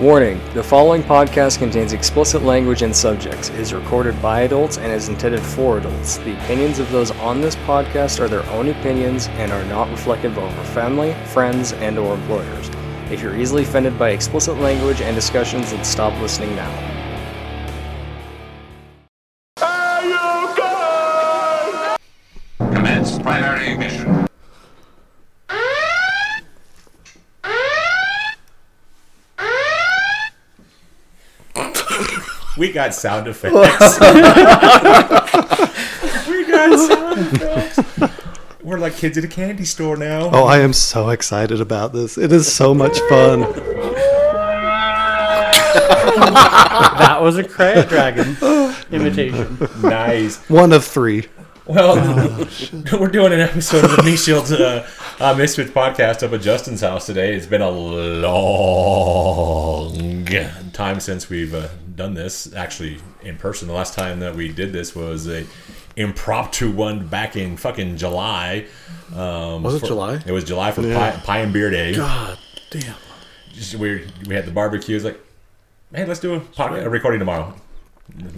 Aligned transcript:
Warning 0.00 0.40
the 0.54 0.62
following 0.62 1.02
podcast 1.02 1.58
contains 1.58 1.92
explicit 1.92 2.42
language 2.42 2.80
and 2.80 2.96
subjects, 2.96 3.50
is 3.50 3.74
recorded 3.74 4.20
by 4.22 4.40
adults, 4.40 4.78
and 4.78 4.90
is 4.90 5.10
intended 5.10 5.42
for 5.42 5.76
adults. 5.76 6.16
The 6.16 6.32
opinions 6.42 6.78
of 6.78 6.90
those 6.90 7.10
on 7.18 7.42
this 7.42 7.54
podcast 7.54 8.18
are 8.18 8.26
their 8.26 8.46
own 8.46 8.70
opinions 8.70 9.28
and 9.32 9.52
are 9.52 9.64
not 9.66 9.90
reflective 9.90 10.38
of 10.38 10.58
our 10.58 10.64
family, 10.64 11.12
friends, 11.26 11.74
and 11.74 11.98
or 11.98 12.14
employers. 12.14 12.70
If 13.10 13.20
you're 13.20 13.36
easily 13.36 13.64
offended 13.64 13.98
by 13.98 14.12
explicit 14.12 14.56
language 14.56 15.02
and 15.02 15.14
discussions, 15.14 15.70
then 15.70 15.84
stop 15.84 16.18
listening 16.22 16.56
now. 16.56 16.99
We 32.60 32.70
got 32.70 32.94
sound 32.94 33.26
effects. 33.26 33.54
we 36.28 36.44
got 36.44 36.78
sound 36.78 37.18
effects. 37.32 37.80
We're 38.62 38.78
like 38.78 38.96
kids 38.96 39.16
at 39.16 39.24
a 39.24 39.28
candy 39.28 39.64
store 39.64 39.96
now. 39.96 40.28
Oh, 40.30 40.44
I 40.44 40.58
am 40.58 40.74
so 40.74 41.08
excited 41.08 41.62
about 41.62 41.94
this. 41.94 42.18
It 42.18 42.32
is 42.32 42.52
so 42.52 42.74
much 42.74 42.98
fun. 43.08 43.40
That 46.98 47.20
was 47.22 47.38
a 47.38 47.44
crab 47.44 47.88
dragon 47.88 48.36
imitation. 48.92 49.56
Nice. 49.80 50.46
One 50.50 50.74
of 50.74 50.84
three. 50.84 51.28
Well, 51.64 51.96
we're 52.92 53.08
doing 53.08 53.32
an 53.32 53.40
episode 53.40 53.86
of 53.86 53.96
the 53.96 54.02
Me 54.02 54.16
Shield 54.16 54.52
uh, 54.52 54.84
uh, 55.18 55.34
Misfits 55.34 55.70
podcast 55.70 56.22
up 56.22 56.34
at 56.34 56.42
Justin's 56.42 56.82
house 56.82 57.06
today. 57.06 57.34
It's 57.34 57.46
been 57.46 57.62
a 57.62 57.70
long 57.70 58.30
time 60.80 60.98
since 60.98 61.28
we've 61.28 61.52
uh, 61.54 61.68
done 61.94 62.14
this, 62.14 62.54
actually 62.54 62.98
in 63.22 63.36
person. 63.36 63.68
The 63.68 63.74
last 63.74 63.92
time 63.94 64.20
that 64.20 64.34
we 64.34 64.50
did 64.50 64.72
this 64.72 64.94
was 64.96 65.28
a 65.28 65.44
impromptu 65.96 66.70
one 66.70 67.06
back 67.06 67.36
in 67.36 67.58
fucking 67.58 67.98
July. 67.98 68.64
Um, 69.14 69.62
Was 69.62 69.74
it 69.74 69.80
for- 69.80 69.86
July? 69.88 70.22
It 70.24 70.32
was 70.32 70.44
July 70.44 70.70
for 70.72 70.80
Yeah. 70.80 71.10
pie, 71.10 71.20
pie 71.20 71.38
and 71.40 71.52
Beer 71.52 71.68
Day. 71.70 71.94
God 71.94 72.38
damn. 72.70 72.94
Just, 73.52 73.74
we 73.74 74.06
we 74.26 74.34
had 74.34 74.46
the 74.46 74.52
barbecue. 74.52 74.96
It's 74.96 75.04
like, 75.04 75.20
hey, 75.94 76.06
let's 76.06 76.20
do 76.20 76.34
a, 76.36 76.40
pod- 76.40 76.78
a 76.78 76.88
recording 76.88 77.18
tomorrow. 77.18 77.52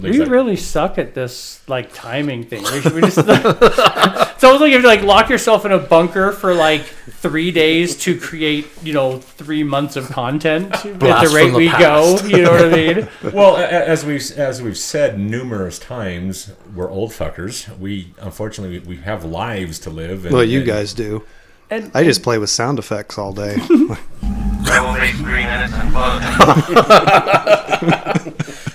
We 0.01 0.13
like- 0.19 0.29
really 0.29 0.55
suck 0.55 0.97
at 0.97 1.13
this 1.13 1.61
like 1.67 1.93
timing 1.93 2.43
thing. 2.43 2.63
We, 2.63 2.79
we 2.91 3.01
just 3.01 3.17
it's 3.19 4.43
almost 4.43 4.61
like 4.61 4.69
you 4.69 4.73
have 4.73 4.81
to 4.81 4.87
like 4.87 5.01
lock 5.03 5.29
yourself 5.29 5.65
in 5.65 5.71
a 5.71 5.79
bunker 5.79 6.31
for 6.31 6.53
like 6.53 6.81
three 6.83 7.51
days 7.51 7.95
to 8.03 8.19
create 8.19 8.67
you 8.83 8.93
know 8.93 9.19
three 9.19 9.63
months 9.63 9.95
of 9.95 10.09
content 10.09 10.73
at 10.73 10.99
the 10.99 11.31
rate 11.33 11.51
the 11.51 11.57
we 11.57 11.69
past. 11.69 12.21
go. 12.23 12.27
You 12.27 12.43
know 12.43 12.51
what 12.51 12.65
I 12.65 12.69
mean? 12.69 13.07
Well, 13.33 13.55
a- 13.55 13.61
a- 13.63 13.87
as 13.87 14.03
we've 14.05 14.29
as 14.37 14.61
we've 14.61 14.77
said 14.77 15.17
numerous 15.19 15.79
times, 15.79 16.51
we're 16.75 16.89
old 16.89 17.11
fuckers. 17.11 17.67
We 17.79 18.13
unfortunately 18.19 18.79
we 18.79 18.97
have 18.97 19.23
lives 19.25 19.79
to 19.79 19.89
live. 19.89 20.25
And, 20.25 20.33
Well, 20.33 20.43
you 20.43 20.59
and- 20.59 20.67
guys 20.67 20.93
do. 20.93 21.23
And 21.69 21.89
I 21.95 22.03
just 22.03 22.21
play 22.21 22.37
with 22.37 22.49
sound 22.51 22.77
effects 22.77 23.17
all 23.17 23.33
day. 23.33 23.55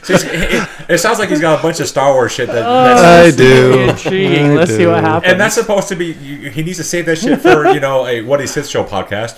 Rebel 0.09 0.20
base 0.20 0.28
green 0.28 0.39
innocent 0.39 0.48
bug. 0.48 0.48
So 0.48 0.59
it's- 0.59 0.78
it, 0.89 0.95
it 0.95 0.98
sounds 0.98 1.19
like 1.19 1.28
he's 1.28 1.41
got 1.41 1.59
a 1.59 1.62
bunch 1.62 1.81
of 1.81 1.89
Star 1.89 2.12
Wars 2.12 2.33
shit 2.33 2.47
that. 2.48 2.64
Oh, 2.64 2.84
that's, 2.84 3.34
I 3.34 3.37
do. 3.37 3.81
Intriguing. 3.91 4.51
I 4.53 4.55
Let's 4.55 4.70
see 4.75 4.87
what 4.87 5.01
do. 5.01 5.06
happens. 5.06 5.33
and 5.33 5.41
that's 5.41 5.55
supposed 5.55 5.89
to 5.89 5.97
be. 5.97 6.06
You, 6.12 6.51
he 6.51 6.62
needs 6.62 6.78
to 6.78 6.84
save 6.84 7.06
that 7.06 7.17
shit 7.19 7.41
for 7.41 7.67
you 7.73 7.81
know 7.81 8.06
a 8.06 8.23
what 8.23 8.41
is 8.41 8.55
his 8.55 8.70
show 8.70 8.84
podcast. 8.84 9.36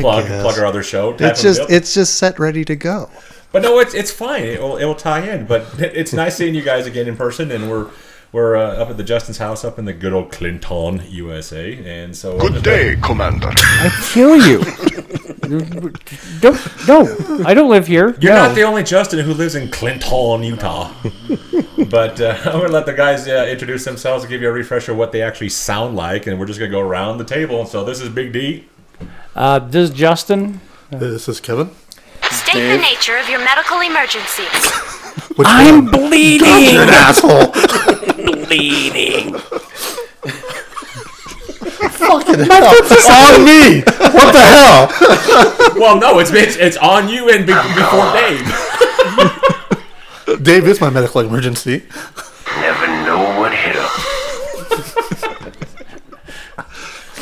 plug 0.00 0.26
guess. 0.26 0.42
plug 0.42 0.58
our 0.58 0.66
other 0.66 0.82
show. 0.82 1.16
It's 1.18 1.42
just 1.42 1.60
deal. 1.60 1.66
it's 1.76 1.94
just 1.94 2.16
set 2.16 2.38
ready 2.38 2.64
to 2.64 2.76
go. 2.76 3.08
But 3.52 3.62
no, 3.62 3.78
it's 3.80 3.94
it's 3.94 4.10
fine. 4.10 4.44
It 4.44 4.60
will 4.60 4.76
it 4.76 4.84
will 4.84 4.94
tie 4.94 5.28
in. 5.28 5.46
But 5.46 5.62
it- 5.80 5.96
it's 5.96 6.12
nice 6.12 6.36
seeing 6.36 6.54
you 6.54 6.62
guys 6.62 6.86
again 6.86 7.06
in 7.08 7.16
person, 7.16 7.50
and 7.50 7.70
we're 7.70 7.88
we're 8.32 8.56
uh, 8.56 8.74
up 8.76 8.90
at 8.90 8.96
the 8.96 9.02
Justin's 9.04 9.38
house 9.38 9.64
up 9.64 9.76
in 9.78 9.84
the 9.86 9.92
good 9.92 10.12
old 10.12 10.30
Clinton, 10.30 11.02
USA. 11.08 11.74
And 11.84 12.16
so 12.16 12.38
Good 12.38 12.62
day, 12.62 12.96
Commander. 13.02 13.50
I 13.56 13.90
kill 14.12 14.36
you. 14.36 14.62
don't 15.58 16.88
no, 16.88 17.44
I 17.44 17.54
don't 17.54 17.70
live 17.70 17.86
here. 17.86 18.16
You're 18.20 18.32
no. 18.32 18.46
not 18.46 18.54
the 18.54 18.62
only 18.62 18.82
Justin 18.82 19.24
who 19.24 19.34
lives 19.34 19.54
in 19.54 19.70
Clinton, 19.70 20.42
Utah. 20.42 20.92
but 21.90 22.20
uh, 22.20 22.36
I'm 22.44 22.52
going 22.52 22.66
to 22.66 22.72
let 22.72 22.86
the 22.86 22.94
guys 22.94 23.26
uh, 23.26 23.46
introduce 23.50 23.84
themselves 23.84 24.24
and 24.24 24.30
give 24.30 24.42
you 24.42 24.48
a 24.48 24.52
refresher 24.52 24.92
of 24.92 24.98
what 24.98 25.12
they 25.12 25.22
actually 25.22 25.48
sound 25.48 25.96
like, 25.96 26.26
and 26.26 26.38
we're 26.38 26.46
just 26.46 26.58
going 26.58 26.70
to 26.70 26.76
go 26.76 26.80
around 26.80 27.18
the 27.18 27.24
table. 27.24 27.66
So 27.66 27.84
this 27.84 28.00
is 28.00 28.08
Big 28.08 28.32
D. 28.32 28.66
Uh, 29.34 29.58
this 29.58 29.90
is 29.90 29.96
Justin. 29.96 30.60
This 30.90 31.28
is 31.28 31.40
Kevin. 31.40 31.70
State 32.30 32.76
the 32.76 32.78
nature 32.78 33.16
of 33.16 33.28
your 33.28 33.40
medical 33.40 33.80
emergency. 33.80 34.44
I'm 35.38 35.86
one? 35.86 35.90
bleeding. 35.90 36.74
You're 36.74 36.82
an 36.82 36.90
asshole. 36.90 37.52
bleeding. 38.46 39.34
Fucking 42.00 42.40
hell. 42.50 42.74
on 43.34 43.44
me. 43.44 43.82
What 43.82 44.32
the 44.32 44.40
hell? 44.40 44.88
Well, 45.78 45.96
no, 46.00 46.18
it's 46.18 46.30
it's, 46.32 46.56
it's 46.56 46.76
on 46.78 47.08
you 47.08 47.28
and 47.30 47.46
be- 47.46 47.52
before 47.52 48.12
Dave. 50.34 50.42
Dave 50.42 50.66
is 50.66 50.80
my 50.80 50.90
medical 50.90 51.20
emergency. 51.20 51.84
Never 52.56 52.86
know 53.04 53.38
what 53.40 53.52
hit 53.54 53.76
him. 53.76 53.88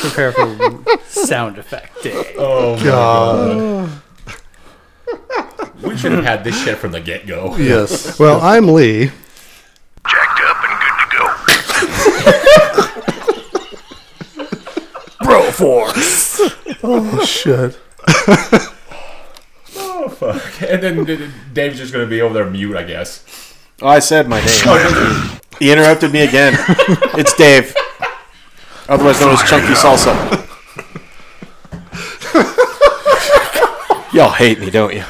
Prepare 0.00 0.32
for 0.32 0.84
sound 1.08 1.58
effect 1.58 2.02
day. 2.02 2.34
Oh, 2.38 2.76
my 2.76 2.82
God. 2.84 3.90
We 5.82 5.96
should 5.96 6.12
have 6.12 6.24
had 6.24 6.44
this 6.44 6.56
shit 6.62 6.78
from 6.78 6.92
the 6.92 7.00
get 7.00 7.26
go. 7.26 7.56
Yes. 7.56 8.18
Well, 8.18 8.40
I'm 8.40 8.68
Lee. 8.68 9.10
Jacked 10.08 10.40
up 10.44 10.64
and 10.64 10.80
good 10.80 10.96
to 11.00 11.06
go. 15.18 15.24
Bro 15.24 15.47
force. 15.58 16.40
Oh, 16.82 17.24
shit. 17.24 17.78
Oh, 19.80 20.08
fuck. 20.08 20.62
And 20.62 20.82
then 20.82 21.32
Dave's 21.52 21.78
just 21.78 21.92
going 21.92 22.04
to 22.04 22.08
be 22.10 22.20
over 22.22 22.32
there 22.34 22.48
mute, 22.48 22.76
I 22.76 22.82
guess. 22.82 23.54
Oh, 23.82 23.86
I 23.88 23.98
said 23.98 24.28
my 24.28 24.40
name. 24.40 25.40
he 25.58 25.70
interrupted 25.70 26.12
me 26.12 26.22
again. 26.22 26.54
It's 27.14 27.34
Dave, 27.34 27.74
otherwise 28.88 29.20
known 29.20 29.34
as 29.34 29.42
Chunky 29.42 29.74
Salsa. 29.74 30.14
Y'all 34.14 34.30
hate 34.30 34.58
me, 34.60 34.70
don't 34.70 34.94
you? 34.94 35.04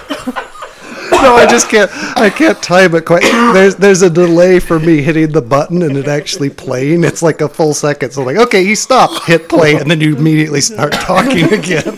No, 1.19 1.35
I 1.35 1.47
just 1.47 1.69
can't. 1.69 1.91
I 2.17 2.31
can't 2.31 2.63
time 2.63 2.95
it 2.95 3.05
quite. 3.05 3.23
There's 3.53 3.77
there's 3.77 4.03
a 4.03 4.11
delay 4.11 4.61
for 4.61 4.79
me 4.79 5.03
hitting 5.03 5.33
the 5.33 5.43
button 5.43 5.83
and 5.83 5.97
it 5.97 6.07
actually 6.07 6.49
playing. 6.49 7.03
It's 7.03 7.23
like 7.23 7.41
a 7.41 7.49
full 7.49 7.75
second. 7.75 8.13
So 8.13 8.23
like, 8.23 8.37
okay, 8.37 8.65
he 8.65 8.75
stopped. 8.75 9.25
Hit 9.25 9.49
play, 9.49 9.75
and 9.75 9.91
then 9.91 10.01
you 10.01 10.17
immediately 10.17 10.61
start 10.61 10.93
talking 10.93 11.53
again. 11.53 11.97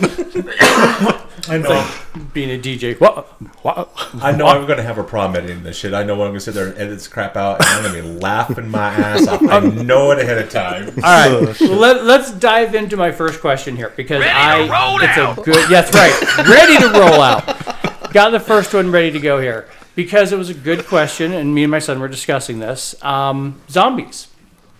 I 1.47 1.57
know. 1.57 1.89
Being 2.33 2.49
a 2.49 2.61
DJ. 2.61 2.99
What? 2.99 3.25
What? 3.63 3.89
I 4.21 4.31
know 4.31 4.47
I'm 4.47 4.65
going 4.65 4.77
to 4.77 4.83
have 4.83 4.97
a 4.97 5.03
problem 5.03 5.43
editing 5.43 5.63
this 5.63 5.77
shit. 5.77 5.93
I 5.93 6.03
know 6.03 6.13
I'm 6.13 6.19
going 6.19 6.33
to 6.35 6.39
sit 6.39 6.53
there 6.53 6.67
and 6.67 6.77
edit 6.77 6.91
this 6.91 7.07
crap 7.07 7.35
out, 7.35 7.61
and 7.61 7.69
I'm 7.69 7.83
going 7.83 7.95
to 7.95 8.09
be 8.09 8.19
laughing 8.19 8.69
my 8.69 8.89
ass 8.89 9.27
off. 9.27 9.41
I 9.43 9.57
um, 9.57 9.85
know 9.85 10.11
it 10.11 10.19
ahead 10.19 10.37
of 10.37 10.49
time. 10.49 10.87
All 10.97 11.01
right. 11.01 11.31
Oh, 11.31 11.55
well, 11.61 11.77
let, 11.77 12.03
let's 12.03 12.31
dive 12.31 12.75
into 12.75 12.95
my 12.95 13.11
first 13.11 13.41
question 13.41 13.75
here 13.75 13.91
because 13.95 14.23
I 14.25 14.59
roll 14.59 15.01
it's 15.01 15.17
out. 15.17 15.39
a 15.39 15.41
good. 15.41 15.69
Yes, 15.69 15.93
right. 15.93 16.47
ready 16.47 16.77
to 16.77 16.89
roll 16.99 17.21
out. 17.21 17.67
Got 18.13 18.31
the 18.31 18.41
first 18.41 18.73
one 18.73 18.91
ready 18.91 19.09
to 19.11 19.19
go 19.19 19.39
here 19.39 19.69
because 19.95 20.33
it 20.33 20.37
was 20.37 20.49
a 20.49 20.53
good 20.53 20.85
question, 20.85 21.31
and 21.31 21.55
me 21.55 21.63
and 21.63 21.71
my 21.71 21.79
son 21.79 22.01
were 22.01 22.09
discussing 22.09 22.59
this. 22.59 23.01
Um, 23.03 23.61
zombies. 23.69 24.27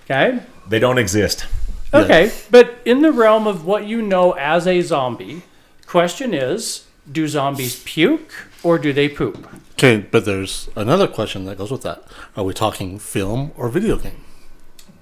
Okay. 0.03 0.42
They 0.68 0.80
don't 0.80 0.97
exist. 0.97 1.46
Okay, 1.94 2.31
but 2.50 2.80
in 2.84 3.02
the 3.02 3.12
realm 3.12 3.47
of 3.47 3.66
what 3.66 3.86
you 3.86 4.02
know 4.02 4.31
as 4.34 4.68
a 4.68 4.81
zombie, 4.81 5.44
question 5.86 6.34
is: 6.34 6.88
Do 7.10 7.28
zombies 7.28 7.81
puke 7.83 8.33
or 8.63 8.78
do 8.78 8.92
they 8.92 9.07
poop? 9.07 9.48
Okay, 9.74 9.98
but 9.98 10.25
there's 10.25 10.69
another 10.75 11.07
question 11.07 11.45
that 11.45 11.57
goes 11.57 11.72
with 11.72 11.84
that. 11.84 12.04
Are 12.36 12.44
we 12.44 12.54
talking 12.54 13.00
film 13.00 13.51
or 13.56 13.69
video 13.69 13.98
game? 13.98 14.24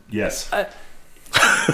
Yes. 0.10 0.52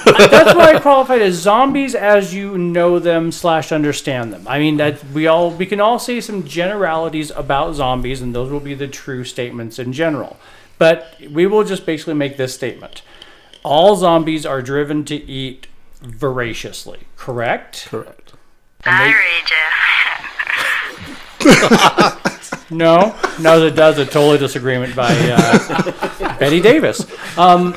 That's 0.05 0.55
why 0.55 0.73
I 0.73 0.79
qualified 0.79 1.21
as 1.21 1.35
zombies 1.35 1.95
as 1.95 2.33
you 2.33 2.57
know 2.57 2.99
them 2.99 3.31
slash 3.31 3.71
understand 3.71 4.33
them. 4.33 4.47
I 4.47 4.59
mean 4.59 4.77
that 4.77 5.03
we 5.11 5.27
all 5.27 5.51
we 5.51 5.65
can 5.65 5.79
all 5.79 5.99
say 5.99 6.21
some 6.21 6.45
generalities 6.45 7.31
about 7.31 7.75
zombies, 7.75 8.21
and 8.21 8.35
those 8.35 8.51
will 8.51 8.59
be 8.59 8.73
the 8.73 8.87
true 8.87 9.23
statements 9.23 9.79
in 9.79 9.93
general. 9.93 10.37
But 10.77 11.15
we 11.31 11.47
will 11.47 11.63
just 11.63 11.85
basically 11.85 12.15
make 12.15 12.37
this 12.37 12.53
statement: 12.53 13.01
all 13.63 13.95
zombies 13.95 14.45
are 14.45 14.61
driven 14.61 15.05
to 15.05 15.15
eat 15.15 15.67
voraciously. 16.01 17.01
Correct? 17.15 17.87
Correct. 17.89 18.33
I 18.85 19.07
read 19.07 19.51
No, 22.71 23.15
no, 23.39 23.63
it 23.65 23.75
does. 23.75 23.99
A 23.99 24.05
totally 24.05 24.37
disagreement 24.39 24.95
by 24.95 25.15
uh, 25.15 26.37
Betty 26.39 26.59
Davis. 26.59 27.05
Um, 27.37 27.73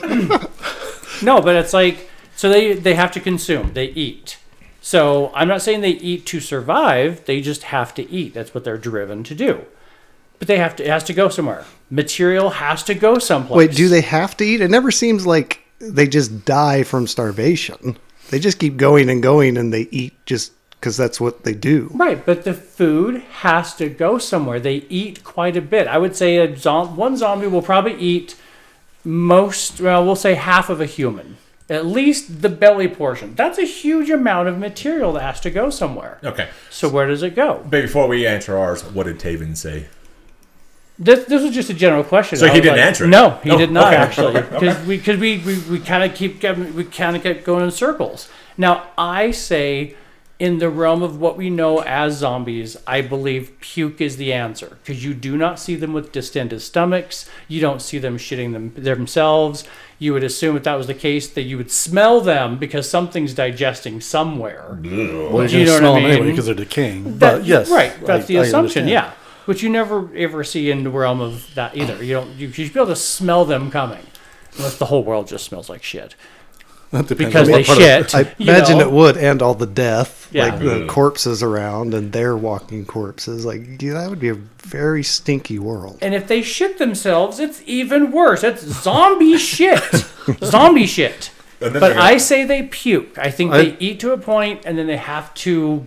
no, 1.23 1.41
but 1.41 1.57
it's 1.57 1.73
like 1.73 2.11
so 2.37 2.49
they 2.49 2.75
they 2.75 2.95
have 2.95 3.13
to 3.13 3.21
consume. 3.21 3.73
They 3.73 3.87
eat. 3.87 4.39
So 4.81 5.33
I'm 5.35 5.49
not 5.49 5.63
saying 5.63 5.81
they 5.81 5.91
eat 5.91 6.25
to 6.27 6.41
survive. 6.41 7.25
They 7.25 7.41
just 7.41 7.65
have 7.65 7.95
to 7.95 8.11
eat. 8.11 8.35
That's 8.35 8.55
what 8.55 8.65
they're 8.65 8.79
driven 8.79 9.25
to 9.25 9.35
do. 9.35 9.65
But 10.39 10.49
they 10.49 10.59
have 10.59 10.77
to. 10.77 10.85
It 10.85 10.91
has 10.91 11.05
to 11.05 11.13
go 11.13 11.29
somewhere. 11.29 11.65
Material 11.91 12.51
has 12.51 12.83
to 12.85 12.95
go 12.95 13.19
someplace. 13.19 13.57
Wait, 13.57 13.77
do 13.77 13.89
they 13.89 14.03
have 14.03 14.37
to 14.37 14.45
eat? 14.45 14.61
It 14.61 14.71
never 14.71 14.91
seems 14.91 15.27
like 15.27 15.61
they 15.81 16.07
just 16.07 16.45
die 16.45 16.83
from 16.85 17.07
starvation. 17.07 17.99
They 18.31 18.39
just 18.39 18.59
keep 18.59 18.77
going 18.77 19.09
and 19.11 19.23
going, 19.23 19.57
and 19.57 19.73
they 19.73 19.89
eat 19.91 20.15
just 20.27 20.53
because 20.71 20.97
that's 20.97 21.21
what 21.21 21.45
they 21.45 21.55
do. 21.55 21.91
Right, 21.93 22.25
but 22.25 22.45
the 22.45 22.55
food 22.55 23.23
has 23.41 23.75
to 23.77 23.89
go 23.89 24.19
somewhere. 24.19 24.61
They 24.61 24.87
eat 24.89 25.25
quite 25.25 25.57
a 25.57 25.61
bit. 25.63 25.89
I 25.89 25.99
would 25.99 26.15
say 26.15 26.37
a 26.37 26.49
one 26.85 27.17
zombie 27.17 27.49
will 27.49 27.63
probably 27.63 27.95
eat 27.95 28.37
most, 29.05 29.81
well, 29.81 30.05
we'll 30.05 30.17
say 30.17 30.35
half 30.35 30.69
of 30.71 30.81
a 30.81 30.87
human. 30.87 31.37
At 31.71 31.85
least 31.85 32.41
the 32.41 32.49
belly 32.49 32.89
portion. 32.89 33.35
That's 33.35 33.59
a 33.59 33.65
huge 33.65 34.09
amount 34.09 34.49
of 34.49 34.57
material 34.59 35.13
that 35.13 35.21
has 35.23 35.41
to 35.41 35.51
go 35.51 35.69
somewhere. 35.69 36.19
Okay. 36.25 36.49
So 36.71 36.89
where 36.89 37.07
does 37.07 37.23
it 37.23 37.35
go? 37.35 37.61
But 37.63 37.83
before 37.83 38.09
we 38.09 38.27
answer 38.27 38.57
ours, 38.57 38.83
what 38.83 39.05
did 39.05 39.19
Taven 39.19 39.55
say? 39.55 39.87
This, 40.99 41.27
this 41.27 41.43
was 41.43 41.55
just 41.55 41.69
a 41.71 41.75
general 41.75 42.03
question. 42.03 42.39
So 42.39 42.47
I 42.47 42.55
he 42.55 42.61
didn't 42.61 42.79
answer 42.81 43.05
it? 43.05 43.09
No, 43.09 43.39
he 43.45 43.51
Oh, 43.51 43.59
did 43.59 43.71
not 43.71 43.93
okay. 43.93 43.97
actually, 44.03 44.33
because 44.51 44.87
we 44.87 44.97
because 44.97 45.19
we, 45.21 45.39
we, 45.39 45.59
we 45.71 45.79
kind 45.79 46.03
of 46.11 46.17
keep 46.17 46.41
getting- 46.41 46.75
we 46.75 46.85
kind 46.85 47.15
of 47.15 47.23
kept 47.23 47.45
going 47.45 47.63
in 47.65 47.71
circles. 47.71 48.29
Now 48.57 48.89
I 48.97 49.31
say, 49.31 49.95
in 50.39 50.59
the 50.59 50.71
realm 50.71 51.03
of 51.03 51.21
what 51.21 51.37
we 51.37 51.51
know 51.51 51.81
as 51.83 52.19
zombies, 52.19 52.77
I 52.87 53.01
believe 53.01 53.53
puke 53.61 54.01
is 54.01 54.17
the 54.19 54.33
answer 54.33 54.79
because 54.83 55.05
you 55.05 55.13
do 55.13 55.37
not 55.37 55.59
see 55.59 55.75
them 55.75 55.93
with 55.93 56.13
distended 56.13 56.63
stomachs. 56.63 57.29
You 57.49 57.61
don't 57.61 57.83
see 57.83 57.99
them 57.99 58.19
shitting 58.19 58.53
them 58.53 58.73
themselves. 58.77 59.65
You 59.99 60.13
would 60.13 60.23
assume 60.23 60.57
if 60.57 60.63
that 60.63 60.77
was 60.77 60.87
the 60.87 60.95
case 60.95 61.27
that 61.31 61.43
you 61.43 61.57
would 61.57 61.73
smell 61.73 62.21
them 62.21 62.57
because 62.57 62.89
something's 62.89 63.35
digesting 63.35 64.01
somewhere. 64.01 64.79
Well, 64.81 64.81
You 64.85 65.01
you're 65.01 65.11
know 65.11 65.31
going 65.41 65.43
what 65.43 65.51
smell 65.51 65.95
I 65.97 66.01
them 66.01 66.05
anyway 66.05 66.21
mean? 66.27 66.31
because 66.31 66.47
they're 66.47 66.55
decaying. 66.55 67.19
That- 67.19 67.39
but 67.39 67.45
yes, 67.45 67.69
right. 67.69 67.93
That's 68.07 68.25
I- 68.25 68.27
the 68.29 68.39
I 68.39 68.43
assumption. 68.43 68.83
understand. 68.85 68.89
Yeah, 68.91 69.13
but 69.45 69.61
you 69.63 69.69
never 69.71 70.09
ever 70.17 70.45
see 70.45 70.71
in 70.71 70.85
the 70.85 70.91
realm 70.91 71.21
of 71.21 71.53
that 71.57 71.77
either. 71.77 72.03
You 72.05 72.15
don't. 72.15 72.31
You, 72.37 72.47
you 72.47 72.53
should 72.53 72.73
be 72.75 72.79
able 72.79 72.87
to 72.87 72.95
smell 72.97 73.45
them 73.45 73.73
coming, 73.73 74.07
unless 74.57 74.79
the 74.79 74.87
whole 74.87 75.03
world 75.03 75.27
just 75.27 75.45
smells 75.47 75.69
like 75.69 75.83
shit. 75.83 76.15
That 76.91 77.07
depends 77.07 77.35
Because 77.35 77.49
on 77.49 77.53
they 77.53 77.65
part 77.65 77.79
of- 77.79 77.85
shit. 77.85 78.15
I 78.15 78.21
you 78.39 78.51
imagine 78.51 78.79
know? 78.79 78.87
it 78.87 78.93
would 78.93 79.17
end 79.19 79.43
all 79.43 79.55
the 79.55 79.67
death, 79.67 80.29
Yeah. 80.33 80.47
like 80.47 80.59
the 80.59 80.65
mm-hmm. 80.65 80.89
corpses 80.89 81.43
around 81.43 81.93
and 81.93 82.13
they're 82.13 82.37
walking 82.37 82.87
corpses. 82.87 83.45
Like 83.45 83.83
yeah, 83.83 83.93
that 83.95 84.09
would 84.09 84.21
be 84.21 84.31
a 84.31 84.35
very 84.35 85.03
stinky 85.03 85.59
world. 85.59 85.99
And 86.01 86.15
if 86.15 86.29
they 86.29 86.41
shit 86.43 86.79
themselves, 86.79 87.39
it's 87.41 87.63
even 87.67 88.11
worse. 88.11 88.43
It's 88.43 88.63
zombie 88.63 89.37
shit. 89.53 89.83
zombie 90.43 90.87
shit. 90.87 91.31
And 91.61 91.75
then 91.75 91.81
But 91.81 91.89
they're 91.91 91.99
I 92.01 92.17
say 92.17 92.45
they 92.45 92.63
puke. 92.63 93.19
I 93.19 93.31
think 93.31 93.53
I- 93.53 93.63
they 93.65 93.77
eat 93.79 94.01
to 94.01 94.13
a 94.13 94.19
point 94.19 94.63
and 94.65 94.79
then 94.79 94.87
they 94.87 94.97
have 94.97 95.35
to 95.35 95.87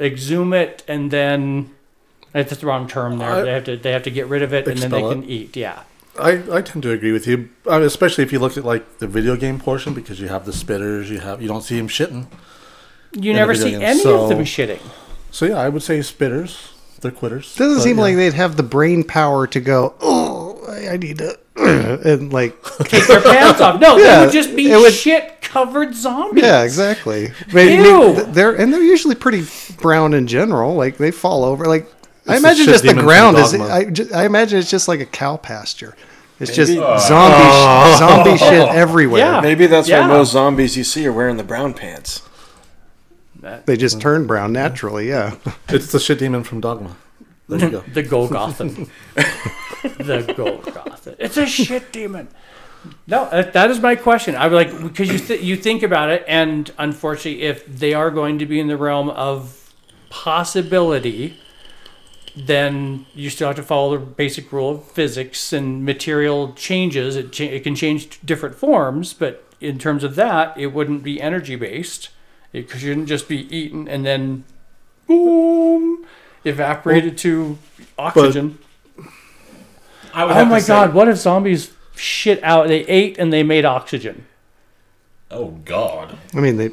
exhume 0.00 0.52
it 0.54 0.82
and 0.88 1.10
then 1.10 1.74
that's 2.32 2.56
the 2.56 2.66
wrong 2.66 2.88
term 2.88 3.18
there. 3.18 3.30
I- 3.32 3.42
they 3.42 3.52
have 3.52 3.64
to 3.64 3.76
they 3.76 3.92
have 3.92 4.04
to 4.04 4.10
get 4.10 4.28
rid 4.28 4.42
of 4.42 4.54
it 4.54 4.66
and 4.66 4.78
then 4.78 4.90
they 4.90 4.96
Expel 4.98 5.10
can 5.12 5.24
eat. 5.24 5.56
Yeah. 5.56 5.80
I, 6.20 6.58
I 6.58 6.62
tend 6.62 6.82
to 6.84 6.90
agree 6.90 7.12
with 7.12 7.26
you, 7.26 7.48
I 7.68 7.78
mean, 7.78 7.86
especially 7.86 8.24
if 8.24 8.32
you 8.32 8.38
look 8.38 8.56
at 8.56 8.64
like 8.64 8.98
the 8.98 9.06
video 9.06 9.36
game 9.36 9.58
portion 9.60 9.94
because 9.94 10.20
you 10.20 10.28
have 10.28 10.44
the 10.46 10.52
spitters, 10.52 11.08
you 11.08 11.20
have 11.20 11.40
you 11.42 11.48
don't 11.48 11.62
see 11.62 11.78
him 11.78 11.88
shitting. 11.88 12.26
You 13.12 13.32
never 13.32 13.54
see 13.54 13.70
game, 13.70 13.82
any 13.82 14.00
so- 14.00 14.22
of 14.24 14.28
them 14.28 14.40
shitting. 14.40 14.80
So 15.30 15.46
yeah, 15.46 15.56
I 15.58 15.68
would 15.68 15.82
say 15.82 15.98
spitters. 16.00 16.72
They're 17.00 17.10
quitters. 17.12 17.54
Doesn't 17.54 17.76
But, 17.76 17.82
seem 17.82 17.96
yeah. 17.98 18.02
like 18.02 18.16
they'd 18.16 18.34
have 18.34 18.56
the 18.56 18.62
brain 18.64 19.04
power 19.04 19.46
to 19.46 19.60
go. 19.60 19.94
Oh, 20.00 20.64
I 20.68 20.94
I 20.94 20.96
need 20.96 21.18
to, 21.18 21.38
and 21.56 22.32
like, 22.32 22.60
take 22.84 23.06
their 23.06 23.20
pants 23.20 23.60
off. 23.60 23.80
No, 23.80 23.96
Yeah, 23.98 24.20
they 24.20 24.24
would 24.26 24.32
just 24.32 24.56
be 24.56 24.70
it 24.72 24.76
would- 24.76 24.92
shit 24.92 25.40
covered 25.42 25.94
zombies. 25.94 26.42
yeah, 26.42 26.62
exactly. 26.64 27.28
But, 27.52 27.62
I 27.62 27.66
mean, 27.66 27.84
Ew. 27.84 28.24
they're 28.32 28.54
and 28.54 28.72
they're 28.72 28.82
usually 28.82 29.14
pretty 29.14 29.44
brown 29.80 30.12
in 30.12 30.26
general. 30.26 30.74
Like 30.74 30.96
they 30.98 31.10
fall 31.12 31.44
over. 31.44 31.66
Like 31.66 31.84
I 32.26 32.32
It's 32.34 32.42
the 32.42 32.48
imagine 32.48 32.64
shit 32.66 32.72
just 32.82 32.84
the 32.84 32.94
ground 33.00 33.36
is. 33.38 33.54
I, 33.54 34.20
I 34.22 34.26
imagine 34.26 34.58
it's 34.58 34.70
just 34.70 34.88
like 34.88 35.00
a 35.00 35.06
cow 35.06 35.36
pasture. 35.36 35.94
It's 36.40 36.54
just 36.54 36.72
oh. 36.76 36.98
zombie 36.98 37.34
sh- 37.34 37.66
oh. 37.66 37.96
zombie 37.98 38.36
shit 38.38 38.68
everywhere. 38.74 39.20
Yeah. 39.20 39.40
Maybe 39.40 39.66
that's 39.66 39.88
Yeah. 39.88 40.02
why 40.02 40.18
most 40.18 40.32
zombies 40.32 40.76
you 40.76 40.84
see 40.84 41.06
are 41.06 41.12
wearing 41.12 41.36
the 41.36 41.44
brown 41.44 41.74
pants. 41.74 42.22
They 43.66 43.76
just 43.76 44.00
turn 44.00 44.26
brown 44.26 44.52
naturally. 44.52 45.08
Yeah. 45.08 45.36
It's 45.68 45.92
the 45.92 46.00
shit 46.00 46.18
demon 46.18 46.44
from 46.44 46.60
Dogma. 46.60 46.96
There 47.48 47.58
you 47.60 47.70
go. 47.70 47.80
The 47.80 48.02
Golgothan. 48.02 48.88
the 49.82 50.34
Golgothan. 50.36 51.16
It's 51.18 51.36
a 51.36 51.46
shit 51.46 51.92
demon. 51.92 52.28
No, 53.06 53.28
that, 53.30 53.52
that 53.54 53.70
is 53.70 53.80
my 53.80 53.96
question. 53.96 54.36
I 54.36 54.46
would 54.48 54.54
like 54.54 54.82
because 54.82 55.10
you 55.10 55.18
th- 55.18 55.40
you 55.40 55.56
think 55.56 55.82
about 55.82 56.10
it, 56.10 56.24
and 56.28 56.70
unfortunately, 56.78 57.42
if 57.42 57.66
they 57.66 57.92
are 57.94 58.10
going 58.10 58.38
to 58.38 58.46
be 58.46 58.60
in 58.60 58.68
the 58.68 58.76
realm 58.76 59.10
of 59.10 59.72
possibility, 60.10 61.38
then 62.46 63.06
you 63.14 63.30
still 63.30 63.48
have 63.48 63.56
to 63.56 63.62
follow 63.62 63.98
the 63.98 64.04
basic 64.04 64.52
rule 64.52 64.70
of 64.76 64.84
physics 64.84 65.52
and 65.52 65.84
material 65.84 66.52
changes. 66.54 67.16
It 67.16 67.32
cha- 67.32 67.44
it 67.44 67.64
can 67.64 67.74
change 67.74 68.20
different 68.24 68.54
forms, 68.54 69.12
but 69.12 69.44
in 69.60 69.78
terms 69.78 70.04
of 70.04 70.14
that, 70.14 70.56
it 70.56 70.68
wouldn't 70.68 71.02
be 71.02 71.20
energy 71.20 71.56
based. 71.56 72.10
It 72.52 72.70
shouldn't 72.70 73.08
just 73.08 73.28
be 73.28 73.54
eaten 73.54 73.88
and 73.88 74.04
then 74.06 74.44
boom 75.06 76.06
evaporated 76.44 77.18
to 77.18 77.58
oxygen. 77.98 78.58
I 80.14 80.24
would 80.24 80.30
oh 80.32 80.34
have 80.34 80.46
to 80.46 80.50
my 80.50 80.58
say- 80.60 80.68
god! 80.68 80.94
What 80.94 81.08
if 81.08 81.16
zombies 81.18 81.72
shit 81.94 82.42
out? 82.44 82.68
They 82.68 82.80
ate 82.86 83.18
and 83.18 83.32
they 83.32 83.42
made 83.42 83.64
oxygen. 83.64 84.26
Oh 85.30 85.48
God. 85.64 86.16
I 86.34 86.40
mean 86.40 86.56
they. 86.56 86.70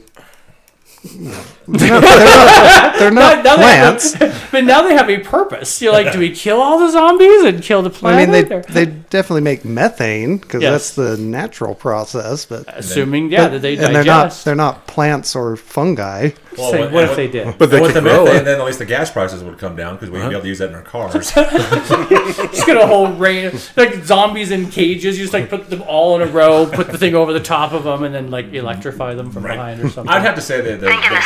They're 1.67 1.99
not, 2.01 2.01
they're 2.07 2.29
not, 2.29 2.99
they're 2.99 3.11
not 3.11 3.43
Now 3.43 3.55
they 3.55 3.61
plants. 3.63 4.15
a- 4.15 4.35
but 4.51 4.63
now 4.63 4.81
they 4.83 4.93
have 4.93 5.09
a 5.09 5.19
purpose. 5.19 5.81
You're 5.81 5.93
like, 5.93 6.11
do 6.13 6.19
we 6.19 6.31
kill 6.33 6.61
all 6.61 6.79
the 6.79 6.89
zombies 6.91 7.43
and 7.43 7.61
kill 7.61 7.81
the 7.81 7.89
I 7.89 7.93
planet? 7.93 8.29
mean, 8.29 8.47
they 8.49 8.55
Or- 8.55 8.61
they 8.61 8.85
definitely 8.85 9.41
make 9.41 9.65
methane 9.65 10.37
because 10.37 10.61
Yes. 10.61 10.71
that's 10.71 10.95
the 10.95 11.17
natural 11.21 11.73
process. 11.75 12.45
But 12.45 12.67
uh, 12.67 12.73
assuming, 12.77 13.31
yeah, 13.31 13.47
that 13.49 13.61
they 13.61 13.77
and 13.77 13.95
they're 13.95 14.03
not 14.03 14.31
they're 14.45 14.55
not 14.55 14.87
plants 14.87 15.35
or 15.35 15.55
fungi. 15.55 16.31
Well, 16.57 16.71
Say, 16.71 16.79
what- 16.81 16.91
what 16.91 17.03
if 17.03 17.09
what- 17.11 17.15
they 17.17 17.27
did? 17.27 17.57
But 17.57 17.69
they 17.71 17.81
with 17.81 17.93
could 17.93 18.03
the 18.03 18.09
grow 18.09 18.23
methane, 18.25 18.41
it. 18.41 18.45
then 18.45 18.59
at 18.59 18.65
least 18.65 18.79
the 18.79 18.85
gas 18.85 19.11
prices 19.11 19.43
would 19.43 19.57
come 19.57 19.75
down 19.75 19.95
because 19.95 20.09
we'd 20.09 20.19
be 20.21 20.25
able 20.27 20.41
to 20.41 20.47
use 20.47 20.59
that 20.59 20.69
in 20.69 20.75
our 20.75 20.81
cars. 20.83 21.13
Just 21.33 22.65
get 22.65 22.77
a 22.77 22.87
whole 22.87 23.07
rain 23.13 23.51
like 23.75 24.03
zombies 24.05 24.51
in 24.51 24.69
cages. 24.69 25.17
You 25.17 25.23
just 25.25 25.33
like 25.33 25.49
put 25.49 25.69
them 25.69 25.81
all 25.83 26.15
in 26.19 26.27
a 26.27 26.31
row, 26.31 26.65
put 26.65 26.87
the 26.91 26.97
thing 26.97 27.15
over 27.15 27.33
the 27.33 27.39
top 27.39 27.73
of 27.73 27.83
them, 27.83 28.03
and 28.03 28.13
then 28.15 28.31
like 28.31 28.53
electrify 28.53 29.13
them 29.15 29.31
from 29.31 29.43
Right. 29.45 29.55
behind 29.55 29.81
or 29.81 29.89
something. 29.89 30.13
I'd 30.13 30.21
have 30.21 30.35
to 30.35 30.41
say 30.41 30.61
that 30.61 30.79
the, 30.81 30.87
Thinking 30.95 31.11
the 31.11 31.21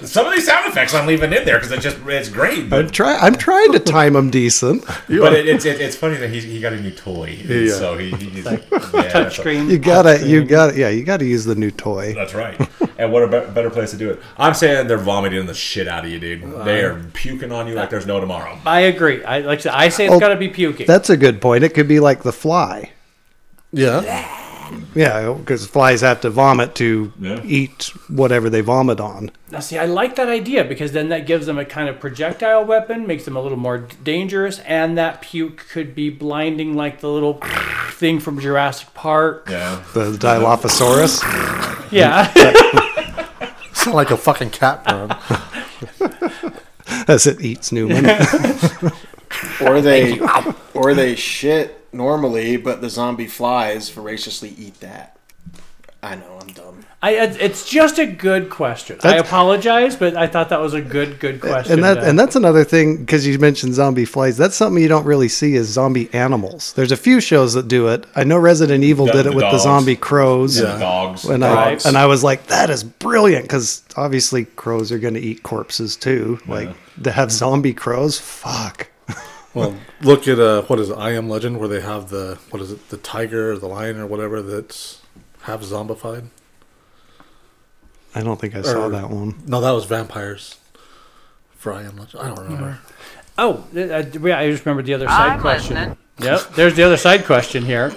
some 0.07 0.27
of 0.27 0.33
these 0.35 0.47
sound 0.47 0.67
effects 0.67 0.95
I'm 0.95 1.07
leaving 1.07 1.33
in 1.35 1.45
there 1.45 1.59
because 1.59 1.71
it's 1.71 1.83
just 1.83 1.99
it's 2.07 2.29
great. 2.31 2.61
I'm 2.61 2.69
But, 2.71 2.93
try 2.93 3.15
I'm 3.17 3.35
trying 3.35 3.73
to 3.73 3.79
time 3.79 4.15
them 4.15 4.31
decent. 4.31 4.85
but 5.09 5.35
it, 5.35 5.47
it's 5.47 5.67
it, 5.67 5.79
it's 5.81 5.95
funny 5.95 6.17
that 6.17 6.31
he, 6.31 6.41
he 6.41 6.61
got 6.61 6.73
a 6.73 6.81
new 6.81 6.91
toy, 6.91 7.39
Yeah. 7.45 7.71
so 7.73 7.99
he, 7.99 8.11
he's 8.13 8.45
yeah, 8.45 8.57
that's, 8.73 9.39
Touchscreen. 9.39 9.71
You 9.71 9.79
gotta 9.79 10.27
you 10.27 10.45
gotta 10.45 10.79
yeah 10.79 10.89
you 10.89 11.05
gotta 11.05 11.27
use 11.27 11.45
the 11.45 11.55
new 11.55 11.71
toy. 11.71 12.15
that's 12.15 12.35
right. 12.35 12.59
And 12.97 13.13
what 13.13 13.23
a 13.23 13.27
be- 13.29 13.53
better 13.53 13.71
place 13.71 13.91
to 13.91 13.97
do 13.99 14.11
it? 14.11 14.21
I'm 14.39 14.55
saying 14.55 14.89
they're 14.89 14.97
vomiting 14.99 15.47
the 15.47 15.55
shit 15.55 15.87
out 15.87 16.05
of 16.07 16.11
you, 16.11 16.19
dude. 16.19 16.43
They 16.65 16.83
are 16.83 17.01
puking 17.13 17.53
on 17.53 17.69
you 17.69 17.75
like 17.75 17.91
there's 17.91 18.07
no 18.07 18.19
tomorrow. 18.19 18.59
I 18.67 18.81
agree. 18.81 19.23
I 19.25 19.41
like 19.41 19.61
said, 19.61 19.73
I 19.75 19.91
say 19.91 20.07
it's 20.07 20.15
Oh, 20.15 20.19
got 20.19 20.29
to 20.31 20.37
be 20.37 20.49
puking. 20.49 20.87
That's 20.87 21.11
a 21.11 21.17
good 21.17 21.41
point. 21.41 21.63
It 21.65 21.75
could 21.75 21.87
be 21.87 22.01
like 22.01 22.23
the 22.25 22.33
fly. 22.33 22.91
Yeah. 23.73 24.35
Yeah, 24.95 25.33
because 25.39 25.67
flies 25.67 26.03
have 26.03 26.21
to 26.23 26.31
vomit 26.31 26.75
to 26.75 27.11
Yeah. 27.19 27.41
eat 27.43 27.91
whatever 28.09 28.51
they 28.51 28.61
vomit 28.61 29.01
on. 29.01 29.31
Now, 29.51 29.61
see, 29.61 29.79
I 29.79 29.87
like 29.87 30.17
that 30.17 30.29
idea 30.29 30.63
because 30.63 30.93
then 30.93 31.09
that 31.09 31.27
gives 31.27 31.47
them 31.47 31.59
a 31.59 31.65
kind 31.65 31.89
of 31.89 31.99
projectile 31.99 32.65
weapon, 32.67 33.07
makes 33.07 33.25
them 33.25 33.35
a 33.35 33.41
little 33.41 33.57
more 33.57 33.79
d- 33.79 33.97
dangerous, 34.05 34.59
and 34.67 34.99
that 34.99 35.23
puke 35.23 35.65
could 35.73 35.95
be 35.95 36.11
blinding 36.11 36.77
like 36.77 37.01
the 37.01 37.09
little 37.09 37.41
thing 37.93 38.21
from 38.21 38.39
Jurassic 38.41 38.93
Park. 38.93 39.49
Yeah. 39.51 39.83
The 39.95 40.13
Dilophosaurus. 40.13 41.23
Yeah. 41.91 42.31
Sound 43.73 43.95
like 43.97 44.11
a 44.11 44.19
fucking 44.19 44.51
cat 44.51 44.85
burn. 44.85 45.15
as 47.09 47.27
it 47.27 47.41
eats 47.41 47.73
Newman. 47.73 48.05
Or 49.63 49.81
they, 49.81 50.19
or 50.75 50.95
they 50.95 51.15
shit 51.15 51.78
normally, 51.93 52.57
but 52.57 52.81
the 52.81 52.91
zombie 52.91 53.27
flies 53.27 53.91
voraciously 53.91 54.51
eat 54.59 54.81
that. 54.81 55.15
I 56.01 56.15
know, 56.15 56.39
I'm 56.41 56.47
dumb. 56.49 56.85
I, 57.03 57.11
it's 57.13 57.69
just 57.69 57.99
a 57.99 58.07
good 58.07 58.51
question. 58.51 58.99
I 59.03 59.17
apologize, 59.17 59.97
but 59.97 60.15
I 60.17 60.29
thought 60.29 60.49
that 60.51 60.61
was 60.61 60.73
a 60.75 60.81
good, 60.81 61.19
good 61.19 61.41
question. 61.41 61.73
and 61.75 61.85
that 61.85 61.95
to- 61.95 62.09
and 62.09 62.17
that's 62.19 62.37
another 62.37 62.63
thing 62.63 62.99
because 62.99 63.27
you 63.27 63.37
mentioned 63.39 63.75
zombie 63.75 64.05
flies. 64.05 64.37
That's 64.37 64.55
something 64.55 64.81
you 64.81 64.89
don't 64.89 65.05
really 65.07 65.29
see 65.29 65.55
is 65.55 65.67
zombie 65.69 66.09
animals. 66.13 66.73
There's 66.75 66.93
a 66.93 66.97
few 66.97 67.21
shows 67.21 67.55
that 67.55 67.67
do 67.67 67.89
it. 67.89 68.05
I 68.15 68.23
know 68.23 68.37
Resident 68.39 68.85
Evil 68.85 69.07
The- 69.07 69.13
did 69.13 69.27
it 69.27 69.31
the 69.31 69.37
with 69.37 69.45
the 69.51 69.59
zombie 69.59 69.97
crows. 69.97 70.57
The 70.57 70.79
dogs. 70.79 71.25
And 71.25 71.43
Dogs. 71.43 71.85
I 71.85 71.89
and 71.89 71.99
I 71.99 72.07
was 72.07 72.23
like, 72.23 72.47
that 72.47 72.71
is 72.71 72.85
brilliant 72.85 73.45
because 73.45 73.83
obviously 73.97 74.45
crows 74.45 74.93
are 74.93 74.99
going 75.01 75.15
to 75.15 75.21
eat 75.21 75.43
corpses 75.43 75.97
too. 75.97 76.39
Like 76.47 76.71
to 77.03 77.11
have 77.11 77.33
zombie 77.33 77.75
crows, 77.75 78.21
fuck. 78.21 78.89
Well, 79.59 79.75
look 80.03 80.29
at 80.29 80.39
uh, 80.39 80.63
what 80.63 80.79
is 80.79 80.91
it, 80.91 80.95
I 80.99 81.13
Am 81.13 81.29
Legend, 81.29 81.59
where 81.59 81.69
they 81.69 81.81
have 81.81 82.11
the 82.11 82.39
what 82.51 82.63
is 82.63 82.73
it, 82.73 82.89
the 82.91 82.97
tiger 82.97 83.53
or 83.53 83.59
the 83.59 83.69
lion 83.69 83.99
or 83.99 84.07
whatever 84.07 84.41
that's 84.43 85.01
half 85.43 85.61
zombified. 85.63 86.27
I 88.15 88.23
don't 88.23 88.41
think 88.41 88.55
I 88.57 88.63
saw 88.63 88.87
Or- 88.87 88.91
that 88.91 89.11
one. 89.11 89.43
No, 89.47 89.61
that 89.61 89.71
was 89.73 89.85
vampires. 89.85 90.57
For 91.57 91.73
I 91.73 91.83
Am 91.83 91.97
Legend, 91.97 92.23
I 92.23 92.29
don't 92.29 92.39
remember. 92.45 92.79
Oh, 93.37 93.65
uh, 93.75 93.81
uh, 93.81 94.05
yeah, 94.23 94.39
I 94.39 94.51
just 94.51 94.65
remembered 94.65 94.87
the 94.87 94.95
other 94.95 95.07
side 95.09 95.41
question. 95.41 95.97
Yep, 96.21 96.55
there's 96.55 96.75
the 96.75 96.83
other 96.85 96.97
side 96.97 97.25
question 97.25 97.65
here. 97.65 97.93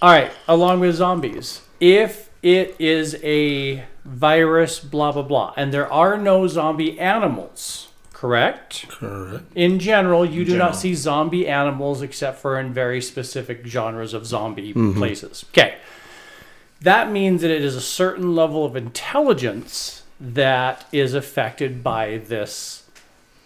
All 0.00 0.10
right, 0.10 0.32
along 0.48 0.80
with 0.80 0.96
zombies, 0.96 1.62
if 1.80 2.28
it 2.42 2.74
is 2.80 3.16
a 3.22 3.84
virus, 4.04 4.80
blah 4.80 5.12
blah 5.12 5.22
blah, 5.22 5.54
and 5.56 5.72
there 5.72 5.90
are 5.92 6.16
no 6.18 6.48
zombie 6.48 6.98
animals, 6.98 7.88
correct? 8.22 8.88
Correct. 8.88 9.44
In 9.56 9.80
general, 9.80 10.24
you 10.24 10.44
do 10.44 10.52
general. 10.52 10.68
not 10.68 10.76
see 10.76 10.94
zombie 10.94 11.48
animals 11.48 12.02
except 12.02 12.38
for 12.38 12.56
in 12.56 12.72
very 12.72 13.02
specific 13.02 13.66
genres 13.66 14.14
of 14.14 14.26
zombie 14.26 14.72
mm-hmm. 14.72 14.96
places. 14.96 15.44
Okay. 15.50 15.74
That 16.82 17.10
means 17.10 17.42
that 17.42 17.50
it 17.50 17.62
is 17.62 17.74
a 17.74 17.80
certain 17.80 18.36
level 18.36 18.64
of 18.64 18.76
intelligence 18.76 20.04
that 20.20 20.86
is 20.92 21.14
affected 21.14 21.82
by 21.82 22.18
this 22.18 22.88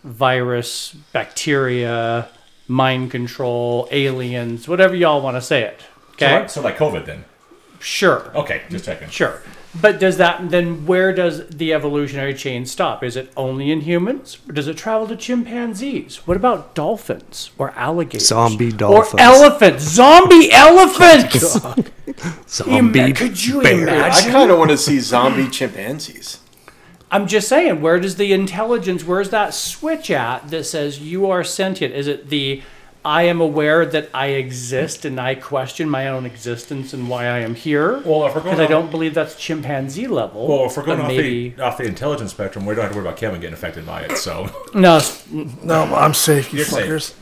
virus, 0.05 0.95
bacteria, 1.11 2.29
mind 2.69 3.11
control, 3.11 3.89
aliens, 3.91 4.69
whatever 4.69 4.95
y'all 4.95 5.23
want 5.23 5.39
to 5.39 5.41
say 5.41 5.63
it. 5.63 5.81
So, 5.81 6.13
Okay? 6.17 6.35
like, 6.35 6.51
so 6.51 6.61
like 6.61 6.77
COVID 6.77 7.07
then. 7.07 7.25
Sure. 7.81 8.31
Okay, 8.35 8.61
just 8.69 8.85
checking. 8.85 9.09
Sure. 9.09 9.43
But 9.81 9.99
does 9.99 10.17
that 10.17 10.51
then 10.51 10.87
where 10.87 11.13
does 11.13 11.49
the 11.49 11.73
evolutionary 11.73 12.35
chain 12.35 12.67
stop? 12.67 13.03
Is 13.03 13.17
it 13.17 13.33
only 13.37 13.71
in 13.71 13.83
humans? 13.83 14.39
Or 14.49 14.53
does 14.53 14.69
it 14.69 14.77
travel 14.77 15.07
to 15.09 15.17
chimpanzees? 15.17 16.27
What 16.27 16.37
about 16.37 16.75
dolphins 16.75 17.51
or 17.59 17.71
alligators? 17.73 18.29
Zombie 18.29 18.73
dolphins. 18.73 19.15
Or 19.15 19.21
elephants. 19.21 19.85
Zombie 19.85 20.53
elephants. 20.53 21.59
Zombie. 22.49 23.01
Ima- 23.01 23.13
could 23.13 23.45
you 23.45 23.63
bear. 23.63 23.89
I 24.05 24.21
kind 24.23 24.51
of 24.51 24.59
want 24.59 24.71
to 24.71 24.79
see 24.79 25.01
zombie 25.01 25.49
chimpanzees. 25.49 26.41
I'm 27.11 27.27
just 27.29 27.49
saying, 27.49 27.81
where 27.83 28.01
does 28.01 28.17
the 28.17 28.33
intelligence, 28.33 29.05
where's 29.05 29.31
that 29.31 29.55
switch 29.55 30.11
at 30.11 30.51
that 30.51 30.65
says 30.65 30.99
you 31.01 31.31
are 31.31 31.45
sentient? 31.45 31.95
Is 31.95 32.09
it 32.09 32.31
the 32.31 32.63
I 33.07 33.23
am 33.23 33.41
aware 33.41 33.87
that 33.87 34.11
I 34.13 34.27
exist 34.31 35.05
and 35.05 35.21
I 35.21 35.37
question 35.37 35.89
my 35.89 36.09
own 36.09 36.27
existence 36.27 36.93
and 36.93 37.09
why 37.09 37.27
I 37.27 37.39
am 37.39 37.55
here? 37.55 38.01
Well, 38.01 38.27
if 38.27 38.35
we're 38.35 38.41
going 38.43 38.57
because 38.57 38.59
I 38.59 38.65
off- 38.65 38.69
don't 38.71 38.91
believe 38.91 39.15
that's 39.15 39.37
chimpanzee 39.37 40.09
level. 40.09 40.49
Well, 40.49 40.67
if 40.67 40.77
we're 40.77 40.85
going 40.85 41.01
off 41.01 41.07
maybe 41.07 41.51
the 41.51 41.63
off 41.63 41.79
the 41.79 41.85
intelligence 41.85 42.33
spectrum, 42.33 42.67
we 42.67 42.75
don't 42.75 42.83
have 42.83 42.91
to 42.93 42.99
worry 42.99 43.07
about 43.07 43.17
Kevin 43.17 43.41
getting 43.41 43.55
affected 43.55 43.87
by 43.87 44.03
it. 44.03 44.17
So 44.19 44.49
no, 44.75 45.01
No, 45.63 45.83
I'm 45.95 46.15
safe, 46.15 46.53
you 46.53 46.59
You're 46.59 46.67
safe. 46.67 46.87
fuckers. 46.87 47.15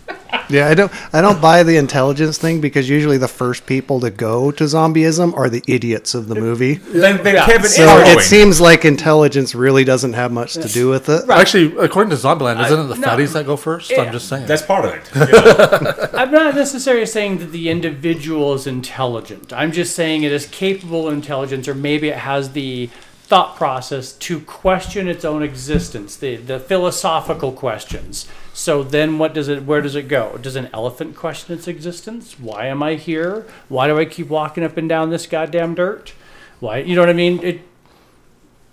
Yeah, 0.51 0.69
I 0.69 0.75
don't. 0.75 0.91
I 1.15 1.21
don't 1.23 1.41
buy 1.41 1.63
the 1.63 1.77
intelligence 1.77 2.39
thing 2.39 2.61
because 2.61 2.89
usually 2.91 3.19
the 3.19 3.29
first 3.29 3.67
people 3.67 4.01
to 4.01 4.11
go 4.11 4.51
to 4.51 4.65
zombieism 4.65 5.33
are 5.37 5.49
the 5.49 5.63
idiots 5.69 6.13
of 6.15 6.27
the 6.27 6.35
movie. 6.35 6.75
then, 6.75 7.23
then 7.23 7.37
Yeah. 7.37 7.47
Kevin 7.47 7.71
So 7.71 7.99
it 8.01 8.21
seems 8.21 8.61
like 8.61 8.85
intelligence 8.85 9.55
really 9.55 9.85
doesn't 9.85 10.15
have 10.15 10.33
much 10.33 10.55
to 10.55 10.67
do 10.69 10.89
with 10.91 11.09
it. 11.09 11.31
Actually, 11.31 11.77
according 11.79 12.11
to 12.11 12.17
Zombieland, 12.17 12.63
isn't 12.65 12.79
it 12.81 12.89
the 12.89 12.97
no. 12.97 13.07
fatties 13.09 13.33
that 13.35 13.47
go 13.47 13.57
first? 13.57 13.91
Yeah. 13.91 14.03
I'm 14.03 14.13
just 14.13 14.29
saying. 14.29 14.47
That's 14.47 14.63
part 14.63 14.85
of 14.85 14.95
it. 14.95 15.03
you 15.15 15.21
know. 15.33 15.74
I'm 16.15 16.31
not 16.31 16.55
necessarily 16.55 17.07
saying 17.07 17.39
that 17.39 17.53
the 17.53 17.69
individual 17.69 18.55
is 18.55 18.67
intelligent. 18.67 19.53
I'm 19.53 19.73
just 19.73 19.95
saying 19.95 20.23
it 20.23 20.33
is 20.33 20.47
capable 20.47 21.09
of 21.09 21.15
intelligence, 21.15 21.69
or 21.69 21.75
maybe 21.75 22.09
it 22.09 22.19
has 22.19 22.53
the 22.53 22.89
thought 23.25 23.57
process 23.57 24.13
to 24.13 24.39
question 24.41 25.09
its 25.09 25.25
own 25.25 25.43
existence, 25.43 26.17
the 26.17 26.37
the 26.37 26.61
philosophical 26.61 27.53
questions. 27.53 28.29
So 28.53 28.83
then, 28.83 29.19
what 29.19 29.35
does 29.35 29.49
it? 29.49 29.65
Where 29.65 29.81
does 29.81 29.97
it 29.97 30.09
go? 30.09 30.39
Does 30.41 30.57
an 30.57 30.69
elephant 30.73 31.17
question 31.17 31.57
its 31.57 31.67
existence? 31.67 32.39
Why 32.39 32.67
am 32.67 32.83
I 32.83 32.95
here? 32.95 33.47
Why 33.69 33.87
do 33.89 33.99
I 33.99 34.05
keep 34.05 34.29
walking 34.29 34.63
up 34.63 34.77
and 34.77 34.89
down 34.89 35.11
this 35.11 35.27
goddamn 35.27 35.75
dirt? 35.75 36.13
Why? 36.61 36.79
You 36.79 36.95
know 36.95 37.03
what 37.03 37.11
I 37.11 37.15
mean? 37.15 37.43
It. 37.43 37.63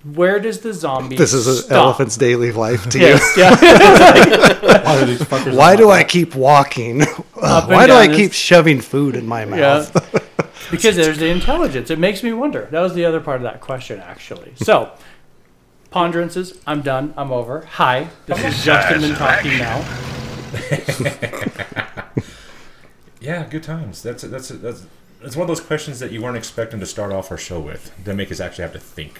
Where 0.04 0.40
does 0.40 0.62
the 0.62 0.74
zombie? 0.74 1.16
This 1.16 1.32
is 1.34 1.46
an 1.48 1.56
stop? 1.56 1.72
elephant's 1.72 2.18
daily 2.18 2.52
life 2.52 2.90
to 2.90 3.00
you. 3.00 3.18
Yeah. 3.38 3.56
Why 4.84 4.98
are 5.02 5.06
these 5.06 5.22
fuckers 5.22 5.56
Why 5.56 5.76
do 5.76 5.92
I 5.92 6.04
keep 6.04 6.34
walking? 6.34 7.02
and 7.02 7.10
Why 7.36 7.86
do 7.86 7.94
down 7.94 8.02
I 8.02 8.08
this- 8.08 8.18
keep 8.18 8.34
shoving 8.34 8.82
food 8.82 9.16
in 9.16 9.28
my 9.28 9.42
Yeah. 9.44 9.56
mouth? 9.86 9.92
because 10.72 10.96
there's 10.96 11.20
the 11.20 11.28
intelligence. 11.28 11.92
It 11.92 12.00
makes 12.00 12.24
me 12.24 12.34
wonder. 12.34 12.68
That 12.72 12.82
was 12.82 12.96
the 12.96 13.06
other 13.06 13.20
part 13.20 13.38
of 13.38 13.44
that 13.44 13.62
question, 13.62 14.00
actually. 14.00 14.54
So, 14.56 14.92
ponderances. 15.92 16.60
I'm 16.66 16.82
done. 16.82 17.14
I'm 17.16 17.32
over. 17.32 17.62
Hi, 17.74 18.08
this 18.26 18.44
is 18.44 18.64
Justin 18.66 19.04
and 19.04 19.16
talking 19.16 19.58
now. 19.60 19.86
yeah, 23.20 23.46
good 23.48 23.64
times. 23.64 24.02
That's 24.02 24.24
that's 24.24 24.50
that's. 24.50 24.86
It's 25.24 25.36
one 25.36 25.44
of 25.44 25.48
those 25.48 25.62
questions 25.62 26.00
that 26.00 26.12
you 26.12 26.22
weren't 26.22 26.38
expecting 26.38 26.80
to 26.80 26.86
start 26.88 27.12
off 27.12 27.30
our 27.30 27.38
show 27.38 27.60
with. 27.60 27.92
That 28.04 28.16
make 28.16 28.32
us 28.32 28.40
actually 28.40 28.64
have 28.64 28.74
to 28.74 28.80
think. 28.80 29.20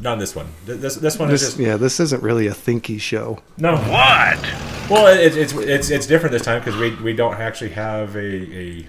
Not 0.00 0.18
this 0.18 0.34
one. 0.34 0.48
This 0.64 0.96
this 0.96 1.18
one 1.18 1.30
is 1.30 1.40
This, 1.40 1.50
just 1.50 1.60
yeah, 1.60 1.76
this 1.76 2.00
isn't 2.00 2.22
really 2.22 2.46
a 2.46 2.52
thinky 2.52 3.00
show. 3.00 3.38
no. 3.58 3.76
What? 3.76 4.40
Well, 4.88 5.06
it, 5.06 5.36
it's 5.36 5.52
it's 5.52 5.90
it's 5.90 6.06
different 6.06 6.32
this 6.32 6.42
time 6.42 6.60
because 6.60 6.76
we 6.76 6.94
we 6.96 7.12
don't 7.12 7.34
actually 7.34 7.70
have 7.70 8.16
a 8.16 8.20
a 8.20 8.88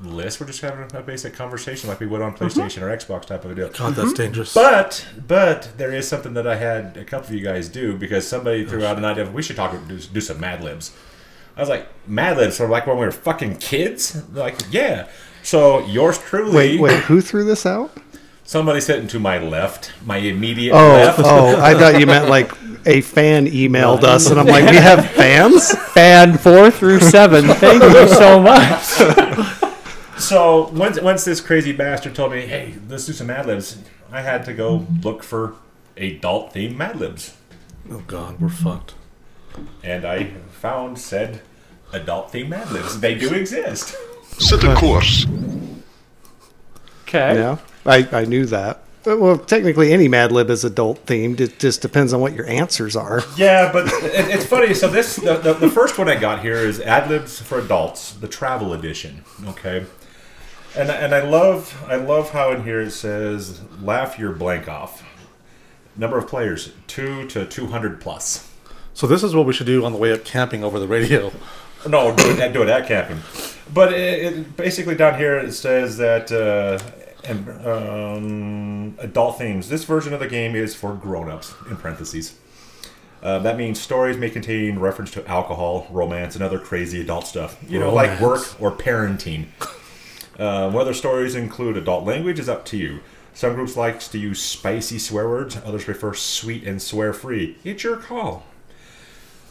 list. 0.00 0.40
We're 0.40 0.46
just 0.46 0.60
having 0.60 0.94
a 0.94 1.02
basic 1.02 1.34
conversation 1.34 1.88
like 1.88 2.00
we 2.00 2.06
would 2.06 2.22
on 2.22 2.34
mm-hmm. 2.34 2.44
PlayStation 2.44 2.82
or 2.82 2.96
Xbox 2.96 3.26
type 3.26 3.44
of 3.44 3.50
a 3.50 3.54
deal. 3.54 3.68
God, 3.68 3.94
that's 3.94 4.08
mm-hmm. 4.08 4.22
dangerous. 4.22 4.54
But 4.54 5.06
but 5.26 5.70
there 5.76 5.92
is 5.92 6.08
something 6.08 6.34
that 6.34 6.46
I 6.46 6.56
had 6.56 6.96
a 6.96 7.04
couple 7.04 7.28
of 7.28 7.34
you 7.34 7.44
guys 7.44 7.68
do 7.68 7.96
because 7.96 8.26
somebody 8.26 8.64
threw 8.64 8.84
out 8.84 8.96
an 8.96 9.04
idea 9.04 9.24
of 9.24 9.34
we 9.34 9.42
should 9.42 9.56
talk 9.56 9.72
do, 9.86 9.98
do 9.98 10.20
some 10.20 10.40
Mad 10.40 10.64
Libs. 10.64 10.96
I 11.56 11.60
was 11.60 11.68
like 11.68 11.88
Mad 12.06 12.36
Libs 12.36 12.56
for 12.56 12.68
like 12.68 12.86
when 12.86 12.98
we 12.98 13.04
were 13.04 13.12
fucking 13.12 13.58
kids. 13.58 14.22
Like 14.32 14.56
yeah. 14.70 15.08
So 15.42 15.86
yours 15.86 16.18
truly. 16.18 16.56
Wait, 16.56 16.80
wait, 16.80 17.00
who 17.04 17.20
threw 17.20 17.44
this 17.44 17.66
out? 17.66 17.92
Somebody 18.46 18.80
sitting 18.80 19.08
to 19.08 19.18
my 19.18 19.38
left, 19.38 19.92
my 20.04 20.18
immediate 20.18 20.72
Oh, 20.72 20.88
left. 20.92 21.18
oh, 21.22 21.60
I 21.60 21.74
thought 21.74 21.98
you 21.98 22.06
meant 22.06 22.28
like 22.28 22.52
a 22.86 23.00
fan 23.00 23.46
emailed 23.46 24.04
us, 24.04 24.30
and 24.30 24.38
I'm 24.38 24.46
like, 24.46 24.70
we 24.70 24.76
have 24.76 25.10
fans? 25.12 25.72
Fan 25.92 26.38
four 26.38 26.70
through 26.70 27.00
seven. 27.00 27.44
Thank 27.46 27.82
you 27.82 28.08
so 28.08 28.40
much. 28.40 29.62
So 30.18 30.68
once 30.70 30.98
once 31.02 31.26
this 31.26 31.42
crazy 31.42 31.72
bastard 31.72 32.14
told 32.14 32.32
me, 32.32 32.46
hey, 32.46 32.72
let's 32.88 33.04
do 33.04 33.12
some 33.12 33.26
Mad 33.26 33.44
Libs, 33.44 33.76
I 34.10 34.22
had 34.22 34.46
to 34.46 34.54
go 34.54 34.86
look 35.02 35.22
for 35.22 35.56
adult 35.98 36.54
themed 36.54 36.74
Mad 36.76 36.96
Libs, 36.98 37.36
oh 37.92 38.02
God, 38.06 38.40
we're 38.40 38.48
fucked. 38.48 38.94
and 39.84 40.06
I 40.06 40.30
found 40.50 40.98
said 40.98 41.42
adult 41.92 42.32
themed 42.32 42.48
Mad 42.48 42.70
Libs. 42.72 42.98
They 43.00 43.14
do 43.14 43.34
exist. 43.34 43.94
Set 44.38 44.64
a 44.64 44.74
course. 44.74 45.26
Okay. 47.02 47.34
Yeah, 47.34 47.58
I, 47.86 48.08
I 48.12 48.24
knew 48.24 48.46
that. 48.46 48.82
Well, 49.04 49.38
technically, 49.38 49.92
any 49.92 50.08
Mad 50.08 50.32
Lib 50.32 50.50
is 50.50 50.64
adult 50.64 51.06
themed. 51.06 51.38
It 51.38 51.60
just 51.60 51.80
depends 51.80 52.12
on 52.12 52.20
what 52.20 52.32
your 52.32 52.46
answers 52.46 52.96
are. 52.96 53.22
Yeah, 53.36 53.70
but 53.72 53.86
it, 53.86 54.34
it's 54.34 54.44
funny. 54.44 54.74
So 54.74 54.88
this 54.88 55.14
the, 55.14 55.36
the, 55.36 55.52
the 55.54 55.70
first 55.70 55.96
one 55.96 56.08
I 56.08 56.16
got 56.16 56.42
here 56.42 56.56
is 56.56 56.80
Ad 56.80 57.08
Libs 57.08 57.40
for 57.40 57.60
Adults, 57.60 58.14
the 58.14 58.26
travel 58.26 58.72
edition. 58.72 59.24
Okay, 59.46 59.86
and 60.76 60.90
and 60.90 61.14
I 61.14 61.22
love 61.22 61.84
I 61.86 61.94
love 61.94 62.30
how 62.30 62.50
in 62.50 62.64
here 62.64 62.80
it 62.80 62.90
says 62.90 63.60
laugh 63.80 64.18
your 64.18 64.32
blank 64.32 64.68
off. 64.68 65.04
Number 65.94 66.18
of 66.18 66.26
players 66.26 66.72
two 66.88 67.28
to 67.28 67.46
two 67.46 67.68
hundred 67.68 68.00
plus. 68.00 68.52
So 68.92 69.06
this 69.06 69.22
is 69.22 69.36
what 69.36 69.46
we 69.46 69.52
should 69.52 69.66
do 69.66 69.84
on 69.84 69.92
the 69.92 69.98
way 69.98 70.12
up 70.12 70.24
camping 70.24 70.64
over 70.64 70.80
the 70.80 70.88
radio. 70.88 71.30
No, 71.88 72.12
do 72.16 72.30
it, 72.30 72.52
do 72.52 72.62
it 72.62 72.68
at 72.68 72.88
camping. 72.88 73.20
But 73.72 73.92
it, 73.92 74.24
it, 74.24 74.56
basically 74.56 74.96
down 74.96 75.16
here 75.16 75.38
it 75.38 75.52
says 75.52 75.96
that 75.98 76.32
uh, 76.32 76.80
and 77.26 77.66
um, 77.66 78.94
adult 78.98 79.38
themes. 79.38 79.68
This 79.68 79.84
version 79.84 80.12
of 80.12 80.20
the 80.20 80.28
game 80.28 80.54
is 80.54 80.74
for 80.74 80.94
grown-ups. 80.94 81.54
In 81.70 81.76
parentheses. 81.76 82.38
Uh, 83.22 83.38
that 83.40 83.56
means 83.56 83.80
stories 83.80 84.16
may 84.16 84.30
contain 84.30 84.78
reference 84.78 85.10
to 85.12 85.26
alcohol, 85.26 85.86
romance, 85.90 86.34
and 86.34 86.44
other 86.44 86.58
crazy 86.58 87.00
adult 87.00 87.26
stuff. 87.26 87.56
You 87.68 87.78
know, 87.78 87.92
like 87.92 88.20
work 88.20 88.60
or 88.60 88.70
parenting. 88.70 89.46
Uh, 90.38 90.70
whether 90.70 90.92
stories 90.92 91.34
include 91.34 91.76
adult 91.76 92.04
language 92.04 92.38
is 92.38 92.48
up 92.48 92.64
to 92.66 92.76
you. 92.76 93.00
Some 93.32 93.54
groups 93.54 93.76
likes 93.76 94.08
to 94.08 94.18
use 94.18 94.42
spicy 94.42 94.98
swear 94.98 95.28
words. 95.28 95.56
Others 95.56 95.84
prefer 95.84 96.14
sweet 96.14 96.64
and 96.64 96.80
swear-free. 96.80 97.58
It's 97.64 97.84
your 97.84 97.96
call. 97.96 98.44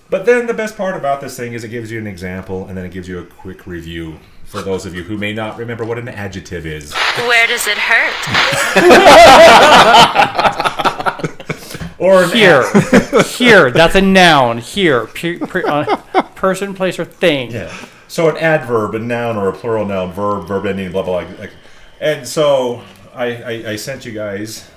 But 0.09 0.25
then 0.25 0.45
the 0.47 0.53
best 0.53 0.77
part 0.77 0.95
about 0.95 1.21
this 1.21 1.35
thing 1.35 1.53
is 1.53 1.63
it 1.63 1.69
gives 1.69 1.91
you 1.91 1.99
an 1.99 2.07
example 2.07 2.67
and 2.67 2.77
then 2.77 2.85
it 2.85 2.91
gives 2.91 3.07
you 3.07 3.19
a 3.19 3.25
quick 3.25 3.65
review 3.65 4.19
for 4.45 4.61
those 4.61 4.85
of 4.85 4.95
you 4.95 5.03
who 5.03 5.17
may 5.17 5.33
not 5.33 5.57
remember 5.57 5.83
what 5.85 5.97
an 5.97 6.07
adjective 6.07 6.65
is. 6.65 6.93
Where 6.93 7.47
does 7.47 7.67
it 7.67 7.77
hurt? 7.77 8.13
Or 11.97 12.25
an 12.25 12.31
Here, 12.31 12.63
here. 13.25 13.71
That's 13.71 13.95
a 13.95 14.01
noun. 14.01 14.57
Here, 14.57 15.07
pe- 15.07 15.39
pe- 15.39 15.63
uh, 15.63 15.95
person, 16.35 16.73
place, 16.73 16.99
or 16.99 17.05
thing. 17.05 17.51
Yeah. 17.51 17.73
So 18.09 18.29
an 18.29 18.37
adverb, 18.37 18.95
a 18.95 18.99
noun, 18.99 19.37
or 19.37 19.47
a 19.47 19.53
plural 19.53 19.85
noun, 19.85 20.11
verb, 20.11 20.45
verb 20.47 20.65
ending, 20.65 20.91
blah 20.91 21.03
blah. 21.03 21.23
blah. 21.23 21.39
Like, 21.39 21.51
and 22.01 22.27
so 22.27 22.83
I, 23.13 23.25
I, 23.25 23.51
I 23.71 23.75
sent 23.77 24.05
you 24.05 24.11
guys 24.11 24.69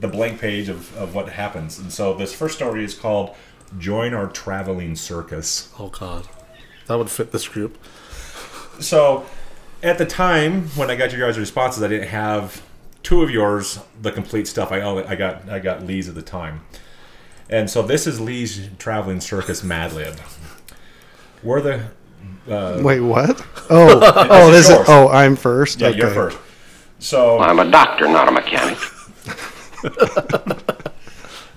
the 0.00 0.08
blank 0.08 0.40
page 0.40 0.68
of, 0.68 0.94
of 0.96 1.14
what 1.14 1.28
happens. 1.28 1.78
And 1.78 1.92
so 1.92 2.12
this 2.12 2.34
first 2.34 2.56
story 2.56 2.84
is 2.84 2.94
called 2.94 3.34
Join 3.78 4.12
our 4.12 4.26
traveling 4.26 4.96
circus. 4.96 5.72
Oh 5.78 5.88
God, 5.88 6.26
that 6.86 6.96
would 6.98 7.08
fit 7.10 7.30
this 7.30 7.46
group. 7.48 7.78
So, 8.80 9.26
at 9.82 9.98
the 9.98 10.06
time 10.06 10.68
when 10.70 10.90
I 10.90 10.96
got 10.96 11.12
your 11.12 11.26
guys' 11.26 11.38
responses, 11.38 11.82
I 11.82 11.88
didn't 11.88 12.08
have 12.08 12.62
two 13.02 13.22
of 13.22 13.30
yours, 13.30 13.78
the 14.00 14.12
complete 14.12 14.48
stuff. 14.48 14.72
I 14.72 14.80
only 14.80 15.04
I 15.04 15.14
got 15.14 15.48
I 15.48 15.58
got 15.58 15.84
Lee's 15.84 16.08
at 16.08 16.14
the 16.14 16.22
time, 16.22 16.62
and 17.48 17.70
so 17.70 17.82
this 17.82 18.06
is 18.06 18.20
Lee's 18.20 18.68
traveling 18.78 19.20
circus 19.20 19.62
Mad 19.62 19.92
Lib. 19.92 20.18
We're 21.42 21.60
the 21.60 21.86
uh, 22.48 22.80
Wait, 22.82 23.00
what? 23.00 23.44
Oh, 23.68 23.98
oh, 24.00 24.22
is 24.22 24.26
oh, 24.30 24.50
this 24.52 24.64
is. 24.66 24.70
yours. 24.70 24.86
Oh, 24.88 25.08
I'm 25.08 25.34
first. 25.34 25.80
yeah 25.80 25.88
okay. 25.88 25.98
you're 25.98 26.10
first. 26.10 26.38
So 27.00 27.40
I'm 27.40 27.58
a 27.58 27.68
doctor, 27.68 28.06
not 28.06 28.28
a 28.28 28.30
mechanic. 28.30 28.78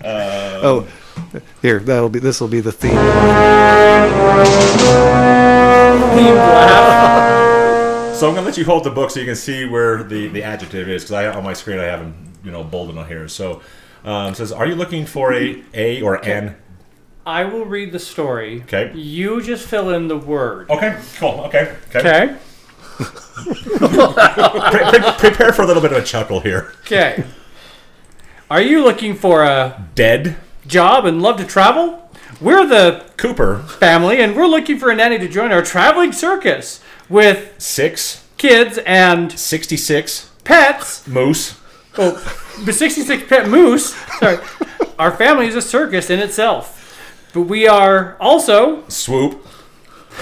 Oh, 0.02 0.88
here. 1.62 1.80
That'll 1.80 2.10
be. 2.10 2.20
This 2.20 2.42
will 2.42 2.48
be 2.48 2.62
the 2.62 2.72
theme. 2.72 2.96
Laugh. 6.80 8.16
so 8.16 8.28
I'm 8.30 8.36
gonna 8.36 8.46
let 8.46 8.58
you 8.58 8.66
hold 8.66 8.84
the 8.84 8.92
book 8.92 9.10
so 9.10 9.20
you 9.20 9.26
can 9.26 9.36
see 9.36 9.66
where 9.66 10.04
the 10.04 10.28
the 10.28 10.44
adjective 10.44 10.88
is 10.88 11.04
because 11.04 11.14
I 11.14 11.28
on 11.28 11.44
my 11.44 11.54
screen 11.54 11.80
I 11.80 11.86
have 11.86 12.00
them 12.02 12.34
you 12.44 12.52
know 12.52 12.64
bolded 12.64 12.98
on 12.98 13.08
here. 13.08 13.28
So 13.28 13.62
um, 14.04 14.34
it 14.34 14.36
says, 14.38 14.52
are 14.52 14.68
you 14.68 14.76
looking 14.76 15.06
for 15.06 15.34
a 15.34 15.64
a 15.74 16.02
or 16.02 16.24
an? 16.26 16.56
I 17.26 17.44
will 17.46 17.66
read 17.66 17.92
the 17.92 18.00
story. 18.00 18.62
Okay. 18.64 18.92
You 18.96 19.42
just 19.42 19.68
fill 19.68 19.90
in 19.90 20.08
the 20.08 20.18
word. 20.18 20.70
Okay, 20.70 20.98
cool. 21.18 21.42
Okay, 21.48 21.76
okay. 21.96 22.00
Okay. 22.00 22.38
Pre- 23.40 25.00
pre- 25.00 25.12
prepare 25.18 25.54
for 25.54 25.62
a 25.62 25.66
little 25.66 25.82
bit 25.82 25.92
of 25.94 25.98
a 25.98 26.04
chuckle 26.04 26.42
here. 26.42 26.74
Okay. 26.82 27.24
Are 28.52 28.62
you 28.62 28.84
looking 28.84 29.16
for 29.16 29.44
a 29.44 29.88
Dead 29.96 30.36
job 30.68 31.06
and 31.06 31.22
love 31.22 31.38
to 31.38 31.46
travel? 31.46 32.09
We're 32.42 32.66
the 32.66 33.06
Cooper 33.18 33.60
family, 33.64 34.22
and 34.22 34.36
we're 34.36 34.48
looking 34.48 34.78
for 34.80 34.90
a 34.90 34.96
nanny 34.96 35.18
to 35.20 35.28
join 35.28 35.52
our 35.52 35.62
traveling 35.62 36.12
circus 36.12 36.82
with 37.10 37.54
six 37.58 38.26
kids 38.38 38.78
and 38.86 39.32
sixty 39.38 39.76
six 39.78 40.30
pets. 40.44 41.06
moose. 41.08 41.60
Oh, 41.98 42.12
the 42.64 42.72
66 42.72 43.24
pet 43.28 43.50
moose. 43.50 43.94
Sorry. 44.20 44.38
Our 45.00 45.12
family 45.12 45.48
is 45.48 45.56
a 45.56 45.62
circus 45.62 46.10
in 46.10 46.20
itself. 46.20 46.76
But 47.34 47.42
we 47.42 47.68
are 47.68 48.16
also 48.22 48.88
Swoop. 48.88 49.46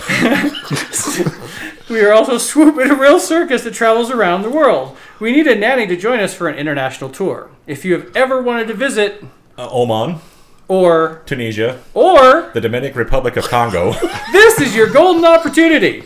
we 1.89 2.01
are 2.01 2.13
also 2.13 2.37
swoop 2.37 2.79
in 2.79 2.89
a 2.91 2.95
real 2.95 3.19
circus 3.19 3.63
that 3.63 3.73
travels 3.73 4.09
around 4.09 4.41
the 4.41 4.49
world. 4.49 4.97
We 5.19 5.31
need 5.33 5.45
a 5.45 5.55
nanny 5.55 5.85
to 5.87 5.95
join 5.97 6.19
us 6.19 6.33
for 6.33 6.47
an 6.47 6.57
international 6.57 7.09
tour. 7.09 7.49
If 7.67 7.83
you 7.85 7.93
have 7.93 8.15
ever 8.15 8.41
wanted 8.41 8.67
to 8.69 8.73
visit 8.73 9.23
Uh, 9.57 9.67
Oman, 9.71 10.19
or 10.67 11.21
Tunisia, 11.25 11.81
or 11.93 12.51
the 12.53 12.61
Dominican 12.61 12.97
Republic 12.97 13.37
of 13.37 13.47
Congo. 13.47 13.93
this 14.31 14.59
is 14.59 14.75
your 14.75 14.89
golden 14.89 15.25
opportunity. 15.25 16.03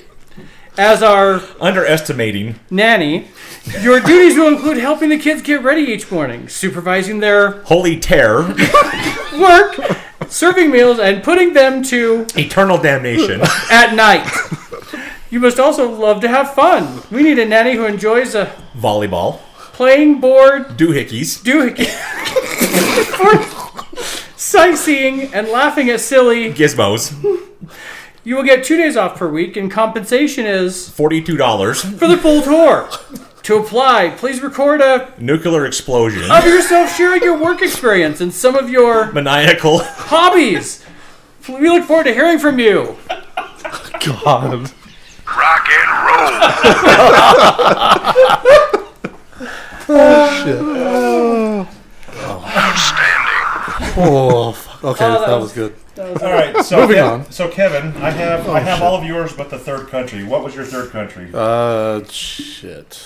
As 0.78 1.04
our 1.04 1.42
Underestimating 1.60 2.60
nanny, 2.70 3.28
your 3.82 4.00
duties 4.00 4.38
will 4.38 4.48
include 4.48 4.78
helping 4.78 5.10
the 5.10 5.18
kids 5.18 5.42
get 5.42 5.62
ready 5.64 5.82
each 5.82 6.10
morning, 6.10 6.48
supervising 6.48 7.20
their 7.20 7.62
Holy 7.64 8.00
Terror, 8.00 8.44
work, 9.38 9.78
serving 10.30 10.72
meals, 10.72 10.98
and 10.98 11.24
putting 11.24 11.54
them 11.54 11.84
to 11.84 12.26
Eternal 12.36 12.78
Damnation, 12.78 13.42
at 13.70 13.94
night. 13.96 14.26
You 15.30 15.40
must 15.40 15.60
also 15.60 15.90
love 15.90 16.22
to 16.22 16.28
have 16.28 16.54
fun. 16.54 17.04
We 17.12 17.24
need 17.24 17.40
a 17.40 17.46
nanny 17.46 17.74
who 17.74 17.86
enjoys 17.86 18.34
a 18.34 18.46
Volleyball, 18.78 19.40
playing 19.74 20.22
board, 20.22 20.78
Doohickeys, 20.78 21.44
do 21.44 21.74
sightseeing, 24.42 25.32
and 25.34 25.48
laughing 25.50 25.90
at 25.90 26.02
silly. 26.02 26.52
Gizmos, 26.52 27.14
You 28.24 28.36
will 28.36 28.44
get 28.44 28.64
two 28.64 28.76
days 28.78 28.98
off 28.98 29.16
per 29.18 29.28
week, 29.30 29.56
and 29.56 29.70
compensation 29.72 30.46
is 30.46 30.90
$42, 30.90 31.98
for 31.98 32.08
the 32.08 32.18
full 32.18 32.42
tour. 32.42 32.90
To 33.44 33.58
apply, 33.58 34.12
please 34.18 34.42
record 34.42 34.82
a 34.82 35.14
Nuclear 35.20 35.66
Explosion, 35.66 36.30
of 36.32 36.46
yourself 36.46 36.96
sharing 36.96 37.22
your 37.24 37.38
work 37.42 37.62
experience 37.62 38.20
and 38.22 38.32
some 38.34 38.56
of 38.56 38.70
your 38.70 39.12
Maniacal, 39.12 39.80
hobbies. 39.84 40.84
We 41.50 41.70
look 41.70 41.86
forward 41.86 42.04
to 42.06 42.14
hearing 42.14 42.38
from 42.40 42.60
you. 42.60 42.98
God. 44.06 44.72
Rock 45.28 45.68
and 45.70 45.92
roll. 46.08 46.28
Oh, 49.94 49.98
Outstanding. 49.98 51.68
Oh, 53.98 54.52
fuck. 54.54 54.84
okay, 54.84 55.06
Oh, 55.06 55.12
that 55.12 55.28
that, 55.28 55.36
was- 55.36 55.44
was 55.44 55.54
good. 55.54 55.76
All 56.00 56.32
right, 56.32 56.64
so 56.66 56.82
Moving 56.82 56.98
Kev- 56.98 57.12
on. 57.12 57.32
So 57.32 57.50
Kevin, 57.50 57.88
I 58.02 58.10
have 58.12 58.48
I 58.50 58.60
have 58.62 58.78
shit. 58.80 58.88
all 58.88 58.96
of 58.96 59.04
yours, 59.04 59.34
but 59.34 59.50
the 59.50 59.60
third 59.60 59.90
country. 59.90 60.24
What 60.24 60.44
was 60.44 60.56
your 60.56 60.64
third 60.64 60.90
country? 60.92 61.30
Uh, 61.34 62.02
shit. 62.06 63.04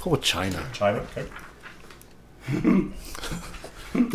Go 0.00 0.10
with 0.10 0.22
China. 0.22 0.64
China. 0.72 1.04
Okay. 1.16 1.26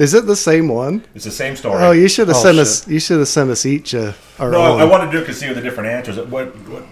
Is 0.01 0.13
it 0.13 0.25
the 0.25 0.35
same 0.35 0.69
one? 0.69 1.03
It's 1.13 1.25
the 1.25 1.31
same 1.31 1.55
story. 1.55 1.83
Oh, 1.83 1.91
you 1.91 2.07
should 2.07 2.29
have 2.29 2.37
Oh, 2.37 2.41
sent 2.43 2.55
shit. 2.55 2.61
us. 2.61 2.87
You 2.87 2.99
should 2.99 3.19
have 3.19 3.27
sent 3.27 3.49
us 3.51 3.65
each 3.65 3.93
uh, 3.93 4.13
our 4.39 4.49
no, 4.51 4.57
own. 4.65 4.79
I, 4.79 4.83
I 4.83 4.85
wanted 4.85 5.07
to 5.07 5.11
do 5.11 5.17
it 5.19 5.21
because 5.21 5.37
see 5.39 5.51
the 5.53 5.61
different 5.61 5.89
answers. 5.89 6.17
What? 6.27 6.47
what 6.69 6.83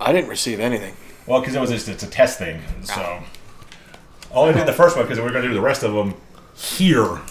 I 0.00 0.12
didn't 0.12 0.30
receive 0.30 0.60
anything. 0.60 0.94
well, 1.26 1.40
because 1.40 1.54
it 1.54 1.60
was 1.60 1.70
just 1.70 1.88
it's 1.88 2.02
a 2.04 2.08
test 2.08 2.38
thing. 2.38 2.62
So 2.84 2.94
I 3.00 3.24
only 4.32 4.54
did 4.54 4.66
the 4.66 4.72
first 4.72 4.96
one 4.96 5.04
because 5.04 5.18
we 5.20 5.26
are 5.26 5.30
going 5.30 5.42
to 5.42 5.48
do 5.48 5.54
the 5.54 5.60
rest 5.60 5.82
of 5.82 5.92
them 5.92 6.14
here. 6.54 7.20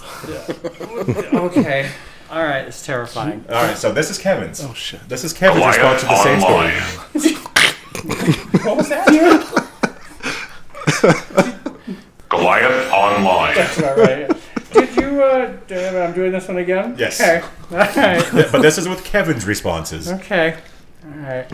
Okay. 1.33 1.89
All 2.29 2.43
right. 2.43 2.65
It's 2.67 2.85
terrifying. 2.85 3.43
All 3.49 3.55
right, 3.55 3.75
so 3.77 3.91
this 3.91 4.09
is 4.09 4.17
Kevin's. 4.17 4.61
Oh, 4.63 4.73
shit. 4.73 5.01
This 5.09 5.23
is 5.23 5.33
Kevin's 5.33 5.65
response 5.65 6.01
Goliath 6.01 6.01
to 6.01 6.05
the 6.07 6.23
same 6.23 7.31
story. 7.31 7.37
What 8.63 8.77
was 8.77 8.89
that? 8.89 9.07
Goliath 12.29 12.91
Online. 12.91 13.57
All 13.83 13.95
right. 13.95 14.31
Did 14.71 14.95
you? 14.95 15.23
Uh, 15.23 15.57
do- 15.67 15.75
I'm 15.99 16.13
doing 16.13 16.31
this 16.31 16.47
one 16.47 16.57
again. 16.57 16.95
Yes. 16.97 17.19
Okay. 17.19 17.41
All 17.71 17.77
right. 17.77 18.23
but 18.51 18.61
this 18.61 18.77
is 18.77 18.87
with 18.87 19.03
Kevin's 19.03 19.45
responses. 19.45 20.09
Okay. 20.11 20.57
All 21.05 21.11
right. 21.19 21.51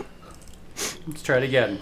Let's 1.06 1.22
try 1.22 1.38
it 1.38 1.42
again. 1.44 1.80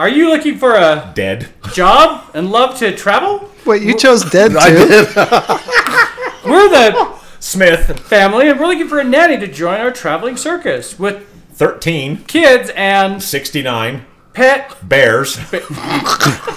Are 0.00 0.08
you 0.08 0.30
looking 0.30 0.56
for 0.56 0.76
a 0.76 1.12
Dead. 1.14 1.50
job 1.74 2.24
and 2.32 2.50
love 2.50 2.78
to 2.78 2.96
travel? 2.96 3.50
Wait, 3.66 3.82
you 3.82 3.94
chose 3.94 4.24
dead 4.24 4.56
I 4.56 4.70
too? 4.70 4.76
did. 4.88 5.06
We're 6.50 6.70
the 6.70 7.18
Smith, 7.38 8.00
family, 8.00 8.48
and 8.48 8.58
we're 8.58 8.66
looking 8.68 8.88
for 8.88 8.98
a 8.98 9.04
nanny 9.04 9.36
to 9.36 9.46
join 9.46 9.78
our 9.78 9.90
traveling 9.90 10.38
circus 10.38 10.98
with 10.98 11.28
13, 11.52 12.24
kids 12.24 12.70
and 12.74 13.22
69, 13.22 14.06
pet. 14.32 14.74
Bears, 14.88 15.36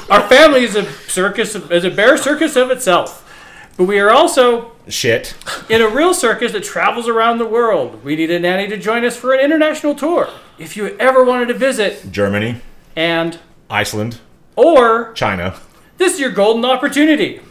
Our 0.09 0.25
family 0.29 0.63
is 0.63 0.77
a 0.77 0.89
circus, 1.09 1.53
is 1.53 1.83
a 1.83 1.91
bear 1.91 2.15
circus 2.15 2.55
of 2.55 2.71
itself. 2.71 3.29
But 3.75 3.85
we 3.85 3.99
are 3.99 4.09
also 4.09 4.71
shit, 4.87 5.35
in 5.69 5.81
a 5.81 5.89
real 5.89 6.13
circus 6.13 6.53
that 6.53 6.63
travels 6.63 7.09
around 7.09 7.39
the 7.39 7.45
world. 7.45 8.05
We 8.05 8.15
need 8.15 8.31
a 8.31 8.39
nanny 8.39 8.69
to 8.69 8.77
join 8.77 9.03
us 9.03 9.17
for 9.17 9.33
an 9.33 9.41
international 9.41 9.95
tour. 9.95 10.29
If 10.57 10.77
you 10.77 10.95
ever 10.97 11.25
wanted 11.25 11.49
to 11.49 11.55
visit 11.55 12.09
Germany, 12.09 12.61
and 12.95 13.39
Iceland, 13.69 14.19
or 14.55 15.13
China, 15.13 15.55
this 15.97 16.13
is 16.13 16.19
your 16.19 16.31
golden 16.31 16.65
opportunity. 16.65 17.41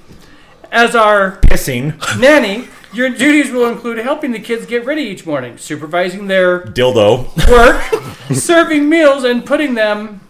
As 0.70 0.94
our 0.94 1.38
pissing, 1.42 1.98
nanny, 2.20 2.68
your 2.92 3.08
duties 3.08 3.50
will 3.50 3.66
include 3.66 3.98
helping 3.98 4.32
the 4.32 4.38
kids 4.38 4.66
get 4.66 4.84
ready 4.84 5.02
each 5.02 5.24
morning, 5.26 5.56
supervising 5.58 6.26
their 6.26 6.60
dildo, 6.60 7.34
work, 7.50 7.82
serving 8.34 8.88
meals, 8.88 9.24
and 9.24 9.44
putting 9.44 9.74
them 9.74 10.20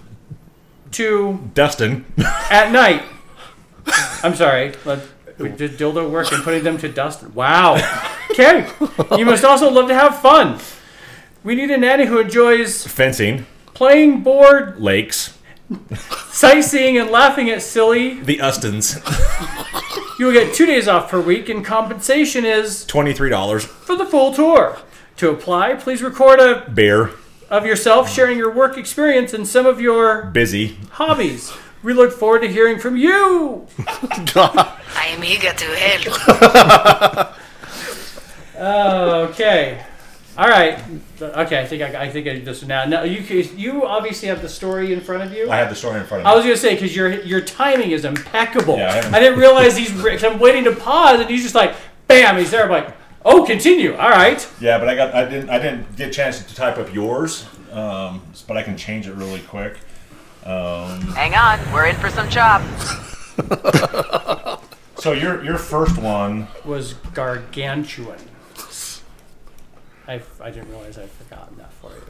to 0.92 1.51
Dustin, 1.55 2.05
at 2.51 2.70
night. 2.70 3.03
I'm 4.22 4.35
sorry. 4.35 4.75
Let, 4.85 5.01
we 5.38 5.48
did 5.48 5.72
dildo 5.72 6.09
work 6.11 6.31
and 6.33 6.42
putting 6.44 6.62
them 6.62 6.79
to 6.79 6.88
dust. 6.88 7.25
Wow. 7.31 7.75
Okay. 8.31 8.68
You 9.16 9.25
must 9.25 9.44
also 9.44 9.70
love 9.70 9.88
to 9.88 9.94
have 9.94 10.20
fun. 10.20 10.61
We 11.42 11.57
need 11.57 11.70
a 11.70 11.79
nanny 11.79 12.07
who 12.07 12.20
enjoys 12.20 12.87
fencing, 12.87 13.46
playing 13.74 14.22
board, 14.22 14.80
lakes, 14.80 15.38
sightseeing, 16.30 16.98
and 16.98 17.11
laughing 17.11 17.50
at 17.50 17.62
silly. 17.62 18.20
the 18.20 18.40
Ustons, 18.40 18.98
You 20.18 20.26
will 20.26 20.32
get 20.32 20.54
two 20.54 20.66
days 20.66 20.87
off 20.88 21.11
per 21.11 21.20
week, 21.20 21.48
and 21.48 21.64
compensation 21.64 22.44
is 22.44 22.85
$23, 22.87 23.62
for 23.64 23.96
the 23.96 24.04
full 24.06 24.32
tour. 24.32 24.78
To 25.16 25.30
apply, 25.30 25.74
please 25.74 26.02
record 26.02 26.38
a 26.40 26.68
bear 26.70 27.11
of 27.50 27.66
yourself 27.66 28.08
sharing 28.11 28.38
your 28.38 28.50
work 28.50 28.78
experience 28.78 29.32
and 29.35 29.46
some 29.46 29.66
of 29.66 29.80
your 29.80 30.26
busy, 30.26 30.76
hobbies. 30.92 31.52
We 31.82 31.92
look 31.92 32.12
forward 32.12 32.42
to 32.42 32.48
hearing 32.48 32.78
from 32.78 32.96
you. 32.96 33.66
I 33.88 35.08
am 35.08 35.24
eager 35.24 35.52
to 35.52 35.64
help. 35.64 37.37
Okay. 39.30 39.85
All 40.38 40.48
right. 40.48 40.78
Okay. 41.20 41.60
I 41.60 41.66
think 41.66 41.82
I, 41.82 42.04
I 42.04 42.10
think 42.10 42.26
I 42.26 42.32
did 42.32 42.44
this 42.46 42.64
now. 42.64 42.84
Now 42.86 43.02
you 43.02 43.20
you 43.56 43.84
obviously 43.84 44.28
have 44.28 44.40
the 44.40 44.48
story 44.48 44.92
in 44.92 45.00
front 45.00 45.22
of 45.24 45.32
you. 45.32 45.50
I 45.50 45.56
have 45.56 45.68
the 45.68 45.74
story 45.74 46.00
in 46.00 46.06
front 46.06 46.22
of 46.22 46.26
me. 46.26 46.32
I 46.32 46.34
was 46.34 46.44
gonna 46.44 46.56
say 46.56 46.74
because 46.74 46.96
your 46.96 47.10
your 47.22 47.40
timing 47.42 47.90
is 47.90 48.04
impeccable. 48.04 48.76
Yeah, 48.78 48.88
I 48.90 48.92
haven't- 48.94 49.14
I 49.14 49.20
didn't 49.20 49.38
realize 49.38 49.76
he's. 49.76 49.90
Cause 49.90 50.24
I'm 50.24 50.38
waiting 50.38 50.64
to 50.64 50.72
pause, 50.74 51.20
and 51.20 51.28
he's 51.28 51.42
just 51.42 51.54
like 51.54 51.74
bam, 52.08 52.36
he's 52.38 52.50
there. 52.50 52.64
I'm 52.64 52.70
like, 52.70 52.94
oh, 53.24 53.44
continue. 53.44 53.94
All 53.94 54.08
right. 54.10 54.46
Yeah, 54.60 54.78
but 54.78 54.88
I 54.88 54.94
got 54.94 55.14
I 55.14 55.24
didn't 55.28 55.50
I 55.50 55.58
didn't 55.58 55.96
get 55.96 56.08
a 56.08 56.12
chance 56.12 56.42
to 56.42 56.54
type 56.54 56.78
up 56.78 56.92
yours, 56.94 57.46
um, 57.70 58.22
but 58.48 58.56
I 58.56 58.62
can 58.62 58.76
change 58.76 59.06
it 59.06 59.14
really 59.14 59.40
quick. 59.40 59.76
Hang 60.44 61.34
on, 61.34 61.60
we're 61.72 61.86
in 61.86 61.96
for 61.96 62.08
some 62.10 62.28
chop. 62.30 62.62
So 64.96 65.10
your 65.10 65.42
your 65.44 65.58
first 65.58 65.98
one, 65.98 66.46
Was 66.64 66.94
gargantuan. 67.12 68.18
I, 70.12 70.20
I 70.40 70.51
didn't 70.51 70.68
realize 70.70 70.98
I'd 70.98 71.11
forgotten 71.11 71.57
that 71.57 71.72
for 71.72 71.90
you. 71.90 72.03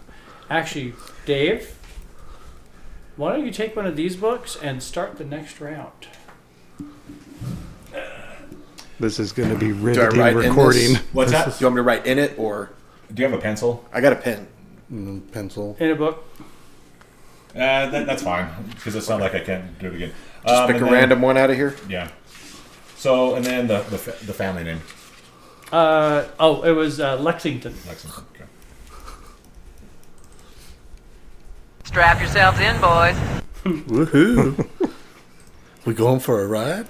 Actually, 0.51 0.95
Dave, 1.25 1.77
why 3.17 3.33
don't 3.33 3.45
you 3.45 3.53
take 3.53 3.77
one 3.77 3.87
of 3.87 3.95
these 3.97 4.17
books 4.17 4.57
and 4.61 4.83
start 4.83 5.17
the 5.19 5.25
next 5.25 5.61
round? 5.61 5.93
This 8.99 9.19
is 9.19 9.33
going 9.33 9.49
to 9.51 9.57
be 9.57 9.69
Do 9.69 9.75
I 9.75 9.83
riveting 9.83 10.19
write 10.21 10.33
in 10.37 10.39
recording. 10.51 10.93
this? 10.95 11.03
what's 11.13 11.33
that? 11.33 11.47
Do 11.47 11.55
you 11.61 11.67
want 11.67 11.77
me 11.77 11.79
to 11.81 11.83
write 11.83 12.07
in 12.07 12.19
it 12.19 12.39
or 12.39 12.71
Do 13.13 13.23
you 13.23 13.29
have 13.29 13.37
a 13.39 13.43
pencil? 13.43 13.85
I 13.93 14.01
got 14.01 14.13
a 14.13 14.17
pen? 14.17 14.47
Mm, 14.93 15.31
pencil. 15.33 15.77
In 15.81 15.91
a 15.91 15.95
book. 15.97 16.25
Uh, 17.55 17.87
that, 17.91 18.07
that's 18.07 18.23
fine 18.23 18.49
because 18.71 18.95
it's 18.95 19.09
not 19.09 19.21
like 19.21 19.35
I 19.35 19.41
can't 19.41 19.79
do 19.79 19.89
it 19.89 19.95
again. 19.95 20.13
Just 20.47 20.55
Um, 20.55 20.67
pick 20.69 20.77
a 20.77 20.85
then- 20.85 20.93
random 20.93 21.21
one 21.23 21.37
out 21.37 21.51
of 21.51 21.57
here. 21.57 21.75
Yeah. 21.89 22.09
So 22.97 23.35
and 23.35 23.45
then 23.45 23.67
the 23.67 23.81
the, 23.91 23.97
the 24.27 24.33
family 24.33 24.65
name, 24.65 24.81
Uh, 25.73 26.27
oh, 26.39 26.63
it 26.63 26.73
was 26.73 27.01
uh, 27.01 27.19
Lexington. 27.19 27.75
Lexington. 27.87 28.25
Okay. 28.35 28.45
Strap 31.85 32.21
yourselves 32.21 32.61
in, 32.61 32.79
boys. 32.79 33.17
Woohoo! 33.65 34.69
we 35.87 35.95
going 35.95 36.21
for 36.21 36.43
a 36.43 36.47
ride? 36.47 36.87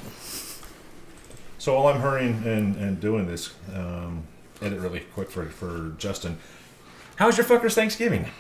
So 1.59 1.81
while 1.81 1.95
I'm 1.95 2.01
hurrying 2.01 2.43
and, 2.45 2.75
and 2.75 3.01
doing 3.01 3.29
this, 3.29 3.55
um, 3.73 4.25
edit 4.61 4.81
really 4.81 5.01
quick 5.15 5.31
for 5.31 5.47
for 5.47 5.95
Justin. 5.97 6.39
How 7.17 7.27
was 7.27 7.37
your 7.37 7.47
fuckers 7.47 7.75
Thanksgiving? 7.75 8.31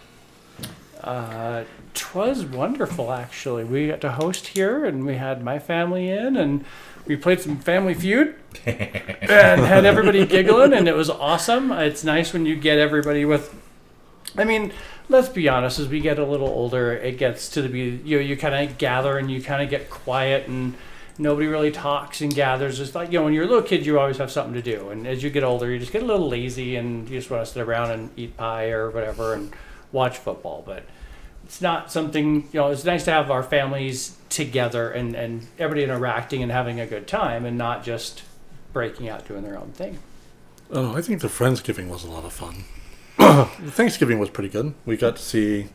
Uh, 1.03 1.65
twas 1.95 2.45
wonderful, 2.45 3.13
actually. 3.13 3.65
We 3.65 3.89
got 3.89 4.01
to 4.01 4.13
host 4.13 4.49
here, 4.49 4.85
and 4.85 5.05
we 5.05 5.17
had 5.17 5.43
my 5.43 5.59
family 5.59 6.11
in, 6.11 6.37
and 6.37 6.65
we 7.07 7.17
played 7.17 7.41
some 7.41 7.59
Family 7.59 7.95
Feud, 7.95 8.35
and 8.65 9.61
had 9.61 9.85
everybody 9.85 10.25
giggling, 10.27 10.73
and 10.73 10.89
it 10.89 10.95
was 10.95 11.11
awesome. 11.11 11.73
It's 11.73 12.05
nice 12.05 12.33
when 12.33 12.47
you 12.47 12.57
get 12.57 12.79
everybody 12.79 13.25
with. 13.25 13.55
I 14.37 14.45
mean, 14.45 14.73
let's 15.09 15.29
be 15.29 15.49
honest. 15.49 15.79
As 15.79 15.89
we 15.89 16.01
get 16.01 16.19
a 16.19 16.25
little 16.25 16.49
older, 16.49 16.93
it 16.93 17.19
gets 17.19 17.49
to 17.51 17.63
the 17.63 17.69
be 17.69 18.01
you 18.05 18.19
know 18.19 18.23
you 18.23 18.37
kind 18.37 18.55
of 18.55 18.79
gather 18.79 19.19
and 19.19 19.31
you 19.31 19.43
kind 19.43 19.63
of 19.63 19.71
get 19.71 19.91
quiet 19.91 20.49
and 20.49 20.75
nobody 21.19 21.47
really 21.47 21.71
talks 21.71 22.21
and 22.21 22.35
gathers. 22.35 22.81
It's 22.81 22.95
like 22.95 23.13
you 23.13 23.19
know 23.19 23.25
when 23.25 23.35
you're 23.35 23.45
a 23.45 23.49
little 23.49 23.63
kid, 23.63 23.85
you 23.85 23.99
always 23.99 24.19
have 24.19 24.31
something 24.31 24.55
to 24.55 24.63
do, 24.63 24.91
and 24.91 25.07
as 25.07 25.23
you 25.23 25.31
get 25.31 25.45
older, 25.45 25.71
you 25.71 25.79
just 25.79 25.93
get 25.93 26.03
a 26.03 26.07
little 26.07 26.29
lazy 26.29 26.77
and 26.77 27.09
you 27.09 27.19
just 27.19 27.31
want 27.31 27.45
to 27.45 27.53
sit 27.53 27.63
around 27.63 27.91
and 27.91 28.11
eat 28.17 28.37
pie 28.37 28.71
or 28.71 28.91
whatever 28.91 29.35
and 29.35 29.53
watch 29.91 30.19
football. 30.19 30.63
But 30.65 30.85
it's 31.45 31.61
not 31.61 31.91
something 31.91 32.49
you 32.53 32.61
know. 32.61 32.69
It's 32.69 32.85
nice 32.85 33.05
to 33.05 33.11
have 33.11 33.31
our 33.31 33.43
families 33.43 34.17
together 34.33 34.91
and 34.91 35.15
and 35.15 35.47
everybody 35.59 35.85
interacting 35.85 36.43
and 36.43 36.51
having 36.51 36.81
a 36.81 36.87
good 36.87 37.07
time, 37.07 37.45
and 37.45 37.57
not 37.57 37.85
just 37.85 38.23
breaking 38.73 39.09
out 39.09 39.29
doing 39.29 39.43
their 39.43 39.59
own 39.59 39.73
thing. 39.73 39.99
Oh, 40.71 40.97
I 40.97 41.03
think 41.03 41.21
the 41.21 41.29
Friendsgiving 41.29 41.89
was 41.89 42.03
a 42.03 42.11
lot 42.11 42.25
of 42.25 42.33
fun. 42.33 42.65
Thanksgiving 43.71 44.19
was 44.19 44.31
pretty 44.31 44.49
good. 44.49 44.75
We 44.87 44.97
got 44.97 45.17
to 45.17 45.23
see 45.23 45.69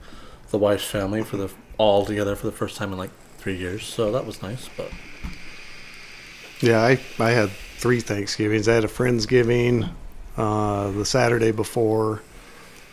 the 0.50 0.58
wife's 0.58 0.86
family 0.86 1.24
for 1.24 1.38
the 1.38 1.50
all 1.78 2.06
together 2.06 2.36
for 2.36 2.48
the 2.48 2.52
first 2.52 2.76
time 2.76 2.92
in 2.92 2.98
like 2.98 3.12
three 3.38 3.56
years, 3.56 3.86
so 3.86 4.12
that 4.12 4.26
was 4.26 4.42
nice. 4.42 4.70
But 4.76 4.92
Yeah, 6.62 6.82
I, 6.82 7.00
I 7.20 7.32
had 7.32 7.50
three 7.78 8.00
Thanksgivings. 8.00 8.68
I 8.68 8.74
had 8.74 8.84
a 8.84 8.90
Friendsgiving 8.90 9.92
uh, 10.36 10.92
the 10.92 11.06
Saturday 11.06 11.52
before. 11.52 12.22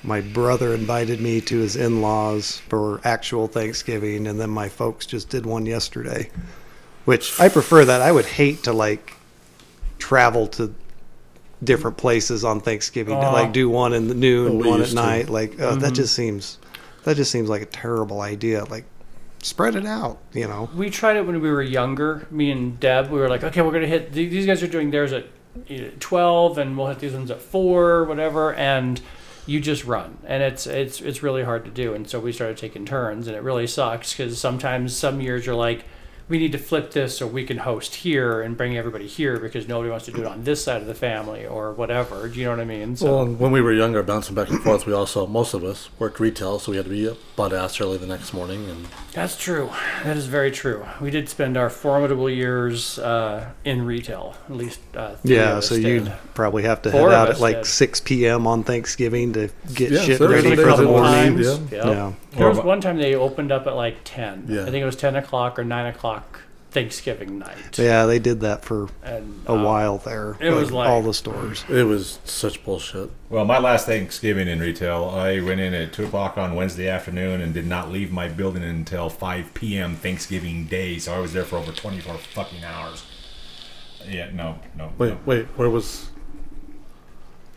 My 0.05 0.21
brother 0.21 0.75
invited 0.75 1.21
me 1.21 1.41
to 1.43 1.59
his 1.59 1.77
in 1.77 2.03
laws 2.03 2.59
for 2.69 3.01
actual 3.05 3.49
Thanksgiving, 3.49 4.27
and 4.27 4.39
then 4.39 4.51
my 4.51 4.69
folks 4.69 5.07
just 5.07 5.31
did 5.31 5.47
one 5.47 5.65
yesterday, 5.67 6.31
which 7.07 7.41
I 7.41 7.49
prefer 7.49 7.85
that. 7.87 8.03
I 8.03 8.13
would 8.13 8.27
hate 8.27 8.65
to 8.65 8.73
like 8.73 9.15
travel 9.99 10.47
to 10.49 10.75
different 11.63 11.97
places 11.97 12.45
on 12.45 12.61
Thanksgiving 12.61 13.19
to 13.19 13.29
Oh. 13.29 13.33
like 13.33 13.53
do 13.53 13.71
one 13.71 13.95
in 13.95 14.09
the 14.09 14.15
noon, 14.15 14.53
Oh, 14.63 14.69
one 14.69 14.75
at 14.75 14.79
used 14.81 14.91
to. 14.91 14.97
night. 15.03 15.31
Like 15.31 15.59
uh, 15.59 15.77
that 15.77 15.95
just 15.95 16.15
seems 16.15 16.59
that 17.05 17.17
just 17.17 17.31
seems 17.31 17.49
like 17.49 17.63
a 17.63 17.67
terrible 17.67 18.21
idea. 18.21 18.65
Like 18.65 18.85
spread 19.43 19.75
it 19.75 19.87
out, 19.87 20.19
you 20.35 20.47
know. 20.47 20.69
We 20.77 20.91
tried 20.91 21.17
it 21.17 21.27
when 21.27 21.41
we 21.41 21.51
were 21.51 21.63
younger. 21.63 22.27
Me 22.31 22.51
and 22.51 22.79
Deb, 22.79 23.11
we 23.11 23.19
were 23.19 23.29
like, 23.31 23.43
okay, 23.43 23.63
we're 23.63 23.73
gonna 23.73 23.87
hit. 23.87 24.13
These 24.13 24.45
guys 24.45 24.63
are 24.63 24.67
doing 24.69 24.91
theirs 24.91 25.15
at 25.15 25.27
twelve, 26.01 26.59
and 26.59 26.77
we'll 26.77 26.89
hit 26.89 26.99
these 26.99 27.15
ones 27.15 27.31
at 27.31 27.41
four, 27.41 28.05
whatever. 28.05 28.53
And 28.55 29.01
you 29.47 29.61
just 29.61 29.85
run, 29.85 30.19
and 30.25 30.43
it's 30.43 30.67
it's 30.67 31.01
it's 31.01 31.23
really 31.23 31.45
hard 31.45 31.65
to 31.65 31.71
do. 31.71 31.95
And 31.95 32.09
so 32.09 32.21
we 32.21 32.33
started 32.33 32.57
taking 32.57 32.87
turns, 32.87 33.27
and 33.27 33.37
it 33.37 33.43
really 33.43 33.67
sucks 33.67 34.13
because 34.13 34.39
sometimes 34.39 34.97
some 34.97 35.21
years 35.21 35.47
you're 35.47 35.55
like, 35.55 35.85
we 36.29 36.39
need 36.39 36.53
to 36.53 36.59
flip 36.59 36.93
this 36.93 37.19
so 37.19 37.27
we 37.27 37.45
can 37.45 37.59
host 37.59 37.97
here 37.97 38.41
and 38.41 38.57
bring 38.57 38.77
everybody 38.77 39.07
here 39.07 39.39
because 39.39 39.69
nobody 39.69 39.91
wants 39.91 40.07
to 40.07 40.13
do 40.13 40.23
it 40.23 40.27
on 40.27 40.45
this 40.45 40.65
side 40.65 40.81
of 40.81 40.87
the 40.87 40.95
family 40.95 41.47
or 41.47 41.73
whatever. 41.73 42.29
Do 42.29 42.39
you 42.39 42.47
know 42.47 42.53
what 42.53 42.61
I 42.61 42.65
mean? 42.65 42.97
So 42.97 43.07
well, 43.07 43.27
when 43.27 43.53
we 43.53 43.61
were 43.61 43.73
younger, 43.73 44.03
bouncing 44.03 44.35
back 44.35 44.49
and 44.49 44.63
forth, 44.63 44.87
we 44.87 44.93
also 44.93 45.27
most 45.27 45.53
of 45.53 45.63
us 45.65 45.91
worked 45.99 46.21
retail, 46.21 46.59
so 46.59 46.73
we 46.73 46.77
had 46.77 46.87
to 46.87 46.91
be 46.91 47.15
butt 47.37 47.53
ass 47.53 47.81
early 47.81 47.99
the 47.99 48.07
next 48.07 48.33
morning. 48.33 48.69
And 48.71 48.87
That's 49.13 49.37
true. 49.37 49.71
That 50.05 50.17
is 50.17 50.27
very 50.27 50.51
true. 50.51 50.85
We 51.01 51.11
did 51.11 51.29
spend 51.29 51.57
our 51.57 51.69
formidable 51.71 52.31
years 52.31 52.99
uh, 52.99 53.51
in 53.65 53.85
retail, 53.85 54.37
at 54.49 54.55
least. 54.57 54.81
Uh, 54.95 55.17
three 55.17 55.35
Yeah, 55.37 55.61
so 55.61 55.75
you'd 55.75 56.13
probably 56.35 56.63
have 56.63 56.83
to 56.83 56.91
Four 56.93 57.11
head 57.11 57.19
out 57.19 57.31
at 57.31 57.41
like 57.41 57.57
did. 57.59 57.67
6 57.67 58.01
p.m. 58.03 58.47
on 58.47 58.63
Thanksgiving 58.63 59.33
to 59.35 59.51
get 59.75 59.91
Yeah, 59.91 60.01
shit 60.03 60.21
ready 60.21 60.55
for 60.57 60.77
the 60.77 60.83
morning. 60.85 61.35
times, 61.37 61.59
Times, 61.59 61.73
yeah. 61.73 61.79
yeah. 61.79 61.91
Yeah. 61.93 62.13
There 62.33 62.49
was 62.49 62.59
Or- 62.59 62.65
one 62.65 62.81
time 62.81 62.99
they 62.99 63.15
opened 63.15 63.53
up 63.53 63.67
at 63.67 63.75
like 63.75 63.97
ten. 64.05 64.47
Yeah. 64.49 64.63
I 64.63 64.65
think 64.67 64.77
it 64.83 64.87
was 64.87 64.97
ten 64.97 65.17
o'clock 65.17 65.59
or 65.59 65.65
nine 65.65 65.87
o'clock 65.87 66.41
Thanksgiving 66.75 67.39
night. 67.39 67.79
Yeah, 67.79 68.05
they 68.05 68.19
did 68.19 68.41
that 68.41 68.65
for 68.65 68.89
And 69.05 69.43
a 69.47 69.53
uh, 69.53 69.63
while 69.65 69.99
there. 69.99 70.37
it 70.41 70.51
was 70.51 70.73
like- 70.73 70.89
all 70.89 71.03
the 71.03 71.15
stores. 71.15 71.65
it 71.71 71.85
was 71.85 72.19
such 72.25 72.63
bullshit. 72.65 73.11
Well, 73.31 73.45
my 73.45 73.59
last 73.59 73.87
Thanksgiving 73.87 74.49
in 74.49 74.59
retail, 74.59 75.05
I 75.05 75.41
went 75.41 75.61
in 75.61 75.73
at 75.73 75.93
two 75.93 76.05
o'clock 76.07 76.37
on 76.37 76.57
Wednesday 76.57 76.89
afternoon 76.89 77.41
and 77.41 77.55
did 77.55 77.67
not 77.67 77.91
leave 77.93 78.11
my 78.13 78.29
building 78.29 78.65
until 78.65 79.09
five 79.09 79.55
p.m. 79.55 79.95
Thanksgiving 79.95 80.67
Day. 80.67 80.99
So 80.99 81.15
I 81.15 81.21
was 81.21 81.33
there 81.33 81.45
for 81.45 81.57
over 81.57 81.71
twenty-four 81.73 82.19
fucking 82.19 82.65
hours. 82.65 83.05
Yeah, 84.07 84.31
no, 84.35 84.59
no. 84.77 84.93
Wait, 84.99 85.11
no. 85.11 85.19
wait, 85.25 85.47
where 85.57 85.71
was? 85.71 86.11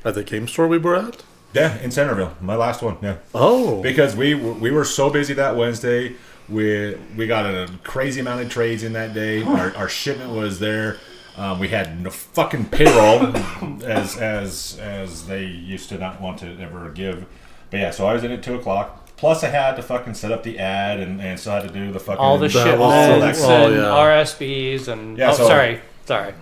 At 0.06 0.14
the 0.14 0.24
game 0.24 0.48
store 0.48 0.68
we 0.68 0.78
were 0.78 0.96
at? 0.96 1.24
Yeah, 1.54 1.78
in 1.80 1.90
Centerville, 1.92 2.38
my 2.40 2.56
last 2.56 2.82
one. 2.84 2.98
Yeah. 3.02 3.18
Oh, 3.34 3.82
because 3.82 4.16
we 4.16 4.36
we 4.36 4.70
were 4.70 4.86
so 4.86 5.10
busy 5.10 5.34
that 5.34 5.56
Wednesday. 5.56 6.16
We 6.50 6.96
we 7.16 7.28
got 7.28 7.46
a 7.46 7.70
crazy 7.84 8.22
amount 8.22 8.42
of 8.42 8.50
trades 8.50 8.84
in 8.84 8.94
that 8.94 9.14
day. 9.14 9.44
Our, 9.44 9.76
our 9.76 9.90
shipment 9.90 10.32
was 10.32 10.60
there. 10.60 10.98
Um, 11.36 11.60
we 11.60 11.68
had 11.68 12.02
no 12.02 12.10
fucking 12.10 12.66
payroll 12.70 13.36
as 13.86 14.18
as 14.18 14.80
as 14.82 15.28
they 15.28 15.46
used 15.46 15.90
to 15.90 15.98
not 15.98 16.22
want 16.22 16.40
to 16.40 16.58
ever 16.60 16.90
give. 16.90 17.26
But 17.70 17.80
yeah, 17.80 17.92
so 17.92 18.08
I 18.08 18.14
was 18.14 18.24
in 18.24 18.32
at 18.32 18.42
two 18.44 18.56
o'clock. 18.56 19.04
Plus, 19.18 19.44
I 19.44 19.48
had 19.50 19.76
to 19.78 19.82
fucking 19.82 20.14
set 20.14 20.32
up 20.32 20.44
the 20.44 20.60
ad 20.60 21.00
and, 21.00 21.20
and 21.20 21.40
still 21.40 21.54
had 21.54 21.64
to 21.68 21.74
do 21.74 21.92
the 21.92 22.00
fucking 22.00 22.20
all 22.20 22.38
the 22.38 22.48
That 22.48 22.78
was- 22.78 23.34
shipments 23.34 23.42
oh, 23.44 23.66
and 23.66 23.76
yeah. 23.76 23.82
RSBs 23.82 24.88
and 24.88 25.18
Yeah, 25.18 25.32
oh, 25.32 25.34
so- 25.34 25.48
sorry, 25.48 25.82
sorry. 26.06 26.34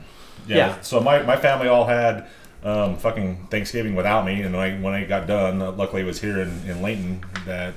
Yeah. 0.45 0.57
Yeah. 0.57 0.81
So 0.81 0.99
my, 0.99 1.23
my 1.23 1.37
family 1.37 1.69
all 1.69 1.85
had 1.85 2.27
um, 2.63 2.97
fucking 2.97 3.47
Thanksgiving 3.49 3.95
without 3.95 4.25
me, 4.25 4.41
and 4.41 4.53
when 4.53 4.61
I, 4.61 4.77
when 4.79 4.93
I 4.93 5.05
got 5.05 5.25
done, 5.25 5.61
uh, 5.61 5.71
luckily 5.71 6.01
it 6.01 6.05
was 6.05 6.19
here 6.19 6.39
in, 6.41 6.49
in 6.69 6.81
Layton 6.81 7.23
that 7.45 7.73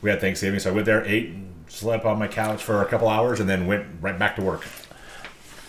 we 0.00 0.10
had 0.10 0.20
Thanksgiving. 0.20 0.60
So 0.60 0.70
I 0.70 0.72
went 0.72 0.86
there, 0.86 1.04
ate, 1.04 1.34
slept 1.68 2.04
on 2.04 2.18
my 2.18 2.28
couch 2.28 2.62
for 2.62 2.82
a 2.82 2.86
couple 2.86 3.08
hours, 3.08 3.40
and 3.40 3.48
then 3.48 3.66
went 3.66 3.86
right 4.00 4.18
back 4.18 4.36
to 4.36 4.42
work. 4.42 4.64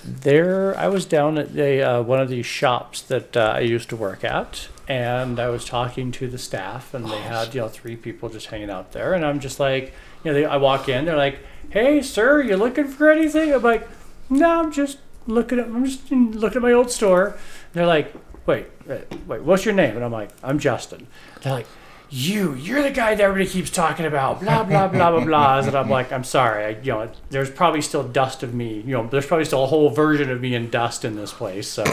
There, 0.03 0.77
I 0.77 0.87
was 0.87 1.05
down 1.05 1.37
at 1.37 1.53
the 1.53 1.81
uh, 1.81 2.01
one 2.01 2.19
of 2.19 2.29
these 2.29 2.45
shops 2.45 3.01
that 3.01 3.35
uh, 3.35 3.53
I 3.55 3.59
used 3.59 3.89
to 3.89 3.95
work 3.95 4.23
at, 4.23 4.69
and 4.87 5.39
I 5.39 5.49
was 5.49 5.65
talking 5.65 6.11
to 6.13 6.27
the 6.29 6.37
staff, 6.37 6.93
and 6.93 7.05
they 7.05 7.19
had 7.19 7.53
you 7.53 7.61
know 7.61 7.67
three 7.67 7.95
people 7.97 8.29
just 8.29 8.47
hanging 8.47 8.69
out 8.69 8.93
there, 8.93 9.13
and 9.13 9.25
I'm 9.25 9.39
just 9.39 9.59
like, 9.59 9.93
you 10.23 10.31
know, 10.31 10.33
they, 10.33 10.45
I 10.45 10.57
walk 10.57 10.87
in, 10.87 11.05
they're 11.05 11.17
like, 11.17 11.39
"Hey, 11.71 12.01
sir, 12.01 12.41
you 12.41 12.55
looking 12.55 12.87
for 12.87 13.09
anything?" 13.11 13.53
I'm 13.53 13.63
like, 13.63 13.87
"No, 14.29 14.61
I'm 14.61 14.71
just 14.71 14.99
looking 15.25 15.59
at, 15.59 15.65
I'm 15.65 15.83
just 15.85 16.09
looking 16.09 16.57
at 16.57 16.61
my 16.61 16.71
old 16.71 16.89
store." 16.89 17.25
And 17.27 17.35
they're 17.73 17.85
like, 17.85 18.13
"Wait, 18.45 18.67
wait, 18.85 19.07
wait, 19.27 19.41
what's 19.41 19.65
your 19.65 19.73
name?" 19.73 19.95
And 19.95 20.05
I'm 20.05 20.11
like, 20.11 20.29
"I'm 20.41 20.59
Justin." 20.59 21.07
They're 21.41 21.53
like. 21.53 21.67
You, 22.09 22.53
you're 22.55 22.81
the 22.83 22.91
guy 22.91 23.15
that 23.15 23.23
everybody 23.23 23.49
keeps 23.49 23.69
talking 23.69 24.05
about, 24.05 24.39
blah 24.39 24.63
blah 24.63 24.87
blah 24.87 25.11
blah 25.11 25.25
blah. 25.25 25.59
And 25.59 25.75
I'm 25.75 25.89
like, 25.89 26.11
I'm 26.13 26.23
sorry, 26.23 26.63
I, 26.65 26.69
you 26.81 26.91
know, 26.93 27.11
there's 27.29 27.49
probably 27.49 27.81
still 27.81 28.03
dust 28.03 28.43
of 28.43 28.53
me, 28.53 28.75
you 28.85 28.93
know, 28.93 29.07
there's 29.07 29.25
probably 29.25 29.45
still 29.45 29.63
a 29.63 29.67
whole 29.67 29.89
version 29.89 30.29
of 30.31 30.39
me 30.39 30.55
in 30.55 30.69
dust 30.69 31.03
in 31.03 31.15
this 31.17 31.33
place. 31.33 31.67
So, 31.67 31.83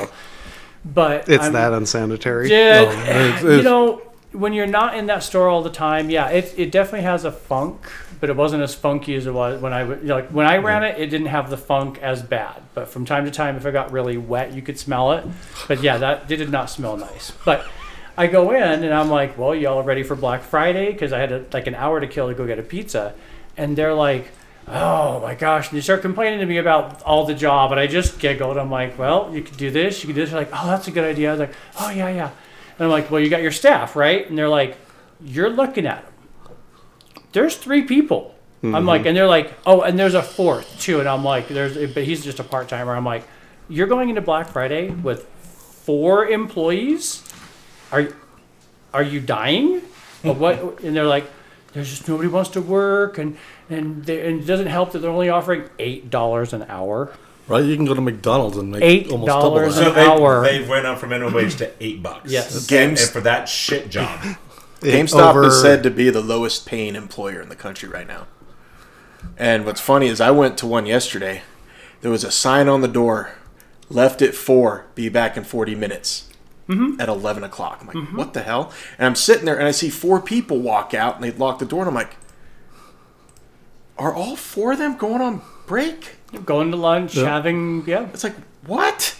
but 0.84 1.28
It's 1.28 1.42
I'm- 1.44 1.52
that 1.54 1.72
unsanitary. 1.72 2.48
yeah, 2.50 2.82
No, 2.84 2.90
it's- 2.92 3.42
you 3.42 3.62
know, 3.62 4.02
when 4.32 4.52
you're 4.52 4.66
not 4.66 4.96
in 4.96 5.06
that 5.06 5.22
store 5.22 5.48
all 5.48 5.62
the 5.62 5.70
time, 5.70 6.10
yeah, 6.10 6.28
it, 6.28 6.54
it 6.56 6.70
definitely 6.72 7.02
has 7.02 7.24
a 7.24 7.30
funk, 7.32 7.80
but 8.20 8.30
it 8.30 8.36
wasn't 8.36 8.62
as 8.62 8.74
funky 8.74 9.14
as 9.14 9.26
it 9.26 9.32
was 9.34 9.60
when 9.60 9.72
I 9.72 9.82
you 9.82 9.96
know, 10.02 10.14
like 10.16 10.28
when 10.30 10.46
I 10.46 10.56
ran 10.58 10.82
it. 10.84 10.98
It 10.98 11.06
didn't 11.08 11.26
have 11.28 11.50
the 11.50 11.56
funk 11.56 11.98
as 12.02 12.22
bad, 12.22 12.62
but 12.74 12.88
from 12.88 13.04
time 13.04 13.24
to 13.26 13.30
time, 13.30 13.56
if 13.56 13.64
it 13.66 13.72
got 13.72 13.92
really 13.92 14.16
wet, 14.16 14.52
you 14.52 14.60
could 14.62 14.78
smell 14.78 15.12
it. 15.12 15.24
But 15.68 15.82
yeah, 15.82 15.98
that 15.98 16.30
it 16.30 16.36
did 16.36 16.50
not 16.50 16.70
smell 16.70 16.96
nice. 16.96 17.32
But 17.44 17.64
I 18.16 18.26
go 18.26 18.52
in 18.52 18.84
and 18.84 18.94
I'm 18.94 19.10
like, 19.10 19.36
well, 19.36 19.54
y'all 19.54 19.78
are 19.78 19.82
ready 19.82 20.02
for 20.02 20.14
Black 20.14 20.42
Friday 20.42 20.92
because 20.92 21.12
I 21.12 21.18
had 21.18 21.32
a, 21.32 21.44
like 21.52 21.66
an 21.66 21.74
hour 21.74 22.00
to 22.00 22.06
kill 22.06 22.28
to 22.28 22.34
go 22.34 22.46
get 22.46 22.58
a 22.58 22.62
pizza, 22.62 23.14
and 23.56 23.76
they're 23.76 23.94
like. 23.94 24.30
Oh 24.66 25.20
my 25.20 25.34
gosh! 25.34 25.68
And 25.68 25.76
they 25.76 25.82
start 25.82 26.00
complaining 26.00 26.38
to 26.38 26.46
me 26.46 26.56
about 26.56 27.02
all 27.02 27.26
the 27.26 27.34
job, 27.34 27.70
and 27.70 27.78
I 27.78 27.86
just 27.86 28.18
giggled. 28.18 28.56
I'm 28.56 28.70
like, 28.70 28.98
"Well, 28.98 29.30
you 29.30 29.42
could 29.42 29.58
do 29.58 29.70
this, 29.70 30.02
you 30.02 30.06
could 30.06 30.14
do 30.14 30.22
this." 30.22 30.30
They're 30.30 30.40
like, 30.40 30.48
"Oh, 30.54 30.66
that's 30.68 30.88
a 30.88 30.90
good 30.90 31.04
idea." 31.04 31.28
I 31.28 31.32
was 31.32 31.40
like, 31.40 31.54
"Oh 31.78 31.90
yeah, 31.90 32.08
yeah." 32.08 32.30
And 32.78 32.86
I'm 32.86 32.90
like, 32.90 33.10
well, 33.10 33.20
you 33.20 33.28
got 33.28 33.42
your 33.42 33.52
staff, 33.52 33.94
right? 33.94 34.28
And 34.28 34.36
they're 34.36 34.48
like, 34.48 34.76
you're 35.22 35.50
looking 35.50 35.86
at 35.86 36.04
them. 36.04 36.12
There's 37.32 37.56
three 37.56 37.82
people. 37.82 38.34
I'm 38.62 38.86
like, 38.86 39.02
mm-hmm. 39.02 39.08
and 39.08 39.16
they're 39.18 39.28
like, 39.28 39.52
oh, 39.66 39.82
and 39.82 39.98
there's 39.98 40.14
a 40.14 40.22
fourth 40.22 40.80
too. 40.80 40.98
And 40.98 41.06
I'm 41.06 41.22
like, 41.22 41.48
there's, 41.48 41.92
but 41.92 42.04
he's 42.04 42.24
just 42.24 42.40
a 42.40 42.44
part 42.44 42.66
timer. 42.66 42.96
I'm 42.96 43.04
like, 43.04 43.28
you're 43.68 43.86
going 43.86 44.08
into 44.08 44.22
Black 44.22 44.48
Friday 44.48 44.88
with 44.88 45.26
four 45.26 46.26
employees. 46.26 47.22
Are, 47.92 48.08
are 48.92 49.02
you 49.02 49.20
dying? 49.20 49.76
Or 50.24 50.32
mm-hmm. 50.32 50.40
what? 50.40 50.80
And 50.80 50.96
they're 50.96 51.04
like, 51.04 51.24
there's 51.72 51.90
just 51.90 52.08
nobody 52.08 52.28
wants 52.28 52.50
to 52.50 52.62
work, 52.62 53.18
and 53.18 53.36
and, 53.68 54.04
they, 54.04 54.26
and 54.26 54.40
it 54.40 54.46
doesn't 54.46 54.66
help 54.68 54.92
that 54.92 55.00
they're 55.00 55.10
only 55.10 55.28
offering 55.28 55.68
eight 55.78 56.10
dollars 56.10 56.52
an 56.52 56.62
hour. 56.68 57.12
Right? 57.46 57.64
You 57.64 57.76
can 57.76 57.84
go 57.84 57.92
to 57.92 58.00
McDonald's 58.00 58.56
and 58.56 58.70
make 58.72 58.82
Eight 58.82 59.10
almost 59.10 59.26
double 59.26 59.50
dollars 59.50 59.76
that. 59.76 59.88
an 59.88 59.98
hour. 59.98 60.42
they 60.42 60.66
went 60.66 60.86
up 60.86 60.98
from 60.98 61.10
minimum 61.10 61.34
wage 61.34 61.56
to 61.56 61.70
eight 61.78 62.02
bucks. 62.02 62.30
Yes. 62.30 62.56
and, 62.56 62.68
Games- 62.68 63.02
and 63.02 63.10
for 63.10 63.20
that 63.20 63.48
shit 63.50 63.90
job. 63.90 64.18
GameStop 64.80 65.30
over- 65.30 65.44
is 65.44 65.60
said 65.60 65.82
to 65.82 65.90
be 65.90 66.10
the 66.10 66.20
lowest 66.20 66.66
paying 66.66 66.94
employer 66.94 67.40
in 67.40 67.48
the 67.48 67.56
country 67.56 67.88
right 67.88 68.06
now. 68.06 68.26
And 69.38 69.64
what's 69.64 69.80
funny 69.80 70.06
is 70.06 70.20
I 70.20 70.30
went 70.30 70.58
to 70.58 70.66
one 70.66 70.86
yesterday. 70.86 71.42
There 72.02 72.10
was 72.10 72.24
a 72.24 72.30
sign 72.30 72.68
on 72.68 72.82
the 72.82 72.88
door, 72.88 73.32
left 73.88 74.20
at 74.20 74.34
four, 74.34 74.86
be 74.94 75.08
back 75.08 75.36
in 75.36 75.44
40 75.44 75.74
minutes. 75.74 76.28
Mm-hmm. 76.68 76.98
At 76.98 77.10
11 77.10 77.44
o'clock. 77.44 77.78
I'm 77.82 77.88
like, 77.88 77.96
mm-hmm. 77.96 78.16
what 78.16 78.32
the 78.32 78.42
hell? 78.42 78.72
And 78.96 79.06
I'm 79.06 79.14
sitting 79.14 79.44
there 79.44 79.58
and 79.58 79.68
I 79.68 79.70
see 79.70 79.90
four 79.90 80.18
people 80.18 80.60
walk 80.60 80.94
out 80.94 81.16
and 81.16 81.22
they 81.22 81.30
lock 81.30 81.58
the 81.58 81.66
door 81.66 81.80
and 81.80 81.88
I'm 81.88 81.94
like, 81.94 82.16
are 83.98 84.14
all 84.14 84.34
four 84.34 84.72
of 84.72 84.78
them 84.78 84.96
going 84.96 85.20
on 85.20 85.42
break? 85.66 86.16
Going 86.46 86.70
to 86.70 86.76
lunch, 86.78 87.14
having 87.14 87.84
yeah, 87.86 88.08
It's 88.14 88.24
like, 88.24 88.34
what? 88.66 89.16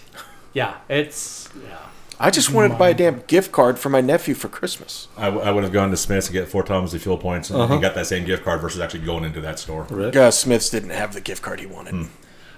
yeah. 0.55 0.79
It's 0.89 1.51
yeah. 1.63 1.79
I 2.19 2.31
just 2.31 2.51
wanted 2.53 2.71
to 2.71 2.75
buy 2.77 2.91
a 2.91 2.95
damn 2.95 3.23
gift 3.27 3.53
card 3.53 3.79
for 3.79 3.89
my 3.89 4.01
nephew 4.01 4.35
for 4.35 4.49
Christmas. 4.49 5.09
I, 5.17 5.27
w- 5.27 5.45
I 5.45 5.51
would 5.51 5.65
have 5.65 5.73
gone 5.73 5.91
to 5.91 5.97
Smith's 5.97 6.29
to 6.29 6.33
get 6.33 6.49
four 6.49 6.63
times 6.63 6.93
the 6.93 6.99
fuel 6.99 7.19
points 7.19 7.51
and, 7.51 7.61
and 7.61 7.71
uh-huh. 7.71 7.81
got 7.81 7.95
that 7.95 8.07
same 8.07 8.25
gift 8.25 8.45
card 8.45 8.61
versus 8.61 8.81
actually 8.81 9.05
going 9.05 9.25
into 9.25 9.41
that 9.41 9.59
store. 9.59 9.83
Rick? 9.91 10.15
Gus 10.15 10.39
Smiths 10.39 10.71
didn't 10.71 10.91
have 10.91 11.13
the 11.13 11.21
gift 11.21 11.43
card 11.43 11.61
he 11.61 11.67
wanted. 11.67 11.95
Hmm. 11.95 12.05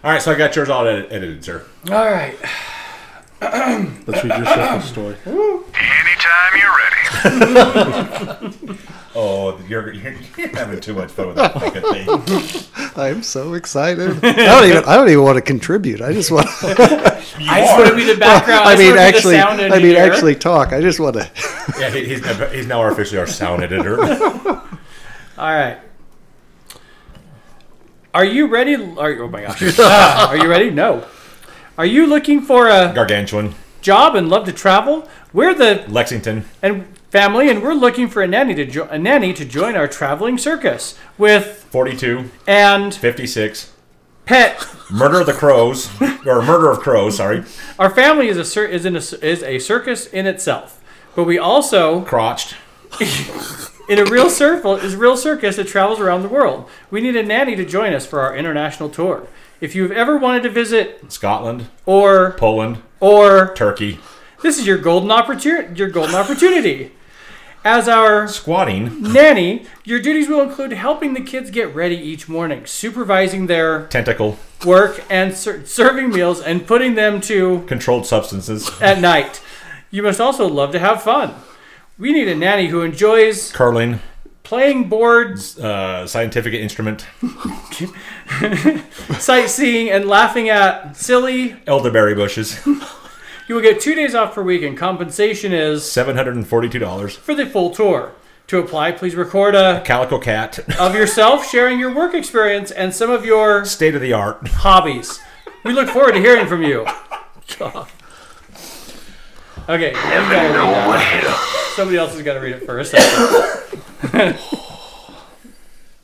All 0.05 0.13
right, 0.13 0.23
so 0.23 0.31
I 0.31 0.37
got 0.37 0.55
yours 0.55 0.69
all 0.69 0.87
edit- 0.87 1.11
edited, 1.11 1.45
sir. 1.45 1.65
All 1.91 2.05
right. 2.05 2.37
Let's 3.41 4.25
read 4.25 4.37
your 4.37 4.47
shuffle 4.47 4.81
story. 4.81 5.17
Anytime 5.27 6.53
you're 6.59 6.77
ready. 8.45 8.57
Oh, 9.19 9.59
you're, 9.67 9.95
you're, 9.95 10.15
you're 10.37 10.49
having 10.49 10.79
too 10.79 10.93
much 10.93 11.11
fun 11.11 11.29
with 11.29 11.37
that 11.37 11.55
fucking 11.55 11.81
thing. 11.81 12.93
I'm 13.03 13.23
so 13.23 13.55
excited. 13.55 14.23
I 14.23 14.33
don't 14.33 14.69
even. 14.69 14.85
I 14.85 14.95
don't 14.95 15.09
even 15.09 15.25
want 15.25 15.37
to 15.37 15.41
contribute. 15.41 16.03
I 16.03 16.13
just 16.13 16.31
want. 16.31 16.47
You 17.39 17.47
I 17.51 17.61
just 17.61 17.77
want 17.77 17.91
to 17.91 17.97
be 17.97 18.05
the 18.05 18.19
background. 18.19 18.67
I 18.67 18.77
just 18.77 18.79
mean, 18.79 18.95
wanna 18.95 19.13
be 19.13 19.23
the 19.23 19.39
actually. 19.39 19.39
I 19.39 19.79
mean, 19.79 19.97
actually 19.97 20.35
talk. 20.37 20.73
I 20.73 20.81
just 20.81 21.01
want 21.01 21.17
to. 21.17 21.31
Yeah, 21.79 21.91
he, 21.91 22.05
he's, 22.05 22.53
he's 22.53 22.67
now 22.67 22.83
officially 22.85 23.19
our 23.19 23.27
sound 23.27 23.63
editor. 23.63 24.01
All 24.01 24.61
right. 25.37 25.79
Are 28.15 28.25
you 28.25 28.47
ready? 28.47 28.75
Are, 28.77 29.23
oh 29.23 29.29
my 29.29 29.43
gosh. 29.43 29.79
Ah, 29.79 30.29
are 30.31 30.37
you 30.37 30.49
ready? 30.49 30.71
No. 30.71 31.07
Are 31.79 31.85
you 31.85 32.07
looking 32.07 32.41
for 32.41 32.69
a 32.69 32.91
Gargantuan, 32.95 33.55
job 33.83 34.15
and 34.15 34.31
love 34.31 34.47
to 34.47 34.53
travel? 34.53 35.07
We're 35.35 35.53
the 35.53 35.85
Lexington, 35.89 36.47
and 36.63 36.87
family, 37.11 37.51
and 37.51 37.63
we're 37.63 37.75
looking 37.75 38.09
for 38.09 38.23
a 38.23 38.27
nanny 38.27 38.55
to 38.55 38.65
jo- 38.65 38.89
a 38.91 38.99
nanny 38.99 39.35
to 39.35 39.45
join 39.45 39.77
our 39.77 39.87
traveling 39.87 40.39
circus 40.39 40.99
with 41.19 41.67
42, 41.71 42.31
and 42.47 42.95
56, 42.95 43.75
pet. 44.25 44.67
Murder 44.91 45.21
of 45.21 45.27
the 45.27 45.35
Crows, 45.35 45.91
or 46.27 46.41
Murder 46.41 46.71
of 46.71 46.79
Crows, 46.79 47.19
sorry, 47.19 47.45
Our 47.79 47.91
family 47.91 48.29
is 48.29 48.39
a 48.39 48.45
cir- 48.45 48.65
is 48.65 48.87
in 48.87 48.97
a, 48.97 49.01
is 49.01 49.43
a 49.43 49.59
circus 49.59 50.07
in 50.07 50.27
itself, 50.27 50.83
but 51.15 51.25
we 51.25 51.39
also 51.39 52.01
Crotched, 52.05 52.57
in 53.91 53.99
a 53.99 54.05
real 54.07 54.31
circle 54.31 54.77
is 54.77 54.97
real 54.97 55.19
circus 55.19 55.57
that 55.57 55.69
travels 55.69 56.01
around 56.01 56.23
the 56.23 56.29
world. 56.31 56.71
We 56.91 57.03
need 57.03 57.17
a 57.17 57.23
nanny 57.23 57.55
to 57.55 57.67
join 57.67 57.93
us 57.93 58.07
for 58.07 58.21
our 58.21 58.35
international 58.35 58.89
tour. 58.89 59.29
If 59.59 59.75
you've 59.75 59.93
ever 59.93 60.19
wanted 60.19 60.43
to 60.43 60.51
visit 60.51 61.11
Scotland, 61.11 61.69
or 61.87 62.33
Poland, 62.33 62.83
or 63.01 63.55
Turkey, 63.55 63.99
this 64.43 64.59
is 64.59 64.67
your 64.67 64.77
golden 64.77 65.11
opportunity 65.11 65.79
your 65.79 65.89
golden 65.89 66.15
opportunity. 66.15 66.93
As 67.65 67.89
our 67.89 68.29
squatting, 68.29 69.03
nanny, 69.03 69.67
your 69.83 69.99
duties 69.99 70.29
will 70.29 70.43
include 70.43 70.73
helping 70.73 71.15
the 71.15 71.21
kids 71.21 71.51
get 71.51 71.75
ready 71.75 71.97
each 71.97 72.29
morning, 72.29 72.67
supervising 72.67 73.47
their 73.47 73.87
tentacle, 73.87 74.39
work 74.65 75.03
and 75.09 75.35
ser- 75.35 75.65
serving 75.65 76.11
meals 76.11 76.41
and 76.41 76.67
putting 76.67 76.95
them 76.95 77.21
to 77.23 77.65
controlled 77.67 78.07
substances, 78.07 78.71
at 78.81 79.01
night. 79.01 79.41
You 79.91 80.03
must 80.03 80.21
also 80.21 80.47
love 80.47 80.71
to 80.73 80.79
have 80.79 81.03
fun. 81.03 81.35
We 81.99 82.13
need 82.13 82.29
a 82.29 82.37
nanny 82.37 82.67
who 82.69 82.83
enjoys 82.83 83.51
curling, 83.53 84.01
playing 84.47 84.89
boards, 84.89 85.59
uh, 85.59 86.07
scientific 86.07 86.55
instrument, 86.55 87.05
sightseeing, 89.19 89.91
and 89.91 90.07
laughing 90.09 90.49
at 90.49 90.97
silly. 90.97 91.57
elderberry 91.67 92.15
bushes, 92.15 92.65
You 93.49 93.55
will 93.57 93.63
get 93.63 93.81
two 93.81 93.95
days 93.97 94.15
off 94.15 94.35
per 94.37 94.43
week, 94.43 94.63
and 94.63 94.79
compensation 94.79 95.53
is 95.53 95.83
$742, 95.83 97.17
for 97.17 97.35
the 97.35 97.45
full 97.47 97.71
tour. 97.71 98.13
To 98.49 98.59
apply, 98.61 98.93
please 98.93 99.17
record 99.17 99.57
a 99.57 99.83
calico 99.85 100.21
cat, 100.21 100.61
of 100.79 100.95
yourself 100.95 101.45
sharing 101.51 101.81
your 101.81 101.93
work 101.93 102.15
experience 102.15 102.71
and 102.71 102.95
some 102.95 103.11
of 103.11 103.25
your 103.25 103.65
state 103.65 103.97
of 103.97 104.01
the 104.01 104.13
art. 104.13 104.47
hobbies. 104.47 105.19
We 105.65 105.73
look 105.73 105.89
forward 105.89 106.13
to 106.13 106.21
hearing 106.21 106.47
from 106.47 106.63
you. 106.63 106.87
Okay, 109.69 109.93
you 111.79 111.93
gotta 111.93 111.95
read 111.95 111.95
that. 111.95 111.97
somebody 111.97 111.99
else 111.99 112.15
has 112.15 112.23
got 112.23 112.35
to 112.35 112.41
read 112.41 112.57
it 112.57 112.67
first. 112.67 112.95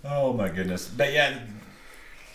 Oh 0.04 0.32
my 0.32 0.48
goodness. 0.48 0.88
But 0.88 1.12
yeah, 1.12 1.40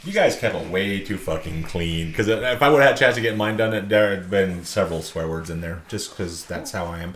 you 0.04 0.14
guys 0.14 0.38
kept 0.38 0.56
it 0.56 0.70
way 0.70 1.00
too 1.00 1.18
fucking 1.18 1.64
clean. 1.64 2.08
Because 2.08 2.28
if 2.28 2.62
I 2.62 2.70
would 2.70 2.82
have 2.82 2.90
had 2.90 2.96
a 2.96 2.98
chance 2.98 3.16
to 3.16 3.22
get 3.22 3.38
mine 3.38 3.58
done, 3.58 3.90
there 3.90 4.16
had 4.16 4.30
been 4.30 4.64
several 4.64 5.02
swear 5.02 5.28
words 5.28 5.50
in 5.50 5.62
there. 5.62 5.84
Just 5.88 6.12
because 6.12 6.46
that's 6.46 6.72
how 6.72 6.86
I 6.86 7.00
am. 7.00 7.16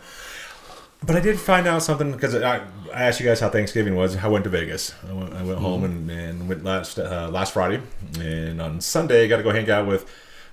But 1.03 1.15
I 1.15 1.19
did 1.19 1.39
find 1.39 1.67
out 1.67 1.81
something 1.81 2.11
because 2.11 2.35
I, 2.35 2.57
I 2.93 3.03
asked 3.03 3.19
you 3.19 3.25
guys 3.25 3.39
how 3.39 3.49
Thanksgiving 3.49 3.95
was. 3.95 4.15
I 4.17 4.27
went 4.27 4.43
to 4.43 4.49
Vegas. 4.49 4.93
I 5.09 5.13
went, 5.13 5.33
I 5.33 5.43
went 5.43 5.59
home 5.59 5.83
and, 5.83 6.11
and 6.11 6.47
went 6.47 6.63
last 6.63 6.99
uh, 6.99 7.29
last 7.31 7.53
Friday, 7.53 7.81
and 8.19 8.61
on 8.61 8.81
Sunday 8.81 9.23
I 9.23 9.27
got 9.27 9.37
to 9.37 9.43
go 9.43 9.51
hang 9.51 9.69
out 9.69 9.87
with 9.87 10.05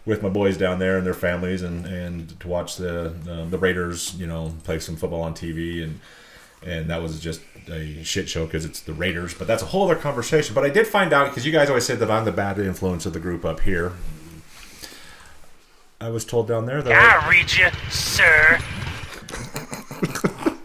with 0.09 0.23
my 0.23 0.29
boys 0.29 0.57
down 0.57 0.79
there 0.79 0.97
and 0.97 1.07
their 1.07 1.15
families, 1.15 1.63
and, 1.63 1.87
and 1.87 2.41
to 2.41 2.49
watch 2.49 2.77
the 2.77 3.15
uh, 3.31 3.45
the 3.49 3.59
Raiders, 3.59 4.15
you 4.15 4.27
know, 4.27 4.55
play 4.65 4.81
some 4.81 4.97
football 4.97 5.23
on 5.23 5.35
TV, 5.35 5.85
and 5.85 6.01
and 6.67 6.91
that 6.91 7.01
was 7.01 7.21
just 7.21 7.41
a 7.69 8.03
shit 8.03 8.29
show 8.29 8.47
because 8.47 8.65
it's 8.65 8.81
the 8.81 8.95
Raiders. 8.95 9.35
But 9.35 9.47
that's 9.47 9.63
a 9.63 9.67
whole 9.67 9.85
other 9.85 10.01
conversation. 10.01 10.55
But 10.55 10.65
I 10.65 10.71
did 10.71 10.87
find 10.87 11.13
out 11.13 11.29
because 11.29 11.47
you 11.47 11.53
guys 11.53 11.69
always 11.69 11.85
said 11.85 11.99
that 12.01 12.11
I'm 12.11 12.25
the 12.25 12.33
bad 12.33 12.59
influence 12.59 13.07
of 13.07 13.13
the 13.13 13.21
group 13.21 13.45
up 13.45 13.61
here. 13.61 13.93
I 16.01 16.09
was 16.11 16.25
told 16.25 16.49
down 16.49 16.67
there 16.67 16.81
that 16.83 16.93
I 16.93 17.29
read 17.29 17.53
you, 17.53 17.69
sir. 17.91 18.59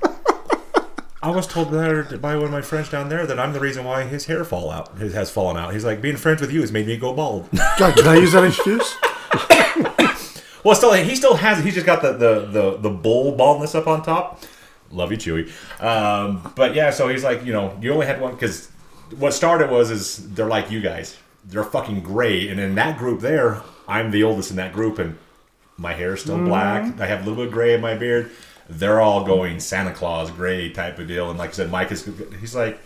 I 1.24 1.30
was 1.30 1.48
told 1.48 1.72
there 1.72 2.04
by 2.18 2.36
one 2.36 2.46
of 2.46 2.52
my 2.52 2.62
friends 2.62 2.90
down 2.90 3.08
there 3.08 3.26
that 3.26 3.40
I'm 3.40 3.54
the 3.54 3.60
reason 3.62 3.86
why 3.86 4.04
his 4.04 4.26
hair 4.26 4.44
fall 4.44 4.70
out. 4.70 4.98
His 4.98 5.14
has 5.14 5.32
fallen 5.32 5.56
out. 5.56 5.74
He's 5.74 5.86
like, 5.86 6.02
being 6.02 6.18
friends 6.18 6.42
with 6.42 6.52
you 6.52 6.60
has 6.60 6.72
made 6.72 6.86
me 6.86 6.98
go 6.98 7.14
bald. 7.14 7.50
God, 7.80 7.96
can 7.96 8.08
I 8.08 8.16
use 8.16 8.34
that 8.34 8.44
excuse? 8.44 8.98
well, 10.64 10.76
still, 10.76 10.94
he 10.94 11.16
still 11.16 11.36
has 11.36 11.60
it. 11.60 11.66
He's 11.66 11.74
just 11.74 11.86
got 11.86 12.02
the 12.02 12.14
the 12.14 12.46
the, 12.46 12.78
the 12.78 12.90
bull 12.90 13.36
baldness 13.36 13.76
up 13.76 13.88
on 13.88 14.04
top. 14.04 14.42
Love 14.92 15.12
you, 15.12 15.18
Chewy. 15.18 15.84
Um, 15.84 16.52
but 16.56 16.76
yeah, 16.76 16.92
so 16.92 17.08
he's 17.08 17.24
like, 17.24 17.44
you 17.44 17.52
know, 17.52 17.78
you 17.82 17.92
only 17.92 18.06
had 18.06 18.22
one 18.22 18.34
because 18.34 18.70
what 19.18 19.34
started 19.34 19.70
was 19.70 19.92
is 19.92 20.34
they're 20.34 20.48
like 20.48 20.72
you 20.72 20.82
guys. 20.82 21.18
They're 21.46 21.64
fucking 21.64 22.02
gray, 22.02 22.48
and 22.48 22.60
in 22.60 22.76
that 22.76 22.98
group 22.98 23.20
there, 23.20 23.62
I'm 23.88 24.12
the 24.12 24.24
oldest 24.24 24.52
in 24.52 24.58
that 24.58 24.72
group, 24.72 24.98
and 25.00 25.18
my 25.78 25.94
hair 25.94 26.14
is 26.14 26.22
still 26.22 26.38
black. 26.38 27.00
I 27.02 27.06
have 27.06 27.22
a 27.22 27.30
little 27.30 27.36
bit 27.44 27.48
of 27.48 27.54
gray 27.54 27.74
in 27.74 27.82
my 27.82 27.96
beard. 27.96 28.32
They're 28.70 29.02
all 29.02 29.26
going 29.26 29.60
Santa 29.60 29.92
Claus 29.92 30.32
gray 30.32 30.70
type 30.70 31.00
of 31.00 31.08
deal, 31.08 31.30
and 31.30 31.38
like 31.38 31.50
I 31.50 31.54
said, 31.54 31.72
Mike 31.72 31.92
is. 31.92 32.10
He's 32.40 32.56
like, 32.56 32.80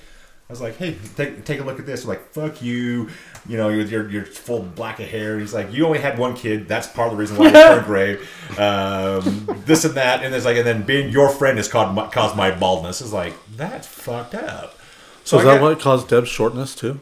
I 0.49 0.53
was 0.53 0.61
like, 0.61 0.77
hey, 0.77 0.95
take, 1.17 1.43
take 1.43 1.59
a 1.59 1.63
look 1.63 1.77
at 1.77 1.85
this. 1.85 2.03
I'm 2.03 2.09
like, 2.09 2.29
fuck 2.31 2.61
you. 2.61 3.09
You 3.49 3.57
know, 3.57 3.67
with 3.67 3.91
your, 3.91 4.09
your 4.09 4.23
full 4.23 4.61
black 4.63 5.01
of 5.01 5.07
hair. 5.09 5.37
He's 5.37 5.53
like, 5.53 5.73
you 5.73 5.85
only 5.85 5.99
had 5.99 6.17
one 6.17 6.35
kid. 6.37 6.69
That's 6.69 6.87
part 6.87 7.07
of 7.07 7.13
the 7.13 7.19
reason 7.19 7.35
why 7.37 7.47
you 7.47 7.51
turned 7.51 7.85
gray. 7.85 8.17
Um, 8.57 9.45
this 9.65 9.83
and 9.83 9.93
that. 9.95 10.23
And 10.23 10.33
it's 10.33 10.45
like, 10.45 10.55
and 10.57 10.65
then 10.65 10.83
being 10.83 11.09
your 11.09 11.27
friend 11.29 11.57
has 11.57 11.67
caused 11.67 11.93
my, 11.93 12.07
caused 12.07 12.35
my 12.37 12.51
baldness. 12.51 13.01
It's 13.01 13.11
like, 13.11 13.33
that's 13.57 13.85
fucked 13.87 14.35
up. 14.35 14.77
So 15.25 15.37
is 15.39 15.45
I 15.45 15.53
that 15.53 15.59
got- 15.59 15.61
what 15.61 15.79
caused 15.81 16.07
Deb's 16.07 16.29
shortness 16.29 16.73
too? 16.75 17.01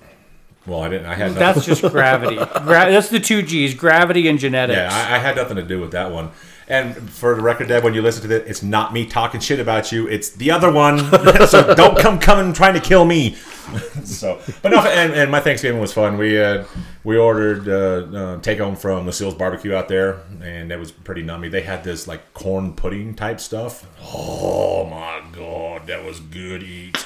Well, 0.66 0.82
I 0.82 0.90
didn't. 0.90 1.06
I 1.06 1.14
had 1.14 1.36
nothing. 1.36 1.40
That's 1.40 1.66
just 1.68 1.82
gravity. 1.94 2.38
Gra- 2.38 2.90
that's 2.90 3.10
the 3.10 3.20
two 3.20 3.44
G's: 3.44 3.76
gravity 3.76 4.28
and 4.28 4.40
genetics. 4.40 4.76
Yeah, 4.78 4.90
I, 4.92 5.18
I 5.18 5.20
had 5.20 5.36
nothing 5.36 5.58
to 5.58 5.62
do 5.62 5.80
with 5.80 5.92
that 5.92 6.12
one. 6.12 6.32
And 6.68 7.10
for 7.12 7.36
the 7.36 7.42
record, 7.44 7.68
Deb, 7.68 7.84
when 7.84 7.94
you 7.94 8.02
listen 8.02 8.24
to 8.24 8.28
this, 8.28 8.50
it's 8.50 8.64
not 8.64 8.92
me 8.92 9.06
talking 9.06 9.40
shit 9.40 9.60
about 9.60 9.92
you. 9.92 10.08
It's 10.08 10.30
the 10.32 10.50
other 10.50 10.72
one. 10.72 10.98
so 11.48 11.76
don't 11.76 11.98
come 11.98 12.20
coming 12.20 12.54
trying 12.54 12.74
to 12.74 12.80
kill 12.80 13.06
me. 13.06 13.36
so, 14.04 14.42
but 14.64 14.70
no. 14.70 14.80
And, 14.80 15.14
and 15.14 15.30
my 15.30 15.40
Thanksgiving 15.40 15.80
was 15.80 15.94
fun. 15.94 16.18
We 16.18 16.42
uh, 16.42 16.66
we 17.04 17.18
ordered 17.18 17.70
uh, 17.70 18.18
uh, 18.18 18.42
take 18.42 18.58
home 18.58 18.76
from 18.76 19.06
Lucille's 19.06 19.36
Barbecue 19.36 19.76
out 19.76 19.88
there, 19.88 20.22
and 20.42 20.72
it 20.72 20.80
was 20.80 20.92
pretty 20.92 21.24
nummy. 21.24 21.52
They 21.52 21.62
had 21.62 21.84
this 21.84 22.08
like 22.08 22.34
corn 22.34 22.74
pudding 22.74 23.14
type 23.14 23.40
stuff. 23.40 23.86
Oh 24.02 24.86
my 24.86 25.22
god, 25.34 25.86
that 25.86 26.04
was 26.04 26.20
good 26.20 26.64
eat. 26.64 27.06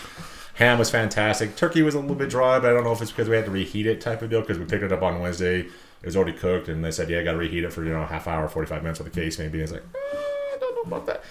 Ham 0.56 0.78
was 0.78 0.90
fantastic. 0.90 1.56
Turkey 1.56 1.82
was 1.82 1.96
a 1.96 2.00
little 2.00 2.16
bit 2.16 2.30
dry, 2.30 2.60
but 2.60 2.70
I 2.70 2.74
don't 2.74 2.84
know 2.84 2.92
if 2.92 3.02
it's 3.02 3.12
because 3.12 3.30
we 3.30 3.36
had 3.36 3.46
to 3.46 3.52
reheat 3.52 3.86
it 3.86 4.02
type 4.02 4.22
of 4.22 4.30
deal 4.30 4.42
because 4.42 4.60
we 4.60 4.66
picked 4.66 4.84
it 4.84 4.92
up 4.92 5.02
on 5.02 5.20
Wednesday. 5.20 5.68
It 6.02 6.06
was 6.06 6.16
already 6.16 6.34
cooked, 6.34 6.70
and 6.70 6.84
they 6.84 6.92
said, 6.92 7.10
yeah, 7.10 7.20
I 7.20 7.24
got 7.24 7.34
to 7.34 7.38
reheat 7.38 7.64
it 7.64 7.74
for, 7.74 7.84
you 7.84 7.92
know, 7.92 8.02
a 8.02 8.06
half 8.06 8.28
hour, 8.28 8.48
45 8.48 8.84
minutes 8.84 9.00
with 9.00 9.14
the 9.14 9.20
case 9.20 9.38
maybe. 9.38 9.60
It's 9.60 9.72
like, 9.72 9.84
eh, 9.84 10.18
I 10.56 10.58
don't 10.60 10.76
know 10.76 10.96
about 10.96 11.06
that. 11.08 11.24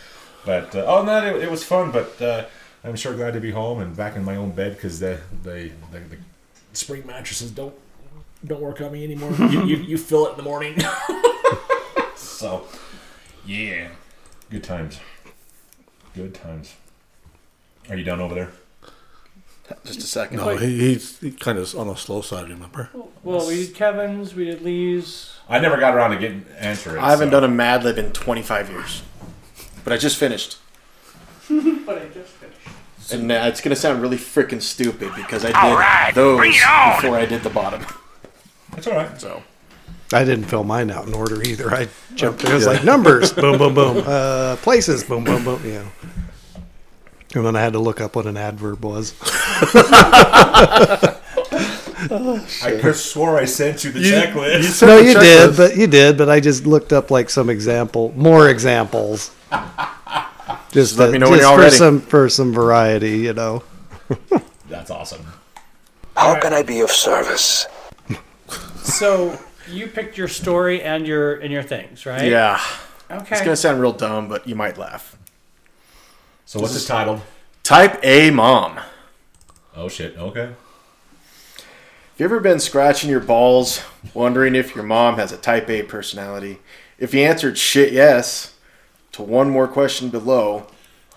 But 0.45 0.75
uh, 0.75 0.81
other 0.81 1.07
than 1.07 1.25
that, 1.25 1.37
it, 1.37 1.45
it 1.45 1.51
was 1.51 1.65
fun, 1.65 1.91
but 1.91 2.21
uh, 2.21 2.45
I'm 2.85 2.97
sure 2.97 3.15
glad 3.15 3.33
to 3.35 3.41
be 3.41 3.51
home 3.51 3.81
and 3.81 3.97
back 3.97 4.17
in 4.17 4.25
my 4.25 4.37
own 4.37 4.51
bed 4.51 4.75
because 4.75 5.01
the, 5.01 5.21
the, 5.43 5.71
the, 5.91 6.01
the 6.01 6.17
spring 6.73 7.07
mattresses 7.07 7.51
don't 7.51 7.75
don't 8.45 8.61
work 8.61 8.81
on 8.81 8.93
me 8.93 9.05
anymore. 9.05 9.33
you, 9.51 9.65
you, 9.65 9.77
you 9.77 9.99
feel 9.99 10.27
it 10.27 10.33
in 10.33 10.37
the 10.37 10.43
morning. 10.43 10.79
so, 12.15 12.67
yeah. 13.45 13.89
Good 14.51 14.65
times. 14.65 15.01
Good 16.15 16.35
times. 16.35 16.75
Are 17.91 17.97
you 17.97 18.05
done 18.05 18.21
over 18.21 18.35
there? 18.35 18.53
Just 19.85 19.99
a 19.99 20.03
second. 20.03 20.39
No, 20.39 20.57
he, 20.57 20.79
he's 20.79 21.19
he 21.21 21.31
kind 21.31 21.59
of 21.59 21.77
on 21.77 21.89
the 21.89 21.95
slow 21.95 22.21
side. 22.23 22.49
Remember? 22.49 22.91
Well, 23.23 23.47
we 23.47 23.67
did 23.67 23.75
Kevin's, 23.75 24.35
we 24.35 24.45
did 24.45 24.63
Lee's. 24.63 25.35
I 25.49 25.59
never 25.59 25.77
got 25.79 25.95
around 25.95 26.11
to 26.11 26.19
getting 26.19 26.47
answering. 26.59 27.03
I 27.03 27.11
haven't 27.11 27.29
so. 27.29 27.41
done 27.41 27.45
a 27.45 27.55
Mad 27.55 27.85
Lib 27.85 27.99
in 27.99 28.13
25 28.13 28.71
years, 28.71 29.03
but 29.85 29.93
I 29.93 29.97
just 29.97 30.17
finished. 30.17 30.59
But 31.49 32.03
I 32.03 32.05
just 32.09 32.31
finished. 32.33 33.13
And 33.13 33.33
uh, 33.33 33.47
it's 33.47 33.63
gonna 33.63 33.75
sound 33.75 34.03
really 34.03 34.19
freaking 34.19 34.61
stupid 34.61 35.11
because 35.17 35.45
I 35.47 35.49
did 35.49 35.57
All 35.57 35.75
right, 35.79 36.15
those 36.15 36.37
bring 36.37 36.53
it 36.53 36.69
on. 36.69 37.01
before 37.01 37.17
I 37.17 37.25
did 37.25 37.43
the 37.43 37.49
bottom. 37.49 37.87
That's 38.73 38.87
all 38.87 38.95
right. 38.97 39.19
So 39.19 39.43
I 40.13 40.25
didn't 40.25 40.45
fill 40.45 40.65
mine 40.65 40.91
out 40.91 41.07
in 41.07 41.15
order 41.15 41.43
either. 41.43 41.73
I 41.75 41.89
jumped. 42.15 42.45
It 42.45 42.53
was 42.53 42.67
like 42.67 42.85
numbers, 42.85 43.33
boom, 43.35 43.57
boom, 43.57 43.75
boom. 43.75 44.05
Uh, 44.07 44.57
places, 44.57 45.05
boom, 45.05 45.25
boom, 45.25 45.45
boom. 45.45 45.65
You 45.65 45.73
know. 45.73 45.89
And 47.35 47.45
then 47.45 47.57
I 47.57 47.61
had 47.61 47.75
to 47.75 47.79
look 47.79 48.01
up 48.01 48.17
what 48.17 48.27
an 48.27 48.37
adverb 48.39 48.83
was. 48.85 49.15
I 52.61 52.79
could 52.81 52.97
swore 52.97 53.39
I 53.39 53.45
sent 53.45 53.85
you 53.85 53.91
the 53.93 54.01
checklist. 54.01 54.87
No, 54.87 54.99
you 54.99 55.15
did, 55.19 55.57
but 55.57 55.77
you 55.77 55.87
did. 55.87 56.17
But 56.17 56.29
I 56.31 56.41
just 56.41 56.65
looked 56.67 56.93
up 56.93 57.11
like 57.11 57.29
some 57.31 57.51
example, 57.51 58.13
more 58.17 58.49
examples. 58.49 59.35
Just, 60.71 60.99
let 60.99 61.07
to- 61.07 61.13
me 61.13 61.19
know 61.19 61.31
when 61.31 61.39
just 61.41 61.49
you're 61.51 61.57
for 61.59 61.63
ready. 61.65 61.77
some 61.77 62.01
for 62.01 62.29
some 62.29 62.53
variety, 62.53 63.19
you 63.19 63.33
know. 63.33 63.63
That's 64.69 64.91
awesome. 64.91 65.27
How 66.17 66.39
can 66.41 66.53
I 66.53 66.63
be 66.63 66.81
of 66.81 66.91
service? 66.91 67.67
So 68.83 69.39
you 69.71 69.87
picked 69.89 70.17
your 70.19 70.29
story 70.29 70.83
and 70.83 71.07
your 71.07 71.37
and 71.37 71.53
your 71.53 71.63
things, 71.63 72.07
right? 72.07 72.25
yeah, 72.31 72.61
Okay. 73.11 73.35
it's 73.37 73.41
gonna 73.45 73.57
sound 73.57 73.81
real 73.81 73.93
dumb, 73.93 74.29
but 74.29 74.47
you 74.49 74.55
might 74.55 74.79
laugh. 74.79 75.17
So 76.49 76.61
what's 76.61 76.83
it 76.83 76.87
titled? 76.87 77.21
Type 77.63 78.01
A 78.03 78.31
mom. 78.31 78.81
Oh 79.77 79.91
shit. 79.91 80.17
Okay. 80.17 80.47
Have 80.47 80.57
you 82.17 82.25
ever 82.25 82.41
been 82.41 82.59
scratching 82.59 83.11
your 83.11 83.21
balls, 83.21 83.83
wondering 84.15 84.55
if 84.55 84.75
your 84.75 84.83
mom 84.83 85.17
has 85.17 85.31
a 85.31 85.37
type 85.37 85.69
A 85.69 85.83
personality? 85.83 86.61
If 86.99 87.13
you 87.13 87.21
answered 87.21 87.59
shit 87.59 87.93
yes 87.93 88.55
to 89.13 89.21
one 89.21 89.51
more 89.51 89.69
question 89.69 90.09
below, 90.09 90.69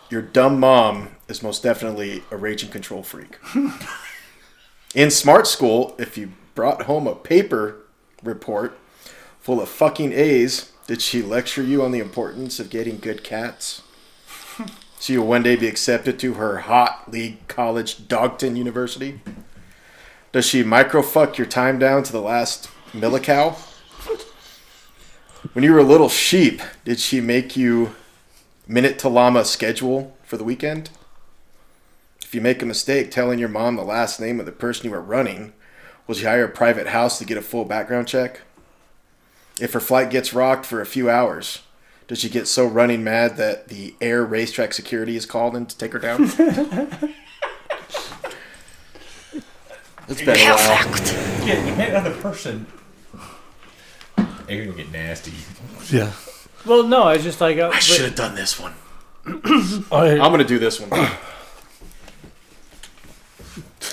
your 0.09 0.21
dumb 0.21 0.59
mom 0.59 1.15
is 1.29 1.41
most 1.41 1.63
definitely 1.63 2.23
a 2.29 2.35
raging 2.35 2.69
control 2.69 3.01
freak. 3.01 3.39
In 4.93 5.09
smart 5.09 5.47
school, 5.47 5.95
if 5.97 6.17
you 6.17 6.33
brought 6.55 6.81
home 6.81 7.07
a 7.07 7.15
paper 7.15 7.77
report 8.21 8.77
full 9.39 9.61
of 9.61 9.69
fucking 9.69 10.11
A's, 10.11 10.73
did 10.87 11.01
she 11.01 11.21
lecture 11.21 11.63
you 11.63 11.81
on 11.83 11.93
the 11.93 11.99
importance 11.99 12.59
of 12.59 12.69
getting 12.69 12.97
good 12.97 13.23
cats? 13.23 13.83
So 15.01 15.13
you'll 15.13 15.25
one 15.25 15.41
day 15.41 15.55
be 15.55 15.65
accepted 15.65 16.19
to 16.19 16.35
her 16.35 16.59
hot 16.59 17.11
league 17.11 17.47
college, 17.47 18.07
Dogton 18.07 18.55
University? 18.55 19.19
Does 20.31 20.45
she 20.45 20.63
microfuck 20.63 21.39
your 21.39 21.47
time 21.47 21.79
down 21.79 22.03
to 22.03 22.11
the 22.11 22.21
last 22.21 22.69
millicow? 22.91 23.55
When 25.53 25.63
you 25.63 25.73
were 25.73 25.79
a 25.79 25.83
little 25.83 26.07
sheep, 26.07 26.61
did 26.85 26.99
she 26.99 27.19
make 27.19 27.57
you 27.57 27.95
minute 28.67 28.99
to 28.99 29.09
llama 29.09 29.43
schedule 29.43 30.15
for 30.21 30.37
the 30.37 30.43
weekend? 30.43 30.91
If 32.21 32.35
you 32.35 32.41
make 32.41 32.61
a 32.61 32.67
mistake 32.67 33.09
telling 33.09 33.39
your 33.39 33.49
mom 33.49 33.77
the 33.77 33.81
last 33.81 34.19
name 34.19 34.39
of 34.39 34.45
the 34.45 34.51
person 34.51 34.85
you 34.85 34.91
were 34.91 35.01
running, 35.01 35.53
will 36.05 36.13
she 36.13 36.25
hire 36.25 36.45
a 36.45 36.47
private 36.47 36.89
house 36.89 37.17
to 37.17 37.25
get 37.25 37.39
a 37.39 37.41
full 37.41 37.65
background 37.65 38.07
check? 38.07 38.41
If 39.59 39.73
her 39.73 39.79
flight 39.79 40.11
gets 40.11 40.31
rocked 40.31 40.67
for 40.67 40.79
a 40.79 40.85
few 40.85 41.09
hours, 41.09 41.63
does 42.11 42.19
she 42.19 42.27
get 42.27 42.45
so 42.45 42.67
running 42.67 43.05
mad 43.05 43.37
that 43.37 43.69
the 43.69 43.95
air 44.01 44.25
racetrack 44.25 44.73
security 44.73 45.15
is 45.15 45.25
called 45.25 45.55
in 45.55 45.65
to 45.65 45.77
take 45.77 45.93
her 45.93 45.99
down? 45.99 46.23
it's 46.25 46.35
been 50.19 50.35
a 50.37 50.55
while. 50.55 51.47
Yeah, 51.47 51.65
you 51.65 51.73
met 51.77 51.91
another 51.91 52.13
person. 52.15 52.67
It's 54.17 54.27
gonna 54.45 54.73
get 54.73 54.91
nasty. 54.91 55.31
Yeah. 55.89 56.11
well, 56.65 56.83
no, 56.83 57.03
I 57.03 57.13
was 57.13 57.23
just 57.23 57.39
like 57.39 57.57
uh, 57.59 57.69
I 57.73 57.79
should 57.79 58.03
have 58.03 58.15
done 58.15 58.35
this 58.35 58.59
one. 58.59 58.73
I, 59.89 60.19
I'm 60.19 60.31
gonna 60.31 60.43
do 60.43 60.59
this 60.59 60.81
one. 60.81 60.89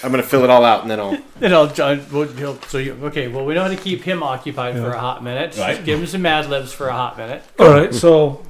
I'm 0.04 0.11
gonna 0.11 0.22
fill 0.22 0.44
it 0.44 0.50
all 0.50 0.64
out 0.64 0.82
and 0.82 0.90
then 0.90 1.00
I'll. 1.00 1.14
You 1.40 1.48
know, 1.48 1.66
John, 1.68 2.04
well, 2.12 2.24
he'll- 2.28 2.61
so 2.62 2.78
you, 2.78 2.94
okay. 3.04 3.28
Well, 3.28 3.44
we 3.44 3.54
know 3.54 3.62
how 3.62 3.68
to 3.68 3.76
keep 3.76 4.02
him 4.02 4.22
occupied 4.22 4.74
for 4.76 4.90
a 4.92 4.98
hot 4.98 5.22
minute. 5.22 5.56
Right. 5.56 5.74
Just 5.74 5.84
give 5.87 5.98
him 6.00 6.06
some 6.06 6.22
Mad 6.22 6.48
Libs 6.48 6.72
for 6.72 6.88
a 6.88 6.92
hot 6.92 7.16
minute. 7.16 7.42
all 7.58 7.70
right. 7.70 7.94
So, 7.94 8.44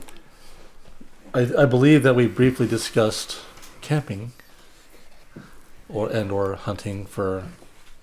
I, 1.34 1.40
I 1.58 1.64
believe 1.66 2.02
that 2.02 2.14
we 2.14 2.26
briefly 2.26 2.66
discussed 2.66 3.38
camping, 3.82 4.32
or 5.88 6.08
and 6.10 6.30
or 6.30 6.54
hunting 6.54 7.06
for 7.06 7.44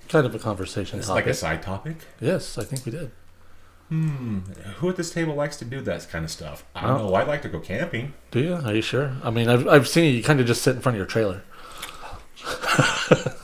kind 0.10 0.26
of 0.26 0.36
a 0.36 0.40
conversation 0.40 1.00
It's 1.00 1.08
topic. 1.08 1.26
like 1.26 1.32
a 1.32 1.36
side 1.36 1.62
topic. 1.64 1.98
yes, 2.22 2.58
I 2.58 2.64
think 2.64 2.86
we 2.86 2.92
did. 2.92 3.12
Hmm. 3.90 4.40
Who 4.78 4.90
at 4.90 4.96
this 4.96 5.12
table 5.12 5.36
likes 5.36 5.58
to 5.58 5.66
do 5.66 5.80
that 5.82 6.08
kind 6.10 6.26
of 6.26 6.32
stuff? 6.32 6.64
I 6.76 6.88
don't 6.88 6.98
know. 7.00 7.14
I 7.14 7.24
like 7.24 7.44
to 7.44 7.50
go 7.50 7.60
camping. 7.60 8.14
Do 8.32 8.40
you? 8.40 8.54
Are 8.56 8.74
you 8.74 8.82
sure? 8.82 9.16
I 9.24 9.30
mean, 9.30 9.48
I've, 9.48 9.68
I've 9.68 9.88
seen 9.88 10.06
you. 10.06 10.12
You 10.12 10.24
kind 10.24 10.40
of 10.40 10.48
just 10.48 10.64
sit 10.64 10.76
in 10.76 10.82
front 10.82 10.96
of 10.96 10.98
your 10.98 11.06
trailer. 11.06 11.44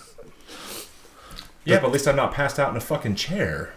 Yeah, 1.64 1.80
but 1.80 1.88
at 1.88 1.92
least 1.94 2.08
I'm 2.08 2.16
not 2.16 2.34
passed 2.34 2.60
out 2.60 2.72
in 2.72 2.78
a 2.78 2.82
fucking 2.82 3.16
chair. 3.16 3.74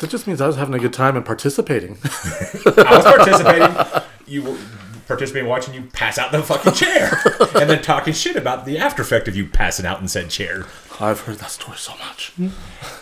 That 0.00 0.10
just 0.10 0.26
means 0.26 0.40
I 0.40 0.48
was 0.48 0.56
having 0.56 0.74
a 0.74 0.80
good 0.80 0.92
time 0.92 1.16
and 1.16 1.24
participating. 1.24 1.96
I 2.04 2.96
was 2.96 3.04
participating. 3.04 4.02
You 4.26 4.42
were 4.42 4.58
participating 5.06 5.48
watching 5.48 5.74
you 5.74 5.82
pass 5.92 6.18
out 6.18 6.34
in 6.34 6.40
the 6.40 6.46
fucking 6.46 6.72
chair, 6.72 7.22
and 7.60 7.70
then 7.70 7.82
talking 7.82 8.12
shit 8.12 8.34
about 8.34 8.64
the 8.66 8.78
after 8.78 9.02
effect 9.02 9.28
of 9.28 9.36
you 9.36 9.46
passing 9.46 9.86
out 9.86 10.00
in 10.00 10.08
said 10.08 10.30
chair. 10.30 10.64
I've 11.02 11.20
heard 11.20 11.38
that 11.38 11.50
story 11.50 11.76
so 11.78 11.92
much. 11.96 12.32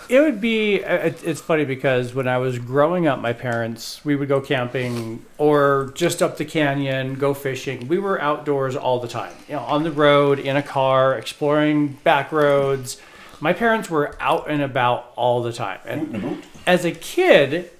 It 0.08 0.20
would 0.20 0.40
be. 0.40 0.82
uh, 0.82 0.94
it- 0.94 1.22
It's 1.24 1.40
funny 1.40 1.64
because 1.64 2.14
when 2.14 2.26
I 2.26 2.38
was 2.38 2.58
growing 2.58 3.06
up, 3.06 3.20
my 3.20 3.32
parents 3.32 4.00
we 4.04 4.16
would 4.16 4.28
go 4.28 4.40
camping 4.40 5.24
or 5.38 5.92
just 5.94 6.22
up 6.22 6.36
the 6.38 6.44
canyon, 6.44 7.14
go 7.16 7.34
fishing. 7.34 7.88
We 7.88 7.98
were 7.98 8.20
outdoors 8.20 8.74
all 8.74 9.00
the 9.00 9.08
time, 9.08 9.32
you 9.48 9.54
know, 9.56 9.60
on 9.62 9.84
the 9.84 9.92
road, 9.92 10.38
in 10.38 10.56
a 10.56 10.62
car, 10.62 11.14
exploring 11.16 11.98
back 12.02 12.32
roads. 12.32 12.96
My 13.40 13.52
parents 13.52 13.88
were 13.90 14.16
out 14.20 14.46
and 14.48 14.62
about 14.62 15.12
all 15.16 15.42
the 15.42 15.52
time, 15.52 15.78
and 15.86 16.42
as 16.66 16.84
a 16.84 16.90
kid, 16.92 17.70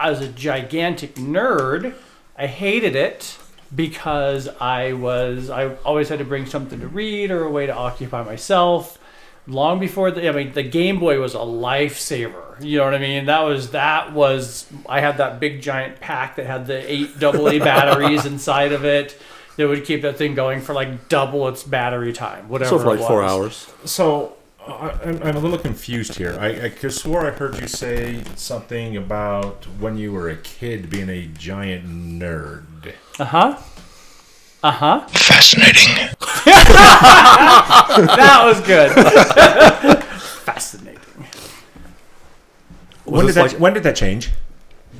I 0.00 0.10
was 0.10 0.20
a 0.20 0.28
gigantic 0.28 1.14
nerd. 1.16 1.94
I 2.38 2.46
hated 2.46 2.94
it 2.94 3.36
because 3.74 4.48
I 4.60 4.92
was 4.94 5.50
I 5.50 5.74
always 5.84 6.08
had 6.08 6.18
to 6.20 6.24
bring 6.24 6.46
something 6.46 6.80
to 6.80 6.88
read 6.88 7.30
or 7.30 7.44
a 7.44 7.50
way 7.50 7.66
to 7.66 7.74
occupy 7.74 8.22
myself. 8.22 8.97
Long 9.48 9.80
before 9.80 10.10
the 10.10 10.28
I 10.28 10.32
mean 10.32 10.52
the 10.52 10.62
Game 10.62 11.00
Boy 11.00 11.18
was 11.20 11.34
a 11.34 11.38
lifesaver. 11.38 12.62
You 12.62 12.78
know 12.78 12.84
what 12.84 12.94
I 12.94 12.98
mean? 12.98 13.26
That 13.26 13.40
was 13.42 13.70
that 13.70 14.12
was 14.12 14.66
I 14.88 15.00
had 15.00 15.16
that 15.18 15.40
big 15.40 15.62
giant 15.62 16.00
pack 16.00 16.36
that 16.36 16.46
had 16.46 16.66
the 16.66 16.90
eight 16.90 17.22
AA 17.22 17.58
batteries 17.64 18.26
inside 18.26 18.72
of 18.72 18.84
it. 18.84 19.16
that 19.56 19.66
would 19.66 19.84
keep 19.84 20.02
that 20.02 20.16
thing 20.16 20.34
going 20.34 20.60
for 20.60 20.74
like 20.74 21.08
double 21.08 21.48
its 21.48 21.62
battery 21.62 22.12
time, 22.12 22.48
whatever. 22.48 22.70
So 22.70 22.78
for 22.78 22.94
it 22.94 23.00
like 23.00 23.08
four 23.08 23.24
hours. 23.24 23.68
So 23.84 24.36
I, 24.66 24.90
I'm, 25.04 25.22
I'm 25.22 25.36
a 25.36 25.40
little 25.40 25.58
confused 25.58 26.16
here. 26.16 26.36
I, 26.38 26.70
I 26.84 26.88
swore 26.88 27.26
I 27.26 27.30
heard 27.30 27.58
you 27.60 27.68
say 27.68 28.22
something 28.36 28.96
about 28.96 29.64
when 29.80 29.96
you 29.96 30.12
were 30.12 30.28
a 30.28 30.36
kid 30.36 30.90
being 30.90 31.08
a 31.08 31.26
giant 31.26 31.86
nerd. 31.88 32.92
Uh 33.18 33.24
huh. 33.24 33.58
Uh 34.62 34.70
huh. 34.70 35.06
Fascinating. 35.08 36.08
That 37.98 38.42
was 38.44 38.60
good. 38.66 38.90
Fascinating. 40.44 40.98
When 43.04 43.26
did 43.26 43.34
that 43.34 43.52
like- 43.52 43.60
When 43.60 43.74
did 43.74 43.82
that 43.84 43.96
change? 43.96 44.30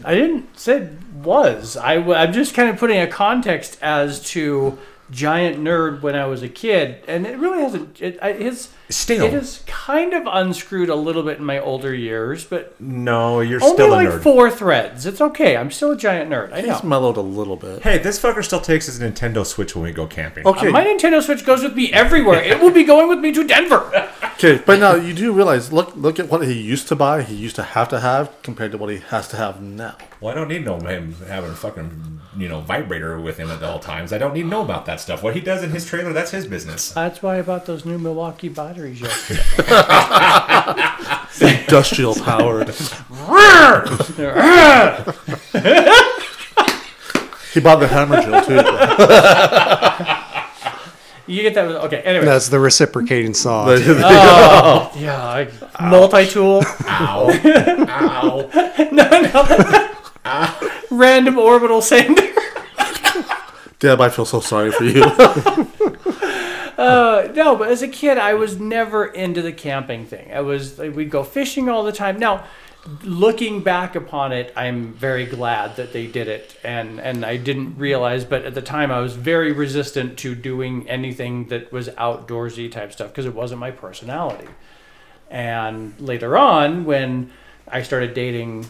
I 0.04 0.14
didn't 0.14 0.58
say 0.58 0.88
was. 1.22 1.76
I, 1.76 1.94
I, 1.94 2.24
am 2.24 2.32
just 2.32 2.54
kind 2.54 2.68
of 2.70 2.76
putting 2.78 3.00
a 3.00 3.06
context 3.06 3.78
as 3.82 4.20
to 4.30 4.78
giant 5.10 5.58
nerd 5.58 6.02
when 6.02 6.14
I 6.14 6.26
was 6.26 6.42
a 6.42 6.48
kid, 6.48 7.02
and 7.08 7.26
it 7.26 7.38
really 7.38 7.60
hasn't. 7.62 8.00
It, 8.00 8.18
I, 8.22 8.32
his 8.32 8.70
Still. 8.90 9.24
it 9.26 9.32
has 9.34 9.62
kind 9.66 10.14
of 10.14 10.22
unscrewed 10.26 10.88
a 10.88 10.94
little 10.94 11.22
bit 11.22 11.38
in 11.38 11.44
my 11.44 11.58
older 11.58 11.94
years, 11.94 12.44
but 12.44 12.78
No, 12.80 13.40
you're 13.40 13.62
only 13.62 13.74
still 13.74 13.88
a 13.92 13.94
like 13.94 14.08
nerd. 14.08 14.22
four 14.22 14.50
threads. 14.50 15.04
It's 15.04 15.20
okay. 15.20 15.56
I'm 15.58 15.70
still 15.70 15.92
a 15.92 15.96
giant 15.96 16.30
nerd. 16.30 16.52
I 16.52 16.60
He's 16.60 16.68
know. 16.82 16.88
mellowed 16.88 17.16
a 17.18 17.22
little 17.22 17.56
bit. 17.56 17.82
Hey, 17.82 17.98
this 17.98 18.18
fucker 18.18 18.42
still 18.42 18.60
takes 18.60 18.86
his 18.86 18.98
Nintendo 18.98 19.44
Switch 19.44 19.74
when 19.74 19.84
we 19.84 19.92
go 19.92 20.06
camping. 20.06 20.46
Okay, 20.46 20.70
My 20.70 20.84
Nintendo 20.84 21.22
Switch 21.22 21.44
goes 21.44 21.62
with 21.62 21.74
me 21.74 21.92
everywhere. 21.92 22.42
It 22.42 22.60
will 22.60 22.70
be 22.70 22.84
going 22.84 23.08
with 23.08 23.18
me 23.18 23.32
to 23.32 23.44
Denver. 23.44 24.10
okay, 24.38 24.62
but 24.64 24.78
now 24.78 24.94
you 24.94 25.12
do 25.12 25.32
realize 25.32 25.72
look 25.72 25.94
look 25.96 26.18
at 26.18 26.28
what 26.28 26.46
he 26.46 26.54
used 26.54 26.88
to 26.88 26.96
buy, 26.96 27.22
he 27.22 27.34
used 27.34 27.56
to 27.56 27.62
have 27.62 27.88
to 27.88 28.00
have 28.00 28.30
compared 28.42 28.72
to 28.72 28.78
what 28.78 28.90
he 28.90 28.98
has 28.98 29.28
to 29.28 29.36
have 29.36 29.60
now. 29.60 29.96
Well, 30.20 30.32
I 30.32 30.34
don't 30.34 30.48
need 30.48 30.64
no 30.64 30.78
him 30.78 31.14
having 31.26 31.50
a 31.50 31.54
fucking 31.54 32.20
you 32.36 32.48
know 32.48 32.60
vibrator 32.60 33.20
with 33.20 33.36
him 33.36 33.50
at 33.50 33.62
all 33.62 33.78
times. 33.80 34.12
I 34.12 34.18
don't 34.18 34.34
need 34.34 34.42
to 34.42 34.48
know 34.48 34.62
about 34.62 34.86
that 34.86 35.00
stuff. 35.00 35.22
What 35.22 35.34
he 35.34 35.40
does 35.40 35.62
in 35.62 35.70
his 35.70 35.84
trailer, 35.86 36.12
that's 36.12 36.30
his 36.30 36.46
business. 36.46 36.92
That's 36.92 37.22
why 37.22 37.38
I 37.38 37.42
bought 37.42 37.66
those 37.66 37.84
new 37.84 37.98
Milwaukee 37.98 38.48
batteries 38.48 39.00
yesterday. 39.00 39.42
Industrial 41.62 42.14
powered. 42.14 42.68
he 47.52 47.60
bought 47.60 47.80
the 47.80 47.88
hammer 47.88 48.22
drill 48.22 48.44
too. 48.44 50.24
you 51.28 51.42
get 51.42 51.54
that? 51.54 51.66
with- 51.68 51.76
Okay. 51.76 52.00
Anyway. 52.02 52.24
That's 52.24 52.48
the 52.48 52.58
reciprocating 52.58 53.34
saw. 53.34 53.66
Oh, 53.68 54.92
yeah. 54.96 55.46
I, 55.78 55.88
multi-tool. 55.88 56.62
Ow! 56.86 57.30
Ow! 60.24 60.74
Random 60.90 61.38
orbital 61.38 61.82
sander. 61.82 62.22
Deb, 63.78 64.00
I 64.00 64.08
feel 64.08 64.24
so 64.24 64.40
sorry 64.40 64.70
for 64.72 64.84
you. 64.84 65.04
Uh, 66.78 67.32
no, 67.34 67.56
but 67.56 67.68
as 67.70 67.82
a 67.82 67.88
kid, 67.88 68.18
I 68.18 68.34
was 68.34 68.60
never 68.60 69.04
into 69.04 69.42
the 69.42 69.50
camping 69.52 70.06
thing. 70.06 70.32
I 70.32 70.42
was 70.42 70.78
like, 70.78 70.94
we'd 70.94 71.10
go 71.10 71.24
fishing 71.24 71.68
all 71.68 71.82
the 71.82 71.90
time. 71.90 72.20
Now, 72.20 72.44
looking 73.02 73.62
back 73.62 73.94
upon 73.96 74.32
it, 74.32 74.52
I'm 74.56 74.92
very 74.92 75.26
glad 75.26 75.76
that 75.76 75.92
they 75.92 76.06
did 76.06 76.28
it, 76.28 76.56
and 76.64 77.00
and 77.00 77.24
I 77.24 77.36
didn't 77.36 77.78
realize, 77.78 78.24
but 78.24 78.44
at 78.44 78.54
the 78.54 78.62
time, 78.62 78.90
I 78.90 79.00
was 79.00 79.14
very 79.14 79.52
resistant 79.52 80.18
to 80.18 80.34
doing 80.34 80.88
anything 80.88 81.46
that 81.48 81.72
was 81.72 81.88
outdoorsy 81.90 82.70
type 82.70 82.92
stuff 82.92 83.08
because 83.08 83.26
it 83.26 83.34
wasn't 83.34 83.60
my 83.60 83.70
personality. 83.70 84.48
And 85.30 85.98
later 86.00 86.36
on, 86.38 86.84
when 86.84 87.30
I 87.66 87.82
started 87.82 88.14
dating 88.14 88.66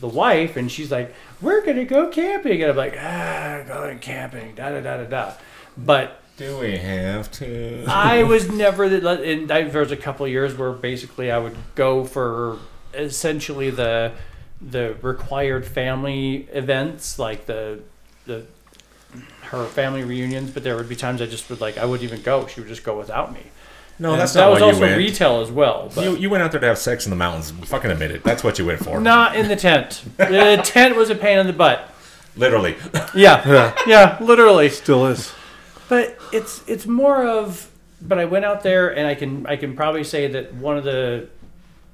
the 0.00 0.08
wife, 0.08 0.56
and 0.56 0.70
she's 0.70 0.92
like, 0.92 1.14
"We're 1.40 1.64
gonna 1.64 1.84
go 1.84 2.08
camping," 2.08 2.62
and 2.62 2.70
I'm 2.70 2.76
like, 2.76 2.96
"Ah, 3.00 3.62
going 3.66 3.98
camping, 3.98 4.54
da 4.54 4.70
da 4.70 4.80
da 4.80 4.98
da 4.98 5.04
da," 5.04 5.32
but 5.76 6.22
Do 6.36 6.58
we 6.58 6.76
have 6.76 7.30
to? 7.32 7.86
I 7.88 8.22
was 8.22 8.50
never. 8.50 8.84
In, 8.84 9.46
there 9.46 9.80
was 9.80 9.90
a 9.90 9.96
couple 9.96 10.26
of 10.26 10.32
years 10.32 10.54
where 10.54 10.72
basically 10.72 11.30
I 11.30 11.38
would 11.38 11.56
go 11.74 12.04
for 12.04 12.58
essentially 12.96 13.70
the 13.70 14.12
the 14.60 14.96
required 15.02 15.66
family 15.66 16.48
events, 16.52 17.18
like 17.18 17.46
the 17.46 17.80
the 18.26 18.44
her 19.42 19.64
family 19.66 20.04
reunions. 20.04 20.50
But 20.50 20.64
there 20.64 20.76
would 20.76 20.88
be 20.88 20.96
times 20.96 21.20
I 21.22 21.26
just 21.26 21.48
would 21.50 21.60
like 21.60 21.78
I 21.78 21.84
wouldn't 21.84 22.08
even 22.10 22.22
go. 22.22 22.46
She 22.46 22.60
would 22.60 22.68
just 22.68 22.84
go 22.84 22.96
without 22.98 23.32
me. 23.32 23.40
No, 23.98 24.12
And 24.12 24.20
that's 24.20 24.34
that 24.34 24.40
not 24.40 24.50
was 24.50 24.60
why 24.60 24.66
you 24.66 24.72
also 24.74 24.80
went. 24.82 24.98
retail 24.98 25.40
as 25.40 25.50
well. 25.50 25.90
But 25.94 26.04
You, 26.04 26.16
you 26.16 26.28
went 26.28 26.42
out 26.42 26.52
there 26.52 26.60
to 26.60 26.66
have 26.66 26.76
sex 26.76 27.06
in 27.06 27.10
the 27.10 27.16
mountains. 27.16 27.50
Fucking 27.50 27.90
admit 27.90 28.10
it. 28.10 28.22
That's 28.24 28.44
what 28.44 28.58
you 28.58 28.66
went 28.66 28.80
for. 28.84 29.00
not 29.00 29.34
in 29.36 29.48
the 29.48 29.56
tent. 29.56 30.02
the 30.18 30.60
tent 30.64 30.96
was 30.96 31.08
a 31.08 31.14
pain 31.14 31.38
in 31.38 31.46
the 31.46 31.54
butt. 31.54 31.90
Literally. 32.36 32.76
Yeah, 33.14 33.72
yeah, 33.86 34.18
literally. 34.20 34.68
Still 34.68 35.06
is. 35.06 35.32
But 35.88 36.18
it's 36.32 36.62
it's 36.68 36.86
more 36.86 37.26
of. 37.26 37.70
But 38.02 38.18
I 38.18 38.26
went 38.26 38.44
out 38.44 38.62
there, 38.62 38.94
and 38.94 39.06
I 39.06 39.14
can 39.14 39.46
I 39.46 39.56
can 39.56 39.74
probably 39.74 40.04
say 40.04 40.26
that 40.26 40.52
one 40.52 40.76
of 40.76 40.84
the 40.84 41.28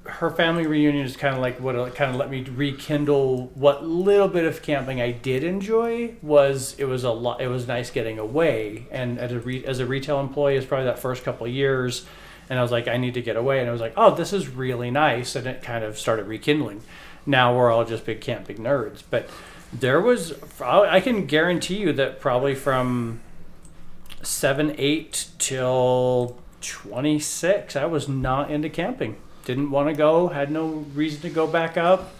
her 0.04 0.30
family 0.30 0.66
reunion 0.66 1.04
is 1.06 1.16
kind 1.16 1.34
of 1.34 1.40
like 1.40 1.60
what 1.60 1.94
kind 1.94 2.10
of 2.10 2.16
let 2.16 2.28
me 2.28 2.42
rekindle 2.42 3.46
what 3.54 3.84
little 3.84 4.26
bit 4.26 4.44
of 4.44 4.60
camping 4.60 5.00
I 5.00 5.12
did 5.12 5.44
enjoy 5.44 6.14
was 6.22 6.74
it 6.78 6.86
was 6.86 7.04
a 7.04 7.10
lot 7.10 7.40
it 7.40 7.48
was 7.48 7.68
nice 7.68 7.90
getting 7.90 8.18
away. 8.18 8.86
And 8.90 9.18
as 9.18 9.32
a 9.32 9.38
re, 9.38 9.64
as 9.64 9.78
a 9.78 9.86
retail 9.86 10.18
employee 10.18 10.56
it's 10.56 10.66
probably 10.66 10.86
that 10.86 10.98
first 10.98 11.22
couple 11.22 11.46
years 11.46 12.04
and 12.50 12.58
I 12.58 12.62
was 12.62 12.72
like 12.72 12.88
I 12.88 12.96
need 12.96 13.14
to 13.14 13.22
get 13.22 13.36
away. 13.36 13.60
And 13.60 13.68
I 13.68 13.72
was 13.72 13.80
like 13.80 13.94
oh 13.96 14.14
this 14.14 14.32
is 14.32 14.48
really 14.48 14.90
nice 14.90 15.36
and 15.36 15.46
it 15.46 15.62
kind 15.62 15.84
of 15.84 15.98
started 15.98 16.26
rekindling. 16.26 16.82
Now 17.24 17.56
we're 17.56 17.70
all 17.70 17.84
just 17.84 18.04
big 18.04 18.20
camping 18.20 18.58
nerds. 18.58 19.02
But 19.08 19.28
there 19.72 20.00
was 20.00 20.34
I 20.60 21.00
can 21.00 21.26
guarantee 21.26 21.76
you 21.76 21.92
that 21.92 22.18
probably 22.18 22.56
from 22.56 23.20
seven, 24.22 24.74
eight 24.78 25.28
till 25.38 26.38
26, 26.60 27.76
I 27.76 27.84
was 27.86 28.08
not 28.08 28.50
into 28.50 28.68
camping. 28.68 29.16
Didn't 29.44 29.70
want 29.70 29.88
to 29.88 29.94
go, 29.94 30.28
had 30.28 30.50
no 30.50 30.66
reason 30.94 31.20
to 31.22 31.30
go 31.30 31.46
back 31.46 31.76
up. 31.76 32.14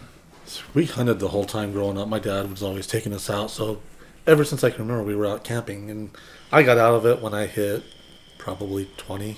We 0.73 0.85
hunted 0.85 1.19
the 1.19 1.29
whole 1.29 1.45
time 1.45 1.71
growing 1.71 1.97
up. 1.97 2.07
My 2.09 2.19
dad 2.19 2.49
was 2.49 2.61
always 2.61 2.85
taking 2.85 3.13
us 3.13 3.29
out, 3.29 3.49
so 3.49 3.81
ever 4.27 4.43
since 4.43 4.63
I 4.63 4.69
can 4.71 4.81
remember, 4.81 5.03
we 5.03 5.15
were 5.15 5.25
out 5.25 5.43
camping, 5.45 5.89
and 5.89 6.09
I 6.51 6.63
got 6.63 6.77
out 6.77 6.95
of 6.95 7.05
it 7.05 7.21
when 7.21 7.33
I 7.33 7.45
hit 7.45 7.83
probably 8.37 8.89
twenty, 8.97 9.37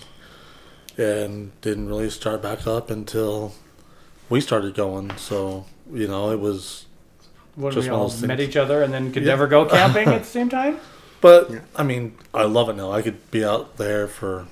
and 0.97 1.51
didn't 1.61 1.87
really 1.87 2.09
start 2.09 2.41
back 2.41 2.65
up 2.65 2.89
until 2.89 3.53
we 4.29 4.41
started 4.41 4.73
going. 4.73 5.15
So 5.17 5.65
you 5.93 6.07
know, 6.07 6.31
it 6.31 6.39
was. 6.39 6.85
When 7.55 7.71
Just 7.71 7.87
we 7.87 7.93
all 7.93 8.09
met 8.09 8.37
things. 8.37 8.49
each 8.49 8.57
other 8.57 8.81
and 8.83 8.93
then 8.93 9.13
could 9.13 9.23
Yeah. 9.23 9.29
never 9.29 9.47
go 9.47 9.63
camping 9.69 10.09
at 10.09 10.23
the 10.23 10.27
same 10.27 10.49
time. 10.49 10.77
But 11.21 11.51
I 11.75 11.83
mean, 11.83 12.17
I 12.33 12.43
love 12.43 12.67
it 12.67 12.75
now. 12.75 12.91
I 12.91 13.01
could 13.01 13.31
be 13.31 13.45
out 13.45 13.77
there 13.77 14.07
for 14.07 14.47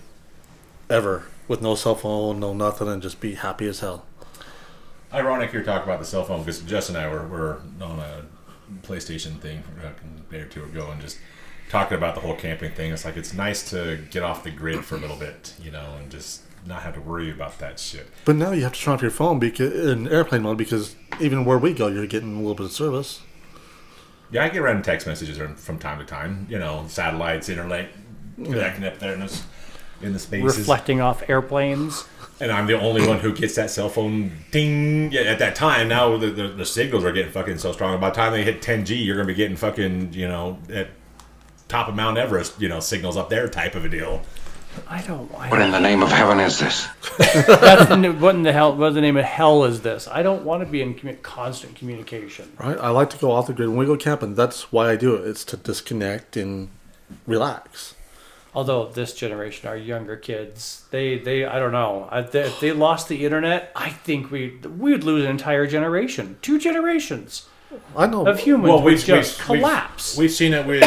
ever 0.89 1.25
with 1.47 1.61
no 1.61 1.75
cell 1.75 1.95
phone, 1.95 2.39
no 2.39 2.53
nothing, 2.53 2.87
and 2.87 3.01
just 3.01 3.19
be 3.19 3.35
happy 3.35 3.67
as 3.67 3.79
hell. 3.79 4.05
Ironic 5.13 5.53
you're 5.53 5.63
talking 5.63 5.87
about 5.87 5.99
the 5.99 6.05
cell 6.05 6.23
phone 6.23 6.39
because 6.39 6.61
Jess 6.61 6.89
and 6.89 6.97
I 6.97 7.07
were, 7.07 7.27
were 7.27 7.61
on 7.81 7.99
a 7.99 8.23
PlayStation 8.81 9.39
thing 9.39 9.63
uh, 9.83 9.89
a 9.89 10.31
day 10.31 10.39
or 10.41 10.45
two 10.45 10.63
ago 10.63 10.89
and 10.91 10.99
just 10.99 11.19
talking 11.69 11.97
about 11.97 12.15
the 12.15 12.21
whole 12.21 12.35
camping 12.35 12.71
thing. 12.71 12.91
It's 12.91 13.05
like 13.05 13.15
it's 13.17 13.33
nice 13.33 13.69
to 13.69 13.99
get 14.09 14.23
off 14.23 14.43
the 14.43 14.49
grid 14.51 14.83
for 14.83 14.95
a 14.95 14.99
little 14.99 15.17
bit, 15.17 15.53
you 15.61 15.69
know, 15.69 15.95
and 15.99 16.09
just 16.09 16.41
not 16.65 16.81
have 16.81 16.95
to 16.95 17.01
worry 17.01 17.29
about 17.29 17.59
that 17.59 17.79
shit. 17.79 18.07
But 18.25 18.37
now 18.37 18.51
you 18.53 18.63
have 18.63 18.73
to 18.73 18.79
turn 18.79 18.95
off 18.95 19.01
your 19.01 19.11
phone 19.11 19.37
because 19.37 19.73
in 19.87 20.07
airplane 20.07 20.41
mode 20.43 20.57
because 20.57 20.95
even 21.19 21.45
where 21.45 21.57
we 21.59 21.73
go, 21.73 21.87
you're 21.87 22.07
getting 22.07 22.33
a 22.35 22.39
little 22.39 22.55
bit 22.55 22.65
of 22.65 22.71
service. 22.71 23.21
Yeah, 24.31 24.45
I 24.45 24.49
get 24.49 24.59
random 24.63 24.81
text 24.81 25.05
messages 25.05 25.37
from- 25.37 25.55
from 25.55 25.77
time 25.77 25.99
to 25.99 26.05
time. 26.05 26.47
You 26.49 26.57
know, 26.57 26.85
satellites, 26.87 27.49
internet, 27.49 27.89
connecting 28.43 28.83
up 28.85 28.97
there 28.97 29.13
in 29.13 29.19
the, 29.19 29.41
in 30.01 30.13
the 30.13 30.19
spaces. 30.19 30.57
Reflecting 30.57 31.01
off 31.01 31.27
airplanes. 31.29 32.05
And 32.39 32.51
I'm 32.51 32.67
the 32.67 32.79
only 32.79 33.07
one 33.07 33.19
who 33.19 33.33
gets 33.33 33.55
that 33.55 33.69
cell 33.69 33.89
phone 33.89 34.31
ding. 34.51 35.11
Yeah, 35.11 35.21
at 35.21 35.39
that 35.39 35.55
time, 35.55 35.87
now 35.87 36.17
the, 36.17 36.29
the, 36.29 36.47
the 36.49 36.65
signals 36.65 37.05
are 37.05 37.11
getting 37.11 37.31
fucking 37.31 37.59
so 37.59 37.71
strong. 37.71 37.99
By 37.99 38.09
the 38.09 38.15
time 38.15 38.33
they 38.33 38.43
hit 38.43 38.61
10G, 38.61 39.05
you're 39.05 39.15
going 39.15 39.27
to 39.27 39.33
be 39.33 39.37
getting 39.37 39.55
fucking, 39.55 40.13
you 40.13 40.27
know, 40.27 40.57
at 40.71 40.89
top 41.67 41.87
of 41.87 41.95
Mount 41.95 42.17
Everest, 42.17 42.59
you 42.59 42.67
know, 42.67 42.79
signals 42.79 43.17
up 43.17 43.29
there 43.29 43.47
type 43.47 43.75
of 43.75 43.85
a 43.85 43.89
deal. 43.89 44.23
I 44.87 45.01
don't. 45.01 45.31
I 45.35 45.49
What 45.49 45.61
in 45.61 45.71
the 45.71 45.79
name 45.79 46.01
of 46.01 46.09
heaven 46.09 46.39
is 46.39 46.59
this? 46.59 46.87
That's 47.17 47.89
the, 47.89 48.11
what 48.19 48.35
in 48.35 48.43
the 48.43 48.51
hell? 48.51 48.75
What 48.75 48.93
the 48.93 49.01
name 49.01 49.17
of 49.17 49.25
hell 49.25 49.63
is 49.65 49.81
this? 49.81 50.07
I 50.07 50.23
don't 50.23 50.43
want 50.43 50.63
to 50.63 50.69
be 50.69 50.81
in 50.81 50.95
commu- 50.95 51.21
constant 51.21 51.75
communication. 51.75 52.51
Right? 52.59 52.77
I 52.77 52.89
like 52.89 53.09
to 53.11 53.17
go 53.17 53.31
off 53.31 53.47
the 53.47 53.53
grid 53.53 53.69
when 53.69 53.77
we 53.77 53.85
go 53.85 53.95
camping. 53.95 54.35
That's 54.35 54.71
why 54.71 54.89
I 54.89 54.95
do 54.95 55.15
it. 55.15 55.27
It's 55.27 55.45
to 55.45 55.57
disconnect 55.57 56.37
and 56.37 56.69
relax. 57.27 57.92
Although 58.55 58.89
this 58.89 59.13
generation, 59.13 59.67
our 59.67 59.75
younger 59.77 60.15
kids, 60.15 60.85
they 60.91 61.17
they 61.17 61.43
I 61.45 61.57
don't 61.59 61.71
know. 61.71 62.07
I, 62.11 62.21
they, 62.21 62.41
if 62.43 62.59
they 62.59 62.71
lost 62.71 63.07
the 63.09 63.25
internet, 63.25 63.71
I 63.75 63.89
think 63.89 64.29
we 64.31 64.57
we 64.77 64.91
would 64.91 65.03
lose 65.03 65.23
an 65.25 65.31
entire 65.31 65.65
generation, 65.65 66.37
two 66.41 66.59
generations 66.59 67.47
I 67.97 68.05
know. 68.05 68.27
of 68.27 68.39
humans 68.39 68.69
Well, 68.69 68.83
we've, 68.83 69.03
just 69.03 69.39
we've, 69.39 69.45
collapse. 69.59 70.15
We've, 70.15 70.25
we've 70.25 70.31
seen 70.31 70.53
it 70.53 70.67
with 70.67 70.83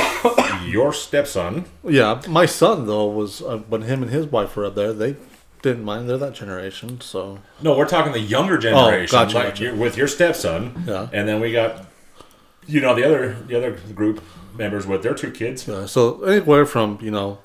your 0.66 0.92
stepson. 0.92 1.64
yeah, 1.82 2.22
my 2.28 2.46
son 2.46 2.86
though 2.86 3.06
was 3.08 3.42
uh, 3.42 3.58
when 3.68 3.82
him 3.82 4.02
and 4.02 4.12
his 4.12 4.26
wife 4.26 4.54
were 4.54 4.64
up 4.66 4.76
there. 4.76 4.92
They 4.92 5.16
didn't 5.62 5.82
mind. 5.84 6.08
They're 6.08 6.18
that 6.18 6.34
generation, 6.34 7.00
so 7.00 7.40
No, 7.60 7.76
we're 7.76 7.88
talking 7.88 8.12
the 8.12 8.20
younger 8.20 8.56
generation, 8.58 9.10
gotcha, 9.12 9.34
like 9.36 9.46
gotcha. 9.48 9.64
you- 9.64 9.74
with 9.74 9.96
your 9.96 10.06
stepson. 10.06 10.84
Yeah. 10.86 11.08
And 11.12 11.26
then 11.26 11.40
we 11.40 11.50
got, 11.50 11.86
you 12.68 12.80
know, 12.80 12.94
the 12.94 13.04
other 13.04 13.36
the 13.48 13.56
other 13.56 13.72
group 13.92 14.22
members 14.56 14.86
with 14.86 15.02
their 15.02 15.14
two 15.14 15.32
kids. 15.32 15.68
Uh, 15.68 15.88
so 15.88 16.22
anywhere 16.22 16.64
from 16.64 16.98
you 17.02 17.10
know 17.10 17.38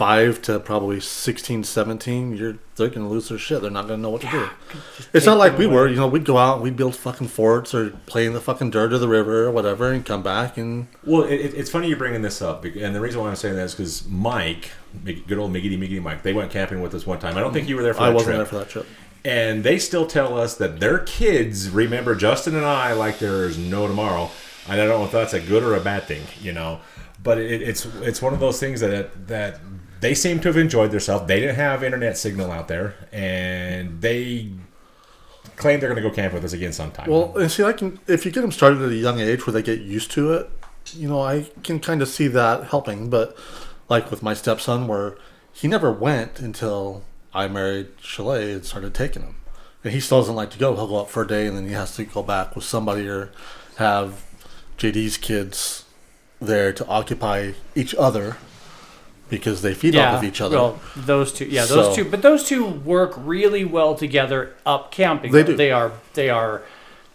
five 0.00 0.40
to 0.40 0.58
probably 0.58 0.98
16, 0.98 1.62
17, 1.62 2.34
you're 2.34 2.56
they're 2.76 2.88
gonna 2.88 3.06
lose 3.08 3.28
their 3.28 3.36
shit. 3.36 3.60
They're 3.60 3.70
not 3.70 3.82
gonna 3.86 3.98
know 4.02 4.08
what 4.08 4.22
to 4.22 4.30
do. 4.30 4.48
It's 5.12 5.26
not 5.26 5.36
like 5.36 5.58
we 5.58 5.66
were. 5.66 5.86
You 5.88 5.96
know, 5.96 6.06
we'd 6.08 6.24
go 6.24 6.38
out, 6.38 6.54
and 6.54 6.62
we'd 6.62 6.76
build 6.76 6.96
fucking 6.96 7.28
forts 7.28 7.74
or 7.74 7.90
play 8.06 8.24
in 8.24 8.32
the 8.32 8.40
fucking 8.40 8.70
dirt 8.70 8.94
of 8.94 9.00
the 9.00 9.08
river 9.08 9.44
or 9.44 9.50
whatever, 9.50 9.92
and 9.92 10.04
come 10.06 10.22
back 10.22 10.56
and 10.56 10.86
Well, 11.04 11.24
it, 11.24 11.34
it- 11.34 11.54
it's 11.54 11.68
funny 11.70 11.88
you're 11.88 11.98
bringing 11.98 12.22
this 12.22 12.40
up, 12.40 12.64
and 12.64 12.94
the 12.94 13.00
reason 13.00 13.20
why 13.20 13.28
I'm 13.28 13.36
saying 13.36 13.56
that 13.56 13.64
is 13.64 13.74
because 13.74 14.08
Mike, 14.08 14.70
good 15.04 15.36
old 15.38 15.52
Miggity 15.52 15.78
Miggity 15.78 16.02
Mike, 16.02 16.22
they 16.22 16.32
went 16.32 16.50
camping 16.50 16.80
with 16.80 16.94
us 16.94 17.06
one 17.06 17.18
time. 17.18 17.36
I 17.36 17.40
don't 17.40 17.52
think 17.52 17.68
you 17.68 17.76
were 17.76 17.82
there 17.82 17.92
for 17.94 18.00
I 18.02 18.06
that 18.08 18.14
wasn't 18.14 18.36
trip. 18.36 18.38
there 18.38 18.46
for 18.46 18.58
that 18.64 18.68
trip. 18.70 18.86
and 19.26 19.62
they 19.64 19.78
still 19.78 20.06
tell 20.06 20.38
us 20.40 20.54
that 20.56 20.80
their 20.80 20.98
kids 21.00 21.68
remember 21.68 22.14
Justin 22.14 22.56
and 22.56 22.64
I 22.64 22.94
like 22.94 23.18
there's 23.18 23.58
no 23.58 23.86
tomorrow. 23.86 24.30
And 24.66 24.80
I 24.80 24.86
don't 24.86 24.98
know 25.00 25.04
if 25.04 25.12
that's 25.12 25.34
a 25.34 25.40
good 25.40 25.62
or 25.62 25.74
a 25.74 25.80
bad 25.80 26.04
thing, 26.04 26.22
you 26.40 26.52
know. 26.54 26.80
But 27.22 27.36
it, 27.38 27.60
it's 27.60 27.84
it's 28.00 28.22
one 28.22 28.32
of 28.32 28.40
those 28.40 28.58
things 28.60 28.80
that 28.80 29.26
that 29.28 29.60
they 30.00 30.14
seem 30.14 30.40
to 30.40 30.48
have 30.48 30.56
enjoyed 30.56 30.90
themselves. 30.90 31.26
They 31.26 31.40
didn't 31.40 31.56
have 31.56 31.84
internet 31.84 32.16
signal 32.16 32.50
out 32.50 32.68
there, 32.68 32.94
and 33.12 34.00
they 34.00 34.50
claim 35.56 35.78
they're 35.78 35.90
going 35.90 36.02
to 36.02 36.08
go 36.08 36.14
camp 36.14 36.32
with 36.32 36.44
us 36.44 36.52
again 36.52 36.72
sometime. 36.72 37.10
Well, 37.10 37.36
and 37.36 37.50
see, 37.50 37.62
I 37.62 37.72
can 37.72 38.00
if 38.06 38.24
you 38.24 38.32
get 38.32 38.40
them 38.40 38.52
started 38.52 38.82
at 38.82 38.90
a 38.90 38.94
young 38.94 39.20
age 39.20 39.46
where 39.46 39.52
they 39.52 39.62
get 39.62 39.80
used 39.80 40.10
to 40.12 40.32
it, 40.32 40.50
you 40.94 41.08
know, 41.08 41.20
I 41.20 41.50
can 41.62 41.80
kind 41.80 42.02
of 42.02 42.08
see 42.08 42.28
that 42.28 42.64
helping. 42.64 43.10
But 43.10 43.36
like 43.88 44.10
with 44.10 44.22
my 44.22 44.34
stepson, 44.34 44.86
where 44.86 45.16
he 45.52 45.68
never 45.68 45.92
went 45.92 46.40
until 46.40 47.04
I 47.34 47.48
married 47.48 47.88
Chalet 48.00 48.52
and 48.52 48.64
started 48.64 48.94
taking 48.94 49.22
him, 49.22 49.36
and 49.84 49.92
he 49.92 50.00
still 50.00 50.20
doesn't 50.20 50.34
like 50.34 50.50
to 50.50 50.58
go. 50.58 50.74
He'll 50.74 50.88
go 50.88 50.96
up 50.96 51.10
for 51.10 51.22
a 51.22 51.28
day 51.28 51.46
and 51.46 51.56
then 51.56 51.66
he 51.66 51.74
has 51.74 51.94
to 51.96 52.04
go 52.04 52.22
back 52.22 52.56
with 52.56 52.64
somebody 52.64 53.06
or 53.06 53.30
have 53.76 54.24
JD's 54.78 55.18
kids 55.18 55.84
there 56.40 56.72
to 56.72 56.86
occupy 56.86 57.52
each 57.74 57.94
other 57.96 58.38
because 59.30 59.62
they 59.62 59.72
feed 59.72 59.96
off 59.96 60.18
of 60.18 60.24
each 60.24 60.40
other. 60.40 60.56
Well, 60.56 60.80
those 60.96 61.32
two, 61.32 61.46
yeah, 61.46 61.64
those 61.64 61.94
So- 61.94 62.02
two, 62.02 62.04
but 62.04 62.22
those 62.22 62.44
two 62.44 62.64
work 62.64 63.14
really 63.16 63.64
well 63.64 63.94
together 63.94 64.54
up 64.66 64.90
camping. 64.90 65.32
They 65.32 65.44
do. 65.44 65.56
They 65.56 65.70
are 65.70 65.92
they 66.14 66.28
are 66.28 66.62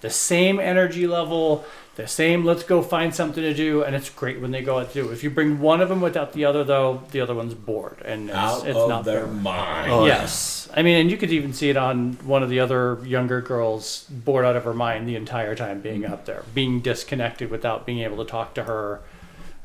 the 0.01 0.09
same 0.09 0.59
energy 0.59 1.07
level, 1.07 1.65
the 1.95 2.07
same. 2.07 2.45
Let's 2.45 2.63
go 2.63 2.81
find 2.81 3.13
something 3.13 3.41
to 3.41 3.53
do, 3.53 3.83
and 3.83 3.95
it's 3.95 4.09
great 4.09 4.39
when 4.39 4.51
they 4.51 4.61
go 4.61 4.79
out 4.79 4.93
to 4.93 5.03
do. 5.03 5.11
If 5.11 5.23
you 5.23 5.29
bring 5.29 5.59
one 5.59 5.81
of 5.81 5.89
them 5.89 6.01
without 6.01 6.33
the 6.33 6.45
other, 6.45 6.63
though, 6.63 7.03
the 7.11 7.21
other 7.21 7.33
one's 7.33 7.53
bored, 7.53 8.01
and 8.05 8.29
it's, 8.29 8.37
out 8.37 8.67
it's 8.67 8.77
of 8.77 8.89
not 8.89 9.05
their 9.05 9.25
fair. 9.25 9.33
mind. 9.33 9.91
Oh, 9.91 10.05
yes, 10.05 10.69
I 10.75 10.83
mean, 10.83 10.97
and 10.97 11.11
you 11.11 11.17
could 11.17 11.31
even 11.31 11.53
see 11.53 11.69
it 11.69 11.77
on 11.77 12.13
one 12.23 12.43
of 12.43 12.49
the 12.49 12.59
other 12.59 12.99
younger 13.05 13.41
girls, 13.41 14.05
bored 14.09 14.45
out 14.45 14.55
of 14.55 14.63
her 14.63 14.73
mind 14.73 15.07
the 15.07 15.15
entire 15.15 15.55
time 15.55 15.81
being 15.81 16.01
mm-hmm. 16.01 16.13
up 16.13 16.25
there, 16.25 16.43
being 16.53 16.81
disconnected 16.81 17.49
without 17.49 17.85
being 17.85 17.99
able 17.99 18.17
to 18.17 18.29
talk 18.29 18.53
to 18.55 18.63
her, 18.65 19.01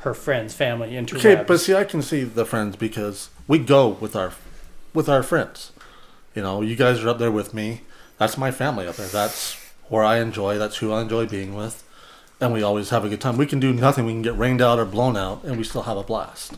her 0.00 0.14
friends, 0.14 0.54
family, 0.54 0.90
interwebs. 0.92 1.18
Okay, 1.18 1.44
but 1.46 1.58
see, 1.60 1.74
I 1.74 1.84
can 1.84 2.02
see 2.02 2.24
the 2.24 2.44
friends 2.44 2.76
because 2.76 3.30
we 3.46 3.58
go 3.58 3.88
with 3.88 4.16
our 4.16 4.32
with 4.94 5.08
our 5.08 5.22
friends. 5.22 5.72
You 6.34 6.42
know, 6.42 6.62
you 6.62 6.76
guys 6.76 7.02
are 7.02 7.08
up 7.08 7.18
there 7.18 7.30
with 7.30 7.52
me. 7.54 7.82
That's 8.18 8.36
my 8.38 8.50
family 8.50 8.86
up 8.86 8.96
there. 8.96 9.08
That's 9.08 9.56
where 9.88 10.04
I 10.04 10.18
enjoy. 10.18 10.58
That's 10.58 10.76
who 10.78 10.92
I 10.92 11.02
enjoy 11.02 11.26
being 11.26 11.54
with, 11.54 11.82
and 12.40 12.52
we 12.52 12.62
always 12.62 12.90
have 12.90 13.04
a 13.04 13.08
good 13.08 13.20
time. 13.20 13.36
We 13.36 13.46
can 13.46 13.60
do 13.60 13.72
nothing. 13.72 14.06
We 14.06 14.12
can 14.12 14.22
get 14.22 14.36
rained 14.38 14.62
out 14.62 14.78
or 14.78 14.84
blown 14.84 15.16
out, 15.16 15.42
and 15.44 15.56
we 15.58 15.64
still 15.64 15.82
have 15.82 15.96
a 15.96 16.02
blast. 16.02 16.54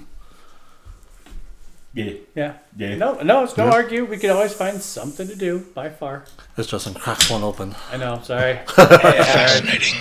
Yeah. 1.94 2.12
yeah, 2.34 2.54
Yeah. 2.74 2.96
no, 2.96 3.20
no, 3.20 3.44
it's 3.44 3.54
no 3.58 3.68
argue. 3.70 4.06
We 4.06 4.16
can 4.16 4.30
always 4.30 4.54
find 4.54 4.80
something 4.80 5.28
to 5.28 5.36
do 5.36 5.66
by 5.74 5.90
far. 5.90 6.24
It's 6.56 6.66
Justin 6.68 6.94
cracks 6.94 7.28
one 7.28 7.42
open. 7.42 7.74
I 7.90 7.98
know. 7.98 8.18
Sorry. 8.24 8.60
Fascinating. 8.66 10.00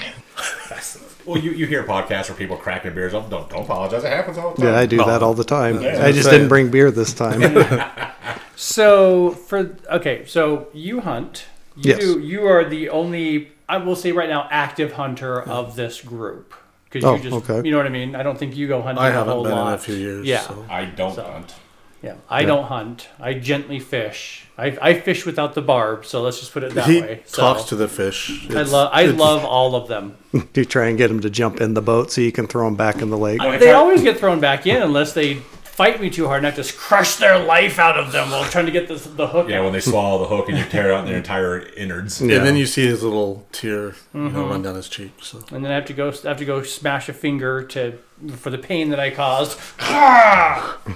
Well, 1.26 1.38
you, 1.38 1.52
you 1.52 1.66
hear 1.68 1.84
podcasts 1.84 2.30
where 2.30 2.38
people 2.38 2.58
cracking 2.58 2.94
beers. 2.96 3.14
Oh, 3.14 3.26
don't 3.30 3.50
don't 3.50 3.64
apologize. 3.64 4.04
It 4.04 4.12
happens 4.12 4.38
all 4.38 4.54
the 4.54 4.62
time. 4.64 4.74
Yeah, 4.74 4.80
I 4.80 4.86
do 4.86 4.98
that 4.98 5.22
all 5.22 5.34
the 5.34 5.44
time. 5.44 5.82
Yeah. 5.82 6.04
I 6.04 6.12
just 6.12 6.24
Saying. 6.26 6.34
didn't 6.40 6.50
bring 6.50 6.70
beer 6.72 6.92
this 6.92 7.14
time. 7.14 7.42
So 8.56 9.32
for 9.32 9.76
okay, 9.90 10.26
so 10.26 10.68
you 10.74 11.00
hunt. 11.02 11.46
You 11.76 11.96
Yes. 11.96 12.04
You 12.04 12.46
are 12.48 12.64
the 12.68 12.90
only. 12.90 13.52
I 13.68 13.78
will 13.78 13.96
say 13.96 14.12
right 14.12 14.30
now, 14.30 14.48
active 14.52 14.94
hunter 14.94 15.42
of 15.42 15.76
this 15.76 16.02
group. 16.02 16.54
Because 16.84 17.06
Oh, 17.06 17.16
you 17.16 17.24
just, 17.24 17.50
okay. 17.50 17.66
you 17.66 17.72
know 17.72 17.78
what 17.78 17.86
I 17.86 17.90
mean. 17.90 18.16
I 18.16 18.22
don't 18.22 18.38
think 18.38 18.56
you 18.58 18.68
go 18.68 18.82
hunting 18.82 19.02
I 19.04 19.10
haven't 19.12 19.32
whole 19.34 19.44
been 19.44 19.54
lot. 19.54 19.68
in 19.70 19.74
a 19.76 19.78
few 19.78 19.96
years. 19.96 20.28
Yeah. 20.28 20.42
so. 20.42 20.66
I 20.70 20.84
don't 20.86 21.16
So- 21.16 21.24
hunt. 21.24 21.56
Yeah, 22.02 22.16
I 22.30 22.46
don't 22.46 22.64
hunt. 22.66 23.10
I 23.20 23.36
gently 23.36 23.80
fish. 23.80 24.48
I, 24.58 24.76
I 24.82 25.00
fish 25.00 25.26
without 25.26 25.54
the 25.54 25.62
barb, 25.62 26.06
so 26.06 26.22
let's 26.22 26.40
just 26.40 26.52
put 26.52 26.64
it 26.64 26.74
that 26.74 26.88
he 26.90 27.00
way. 27.02 27.22
So, 27.26 27.42
talks 27.42 27.64
to 27.70 27.76
the 27.76 27.88
fish. 27.88 28.48
I 28.50 28.64
love. 28.64 28.90
I 28.92 29.06
love 29.06 29.46
all 29.46 29.76
of 29.76 29.88
them. 29.88 30.18
do 30.32 30.48
you 30.62 30.66
try 30.66 30.88
and 30.88 30.98
get 30.98 31.10
them 31.10 31.20
to 31.22 31.30
jump 31.30 31.62
in 31.62 31.74
the 31.76 31.82
boat 31.82 32.12
so 32.12 32.22
you 32.22 32.32
can 32.32 32.48
throw 32.48 32.66
them 32.66 32.76
back 32.76 33.02
in 33.04 33.10
the 33.12 33.18
lake? 33.18 33.40
I 33.40 33.58
They 33.58 33.72
always 33.72 34.02
get 34.02 34.18
thrown 34.18 34.40
back 34.40 34.66
in 34.66 34.82
unless 34.82 35.14
they 35.14 35.36
fight 35.36 36.02
me 36.02 36.10
too 36.10 36.28
hard 36.28 36.40
and 36.40 36.48
I 36.48 36.52
just 36.52 36.78
crush 36.78 37.16
their 37.16 37.40
life 37.44 37.80
out 37.80 37.98
of 37.98 38.12
them 38.12 38.30
while 38.30 38.44
trying 38.46 38.66
to 38.66 38.72
get 38.72 38.88
the, 38.88 38.96
the 38.96 39.28
hook. 39.28 39.48
Yeah, 39.50 39.60
out. 39.60 39.64
when 39.66 39.74
they 39.74 39.80
swallow 39.80 40.20
the 40.20 40.26
hook 40.28 40.50
and 40.50 40.58
you 40.58 40.66
tear 40.66 40.92
out 40.94 41.06
their 41.06 41.18
entire 41.24 41.60
innards. 41.76 42.22
Yeah. 42.22 42.38
And 42.38 42.46
then 42.46 42.56
you 42.56 42.66
see 42.66 42.86
his 42.86 43.04
little 43.04 43.48
tear, 43.52 43.92
Mm-hmm. 44.14 44.34
know, 44.34 44.48
run 44.50 44.62
down 44.64 44.76
his 44.76 44.90
cheek. 44.90 45.12
So 45.22 45.44
and 45.52 45.64
then 45.64 45.72
I 45.72 45.76
have 45.76 45.86
to 45.86 45.94
go. 45.94 46.10
I 46.10 46.28
have 46.28 46.38
to 46.38 46.46
go 46.46 46.62
smash 46.64 47.10
a 47.10 47.14
finger 47.14 47.64
to 47.64 47.98
for 48.36 48.50
the 48.50 48.58
pain 48.58 48.90
that 48.90 49.00
I 49.00 49.12
caused. 49.12 49.58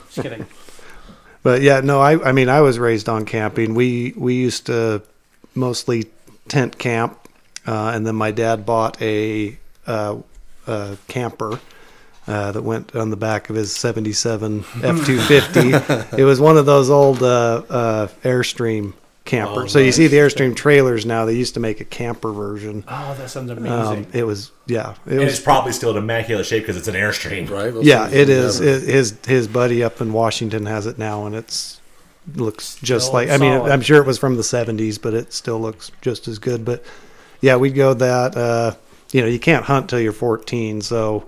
Just 0.07 0.21
kidding. 0.21 0.45
But 1.45 1.61
yeah, 1.61 1.81
no, 1.81 2.01
I 2.01 2.29
I 2.29 2.31
mean 2.31 2.49
I 2.49 2.61
was 2.61 2.79
raised 2.79 3.07
on 3.07 3.23
camping. 3.25 3.75
We 3.75 4.15
we 4.17 4.33
used 4.33 4.65
to 4.65 5.03
mostly 5.53 6.05
tent 6.47 6.79
camp, 6.79 7.19
uh, 7.67 7.91
and 7.93 8.03
then 8.03 8.15
my 8.15 8.31
dad 8.31 8.65
bought 8.65 8.99
a, 8.99 9.55
uh, 9.85 10.17
a 10.65 10.97
camper. 11.07 11.59
Uh, 12.27 12.51
that 12.51 12.63
went 12.63 12.95
on 12.95 13.11
the 13.11 13.15
back 13.15 13.51
of 13.51 13.55
his 13.55 13.71
77 13.75 14.63
F250. 14.63 16.17
it 16.17 16.23
was 16.23 16.39
one 16.39 16.57
of 16.57 16.65
those 16.65 16.89
old 16.89 17.21
uh, 17.21 17.61
uh, 17.69 18.07
Airstream 18.23 18.93
campers. 19.25 19.63
Oh, 19.63 19.67
so 19.67 19.79
you 19.79 19.91
see 19.91 20.07
the 20.07 20.17
Airstream 20.17 20.55
trailers 20.55 21.05
now. 21.05 21.25
They 21.25 21.33
used 21.33 21.55
to 21.55 21.59
make 21.59 21.81
a 21.81 21.85
camper 21.85 22.31
version. 22.31 22.83
Oh, 22.87 23.15
that 23.17 23.29
sounds 23.29 23.49
amazing. 23.51 24.05
Um, 24.05 24.07
it 24.13 24.23
was 24.23 24.51
yeah, 24.67 24.91
it 25.05 25.11
And 25.13 25.19
was 25.21 25.33
it's 25.33 25.43
probably 25.43 25.71
still 25.73 25.91
in 25.91 25.97
immaculate 25.97 26.45
shape 26.45 26.63
because 26.63 26.77
it's 26.77 26.87
an 26.87 26.95
airstream. 26.95 27.49
right? 27.49 27.73
Those 27.73 27.85
yeah, 27.85 28.07
it 28.07 28.29
is. 28.29 28.59
it 28.61 28.63
will 28.65 28.69
is. 28.71 28.81
never- 28.83 28.91
It, 28.91 28.93
his 28.95 29.17
his 29.25 29.47
buddy 29.47 29.83
up 29.83 29.99
in 30.01 30.13
Washington 30.13 30.65
has 30.67 30.85
it 30.85 30.97
now, 30.97 31.25
and 31.25 31.35
it's 31.35 31.81
looks 32.35 32.75
just 32.81 33.07
Still 33.07 33.13
like. 33.19 33.29
I 33.29 33.37
mean. 33.37 33.51
I'm 33.61 33.81
sure 33.81 34.01
it 34.01 34.07
was 34.07 34.17
from 34.17 34.35
the 34.37 34.41
'70s, 34.43 35.01
but 35.01 35.13
it 35.13 35.33
still 35.33 35.59
looks 35.59 35.91
just 36.01 36.27
as 36.27 36.39
good. 36.39 36.63
But 36.65 36.83
yeah, 37.41 37.55
we'd 37.57 37.75
go 37.75 37.93
that. 37.93 38.35
Uh, 38.37 38.75
you 39.11 39.21
know, 39.21 39.27
you 39.27 39.39
can't 39.39 39.63
hunt 39.65 39.89
till 39.89 39.99
you're 39.99 40.11
14, 40.11 40.81
so 40.81 41.27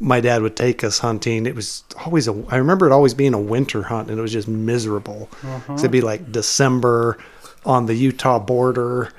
my 0.00 0.20
dad 0.20 0.42
would 0.42 0.56
take 0.56 0.82
us 0.82 0.98
hunting. 0.98 1.46
It 1.46 1.54
was 1.54 1.84
always 2.04 2.26
a. 2.26 2.44
I 2.48 2.56
remember 2.56 2.86
it 2.86 2.92
always 2.92 3.14
being 3.14 3.34
a 3.34 3.40
winter 3.40 3.82
hunt, 3.82 4.08
and 4.10 4.18
it 4.18 4.22
was 4.22 4.32
just 4.32 4.48
miserable. 4.48 5.28
Uh-huh. 5.44 5.76
So 5.76 5.82
it'd 5.82 5.90
be 5.90 6.00
like 6.00 6.32
December 6.32 7.18
on 7.66 7.86
the 7.86 7.94
Utah 7.94 8.38
border 8.38 9.12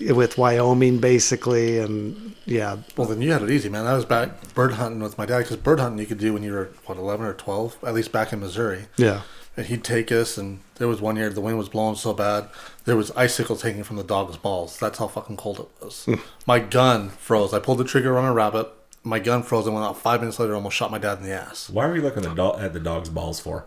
with 0.00 0.38
Wyoming, 0.38 0.98
basically, 1.00 1.78
and 1.80 2.36
yeah, 2.44 2.76
Well, 2.96 3.08
then 3.08 3.20
you 3.20 3.32
had 3.32 3.42
it 3.42 3.50
easy, 3.50 3.68
man. 3.68 3.84
I 3.84 3.94
was 3.94 4.04
back 4.04 4.54
bird 4.54 4.74
hunting 4.74 5.02
with 5.02 5.18
my 5.18 5.26
dad 5.26 5.38
because 5.40 5.56
bird 5.56 5.80
hunting 5.80 5.98
you 5.98 6.06
could 6.06 6.18
do 6.18 6.32
when 6.32 6.44
you 6.44 6.52
were 6.52 6.70
what 6.86 6.96
eleven 6.98 7.26
or 7.26 7.34
twelve, 7.34 7.76
at 7.84 7.94
least 7.94 8.12
back 8.12 8.32
in 8.32 8.38
Missouri. 8.40 8.86
yeah. 8.96 9.22
And 9.56 9.66
he'd 9.66 9.82
take 9.82 10.12
us, 10.12 10.38
and 10.38 10.60
there 10.76 10.86
was 10.86 11.00
one 11.00 11.16
year 11.16 11.30
the 11.30 11.40
wind 11.40 11.58
was 11.58 11.68
blowing 11.68 11.96
so 11.96 12.14
bad, 12.14 12.48
there 12.84 12.94
was 12.94 13.10
icicles 13.16 13.62
hanging 13.62 13.82
from 13.82 13.96
the 13.96 14.04
dog's 14.04 14.36
balls. 14.36 14.78
That's 14.78 14.98
how 15.00 15.08
fucking 15.08 15.36
cold 15.36 15.58
it 15.58 15.84
was. 15.84 16.04
Hmm. 16.04 16.14
my 16.46 16.60
gun 16.60 17.08
froze. 17.08 17.52
I 17.52 17.58
pulled 17.58 17.78
the 17.78 17.84
trigger 17.84 18.16
on 18.16 18.24
a 18.24 18.32
rabbit. 18.32 18.68
My 19.04 19.18
gun 19.18 19.42
froze 19.42 19.66
and 19.66 19.74
went 19.74 19.86
out. 19.86 19.96
Five 19.98 20.20
minutes 20.20 20.38
later, 20.38 20.54
almost 20.54 20.76
shot 20.76 20.90
my 20.90 20.98
dad 20.98 21.18
in 21.18 21.24
the 21.24 21.32
ass. 21.32 21.70
Why 21.70 21.86
were 21.86 21.96
you 21.96 22.02
looking 22.02 22.24
at 22.26 22.34
the, 22.36 22.44
at 22.58 22.72
the 22.72 22.80
dog's 22.80 23.08
balls 23.08 23.40
for? 23.40 23.64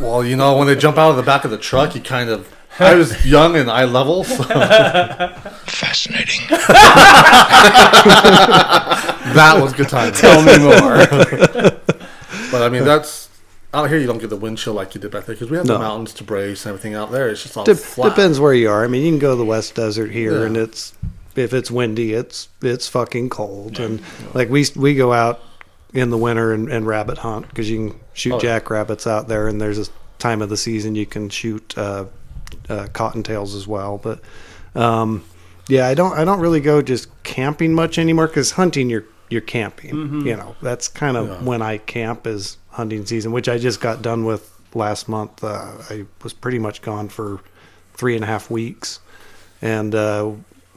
Well, 0.00 0.24
you 0.24 0.34
know, 0.36 0.56
when 0.56 0.66
they 0.66 0.74
jump 0.74 0.98
out 0.98 1.10
of 1.10 1.16
the 1.16 1.22
back 1.22 1.44
of 1.44 1.50
the 1.52 1.58
truck, 1.58 1.94
you 1.94 2.00
kind 2.00 2.30
of. 2.30 2.52
I 2.80 2.94
was 2.96 3.24
young 3.30 3.54
and 3.56 3.70
eye 3.70 3.84
level, 3.84 4.24
so 4.24 4.42
Fascinating. 5.66 6.46
that 9.34 9.58
was 9.60 9.72
good 9.72 9.88
time. 9.88 10.12
Tell 10.14 10.42
me 10.42 10.58
more. 10.58 10.96
But 12.50 12.62
I 12.62 12.68
mean, 12.68 12.84
that's 12.84 13.28
out 13.72 13.88
here. 13.88 13.98
You 13.98 14.06
don't 14.06 14.18
get 14.18 14.30
the 14.30 14.36
wind 14.36 14.58
chill 14.58 14.74
like 14.74 14.94
you 14.94 15.00
did 15.00 15.10
back 15.10 15.24
there 15.26 15.34
because 15.34 15.50
we 15.50 15.56
have 15.56 15.66
No. 15.66 15.74
the 15.74 15.78
mountains 15.80 16.12
to 16.14 16.24
brace 16.24 16.64
and 16.66 16.70
everything 16.70 16.94
out 16.94 17.10
there. 17.12 17.28
It's 17.28 17.42
just 17.42 17.56
all 17.56 17.64
Dep 17.64 17.76
flat. 17.76 18.10
depends 18.10 18.38
where 18.40 18.52
you 18.54 18.68
are. 18.70 18.84
I 18.84 18.88
mean, 18.88 19.04
you 19.04 19.10
can 19.12 19.18
go 19.18 19.30
to 19.32 19.36
the 19.36 19.44
West 19.44 19.74
Desert 19.74 20.10
here, 20.10 20.40
Yeah. 20.40 20.46
and 20.46 20.56
it's 20.56 20.92
if 21.36 21.52
it's 21.54 21.70
windy, 21.70 22.12
it's 22.12 22.48
it's 22.62 22.88
fucking 22.88 23.28
cold. 23.30 23.78
And 23.78 24.00
like 24.34 24.48
we 24.48 24.66
we 24.76 24.94
go 24.94 25.12
out 25.12 25.40
in 25.92 26.10
the 26.10 26.18
winter 26.18 26.52
and, 26.52 26.68
and 26.70 26.86
rabbit 26.86 27.18
hunt 27.18 27.48
because 27.48 27.70
you 27.70 27.90
can 27.90 28.00
shoot 28.12 28.32
Oh, 28.32 28.36
yeah. 28.36 28.58
jackrabbits 28.58 29.06
out 29.06 29.28
there, 29.28 29.48
and 29.48 29.60
there's 29.60 29.78
a 29.78 29.86
time 30.18 30.42
of 30.42 30.48
the 30.48 30.56
season 30.56 30.94
you 30.94 31.06
can 31.06 31.28
shoot 31.28 31.76
uh, 31.78 32.06
uh, 32.68 32.86
cottontails 32.92 33.54
as 33.54 33.66
well. 33.66 33.98
But 33.98 34.20
um, 34.74 35.24
yeah, 35.68 35.86
I 35.86 35.94
don't 35.94 36.12
I 36.18 36.24
don't 36.24 36.40
really 36.40 36.60
go 36.60 36.82
just 36.82 37.08
camping 37.22 37.72
much 37.74 37.98
anymore 37.98 38.26
because 38.26 38.52
hunting 38.52 38.90
you're 38.90 39.04
you're 39.28 39.40
camping. 39.40 40.24
You 40.26 40.36
know, 40.36 40.54
that's 40.62 40.86
kind 40.88 41.16
of 41.16 41.28
Yeah. 41.28 41.42
when 41.42 41.60
I 41.62 41.78
camp 41.78 42.26
is 42.26 42.58
hunting 42.70 43.04
season, 43.06 43.32
which 43.32 43.48
I 43.48 43.58
just 43.58 43.80
got 43.80 44.00
done 44.02 44.24
with 44.24 44.52
last 44.74 45.08
month. 45.08 45.42
Uh, 45.42 45.72
I 45.90 46.04
was 46.22 46.32
pretty 46.32 46.58
much 46.58 46.80
gone 46.82 47.08
for 47.08 47.40
three 47.94 48.14
and 48.14 48.22
a 48.22 48.26
half 48.26 48.50
weeks, 48.50 49.00
and 49.62 49.94
uh, 49.94 50.30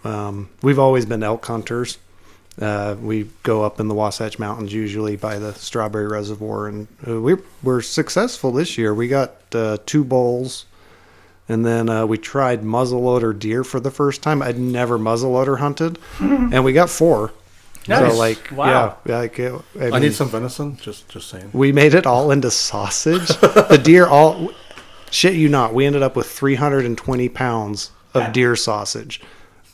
um, 0.04 0.50
we've 0.62 0.80
always 0.80 1.06
been 1.06 1.24
elk 1.24 1.46
hunters. 1.46 1.98
Uh, 2.60 2.96
we 3.02 3.30
go 3.44 3.64
up 3.64 3.80
in 3.80 3.88
the 3.88 3.94
Wasatch 3.94 4.38
Mountains 4.38 4.74
usually 4.74 5.16
by 5.16 5.40
the 5.40 5.54
Strawberry 5.54 6.08
Reservoir, 6.08 6.68
and 6.68 6.88
uh, 7.08 7.20
we 7.22 7.36
were 7.64 7.82
successful 7.82 8.52
this 8.52 8.78
year. 8.78 8.94
We 8.94 9.08
got 9.08 9.34
uh, 9.54 9.78
two 9.86 10.04
bulls, 10.04 10.66
and 11.48 11.66
then 11.66 11.88
uh, 11.90 12.06
we 12.06 12.18
tried 12.18 12.62
muzzleloader 12.64 13.38
deer 13.38 13.64
for 13.64 13.80
the 13.80 13.92
first 13.92 14.22
time. 14.22 14.42
I'd 14.42 14.60
never 14.60 15.00
muzzleloader 15.00 15.60
hunted, 15.60 16.00
and 16.20 16.64
we 16.66 16.74
got 16.74 16.90
four. 16.90 17.32
Nice. 17.88 18.12
So 18.12 18.18
like, 18.20 18.50
Wow. 18.52 18.98
yeah, 19.06 19.18
like 19.20 19.40
it, 19.40 19.54
I, 19.80 19.92
I 19.92 20.00
need 20.00 20.14
some 20.14 20.28
venison. 20.30 20.76
Just 20.78 21.08
just 21.08 21.30
saying. 21.30 21.52
we 21.54 21.72
made 21.72 21.94
it 21.94 22.06
all 22.06 22.30
into 22.30 22.52
sausage. 22.52 23.28
the 23.40 23.80
deer 23.82 24.06
all 24.06 24.52
shit 25.12 25.34
you 25.36 25.48
not. 25.48 25.74
We 25.74 25.86
ended 25.86 26.04
up 26.04 26.16
with 26.16 26.28
320 26.30 27.30
pounds 27.30 27.92
of 28.14 28.34
deer 28.34 28.56
sausage. 28.58 29.22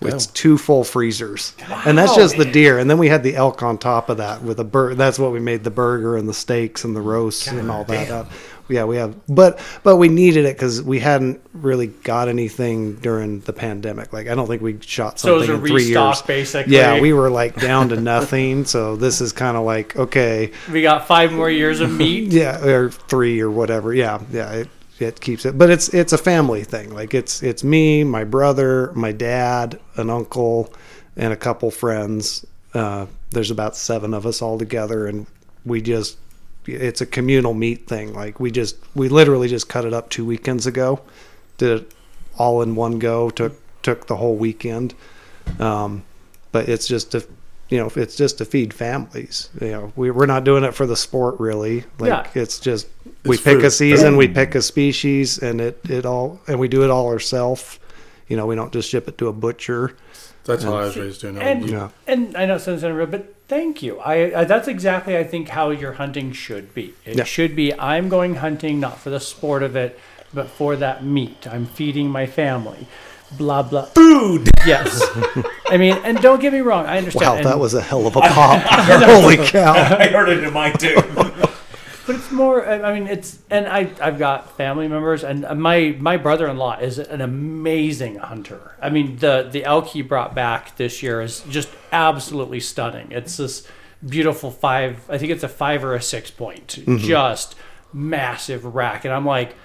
It's 0.01 0.27
two 0.27 0.57
full 0.57 0.83
freezers, 0.83 1.55
and 1.85 1.97
that's 1.97 2.15
just 2.15 2.37
the 2.37 2.45
deer. 2.45 2.77
And 2.77 2.89
then 2.89 2.97
we 2.97 3.07
had 3.07 3.23
the 3.23 3.35
elk 3.35 3.63
on 3.63 3.77
top 3.77 4.09
of 4.09 4.17
that 4.17 4.43
with 4.43 4.59
a 4.59 4.63
bird. 4.63 4.97
That's 4.97 5.17
what 5.17 5.31
we 5.31 5.39
made 5.39 5.63
the 5.63 5.71
burger 5.71 6.17
and 6.17 6.27
the 6.29 6.33
steaks 6.33 6.83
and 6.83 6.95
the 6.95 7.01
roasts 7.01 7.47
and 7.47 7.71
all 7.71 7.83
that. 7.85 8.11
up. 8.11 8.29
Yeah, 8.67 8.85
we 8.85 8.97
have, 8.97 9.15
but 9.27 9.59
but 9.83 9.97
we 9.97 10.07
needed 10.09 10.45
it 10.45 10.55
because 10.55 10.81
we 10.81 10.99
hadn't 10.99 11.39
really 11.53 11.87
got 11.87 12.29
anything 12.29 12.95
during 12.95 13.41
the 13.41 13.53
pandemic. 13.53 14.11
Like 14.11 14.27
I 14.27 14.33
don't 14.33 14.47
think 14.47 14.63
we 14.63 14.79
shot 14.81 15.19
So 15.19 15.35
it 15.35 15.37
was 15.37 15.45
something 15.47 15.61
a 15.61 15.63
in 15.63 15.67
three 15.71 15.85
restock, 15.85 16.15
years. 16.15 16.21
basically. 16.27 16.75
Yeah, 16.75 16.99
we 16.99 17.13
were 17.13 17.29
like 17.29 17.55
down 17.61 17.89
to 17.89 17.95
nothing. 18.01 18.65
So 18.65 18.95
this 18.95 19.21
is 19.21 19.31
kind 19.33 19.55
of 19.55 19.65
like 19.65 19.95
okay, 19.95 20.51
We 20.71 20.81
got 20.81 21.05
five 21.07 21.31
more 21.31 21.49
years 21.49 21.79
of 21.79 21.91
meat. 21.91 22.31
yeah, 22.33 22.63
or 22.65 22.89
three 22.89 23.39
or 23.39 23.51
whatever. 23.51 23.93
Yeah, 23.93 24.19
yeah. 24.31 24.51
It, 24.51 24.69
it 24.99 25.19
keeps 25.19 25.45
it, 25.45 25.57
but 25.57 25.69
it's 25.69 25.89
it's 25.93 26.13
a 26.13 26.17
family 26.17 26.63
thing. 26.63 26.93
Like 26.93 27.13
it's 27.13 27.43
it's 27.43 27.63
me, 27.63 28.03
my 28.03 28.23
brother, 28.23 28.91
my 28.93 29.11
dad, 29.11 29.79
an 29.95 30.09
uncle, 30.09 30.73
and 31.15 31.33
a 31.33 31.35
couple 31.37 31.71
friends. 31.71 32.45
Uh, 32.73 33.05
there's 33.29 33.51
about 33.51 33.75
seven 33.75 34.13
of 34.13 34.25
us 34.25 34.41
all 34.41 34.57
together, 34.57 35.07
and 35.07 35.27
we 35.65 35.81
just 35.81 36.17
it's 36.65 37.01
a 37.01 37.05
communal 37.05 37.53
meat 37.53 37.87
thing. 37.87 38.13
Like 38.13 38.39
we 38.39 38.51
just 38.51 38.77
we 38.95 39.09
literally 39.09 39.47
just 39.47 39.67
cut 39.67 39.85
it 39.85 39.93
up 39.93 40.09
two 40.09 40.25
weekends 40.25 40.65
ago, 40.65 41.01
did 41.57 41.81
it 41.81 41.91
all 42.37 42.61
in 42.61 42.75
one 42.75 42.99
go. 42.99 43.29
Took 43.29 43.53
took 43.81 44.07
the 44.07 44.15
whole 44.15 44.35
weekend. 44.35 44.93
Um, 45.59 46.03
but 46.51 46.69
it's 46.69 46.87
just 46.87 47.11
to 47.11 47.25
you 47.69 47.77
know 47.77 47.91
it's 47.95 48.15
just 48.15 48.37
to 48.37 48.45
feed 48.45 48.73
families 48.73 49.49
you 49.59 49.71
know 49.71 49.91
we, 49.95 50.11
we're 50.11 50.25
not 50.27 50.43
doing 50.43 50.63
it 50.63 50.73
for 50.73 50.85
the 50.85 50.95
sport 50.95 51.39
really 51.39 51.83
like 51.99 52.09
Yeah. 52.35 52.41
it's 52.41 52.59
just 52.59 52.87
we 53.23 53.35
It's 53.35 53.43
pick 53.43 53.57
a 53.57 53.61
food. 53.61 53.71
season 53.71 54.17
we 54.17 54.27
pick 54.27 54.53
a 54.55 54.61
species 54.61 55.39
and 55.39 55.59
it 55.59 55.79
it 55.89 56.05
all 56.05 56.39
and 56.47 56.59
we 56.59 56.67
do 56.67 56.83
it 56.83 56.89
all 56.91 57.07
ourselves 57.07 57.79
you 58.27 58.37
know 58.37 58.45
we 58.45 58.55
don't 58.55 58.71
just 58.71 58.89
ship 58.89 59.07
it 59.07 59.17
to 59.17 59.27
a 59.29 59.33
butcher 59.33 59.95
That's 60.45 60.63
how 60.63 60.75
I 60.75 60.85
was 60.85 60.95
raised 60.97 61.21
doing 61.21 61.37
it. 61.37 61.41
And 61.43 61.69
Yeah. 61.69 61.89
and 62.05 62.37
I 62.37 62.45
know 62.45 62.55
it 62.57 62.59
sounds 62.59 62.83
unreal, 62.83 63.07
but 63.07 63.33
thank 63.47 63.81
you. 63.81 63.97
I, 63.99 64.41
I 64.41 64.43
that's 64.45 64.67
exactly 64.67 65.17
I 65.17 65.23
think 65.23 65.49
how 65.49 65.71
your 65.71 65.93
hunting 65.93 66.33
should 66.33 66.73
be. 66.75 66.93
It 67.03 67.17
Yeah. 67.17 67.23
should 67.23 67.55
be 67.55 67.73
I'm 67.79 68.09
going 68.09 68.35
hunting 68.35 68.79
not 68.79 68.99
for 68.99 69.09
the 69.09 69.19
sport 69.19 69.63
of 69.63 69.75
it, 69.75 69.99
but 70.35 70.47
for 70.47 70.75
that 70.75 71.03
meat. 71.03 71.47
I'm 71.47 71.65
feeding 71.65 72.09
my 72.11 72.27
family. 72.27 72.85
Blah 73.31 73.63
blah. 73.63 73.85
Food. 73.85 74.49
Yes. 74.65 75.01
I 75.67 75.77
mean, 75.77 75.93
and 76.03 76.19
don't 76.19 76.39
get 76.39 76.53
me 76.53 76.59
wrong. 76.59 76.85
I 76.85 76.97
understand. 76.97 77.29
wow 77.29 77.35
and- 77.37 77.45
that 77.45 77.59
was 77.59 77.73
a 77.73 77.81
hell 77.81 78.07
of 78.07 78.15
a 78.15 78.21
pop 78.21 78.61
holy 78.61 79.37
cow 79.37 79.73
I 79.99 80.07
heard 80.07 80.29
it 80.29 80.43
in 80.43 80.53
mine 80.53 80.77
too. 80.77 80.95
But 82.05 82.17
it's 82.17 82.31
more. 82.31 82.67
I 82.67 82.91
I 82.91 82.99
mean, 82.99 83.07
it's 83.07 83.39
and 83.49 83.67
I 83.67 83.89
I've 83.99 84.19
got 84.19 84.55
family 84.57 84.87
members, 84.87 85.23
and 85.23 85.43
uh, 85.43 85.55
my 85.55 85.95
my 85.99 86.17
brother 86.17 86.47
in 86.47 86.57
law 86.57 86.77
is 86.77 86.99
an 86.99 87.21
amazing 87.21 88.17
hunter. 88.17 88.75
I 88.79 88.89
mean, 88.89 89.17
the 89.17 89.47
the 89.51 89.65
elk 89.65 89.87
he 89.87 90.03
brought 90.03 90.35
back 90.35 90.77
this 90.77 91.01
year 91.01 91.21
is 91.21 91.41
just 91.49 91.69
absolutely 91.91 92.59
stunning. 92.59 93.11
It's 93.11 93.37
this 93.37 93.67
beautiful 94.07 94.51
five. 94.51 95.09
I 95.09 95.17
think 95.17 95.31
it's 95.31 95.43
a 95.43 95.49
five 95.49 95.83
or 95.83 95.95
a 95.95 96.01
six 96.01 96.29
point, 96.29 96.67
mm-hmm. 96.67 96.97
just 96.97 97.55
massive 97.91 98.65
rack, 98.65 99.05
and 99.05 99.13
I'm 99.13 99.25
like. 99.25 99.55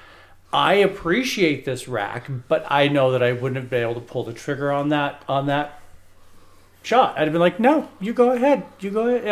I 0.53 0.75
appreciate 0.75 1.65
this 1.65 1.87
rack, 1.87 2.29
but 2.49 2.67
I 2.69 2.89
know 2.89 3.13
that 3.13 3.23
I 3.23 3.33
wouldn't 3.33 3.57
have 3.57 3.71
been 3.71 3.83
able 3.83 3.95
to 3.95 4.01
pull 4.01 4.25
the 4.25 4.33
trigger 4.33 4.73
on 4.73 4.89
that 4.89 5.23
on 5.29 5.47
that 5.47 5.81
shot. 6.83 7.15
I'd 7.17 7.23
have 7.25 7.33
been 7.33 7.41
like, 7.41 7.61
"No, 7.61 7.89
you 8.01 8.13
go 8.13 8.33
ahead, 8.33 8.65
you 8.81 8.91
go 8.91 9.07
ahead," 9.07 9.23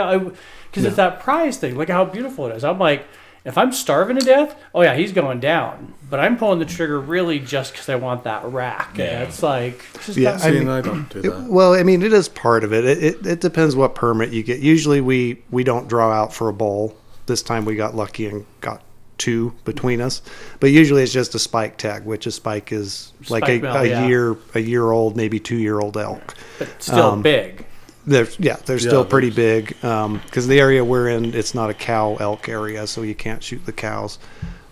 because 0.71 0.83
yeah, 0.85 0.89
it's 0.89 0.97
that 0.97 1.21
prize 1.21 1.57
thing. 1.57 1.77
Look 1.77 1.91
at 1.91 1.95
how 1.95 2.05
beautiful 2.05 2.47
it 2.47 2.55
is. 2.57 2.63
I'm 2.63 2.79
like, 2.79 3.05
if 3.45 3.59
I'm 3.59 3.73
starving 3.73 4.17
to 4.19 4.25
death, 4.25 4.55
oh 4.75 4.83
yeah, 4.83 4.95
he's 4.95 5.13
going 5.13 5.41
down. 5.41 5.95
But 6.11 6.21
I'm 6.21 6.39
pulling 6.39 6.59
the 6.59 6.65
trigger 6.65 6.99
really 7.01 7.39
just 7.39 7.73
because 7.73 7.89
I 7.89 7.97
want 7.97 8.25
that 8.25 8.45
rack. 8.45 8.97
Yeah. 8.97 9.05
And 9.05 9.23
it's 9.29 9.43
like, 9.43 9.85
it's 9.95 10.07
just 10.07 10.19
Yeah, 10.19 10.39
I 10.43 10.51
mean- 10.53 10.69
I 10.69 10.81
don't 10.81 11.07
do 11.11 11.21
It- 11.21 11.51
well, 11.51 11.75
I 11.75 11.83
mean, 11.83 12.03
it 12.03 12.15
is 12.15 12.31
part 12.31 12.65
of 12.65 12.73
it. 12.73 12.87
It, 12.87 13.03
it. 13.03 13.27
it 13.27 13.41
depends 13.41 13.77
what 13.77 13.95
permit 13.95 14.31
you 14.31 14.43
get. 14.43 14.61
Usually, 14.61 15.01
we 15.01 15.43
we 15.51 15.65
don't 15.65 15.89
draw 15.89 16.11
out 16.11 16.33
for 16.33 16.49
a 16.49 16.53
bowl. 16.53 16.97
This 17.27 17.43
time, 17.43 17.65
we 17.67 17.75
got 17.75 17.95
lucky 17.95 18.27
and 18.27 18.47
got 18.63 18.83
two 19.19 19.53
between 19.65 20.01
us. 20.01 20.23
But 20.61 20.71
usually, 20.71 21.03
it's 21.03 21.13
just 21.13 21.35
a 21.35 21.39
spike 21.39 21.77
tag, 21.77 22.05
which 22.05 22.27
a 22.27 22.31
spike 22.31 22.73
is 22.73 23.13
like 23.29 23.45
Spike 23.45 23.59
a, 23.59 23.63
bell, 23.63 23.77
a 23.77 23.87
yeah. 23.87 24.07
year 24.07 24.37
a 24.55 24.61
year 24.61 24.91
old, 24.91 25.17
maybe 25.17 25.39
two 25.39 25.57
year 25.57 25.81
old 25.81 25.97
elk. 25.97 26.35
but 26.59 26.69
still 26.83 27.11
um, 27.11 27.23
big. 27.23 27.67
They're 28.07 28.29
yeah, 28.39 28.57
they're 28.65 28.79
still 28.79 29.05
pretty 29.05 29.31
big 29.31 29.69
because 29.81 30.47
the 30.47 30.59
area 30.59 30.83
we're 30.83 31.09
in, 31.09 31.35
it's 31.35 31.55
not 31.55 31.69
a 31.69 31.75
cow 31.75 32.17
elk 32.17 32.49
area, 32.49 32.87
so 32.87 33.03
you 33.03 33.15
can't 33.15 33.43
shoot 33.43 33.67
the 33.67 33.73
cows. 33.73 34.19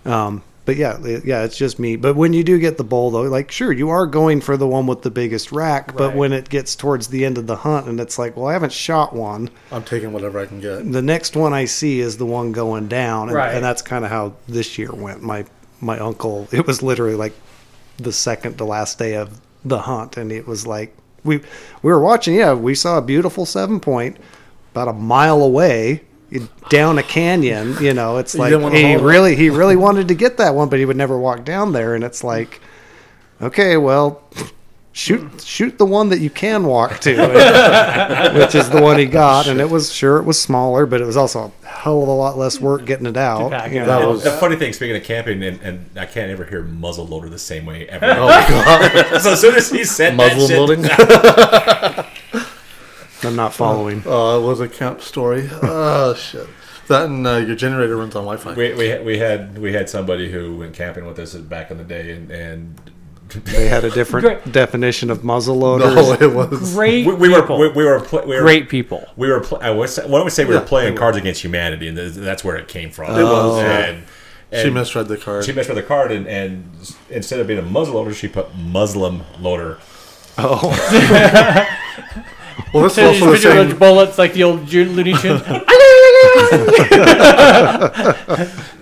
Um, 0.06 0.42
but 0.66 0.76
yeah, 0.76 0.98
yeah, 1.24 1.44
it's 1.44 1.56
just 1.56 1.78
me. 1.78 1.96
But 1.96 2.16
when 2.16 2.32
you 2.34 2.44
do 2.44 2.58
get 2.58 2.76
the 2.76 2.84
bull, 2.84 3.10
though, 3.10 3.22
like 3.22 3.50
sure, 3.50 3.72
you 3.72 3.88
are 3.88 4.06
going 4.06 4.40
for 4.42 4.56
the 4.58 4.66
one 4.66 4.86
with 4.86 5.00
the 5.02 5.10
biggest 5.10 5.52
rack. 5.52 5.96
But 5.96 6.14
when 6.14 6.32
it 6.34 6.48
gets 6.50 6.76
towards 6.76 7.06
the 7.08 7.24
end 7.24 7.38
of 7.38 7.46
the 7.46 7.56
hunt, 7.56 7.86
and 7.86 7.98
it's 8.00 8.18
like, 8.18 8.36
well, 8.36 8.48
I 8.48 8.52
haven't 8.52 8.72
shot 8.72 9.14
one. 9.14 9.48
I'm 9.72 9.84
taking 9.84 10.12
whatever 10.12 10.38
I 10.40 10.46
can 10.46 10.60
get. 10.60 10.92
The 10.92 11.00
next 11.00 11.36
one 11.36 11.54
I 11.54 11.64
see 11.64 12.00
is 12.00 12.18
the 12.18 12.26
one 12.26 12.52
going 12.52 12.88
down, 12.88 13.28
and, 13.28 13.36
Right. 13.36 13.54
and 13.54 13.64
that's 13.64 13.80
kind 13.80 14.04
of 14.04 14.10
how 14.10 14.34
this 14.48 14.76
year 14.76 14.92
went. 14.92 15.22
My 15.22 15.46
my 15.80 15.98
uncle, 15.98 16.48
it 16.52 16.66
was 16.66 16.82
literally 16.82 17.14
like 17.16 17.32
the 17.98 18.12
second 18.12 18.58
to 18.58 18.64
last 18.64 18.98
day 18.98 19.14
of 19.14 19.40
the 19.64 19.78
hunt, 19.78 20.16
and 20.16 20.30
it 20.30 20.46
was 20.46 20.66
like 20.66 20.94
we 21.24 21.38
we 21.82 21.92
were 21.92 22.00
watching. 22.00 22.34
Yeah, 22.34 22.54
we 22.54 22.74
saw 22.74 22.98
a 22.98 23.02
beautiful 23.02 23.46
seven 23.46 23.80
point 23.80 24.16
about 24.72 24.88
a 24.88 24.92
mile 24.92 25.42
away 25.42 26.02
down 26.68 26.98
a 26.98 27.02
canyon. 27.02 27.76
You 27.80 27.94
know, 27.94 28.18
it's 28.18 28.34
like 28.34 28.52
he 28.52 28.58
hold 28.60 28.74
it. 28.74 29.00
really 29.00 29.36
he 29.36 29.50
really 29.60 29.76
wanted 29.76 30.08
to 30.08 30.14
get 30.14 30.36
that 30.38 30.54
one, 30.54 30.68
but 30.68 30.78
he 30.78 30.84
would 30.84 30.96
never 30.96 31.18
walk 31.18 31.44
down 31.44 31.72
there. 31.72 31.94
And 31.94 32.04
it's 32.04 32.22
like, 32.24 32.60
okay, 33.40 33.76
well. 33.76 34.22
Shoot, 34.92 35.42
shoot 35.42 35.76
the 35.76 35.84
one 35.84 36.08
that 36.08 36.20
you 36.20 36.30
can 36.30 36.64
walk 36.64 37.00
to, 37.00 37.10
which 38.34 38.54
is 38.54 38.70
the 38.70 38.80
one 38.80 38.98
he 38.98 39.04
got, 39.04 39.46
and 39.46 39.60
it 39.60 39.68
was 39.68 39.92
sure 39.92 40.16
it 40.16 40.22
was 40.22 40.40
smaller, 40.40 40.86
but 40.86 41.02
it 41.02 41.04
was 41.04 41.18
also 41.18 41.52
a 41.62 41.66
hell 41.66 42.00
of 42.02 42.08
a 42.08 42.12
lot 42.12 42.38
less 42.38 42.58
work 42.62 42.86
getting 42.86 43.04
it 43.04 43.14
out. 43.18 43.70
you 43.70 43.80
know. 43.80 43.86
That 43.86 44.08
was 44.08 44.24
the 44.24 44.30
funny 44.30 44.56
thing, 44.56 44.72
speaking 44.72 44.96
of 44.96 45.04
camping, 45.04 45.42
and, 45.42 45.60
and 45.60 45.90
I 45.98 46.06
can't 46.06 46.30
ever 46.30 46.46
hear 46.46 46.62
muzzle 46.62 47.06
loader 47.06 47.28
the 47.28 47.38
same 47.38 47.66
way 47.66 47.86
ever. 47.90 48.06
Oh 48.06 48.26
god, 48.26 49.20
so 49.20 49.32
as 49.32 49.40
soon 49.42 49.54
as 49.56 49.68
he 49.68 49.84
said 49.84 50.16
muzzle 50.16 50.46
that 50.46 50.48
shit, 50.48 50.58
loading. 50.58 52.05
I'm 53.26 53.36
not 53.36 53.52
following. 53.54 54.02
Oh, 54.06 54.42
it 54.42 54.46
was 54.46 54.60
a 54.60 54.68
camp 54.68 55.00
story. 55.02 55.48
Oh 55.62 56.14
shit. 56.14 56.46
That 56.88 57.06
and 57.06 57.26
uh, 57.26 57.36
your 57.38 57.56
generator 57.56 57.96
runs 57.96 58.14
on 58.14 58.24
Wi-Fi. 58.24 58.54
we, 58.54 58.72
we, 58.74 58.98
we 59.04 59.18
had 59.18 59.58
we 59.58 59.72
had 59.72 59.88
somebody 59.90 60.30
who 60.30 60.56
went 60.58 60.74
camping 60.74 61.04
with 61.06 61.18
us 61.18 61.34
back 61.34 61.70
in 61.72 61.78
the 61.78 61.84
day, 61.84 62.12
and, 62.12 62.30
and 62.30 62.80
They 63.44 63.66
had 63.66 63.84
a 63.84 63.90
different 63.90 64.24
Great. 64.24 64.52
definition 64.52 65.10
of 65.10 65.24
muzzle 65.24 65.56
loaders. 65.56 65.94
No, 65.96 66.12
it 66.12 66.32
was. 66.32 66.74
Great 66.74 67.04
we, 67.04 67.12
we 67.14 67.28
were 67.28 67.40
people. 67.40 67.58
we, 67.58 67.68
we 67.70 67.84
were 67.84 67.98
pl- 68.00 68.22
we 68.26 68.36
were 68.36 68.42
Great 68.42 68.68
people. 68.68 69.04
we 69.16 69.28
were 69.28 69.40
pl- 69.40 69.58
I 69.60 69.70
was, 69.70 69.96
why 69.98 70.04
don't 70.04 70.24
we 70.26 70.30
say 70.30 70.44
we 70.44 70.54
were 70.54 70.60
playing 70.60 70.94
they 70.94 70.98
Cards 70.98 71.16
Against 71.18 71.42
Humanity, 71.42 71.88
and 71.88 71.96
that's 71.98 72.44
where 72.44 72.56
it 72.56 72.68
came 72.68 72.90
from. 72.92 73.18
It 73.18 73.24
was. 73.24 73.58
And, 73.64 74.04
and 74.52 74.62
She 74.62 74.70
misread 74.70 75.08
the 75.08 75.16
card. 75.16 75.44
She 75.44 75.50
misread 75.52 75.76
the 75.76 75.82
card, 75.82 76.12
and, 76.12 76.28
and 76.28 76.70
instead 77.10 77.40
of 77.40 77.48
being 77.48 77.58
a 77.58 77.62
muzzle 77.62 77.96
loader, 77.96 78.14
she 78.14 78.28
put 78.28 78.54
Muslim 78.54 79.24
loader. 79.40 79.78
well, 82.72 82.82
this 82.84 82.92
is 82.92 82.96
So 82.96 83.02
you 83.02 83.08
also 83.08 83.26
the 83.26 83.32
picture 83.32 83.54
those 83.54 83.68
same. 83.70 83.78
bullets 83.78 84.18
like 84.18 84.32
the 84.32 84.42
old 84.44 84.66
June 84.66 84.94
Looney 84.96 85.12
Tunes. 85.14 85.42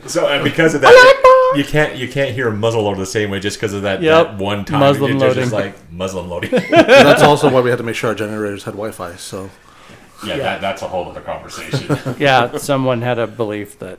So 0.07 0.29
and 0.29 0.45
because 0.45 0.75
of 0.75 0.83
that, 0.83 1.53
you 1.57 1.65
can't 1.65 1.97
you 1.97 2.09
can't 2.09 2.35
hear 2.35 2.51
muzzle 2.51 2.83
loader 2.83 3.01
the 3.01 3.07
same 3.07 3.31
way 3.31 3.41
just 3.41 3.57
because 3.57 3.73
of 3.73 3.83
that, 3.83 4.03
Yep. 4.03 4.27
that 4.27 4.37
one 4.39 4.65
time. 4.67 4.81
Muslim 4.81 5.13
It's 5.13 5.23
just 5.35 5.53
loading. 5.53 5.73
like 5.73 5.93
Muslim 5.93 6.29
loading. 6.29 6.51
That's 6.71 7.23
also 7.23 7.51
why 7.51 7.61
we 7.63 7.71
had 7.71 7.79
to 7.79 7.83
make 7.85 7.97
sure 7.97 8.11
our 8.11 8.15
generators 8.15 8.65
had 8.65 8.73
Wi-Fi. 8.75 9.17
So 9.17 9.49
yeah, 10.27 10.37
That, 10.37 10.61
that's 10.61 10.83
a 10.83 10.89
whole 10.89 11.09
other 11.09 11.21
conversation. 11.23 12.17
yeah, 12.19 12.57
someone 12.59 13.01
had 13.03 13.19
a 13.19 13.27
belief 13.27 13.79
that 13.79 13.99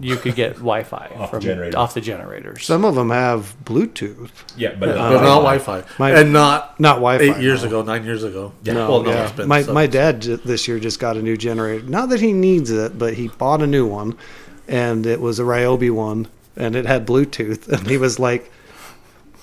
you 0.00 0.16
could 0.16 0.34
get 0.34 0.54
Wi-Fi 0.54 1.12
Off 1.16 1.30
the 1.30 1.40
generator. 1.40 1.78
off 1.78 1.94
the 1.94 2.00
generators. 2.00 2.64
Some 2.64 2.84
of 2.84 2.94
them 2.96 3.10
have 3.10 3.54
Bluetooth, 3.64 4.30
yeah, 4.56 4.74
but 4.78 4.88
uh, 4.90 4.94
but 5.10 5.22
not 5.22 5.42
Wi-Fi, 5.42 5.84
My- 5.98 6.10
and 6.10 6.32
not 6.32 6.78
not 6.80 6.96
Wi-Fi. 6.96 7.24
eight 7.24 7.42
years 7.42 7.62
no. 7.62 7.68
ago, 7.68 7.82
nine 7.82 8.04
years 8.04 8.24
ago. 8.24 8.52
No, 8.64 8.74
well, 8.90 9.02
no, 9.02 9.10
yeah. 9.10 9.22
it's 9.24 9.32
been 9.32 9.48
my 9.48 9.60
seven. 9.60 9.74
my 9.74 9.86
dad 9.86 10.22
j- 10.22 10.34
this 10.36 10.66
year 10.66 10.78
just 10.80 10.98
got 10.98 11.16
a 11.16 11.22
new 11.22 11.36
generator. 11.36 11.84
Not 11.88 12.08
that 12.08 12.20
he 12.20 12.32
needs 12.32 12.70
it, 12.70 12.98
but 12.98 13.14
he 13.14 13.28
bought 13.28 13.62
a 13.62 13.66
new 13.66 13.86
one, 13.86 14.16
and 14.68 15.06
it 15.06 15.20
was 15.20 15.38
a 15.38 15.42
Ryobi 15.44 15.90
one, 15.90 16.26
and 16.56 16.74
it 16.76 16.86
had 16.86 17.06
Bluetooth, 17.06 17.68
and 17.76 17.86
he 17.86 17.96
was 17.96 18.18
like, 18.18 18.50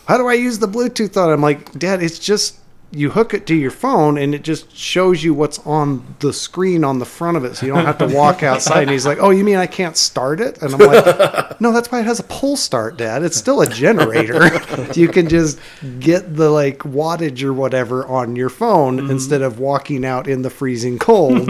"How 0.08 0.18
do 0.18 0.28
I 0.28 0.34
use 0.34 0.60
the 0.60 0.68
Bluetooth 0.68 1.16
on?" 1.22 1.30
it?" 1.30 1.34
I'm 1.34 1.42
like, 1.42 1.72
"Dad, 1.80 2.04
it's 2.04 2.20
just 2.20 2.58
you 2.92 3.12
hook 3.12 3.34
it 3.34 3.48
to 3.48 3.56
your 3.56 3.72
phone 3.72 4.18
and 4.18 4.36
it 4.36 4.44
just 4.44 4.76
shows 4.76 5.24
you 5.24 5.34
what's 5.34 5.60
on 5.60 6.16
the 6.20 6.34
screen 6.34 6.84
on 6.84 7.00
the 7.00 7.06
front 7.06 7.38
of 7.38 7.46
it 7.46 7.56
so 7.56 7.66
you 7.66 7.74
don't 7.74 7.86
have 7.86 7.98
to 7.98 8.08
walk 8.08 8.44
outside. 8.44 8.84
And 8.84 8.92
he's 8.92 9.06
like 9.06 9.18
oh 9.20 9.30
you 9.30 9.44
mean 9.44 9.58
i 9.58 9.68
can't 9.68 9.96
start 9.96 10.40
it? 10.40 10.62
And 10.62 10.74
i'm 10.74 10.80
like 10.80 11.62
no 11.62 11.72
that's 11.72 11.92
why 11.92 12.02
it 12.02 12.06
has 12.06 12.20
a 12.20 12.24
pull 12.24 12.58
start 12.58 12.98
dad. 12.98 13.24
It's 13.24 13.38
still 13.38 13.62
a 13.62 13.68
generator. 13.68 14.50
You 14.96 15.08
can 15.08 15.30
just 15.30 15.60
get 16.00 16.36
the 16.36 16.50
like 16.50 16.80
wattage 16.80 17.44
or 17.44 17.54
whatever 17.54 18.06
on 18.06 18.36
your 18.36 18.50
phone 18.50 19.00
mm-hmm. 19.00 19.12
instead 19.12 19.42
of 19.42 19.60
walking 19.60 20.06
out 20.06 20.28
in 20.28 20.42
the 20.42 20.50
freezing 20.50 21.00
cold 21.00 21.48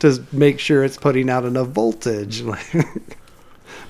to 0.00 0.24
make 0.32 0.58
sure 0.58 0.84
it's 0.84 0.96
putting 0.96 1.28
out 1.28 1.44
enough 1.44 1.68
voltage 1.68 2.42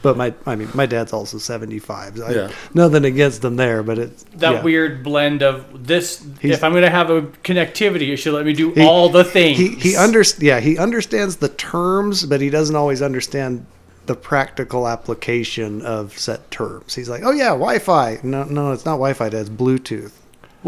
but 0.02 0.16
my 0.16 0.32
i 0.46 0.54
mean 0.54 0.68
my 0.74 0.86
dad's 0.86 1.12
also 1.12 1.38
75 1.38 2.20
I, 2.20 2.30
Yeah. 2.32 2.50
nothing 2.74 3.04
against 3.04 3.42
them 3.42 3.56
there 3.56 3.82
but 3.82 3.98
it's 3.98 4.22
that 4.36 4.52
yeah. 4.54 4.62
weird 4.62 5.02
blend 5.02 5.42
of 5.42 5.86
this. 5.86 6.24
He's- 6.40 6.56
if 6.56 6.64
I'm 6.64 6.72
going 6.72 6.84
to 6.84 6.90
have 6.90 7.10
a 7.10 7.22
connectivity, 7.22 8.08
it 8.12 8.16
should 8.18 8.34
let 8.34 8.46
me 8.46 8.52
do 8.52 8.70
He- 8.72 8.84
all 8.84 9.08
the 9.08 9.24
things. 9.24 9.58
He 9.58 9.68
he 9.74 9.96
under, 9.96 10.22
yeah 10.38 10.60
he 10.60 10.78
understands 10.78 11.36
the 11.36 11.48
terms, 11.48 12.24
but 12.24 12.40
he 12.40 12.50
doesn't 12.50 12.76
always 12.76 13.02
understand 13.02 13.66
the 14.06 14.14
practical 14.14 14.86
application 14.88 15.82
of 15.82 16.16
set 16.18 16.50
terms. 16.50 16.94
He's 16.94 17.08
like, 17.08 17.22
oh 17.24 17.30
yeah, 17.32 17.48
Wi-Fi. 17.50 18.20
No, 18.22 18.44
no, 18.44 18.72
it's 18.72 18.84
not 18.84 18.92
Wi-Fi. 18.92 19.28
Dad, 19.28 19.40
it's 19.40 19.50
Bluetooth. 19.50 20.12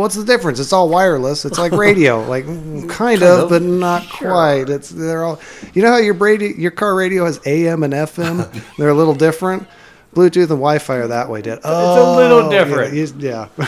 What's 0.01 0.14
the 0.14 0.24
difference? 0.24 0.59
It's 0.59 0.72
all 0.72 0.88
wireless. 0.88 1.44
It's 1.44 1.59
like 1.59 1.72
radio, 1.72 2.26
like 2.28 2.46
mm, 2.46 2.88
kind, 2.88 3.22
of, 3.22 3.51
but 3.51 3.61
not 3.61 4.09
quite. 4.09 4.70
It's 4.70 4.88
they're 4.88 5.24
all. 5.24 5.38
You 5.74 5.82
know 5.82 5.90
how 5.90 5.98
your 5.98 6.14
radio, 6.14 6.48
your 6.57 6.70
car 6.70 6.94
radio 6.94 7.26
has 7.26 7.38
AM 7.46 7.82
and 7.82 7.92
FM. 7.92 8.76
they're 8.78 8.88
a 8.88 8.94
little 8.94 9.14
different. 9.14 9.68
Bluetooth 10.14 10.48
and 10.51 10.59
Wi-Fi 10.59 10.96
are 10.96 11.07
that 11.09 11.28
way, 11.28 11.42
Dad. 11.42 11.59
It's 11.59 11.66
a 11.66 12.16
little 12.16 12.48
different. 12.48 12.94
Yeah, 13.20 13.48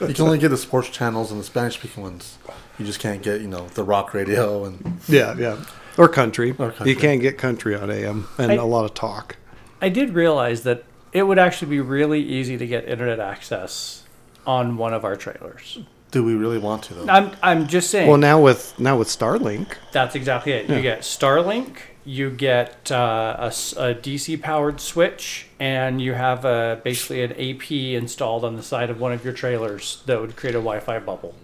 You 0.00 0.14
can 0.14 0.24
only 0.24 0.38
get 0.38 0.48
the 0.48 0.58
sports 0.58 0.88
channels 0.90 1.30
and 1.30 1.40
the 1.40 1.44
Spanish 1.44 1.74
speaking 1.74 2.02
ones. 2.02 2.36
You 2.78 2.84
just 2.84 2.98
can't 2.98 3.22
get, 3.22 3.40
you 3.40 3.48
know, 3.48 3.68
the 3.68 3.84
rock 3.84 4.12
radio 4.14 4.64
and 4.64 5.00
yeah, 5.08 5.36
yeah. 5.38 5.64
Or 5.96 6.08
country. 6.08 6.50
Or 6.58 6.72
country. 6.72 6.90
You 6.90 6.96
can't 6.96 7.22
get 7.22 7.38
country 7.38 7.74
on 7.74 7.90
AM 7.90 8.26
and 8.36 8.52
I- 8.52 8.56
a 8.56 8.64
lot 8.64 8.84
of 8.84 8.94
talk. 8.94 9.36
I 9.80 9.88
did 9.88 10.12
realize 10.14 10.64
that 10.64 10.84
it 11.12 11.22
would 11.22 11.38
actually 11.38 11.70
be 11.70 11.80
really 11.80 12.20
easy 12.20 12.58
to 12.58 12.66
get 12.66 12.86
internet 12.88 13.20
access 13.20 14.02
on 14.48 14.76
one 14.78 14.94
of 14.94 15.04
our 15.04 15.14
trailers. 15.14 15.78
do 16.10 16.24
we 16.24 16.34
really 16.34 16.58
want 16.58 16.82
to 16.84 16.94
though? 16.94 17.06
I'm 17.12 17.30
I'm 17.42 17.66
just 17.68 17.90
saying. 17.90 18.08
Well, 18.08 18.16
now 18.16 18.40
with 18.40 18.76
now 18.78 18.96
with 18.98 19.08
Starlink, 19.08 19.74
That's 19.92 20.14
exactly 20.14 20.52
it. 20.52 20.68
You 20.70 20.80
get 20.80 21.00
Starlink, 21.02 21.76
you 22.04 22.30
get 22.30 22.90
uh, 22.90 23.36
a, 23.38 23.46
s- 23.48 23.74
a 23.76 23.94
DC 23.94 24.40
powered 24.40 24.80
switch, 24.80 25.46
and 25.60 26.00
you 26.00 26.14
have 26.14 26.46
a, 26.46 26.80
basically 26.82 27.22
an 27.22 27.32
AP 27.32 27.70
installed 27.70 28.42
on 28.44 28.56
the 28.56 28.62
side 28.62 28.88
of 28.88 28.98
one 28.98 29.12
of 29.12 29.22
your 29.22 29.34
trailers 29.34 30.02
that 30.06 30.18
would 30.20 30.34
create 30.34 30.54
a 30.54 30.62
Wi 30.64 30.80
Fi 30.80 30.98
bubble 30.98 31.34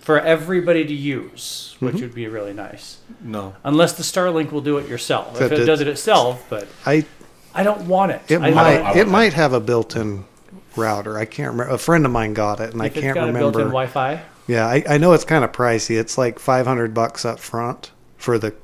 for 0.00 0.18
everybody 0.18 0.86
to 0.86 0.94
use, 0.94 1.76
which 1.80 1.96
Mm-hmm. 1.96 2.02
would 2.04 2.14
be 2.14 2.26
really 2.28 2.54
nice. 2.54 2.96
no. 3.20 3.54
Unless 3.62 3.92
the 4.00 4.02
Starlink 4.02 4.52
will 4.52 4.62
do 4.62 4.78
it 4.78 4.88
yourself. 4.88 5.34
If 5.34 5.38
That 5.40 5.52
it 5.52 5.56
did- 5.56 5.66
does 5.66 5.80
it 5.82 5.88
itself, 5.88 6.46
but 6.48 6.66
I 6.86 7.04
I 7.54 7.62
don't 7.62 7.82
want 7.86 8.12
it. 8.12 8.22
it 8.30 8.40
I 8.40 8.50
might 8.50 8.76
don't- 8.78 8.86
I 8.86 8.98
it 9.00 9.08
might 9.08 9.34
have 9.34 9.52
a 9.52 9.60
built-in 9.60 10.24
router. 10.76 11.18
I 11.18 11.24
can't 11.24 11.52
remember. 11.52 11.72
A 11.72 11.78
friend 11.78 12.04
of 12.06 12.12
mine 12.12 12.34
got 12.34 12.60
it, 12.60 12.72
and 12.72 12.82
I 12.82 12.86
if 12.86 12.96
it's 12.96 13.02
can't 13.02 13.14
got 13.14 13.24
a 13.24 13.26
remember. 13.28 13.50
built-in 13.50 13.68
Wi-Fi. 13.68 14.22
yeah, 14.46 14.66
I, 14.66 14.84
I 14.88 14.98
know 14.98 15.12
it's 15.12 15.24
kind 15.24 15.44
of 15.44 15.52
pricey. 15.52 15.98
It's 15.98 16.16
like 16.18 16.38
five 16.38 16.66
hundred 16.66 16.94
bucks 16.94 17.24
up 17.24 17.38
front 17.38 17.90
for 18.16 18.38
the 18.38 18.54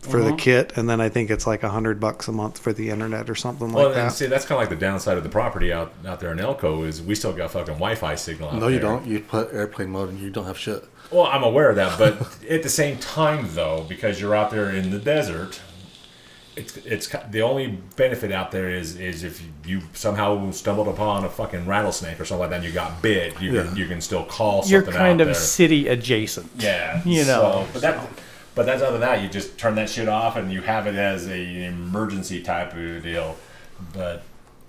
for 0.00 0.18
Uh-huh. 0.18 0.30
the 0.30 0.36
kit, 0.36 0.72
and 0.76 0.90
then 0.90 1.00
I 1.00 1.08
think 1.08 1.30
it's 1.30 1.46
like 1.46 1.62
a 1.62 1.68
hundred 1.68 2.00
bucks 2.00 2.26
a 2.26 2.32
month 2.32 2.58
for 2.58 2.72
the 2.72 2.90
internet 2.90 3.30
or 3.30 3.36
something 3.36 3.72
Well, 3.72 3.88
like 3.90 3.96
and 3.96 4.08
that. 4.08 4.12
see, 4.12 4.26
that's 4.26 4.44
kind 4.44 4.56
of 4.60 4.62
like 4.68 4.68
the 4.76 4.84
downside 4.84 5.16
of 5.16 5.22
the 5.22 5.28
property 5.28 5.72
out 5.72 5.92
out 6.04 6.18
there 6.18 6.32
in 6.32 6.40
Elko 6.40 6.82
is 6.82 7.00
we 7.00 7.14
still 7.14 7.32
got 7.32 7.52
fucking 7.52 7.74
Wi-Fi 7.74 8.16
signal 8.16 8.48
out 8.48 8.56
No, 8.56 8.66
you 8.66 8.80
there. 8.80 8.82
don't. 8.90 9.06
You 9.06 9.20
put 9.20 9.52
airplane 9.54 9.90
mode 9.90 10.08
and 10.08 10.18
you 10.18 10.28
don't 10.30 10.46
have 10.46 10.58
shit. 10.58 10.84
Well, 11.12 11.26
I'm 11.26 11.44
aware 11.44 11.70
of 11.70 11.76
that, 11.76 11.98
but 11.98 12.20
at 12.50 12.62
the 12.64 12.68
same 12.68 12.98
time, 12.98 13.46
though, 13.52 13.84
because 13.88 14.20
you're 14.20 14.34
out 14.34 14.50
there 14.50 14.70
in 14.70 14.90
the 14.90 14.98
desert, 14.98 15.60
it's 16.56 16.76
it's 16.78 17.08
the 17.30 17.40
only 17.42 17.78
benefit 17.96 18.30
out 18.32 18.50
there 18.50 18.68
is 18.68 18.96
is 18.98 19.24
if 19.24 19.42
you 19.64 19.80
somehow 19.94 20.50
stumbled 20.50 20.88
upon 20.88 21.24
a 21.24 21.28
fucking 21.30 21.66
rattlesnake 21.66 22.20
or 22.20 22.24
something 22.24 22.40
like 22.42 22.50
that, 22.50 22.56
and 22.56 22.64
you 22.64 22.72
got 22.72 23.00
bit, 23.02 23.40
you 23.40 23.54
Yeah. 23.54 23.62
can 23.64 23.76
you 23.76 23.86
can 23.86 24.00
still 24.00 24.24
call 24.24 24.62
You're 24.66 24.82
kind 24.82 25.20
out 25.20 25.20
of 25.22 25.26
there. 25.28 25.34
city 25.34 25.88
adjacent. 25.88 26.50
Yeah, 26.58 27.00
you 27.04 27.24
know, 27.24 27.64
So, 27.64 27.68
but 27.72 27.82
that, 27.82 28.08
but 28.54 28.66
that's 28.66 28.82
other 28.82 28.92
than 28.98 29.00
that, 29.00 29.22
you 29.22 29.28
just 29.28 29.56
turn 29.58 29.74
that 29.76 29.88
shit 29.88 30.08
off 30.08 30.36
and 30.36 30.52
you 30.52 30.60
have 30.60 30.86
it 30.86 30.94
as 30.94 31.26
a 31.28 31.64
emergency 31.64 32.42
type 32.42 32.74
of 32.74 33.02
deal. 33.02 33.36
But 33.94 34.22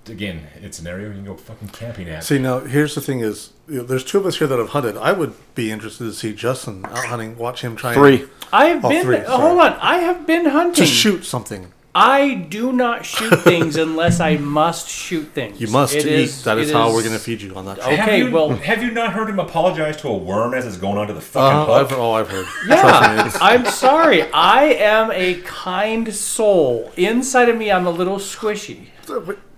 again, 0.10 0.47
it's 0.62 0.80
an 0.80 0.88
area 0.88 1.08
you 1.08 1.14
can 1.14 1.26
go 1.26 1.36
fucking 1.36 1.70
camping 1.70 2.10
at. 2.10 2.24
See, 2.24 2.39
now 2.39 2.60
here's 2.60 2.95
the 2.95 3.01
thing: 3.01 3.20
is 3.22 3.51
you 3.68 3.78
know, 3.78 3.84
there's 3.84 4.04
two 4.04 4.18
of 4.18 4.26
us 4.26 4.38
here 4.39 4.47
that 4.47 4.60
have 4.60 4.70
hunted. 4.70 4.97
I 4.97 5.12
would 5.12 5.34
be 5.56 5.72
interested 5.72 6.06
to 6.06 6.14
see 6.14 6.34
Justin 6.34 6.86
out 6.86 7.06
hunting, 7.06 7.38
watch 7.38 7.62
him 7.62 7.76
try 7.76 7.93
and- 7.93 7.99
Three. 7.99 8.28
I 8.51 8.66
have 8.66 8.86
Oh, 8.86 8.89
been. 8.89 9.04
three, 9.04 9.18
oh, 9.26 9.38
hold 9.39 9.60
on, 9.60 9.74
I 9.82 9.97
have 9.97 10.28
been 10.28 10.45
hunting. 10.45 10.76
to 10.76 10.86
shoot 10.86 11.26
something. 11.26 11.72
I 11.95 12.34
do 12.34 12.72
not 12.72 13.06
shoot 13.06 13.39
things 13.41 13.76
unless 13.78 14.20
I 14.20 14.38
must 14.38 14.89
shoot 14.89 15.28
things. 15.34 15.62
You 15.62 15.68
must 15.68 15.93
It 15.95 16.06
eat. 16.08 16.12
is- 16.12 16.43
That 16.43 16.58
is 16.58 16.72
it 16.72 16.74
how 16.74 16.88
is- 16.89 16.95
we're 16.95 17.01
going 17.04 17.14
to 17.14 17.20
feed 17.20 17.41
you 17.41 17.54
on 17.56 17.66
that. 17.66 17.78
Okay, 17.80 17.95
have 17.95 18.18
you, 18.18 18.32
well- 18.32 18.49
have 18.49 18.82
you 18.84 18.89
not 18.91 19.14
heard 19.14 19.30
him 19.30 19.39
apologize 19.39 19.97
to 19.97 20.08
a 20.08 20.18
worm 20.18 20.54
as 20.56 20.66
it's 20.66 20.78
going 20.78 20.97
onto 20.97 21.14
the 21.14 21.22
fucking 21.22 21.60
Uh, 21.60 21.66
hook? 21.66 21.91
I've, 21.91 21.97
oh, 21.99 22.12
I've 22.14 22.30
heard. 22.30 22.45
Yeah, 22.68 23.32
I'm 23.41 23.66
sorry. 23.68 24.24
I 24.32 24.64
am 24.74 25.12
a 25.12 25.36
kind 25.45 26.14
soul. 26.14 26.91
Inside 26.97 27.49
of 27.49 27.58
me, 27.58 27.72
I'm 27.72 27.86
a 27.86 27.91
little 27.91 28.18
squishy. 28.18 28.88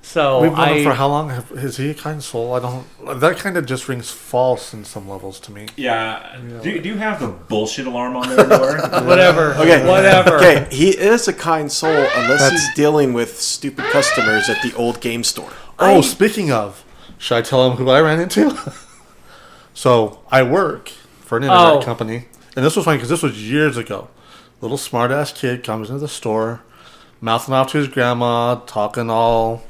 It's- 0.06 0.12
So 0.12 0.39
We've 0.41 0.51
known 0.51 0.60
I. 0.60 0.74
him 0.78 0.84
for 0.84 0.93
how 0.93 1.08
long? 1.08 1.30
Have- 1.32 1.51
Is 1.51 1.78
he 1.78 1.89
a 1.89 1.93
kind 1.93 2.24
soul? 2.24 2.53
I 2.53 2.60
don't. 2.60 2.86
That 3.20 3.38
kind 3.38 3.58
of 3.58 3.66
just 3.66 3.88
rings 3.89 4.12
false 4.12 4.74
in 4.74 4.86
some 4.86 5.10
levels 5.10 5.39
to 5.41 5.51
me. 5.51 5.68
Yeah. 5.76 6.38
Do, 6.64 6.80
do 6.80 6.88
you 6.89 6.95
have 6.97 7.20
the 7.20 7.28
bullshit 7.28 7.88
alarm 7.88 8.16
on 8.16 8.30
there 8.30 8.39
anywhere? 8.39 8.82
whatever. 9.06 9.53
Okay. 9.56 9.86
Whatever. 9.88 10.36
Okay, 10.38 10.68
he 10.72 10.89
is 10.89 11.28
a 11.28 11.34
kind 11.34 11.72
soul 11.72 11.89
unless 11.91 12.39
That's- 12.41 12.51
he's 12.51 12.74
dealing 12.76 13.14
with 13.14 13.39
stupid 13.41 13.86
customers 13.86 14.47
at 14.49 14.62
the 14.62 14.74
old 14.76 15.01
game 15.01 15.24
store. 15.24 15.51
Oh, 15.80 16.01
speaking 16.01 16.51
of, 16.51 16.84
should 17.18 17.36
I 17.36 17.41
tell 17.41 17.70
him 17.70 17.78
who 17.78 17.89
I 17.89 17.99
ran 18.01 18.20
into? 18.20 18.56
so 19.74 20.20
I 20.32 20.43
work 20.43 20.89
for 21.22 21.38
an 21.38 21.43
internet 21.43 21.74
Oh. 21.74 21.82
company, 21.82 22.26
and 22.56 22.64
this 22.66 22.76
was 22.76 22.86
funny 22.86 22.97
because 22.97 23.10
this 23.10 23.24
was 23.24 23.41
years 23.49 23.76
ago. 23.78 24.10
Little 24.62 24.78
smart 24.78 25.12
ass 25.12 25.32
kid 25.34 25.64
comes 25.64 25.89
into 25.89 25.99
the 25.99 26.08
store, 26.08 26.62
mouthing 27.20 27.53
off 27.53 27.72
to 27.72 27.78
his 27.80 27.88
grandma, 27.88 28.56
talking 28.56 29.10
all 29.10 29.64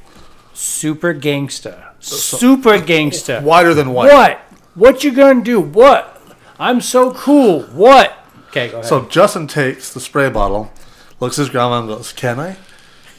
Super 0.56 1.14
gangsta. 1.14 1.89
Super 1.99 2.80
gangsta. 2.80 3.43
wider 3.43 3.74
than 3.74 3.91
white. 3.91 4.12
What? 4.12 4.39
What 4.74 5.03
you 5.03 5.12
gonna 5.12 5.43
do? 5.43 5.60
What? 5.60 6.22
I'm 6.58 6.80
so 6.80 7.14
cool. 7.14 7.64
What? 7.64 8.18
Okay, 8.49 8.70
go 8.70 8.78
ahead. 8.78 8.86
So 8.86 9.06
Justin 9.06 9.47
takes 9.47 9.93
the 9.93 9.99
spray 9.99 10.30
bottle, 10.30 10.72
looks 11.20 11.38
at 11.38 11.43
his 11.43 11.49
grandma 11.49 11.80
and 11.80 11.89
goes, 11.89 12.14
"Can 12.14 12.39
I?" 12.39 12.56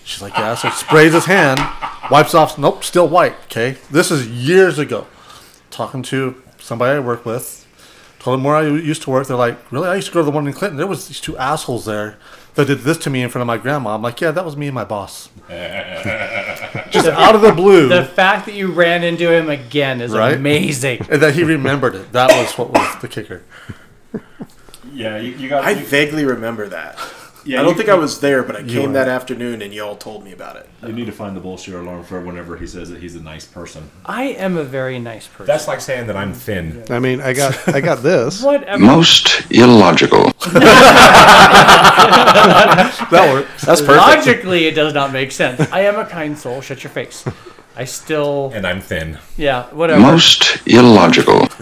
She's 0.02 0.22
like, 0.22 0.32
"Yeah." 0.34 0.54
So 0.54 0.70
sprays 0.70 1.12
his 1.12 1.26
hand, 1.26 1.60
wipes 2.10 2.34
off. 2.34 2.56
Nope, 2.56 2.82
still 2.82 3.06
white. 3.06 3.34
Okay, 3.44 3.76
this 3.90 4.10
is 4.10 4.26
years 4.26 4.78
ago. 4.78 5.06
Talking 5.70 6.02
to 6.04 6.36
somebody 6.58 6.96
I 6.96 7.00
work 7.00 7.26
with, 7.26 7.66
told 8.18 8.38
them 8.38 8.44
where 8.44 8.56
I 8.56 8.62
used 8.62 9.02
to 9.02 9.10
work. 9.10 9.26
They're 9.26 9.36
like, 9.36 9.58
"Really? 9.70 9.88
I 9.88 9.96
used 9.96 10.08
to 10.08 10.14
go 10.14 10.20
to 10.20 10.24
the 10.24 10.30
one 10.30 10.46
in 10.46 10.54
Clinton. 10.54 10.78
There 10.78 10.86
was 10.86 11.08
these 11.08 11.20
two 11.20 11.36
assholes 11.36 11.84
there 11.84 12.16
that 12.56 12.66
did 12.66 12.80
this 12.80 12.98
to 12.98 13.10
me 13.10 13.22
in 13.22 13.28
front 13.30 13.42
of 13.42 13.46
my 13.46 13.56
grandma." 13.56 13.94
I'm 13.94 14.02
like, 14.02 14.20
"Yeah, 14.20 14.32
that 14.32 14.44
was 14.44 14.56
me 14.56 14.66
and 14.66 14.74
my 14.74 14.84
boss." 14.84 15.28
Just 16.90 17.08
out 17.08 17.34
of 17.34 17.40
the 17.40 17.52
blue, 17.52 17.88
the 17.88 18.04
fact 18.04 18.46
that 18.46 18.54
you 18.54 18.72
ran 18.72 19.02
into 19.04 19.30
him 19.32 19.48
again 19.48 20.00
is 20.00 20.12
Right? 20.12 20.34
amazing. 20.34 21.06
and 21.10 21.20
that 21.22 21.34
he 21.34 21.44
remembered 21.44 21.94
it. 21.94 22.12
That 22.12 22.30
was 22.30 22.56
what 22.58 22.70
was 22.72 23.00
the 23.00 23.08
kicker. 23.08 23.42
yeah, 24.92 25.18
you, 25.18 25.32
you 25.32 25.48
got. 25.48 25.64
I 25.64 25.70
you- 25.70 25.84
vaguely 25.84 26.24
remember 26.24 26.68
that. 26.68 26.98
Yeah, 27.46 27.60
I 27.60 27.62
don't 27.62 27.72
you- 27.72 27.76
think 27.78 27.88
I 27.88 27.94
was 27.94 28.20
there, 28.20 28.42
but 28.42 28.56
I 28.56 28.62
came 28.62 28.92
that 28.94 29.08
afternoon 29.08 29.62
and 29.62 29.72
y'all 29.72 29.96
told 29.96 30.24
me 30.24 30.32
about 30.32 30.56
it. 30.56 30.68
You 30.86 30.92
need 30.92 31.06
to 31.06 31.12
find 31.12 31.34
the 31.36 31.40
bullshit 31.40 31.74
alarm 31.74 32.04
for 32.04 32.20
whenever 32.20 32.56
he 32.56 32.66
says 32.66 32.90
that 32.90 33.00
he's 33.00 33.14
a 33.16 33.22
nice 33.22 33.44
person. 33.46 33.90
I 34.04 34.24
am 34.24 34.56
a 34.56 34.64
very 34.64 34.98
nice 34.98 35.26
person. 35.26 35.46
That's 35.46 35.66
like 35.66 35.80
saying 35.80 36.06
that 36.08 36.16
I'm 36.16 36.32
thin. 36.34 36.84
I 36.90 36.98
mean, 36.98 37.20
I 37.20 37.32
got 37.32 37.68
I 37.74 37.80
got 37.80 38.02
this. 38.02 38.42
Whatever. 38.42 38.78
Most 38.84 39.50
illogical. 39.50 40.32
That 43.10 43.30
worked. 43.32 43.60
That's 43.62 43.80
perfect. 43.80 44.26
Logically, 44.26 44.66
it 44.66 44.74
does 44.74 44.92
not 44.94 45.12
make 45.12 45.30
sense. 45.32 45.60
I 45.72 45.80
am 45.82 45.96
a 45.98 46.04
kind 46.04 46.36
soul. 46.38 46.60
Shut 46.60 46.82
your 46.82 46.90
face. 46.90 47.24
I 47.76 47.84
still, 47.84 48.50
And 48.54 48.66
I'm 48.66 48.80
thin. 48.80 49.18
yeah, 49.36 49.64
whatever. 49.74 50.00
Most 50.00 50.66
illogical. 50.66 51.46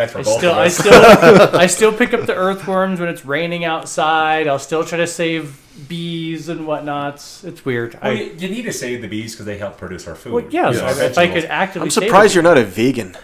That's 0.00 0.12
for 0.12 0.20
I 0.20 0.22
both 0.22 0.38
still, 0.38 0.52
of 0.52 0.58
I 0.58 0.68
still, 0.68 1.56
I 1.60 1.66
still 1.66 1.92
pick 1.92 2.14
up 2.14 2.24
the 2.24 2.34
earthworms 2.34 3.00
when 3.00 3.10
it's 3.10 3.26
raining 3.26 3.66
outside. 3.66 4.48
I'll 4.48 4.58
still 4.58 4.82
try 4.82 4.96
to 4.96 5.06
save 5.06 5.60
bees 5.88 6.48
and 6.48 6.66
whatnots. 6.66 7.44
It's 7.44 7.66
weird. 7.66 7.98
Well, 8.02 8.12
I, 8.12 8.14
you, 8.14 8.32
you 8.38 8.48
need 8.48 8.62
to 8.62 8.72
save 8.72 9.02
the 9.02 9.08
bees 9.08 9.34
because 9.34 9.44
they 9.44 9.58
help 9.58 9.76
produce 9.76 10.08
our 10.08 10.14
food. 10.14 10.32
well, 10.32 10.44
yes, 10.48 10.76
You 10.76 10.80
know, 10.80 10.88
if 10.88 11.18
I 11.18 11.28
could 11.28 11.44
actively. 11.44 11.86
I'm 11.86 11.90
surprised 11.90 12.34
them. 12.34 12.44
you're 12.44 12.54
not 12.54 12.56
a 12.56 12.64
vegan. 12.64 13.14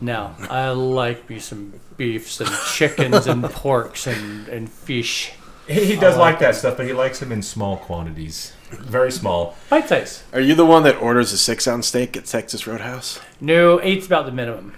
No, 0.00 0.34
I 0.50 0.70
like 0.70 1.30
me 1.30 1.38
some 1.38 1.74
beefs 1.96 2.40
and 2.40 2.50
chickens 2.72 3.28
and 3.28 3.44
porks 3.44 4.12
and, 4.12 4.48
and 4.48 4.68
fish. 4.68 5.32
He, 5.68 5.84
he 5.84 5.96
does 5.96 6.16
like 6.16 6.40
that 6.40 6.56
stuff, 6.56 6.76
but 6.76 6.86
he 6.86 6.92
likes 6.92 7.20
them 7.20 7.30
in 7.30 7.40
small 7.40 7.76
quantities, 7.76 8.52
very 8.70 9.12
small. 9.12 9.56
Bite 9.70 9.88
size. 9.88 10.24
Are 10.32 10.40
you 10.40 10.56
the 10.56 10.66
one 10.66 10.82
that 10.82 11.00
orders 11.00 11.32
a 11.32 11.38
six 11.38 11.68
ounce 11.68 11.86
steak 11.86 12.16
at 12.16 12.24
Texas 12.26 12.66
Roadhouse? 12.66 13.20
No, 13.40 13.80
eight's 13.80 14.06
about 14.06 14.26
the 14.26 14.32
minimum. 14.32 14.74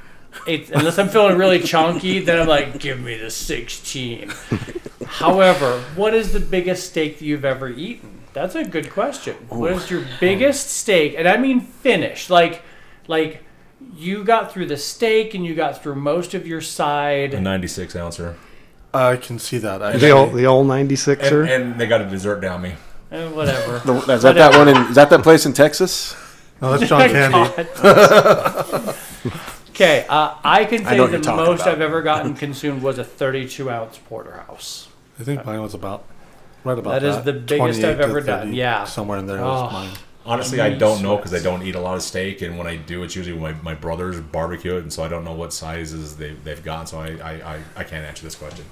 It's, 0.46 0.70
unless 0.70 0.98
I'm 0.98 1.08
feeling 1.08 1.36
really 1.38 1.60
chunky, 1.60 2.20
then 2.20 2.40
I'm 2.40 2.46
like, 2.48 2.78
give 2.78 3.00
me 3.00 3.16
the 3.16 3.30
16. 3.30 4.32
However, 5.06 5.80
what 5.94 6.14
is 6.14 6.32
the 6.32 6.40
biggest 6.40 6.88
steak 6.90 7.18
that 7.18 7.24
you've 7.24 7.44
ever 7.44 7.68
eaten? 7.68 8.20
That's 8.32 8.54
a 8.54 8.64
good 8.64 8.90
question. 8.90 9.34
What 9.48 9.72
is 9.72 9.90
your 9.90 10.04
biggest 10.20 10.68
steak? 10.70 11.14
And 11.16 11.26
I 11.26 11.36
mean 11.38 11.60
finished. 11.60 12.28
Like, 12.28 12.62
like 13.08 13.42
you 13.94 14.24
got 14.24 14.52
through 14.52 14.66
the 14.66 14.76
steak 14.76 15.34
and 15.34 15.44
you 15.44 15.54
got 15.54 15.82
through 15.82 15.94
most 15.94 16.34
of 16.34 16.46
your 16.46 16.58
A 16.58 16.62
side. 16.62 17.42
96 17.42 17.96
ouncer. 17.96 18.36
I 18.92 19.16
can 19.16 19.38
see 19.38 19.58
that. 19.58 19.78
The 19.78 19.84
Actually. 19.86 20.10
old, 20.10 20.34
the 20.34 20.46
old 20.46 20.66
96er. 20.66 21.40
And, 21.42 21.48
and 21.72 21.80
they 21.80 21.86
got 21.86 22.00
a 22.02 22.06
dessert 22.06 22.40
down 22.40 22.62
me. 22.62 22.74
Eh, 23.10 23.28
whatever. 23.28 23.78
The- 23.84 24.12
is 24.14 24.22
that 24.22 24.34
that 24.34 24.56
one? 24.56 24.68
In, 24.68 24.76
is 24.88 24.94
that 24.96 25.10
that 25.10 25.22
place 25.22 25.46
in 25.46 25.52
Texas? 25.52 26.14
No, 26.60 26.76
that's 26.76 26.88
John 26.88 27.08
Candy. 27.10 27.50
okay, 29.76 30.06
uh, 30.08 30.34
I 30.42 30.64
can 30.64 30.86
I 30.86 30.90
say 30.90 30.96
know 30.96 31.02
what 31.04 31.10
the 31.12 31.16
you're 31.18 31.22
talking 31.22 31.44
most 31.44 31.60
about. 31.62 31.74
I've 31.74 31.80
ever 31.80 32.02
gotten 32.02 32.34
consumed 32.44 32.82
was 32.82 32.98
a 32.98 33.04
32 33.04 33.70
ounce 33.70 33.98
porterhouse. 33.98 34.88
I 35.20 35.22
think 35.22 35.44
mine 35.46 35.62
was 35.62 35.74
about 35.74 36.04
right 36.64 36.78
about 36.78 37.00
That 37.00 37.02
that. 37.02 37.18
is 37.20 37.24
the 37.24 37.32
biggest 37.32 37.80
28 37.80 37.84
I've 37.84 37.98
to 37.98 38.02
ever 38.04 38.20
done, 38.20 38.46
30, 38.48 38.56
yeah. 38.56 38.84
somewhere 38.84 39.18
in 39.18 39.26
there 39.26 39.38
Oh. 39.40 39.44
was 39.48 39.72
mine. 39.72 39.90
Honestly, 40.24 40.60
I 40.60 40.66
I 40.66 40.74
don't 40.74 41.02
know 41.02 41.16
because 41.16 41.32
I 41.32 41.38
don't 41.38 41.62
eat 41.62 41.76
a 41.76 41.80
lot 41.80 41.94
of 41.94 42.02
steak, 42.02 42.42
and 42.42 42.58
when 42.58 42.66
I 42.66 42.74
do, 42.76 43.04
it's 43.04 43.14
usually 43.14 43.38
my, 43.38 43.52
my 43.62 43.74
brothers 43.76 44.18
barbecue 44.20 44.74
it, 44.76 44.80
and 44.82 44.92
so 44.92 45.04
I 45.04 45.08
don't 45.08 45.22
know 45.24 45.34
what 45.34 45.52
sizes 45.52 46.16
they, 46.16 46.30
they've 46.32 46.62
gotten, 46.64 46.86
so 46.88 46.98
I, 46.98 47.10
I, 47.22 47.32
I, 47.54 47.60
I 47.76 47.84
can't 47.84 48.04
answer 48.04 48.24
this 48.24 48.34
question. 48.34 48.64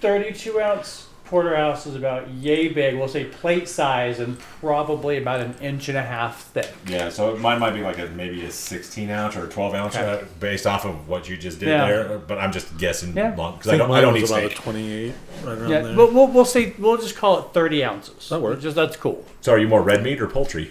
32 0.00 0.60
ounce 0.60 1.08
porterhouse 1.32 1.86
is 1.86 1.96
about 1.96 2.28
yay 2.28 2.68
big. 2.68 2.94
We'll 2.94 3.08
say 3.08 3.24
plate 3.24 3.66
size 3.66 4.20
and 4.20 4.38
probably 4.60 5.16
about 5.16 5.40
an 5.40 5.54
inch 5.62 5.88
and 5.88 5.96
a 5.96 6.02
half 6.02 6.42
thick. 6.48 6.70
Yeah, 6.86 7.08
so 7.08 7.34
mine 7.38 7.58
might 7.58 7.70
be 7.72 7.80
like 7.80 7.98
a 7.98 8.06
maybe 8.08 8.44
a 8.44 8.50
16 8.50 9.08
ounce 9.08 9.34
or 9.34 9.46
a 9.46 9.48
12 9.48 9.74
ounce 9.74 9.96
Okay. 9.96 10.04
uh, 10.22 10.24
based 10.40 10.66
off 10.66 10.84
of 10.84 11.08
what 11.08 11.30
you 11.30 11.38
just 11.38 11.58
did 11.58 11.70
Yeah. 11.70 11.86
there, 11.86 12.18
but 12.18 12.36
I'm 12.38 12.52
just 12.52 12.76
guessing 12.76 13.16
Yeah. 13.16 13.30
because 13.30 13.68
I 13.68 13.74
I 13.74 13.78
don't, 13.78 13.90
I 13.90 14.02
don't 14.02 14.14
eat 14.18 14.28
about 14.28 14.40
steak. 14.40 14.58
a 14.58 14.62
28, 14.62 15.14
right 15.42 15.58
around 15.58 15.70
Yeah, 15.70 15.80
there. 15.80 15.96
but 15.96 16.12
we'll, 16.12 16.26
we'll 16.26 16.44
say 16.44 16.74
we'll 16.78 16.98
just 16.98 17.16
call 17.16 17.38
it 17.38 17.46
30 17.54 17.82
ounces. 17.82 18.28
That 18.28 18.42
works. 18.42 18.62
Just 18.62 18.76
that's 18.76 18.96
cool. 18.98 19.24
So 19.40 19.52
are 19.52 19.58
you 19.58 19.68
more 19.68 19.80
red 19.82 20.02
meat 20.02 20.20
or 20.20 20.26
poultry? 20.26 20.70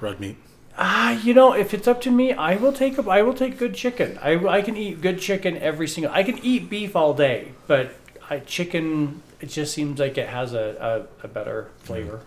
Red 0.00 0.20
meat. 0.20 0.36
Ah, 0.78 1.10
you 1.22 1.34
know, 1.34 1.52
if 1.52 1.74
it's 1.74 1.86
up 1.86 2.00
to 2.00 2.10
me, 2.10 2.32
I 2.32 2.56
will 2.56 2.72
take 2.72 2.96
a, 2.96 3.02
I 3.10 3.20
will 3.20 3.34
take 3.34 3.58
good 3.58 3.74
chicken. 3.74 4.18
I, 4.22 4.36
I 4.46 4.62
can 4.62 4.74
eat 4.74 5.02
good 5.02 5.20
chicken 5.20 5.58
every 5.58 5.86
single. 5.86 6.10
I 6.14 6.22
can 6.22 6.38
eat 6.38 6.70
beef 6.70 6.96
all 6.96 7.12
day, 7.12 7.48
but 7.66 7.94
I, 8.30 8.38
chicken 8.38 9.20
it 9.42 9.48
just 9.48 9.74
seems 9.74 9.98
like 9.98 10.16
it 10.16 10.28
has 10.28 10.54
a, 10.54 11.08
a, 11.22 11.24
a 11.24 11.28
better 11.28 11.68
flavor. 11.78 12.20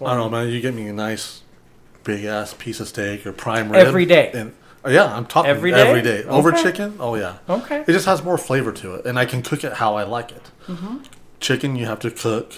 I 0.00 0.14
don't 0.14 0.18
know, 0.18 0.30
man. 0.30 0.48
You 0.48 0.60
get 0.60 0.74
me 0.74 0.88
a 0.88 0.92
nice 0.92 1.42
big 2.02 2.24
ass 2.24 2.54
piece 2.54 2.80
of 2.80 2.88
steak 2.88 3.26
or 3.26 3.32
prime 3.32 3.70
rib 3.70 3.86
Every 3.86 4.06
day? 4.06 4.30
And, 4.34 4.54
oh, 4.84 4.90
yeah, 4.90 5.14
I'm 5.14 5.26
talking 5.26 5.50
Every 5.50 5.70
day? 5.70 5.88
every 5.88 6.02
day. 6.02 6.24
Over 6.24 6.52
chicken? 6.52 6.96
Oh 6.98 7.14
yeah. 7.14 7.38
Okay. 7.48 7.82
It 7.82 7.92
just 7.92 8.06
has 8.06 8.24
more 8.24 8.38
flavor 8.38 8.72
to 8.72 8.94
it, 8.94 9.06
and 9.06 9.18
I 9.18 9.26
can 9.26 9.42
cook 9.42 9.62
it 9.62 9.74
how 9.74 9.94
I 9.96 10.04
like 10.04 10.32
it. 10.32 10.50
Mm-hmm. 10.66 10.98
Chicken, 11.38 11.76
you 11.76 11.86
have 11.86 12.00
to 12.00 12.10
cook 12.10 12.54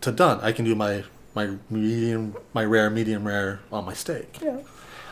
to 0.00 0.10
done. 0.10 0.40
I 0.40 0.52
can 0.52 0.64
do 0.64 0.74
my 0.74 1.04
my 1.34 1.56
medium, 1.68 2.34
my 2.54 2.64
rare, 2.64 2.90
medium 2.90 3.26
rare 3.26 3.60
on 3.70 3.84
my 3.84 3.92
steak. 3.92 4.38
Yeah. 4.42 4.58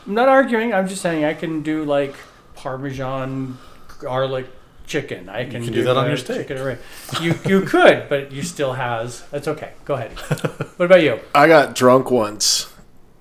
I'm 0.07 0.15
not 0.15 0.29
arguing. 0.29 0.73
I'm 0.73 0.89
just 0.89 1.03
saying 1.03 1.25
I 1.25 1.35
can 1.35 1.63
do 1.63 1.85
like 1.85 2.17
Parmesan 2.55 3.59
garlic 4.01 4.47
chicken. 4.89 5.29
I 5.29 5.45
can, 5.45 5.63
can 5.63 5.73
do 5.73 5.85
that 5.85 5.97
on 5.97 6.09
your 6.09 6.17
steak. 6.17 6.49
chicken 6.49 6.59
array. 6.59 6.79
You 7.21 7.39
you 7.47 7.61
could, 7.63 8.09
but 8.09 8.33
you 8.33 8.43
still 8.43 8.73
has. 8.73 9.23
That's 9.31 9.47
okay. 9.47 9.73
Go 9.85 9.95
ahead. 9.95 10.13
what 10.77 10.87
about 10.87 11.03
you? 11.03 11.21
I 11.35 11.47
got 11.47 11.75
drunk 11.77 12.11
once 12.11 12.73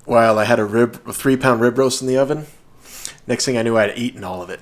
while 0.04 0.38
I 0.38 0.44
had 0.44 0.58
a 0.58 0.64
rib, 0.64 1.00
a 1.06 1.12
three 1.12 1.36
pound 1.36 1.60
rib 1.60 1.78
roast 1.78 2.00
in 2.02 2.08
the 2.08 2.16
oven. 2.18 2.46
Next 3.26 3.44
thing 3.44 3.56
I 3.58 3.62
knew, 3.62 3.76
I 3.76 3.88
had 3.88 3.98
eaten 3.98 4.24
all 4.24 4.42
of 4.42 4.50
it. 4.50 4.60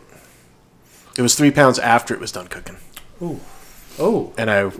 It 1.17 1.23
was 1.23 1.35
three 1.35 1.51
pounds 1.53 1.79
after 1.79 2.13
it 2.13 2.21
was 2.21 2.33
done 2.33 2.49
cooking, 2.49 2.77
Oh, 3.23 3.41
Oh. 3.99 4.35
and 4.37 4.51
I, 4.51 4.71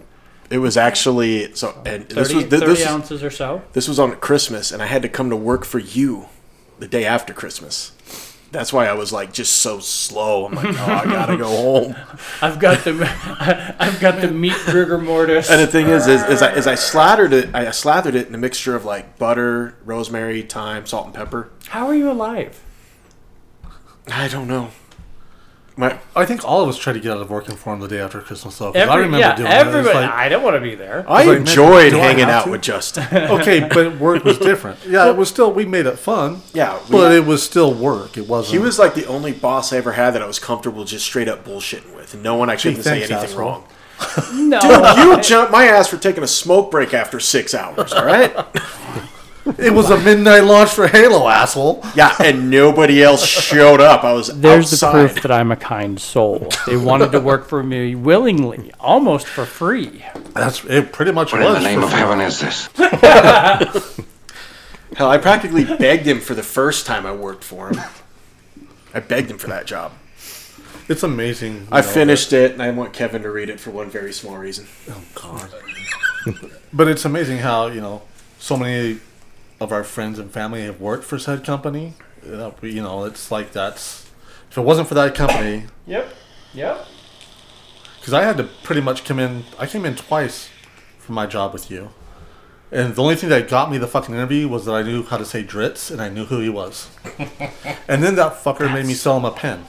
it 0.51 0.59
was 0.59 0.77
actually 0.77 1.55
so. 1.55 1.81
And 1.87 2.07
30, 2.09 2.15
this 2.15 2.35
was 2.35 2.45
30 2.45 2.49
this, 2.49 2.69
was 2.69 2.87
ounces 2.87 3.23
or 3.25 3.31
so. 3.31 3.63
this 3.73 3.89
was 3.89 3.99
on 3.99 4.17
Christmas, 4.17 4.71
and 4.73 4.83
I 4.83 4.87
had 4.87 5.01
to 5.03 5.09
come 5.09 5.31
to 5.31 5.37
work 5.37 5.65
for 5.65 5.79
you 5.79 6.27
the 6.79 6.89
day 6.89 7.05
after 7.07 7.33
Christmas. 7.33 7.93
That's 8.57 8.73
why 8.73 8.87
I 8.87 8.95
was 8.95 9.13
like 9.13 9.35
just 9.35 9.59
so 9.59 9.81
slow. 9.81 10.47
I'm 10.47 10.55
like, 10.55 10.75
oh, 10.79 10.85
I 10.85 11.05
gotta 11.05 11.37
go 11.37 11.47
home. 11.47 11.95
I've 12.41 12.59
got 12.59 12.85
the 12.85 13.75
I've 13.79 14.01
got 14.01 14.23
the 14.23 14.31
meat 14.31 14.57
rigor 14.69 14.97
mortis. 14.97 15.51
And 15.51 15.61
the 15.61 15.67
thing 15.67 15.89
is, 15.89 16.07
is, 16.07 16.23
is 16.23 16.41
I, 16.41 16.55
is 16.55 16.67
I 16.67 16.75
slathered 16.75 17.35
it. 17.35 17.55
I 17.55 17.71
slathered 17.71 18.15
it 18.15 18.29
in 18.29 18.35
a 18.35 18.39
mixture 18.39 18.75
of 18.75 18.87
like 18.87 19.19
butter, 19.19 19.77
rosemary, 19.85 20.41
thyme, 20.41 20.87
salt, 20.87 21.05
and 21.05 21.15
pepper. 21.15 21.51
How 21.69 21.87
are 21.87 21.95
you 21.95 22.11
alive? 22.11 22.59
I 24.09 24.27
don't 24.29 24.49
know. 24.49 24.71
My 25.79 25.99
I 26.15 26.25
think 26.25 26.43
all 26.43 26.63
of 26.63 26.69
us 26.71 26.79
tried 26.79 26.95
to 26.95 27.01
get 27.01 27.13
out 27.13 27.21
of 27.21 27.29
working 27.29 27.55
for 27.55 27.75
him 27.75 27.81
the 27.81 27.89
day 27.89 28.01
after 28.01 28.21
Christmas, 28.23 28.57
though. 28.57 28.73
'cause 28.73 28.81
Every, 28.81 28.95
I 28.95 28.97
remember 28.97 29.19
yeah, 29.19 29.37
doing 29.37 29.51
it. 29.53 29.55
Everybody. 29.55 29.99
like- 29.99 30.11
I 30.11 30.29
don't 30.31 30.43
want 30.43 30.57
to 30.57 30.61
be 30.61 30.75
there. 30.75 31.05
I 31.07 31.25
like, 31.25 31.39
enjoyed 31.41 31.91
do 31.91 31.99
I 32.01 32.05
hanging 32.05 32.21
have 32.21 32.29
out 32.31 32.45
to? 32.45 32.51
with 32.53 32.63
Justin. 32.63 33.05
okay, 33.13 33.61
but 33.71 33.99
work 33.99 34.25
was 34.25 34.39
different. 34.39 34.79
Yeah, 34.89 35.11
it 35.11 35.17
was 35.17 35.29
still 35.29 35.53
we 35.53 35.67
made 35.67 35.85
it 35.85 35.99
fun. 35.99 36.41
Yeah, 36.55 36.79
we- 36.89 36.93
but 36.93 37.13
it 37.13 37.27
was 37.27 37.43
still 37.43 37.75
work. 37.75 38.17
It 38.17 38.27
wasn't. 38.27 38.53
He 38.55 38.59
was 38.59 38.79
like 38.79 38.95
the 38.95 39.05
only 39.07 39.33
boss 39.33 39.71
I 39.73 39.77
ever 39.77 39.93
had 39.93 40.13
that 40.13 40.23
I 40.23 40.27
was 40.27 40.39
comfortable 40.39 40.85
just 40.85 41.05
straight 41.05 41.29
up 41.29 41.45
bullshitting 41.45 41.95
with. 41.95 42.15
And 42.15 42.23
no 42.23 42.37
one 42.37 42.49
actually 42.49 42.71
Gee, 42.77 42.77
couldn't 42.83 42.93
say 42.93 42.97
anything 42.99 43.17
asshole. 43.17 43.39
wrong. 43.41 43.65
No, 44.35 44.61
dude, 44.61 44.99
You 44.99 45.21
jumped 45.23 45.53
my 45.53 45.65
ass 45.67 45.89
for 45.89 45.97
taking 45.99 46.23
a 46.23 46.27
smoke 46.27 46.71
break 46.71 46.93
after 46.95 47.19
six 47.21 47.55
hours, 47.55 47.93
all 47.93 48.05
right? 48.05 48.35
It 49.59 49.73
was 49.73 49.91
a 49.91 49.99
midnight 49.99 50.41
launch 50.45 50.71
for 50.71 50.89
Halo, 50.89 51.29
asshole. 51.29 51.85
Yeah, 51.95 52.15
and 52.21 52.51
nobody 52.51 53.03
else 53.03 53.25
showed 53.25 53.81
up. 53.81 54.03
I 54.05 54.13
was 54.13 54.29
There's 54.41 54.73
outside. 54.73 54.93
the 55.05 55.09
proof 55.09 55.23
that 55.23 55.31
I'm 55.31 55.53
a 55.53 55.57
kind 55.57 56.01
soul. 56.01 56.49
They 56.67 56.77
wanted 56.77 57.13
to 57.13 57.21
work 57.21 57.47
for 57.49 57.63
me 57.63 57.95
willingly, 57.95 58.73
almost 58.81 59.27
for 59.27 59.45
free. 59.47 60.05
That's 60.35 60.65
it. 60.65 60.93
Pretty 60.93 61.13
much 61.13 61.33
What 61.33 61.43
was. 61.43 61.57
in 61.59 61.63
the 61.63 61.69
name 61.69 61.83
of 61.83 61.91
free. 61.91 61.99
heaven 62.01 62.21
is 62.21 62.41
this? 62.41 62.69
Hell, 64.97 65.11
I 65.11 65.19
practically 65.19 65.65
begged 65.65 66.07
him 66.07 66.21
for 66.21 66.35
the 66.35 66.43
first 66.43 66.87
time 66.87 67.05
I 67.07 67.13
worked 67.13 67.45
for 67.45 67.69
him. 67.69 67.81
I 68.95 69.01
begged 69.01 69.31
him 69.31 69.39
for 69.39 69.49
that 69.49 69.67
job. 69.67 69.93
It's 70.89 71.03
amazing. 71.03 71.69
I 71.71 71.81
know, 71.81 71.87
finished 71.87 72.33
it, 72.33 72.53
and 72.53 72.63
I 72.63 72.71
want 72.71 72.93
Kevin 72.93 73.23
to 73.23 73.31
read 73.31 73.49
it 73.49 73.59
for 73.61 73.71
one 73.71 73.91
very 73.91 74.13
small 74.13 74.39
reason. 74.39 74.67
Oh 74.89 75.03
God. 75.15 75.53
but 76.73 76.89
it's 76.89 77.05
amazing 77.05 77.39
how 77.39 77.67
you 77.67 77.81
know 77.81 78.03
so 78.39 78.57
many 78.57 79.01
of 79.61 79.73
our 79.73 79.85
friends 79.85 80.19
and 80.19 80.31
family 80.31 80.63
have 80.65 80.81
worked 80.81 81.05
for 81.05 81.19
said 81.19 81.45
company. 81.45 81.95
Uh, 82.27 82.51
You 82.63 82.83
know, 82.83 83.05
it's 83.05 83.31
like 83.31 83.53
that's 83.53 84.07
if 84.51 84.59
it 84.59 84.63
wasn't 84.63 84.89
for 84.89 84.95
that 84.95 85.15
company, 85.15 85.65
Yep. 85.87 86.15
Yep. 86.55 86.87
because 88.01 88.13
I 88.15 88.23
had 88.23 88.37
to 88.39 88.45
pretty 88.63 88.81
much 88.81 89.05
come 89.05 89.19
in. 89.19 89.45
I 89.59 89.67
came 89.67 89.85
in 89.85 89.95
twice 89.97 90.49
for 90.99 91.13
my 91.13 91.27
job 91.27 91.53
with 91.53 91.71
you, 91.71 91.91
and 92.73 92.95
the 92.95 93.03
only 93.03 93.17
thing 93.17 93.29
that 93.31 93.49
got 93.49 93.71
me 93.71 93.79
the 93.79 93.87
fucking 93.87 94.15
interview 94.15 94.49
was 94.49 94.65
that 94.67 94.73
I 94.75 94.83
knew 94.83 95.03
how 95.05 95.17
to 95.19 95.25
say 95.25 95.43
Dritz 95.45 95.91
and 95.91 96.01
I 96.01 96.09
knew 96.09 96.25
who 96.25 96.41
he 96.41 96.49
was. 96.49 96.91
and 97.89 98.03
then 98.03 98.15
that 98.17 98.43
fucker 98.43 98.73
made 98.73 98.87
me 98.87 98.95
sell 98.95 99.17
him 99.19 99.25
a 99.25 99.31
pen. 99.31 99.67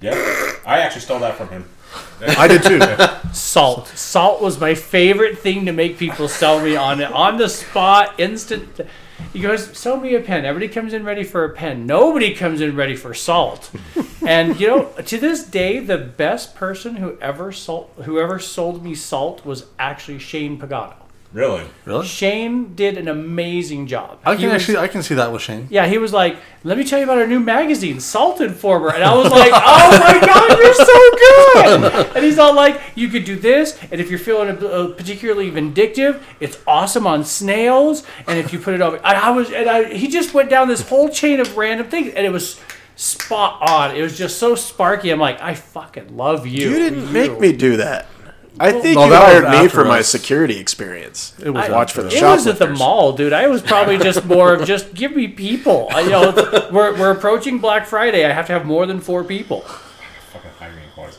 Yeah, 0.00 0.14
I 0.66 0.78
actually 0.80 1.02
stole 1.02 1.18
that 1.20 1.36
from 1.36 1.48
him. 1.48 1.68
I 2.38 2.46
did 2.46 2.62
too. 2.62 2.80
Salt. 3.32 3.88
Salt 3.88 4.40
was 4.40 4.60
my 4.60 4.74
favorite 4.74 5.38
thing 5.38 5.66
to 5.66 5.72
make 5.72 5.98
people 5.98 6.28
sell 6.28 6.60
me 6.62 6.76
on 6.76 7.00
it 7.00 7.10
on 7.12 7.36
the 7.36 7.48
spot, 7.48 8.18
instant. 8.20 8.80
He 9.32 9.40
goes, 9.40 9.76
"Sell 9.76 9.98
me 9.98 10.14
a 10.14 10.20
pen." 10.20 10.44
Everybody 10.44 10.72
comes 10.72 10.92
in 10.92 11.04
ready 11.04 11.24
for 11.24 11.44
a 11.44 11.50
pen. 11.50 11.86
Nobody 11.86 12.34
comes 12.34 12.60
in 12.60 12.76
ready 12.76 12.96
for 12.96 13.14
salt. 13.14 13.70
and 14.26 14.58
you 14.60 14.66
know, 14.66 14.84
to 15.06 15.18
this 15.18 15.44
day, 15.44 15.78
the 15.80 15.98
best 15.98 16.54
person 16.54 16.96
who 16.96 17.18
ever 17.20 17.52
salt, 17.52 17.92
whoever 18.04 18.38
sold 18.38 18.84
me 18.84 18.94
salt 18.94 19.44
was 19.44 19.66
actually 19.78 20.18
Shane 20.18 20.58
Pagano. 20.58 20.99
Really? 21.32 21.62
really? 21.84 22.06
Shane 22.06 22.74
did 22.74 22.98
an 22.98 23.06
amazing 23.06 23.86
job. 23.86 24.18
I 24.24 24.34
can 24.34 24.46
was- 24.46 24.54
actually 24.54 24.78
I 24.78 24.88
can 24.88 25.02
see 25.02 25.14
that 25.14 25.30
with 25.32 25.42
Shane. 25.42 25.68
Yeah, 25.70 25.86
he 25.86 25.96
was 25.96 26.12
like, 26.12 26.36
"Let 26.64 26.76
me 26.76 26.82
tell 26.82 26.98
you 26.98 27.04
about 27.04 27.18
our 27.18 27.26
new 27.26 27.38
magazine, 27.38 28.00
Salt 28.00 28.40
Informer," 28.40 28.92
and 28.92 29.04
I 29.04 29.14
was 29.14 29.30
like, 29.40 29.52
"Oh 29.54 29.98
my 30.00 30.26
god, 30.26 30.58
you're 30.58 30.74
so 30.74 31.10
good!" 32.02 32.06
And 32.16 32.24
he's 32.24 32.38
all 32.38 32.52
like, 32.54 32.80
"You 32.96 33.08
could 33.08 33.24
do 33.24 33.36
this, 33.36 33.78
and 33.92 34.00
if 34.00 34.10
you're 34.10 34.18
feeling 34.18 34.48
uh, 34.64 34.88
particularly 34.96 35.50
vindictive, 35.50 36.26
it's 36.40 36.58
awesome 36.66 37.06
on 37.06 37.24
snails, 37.24 38.02
and 38.26 38.36
if 38.36 38.52
you 38.52 38.58
put 38.58 38.74
it 38.74 38.80
over." 38.80 38.96
And 38.96 39.06
I 39.06 39.30
was, 39.30 39.52
and 39.52 39.70
I, 39.70 39.94
he 39.94 40.08
just 40.08 40.34
went 40.34 40.50
down 40.50 40.66
this 40.66 40.88
whole 40.88 41.08
chain 41.10 41.38
of 41.38 41.56
random 41.56 41.88
things, 41.88 42.12
and 42.14 42.26
it 42.26 42.30
was 42.32 42.60
spot 42.96 43.62
on. 43.70 43.94
It 43.96 44.02
was 44.02 44.18
just 44.18 44.38
so 44.38 44.54
sparky. 44.56 45.10
I'm 45.10 45.20
like, 45.20 45.40
I 45.40 45.54
fucking 45.54 46.16
love 46.16 46.46
you. 46.46 46.68
You 46.70 46.78
didn't 46.78 47.12
make 47.12 47.38
me 47.38 47.52
do 47.52 47.76
that. 47.78 48.06
I 48.58 48.72
think 48.72 48.96
No, 48.96 49.04
you 49.04 49.10
that 49.10 49.22
hired 49.22 49.44
me 49.44 49.66
after 49.66 49.68
for 49.68 49.84
my 49.84 50.02
security 50.02 50.58
experience. 50.58 51.34
It 51.42 51.50
was 51.50 51.68
Watch 51.70 51.92
for 51.92 52.02
the 52.02 52.08
us. 52.08 52.14
It 52.14 52.22
was 52.22 52.46
at 52.46 52.58
the 52.58 52.68
mall, 52.68 53.12
dude. 53.12 53.32
I 53.32 53.46
was 53.48 53.62
probably 53.62 53.98
just 53.98 54.24
more 54.24 54.54
of 54.54 54.66
just 54.66 54.92
give 54.94 55.14
me 55.14 55.28
people. 55.28 55.88
I, 55.92 56.00
you 56.00 56.10
know, 56.10 56.68
we're, 56.72 56.98
we're 56.98 57.12
approaching 57.12 57.58
Black 57.58 57.86
Friday. 57.86 58.24
I 58.24 58.32
have 58.32 58.46
to 58.46 58.52
have 58.52 58.66
more 58.66 58.86
than 58.86 59.00
four 59.00 59.24
people. 59.24 59.60
Fucking 59.60 60.50
hiring 60.58 60.90
quotas. 60.94 61.18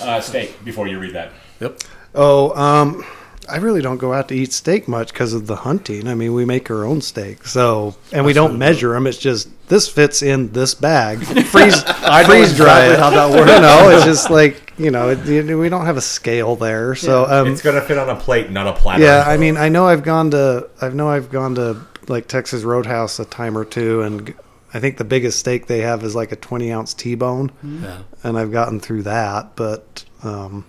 Uh, 0.00 0.20
steak. 0.20 0.64
Before 0.64 0.88
you 0.88 0.98
read 0.98 1.14
that. 1.14 1.32
Yep. 1.60 1.80
Oh, 2.14 2.52
um, 2.60 3.04
I 3.48 3.56
really 3.56 3.82
don't 3.82 3.98
go 3.98 4.12
out 4.12 4.28
to 4.28 4.34
eat 4.34 4.52
steak 4.52 4.88
much 4.88 5.12
because 5.12 5.34
of 5.34 5.46
the 5.46 5.56
hunting. 5.56 6.08
I 6.08 6.14
mean, 6.14 6.32
we 6.32 6.44
make 6.44 6.70
our 6.70 6.84
own 6.84 7.00
steak, 7.00 7.44
so 7.46 7.96
and 8.12 8.24
we 8.24 8.32
don't 8.32 8.58
measure 8.58 8.92
them. 8.92 9.06
It's 9.06 9.18
just 9.18 9.48
this 9.68 9.88
fits 9.88 10.22
in 10.22 10.52
this 10.52 10.74
bag. 10.74 11.18
Freeze, 11.46 11.82
freeze 11.82 12.56
dry 12.56 12.86
it. 12.86 12.98
how 12.98 13.10
that 13.10 13.30
works. 13.30 13.50
You 13.50 13.60
know, 13.60 13.90
it's 13.90 14.04
just 14.04 14.30
like 14.30 14.63
you 14.78 14.90
know, 14.90 15.10
it, 15.10 15.24
you- 15.26 15.58
we 15.58 15.68
don't 15.68 15.86
have 15.86 15.96
a 15.96 16.00
scale 16.02 16.56
there. 16.56 16.94
So 16.94 17.24
um, 17.26 17.48
it's 17.48 17.62
gonna 17.62 17.80
fit 17.80 17.98
on 17.98 18.08
a 18.10 18.16
plate, 18.16 18.50
not 18.50 18.66
a 18.66 18.72
platter. 18.72 19.02
yeah, 19.02 19.24
I 19.26 19.36
mean, 19.36 19.56
I 19.56 19.68
know 19.68 19.86
I've 19.86 20.02
gone 20.02 20.30
to, 20.32 20.68
I 20.80 20.88
know 20.90 21.08
I've 21.08 21.30
gone 21.30 21.54
to 21.56 21.80
like 22.08 22.26
Texas 22.28 22.62
Roadhouse 22.64 23.18
a 23.18 23.24
time 23.24 23.56
or 23.56 23.64
two, 23.64 24.02
and 24.02 24.34
I 24.72 24.80
think 24.80 24.96
the 24.98 25.04
biggest 25.04 25.38
steak 25.38 25.66
they 25.66 25.80
have 25.80 26.02
is 26.04 26.14
like 26.14 26.32
a 26.32 26.36
twenty 26.36 26.72
ounce 26.72 26.92
T-bone, 26.94 27.50
Yeah. 27.62 28.02
and 28.22 28.36
I've 28.38 28.52
gotten 28.52 28.80
through 28.80 29.04
that. 29.04 29.54
But 29.56 30.04
um, 30.22 30.64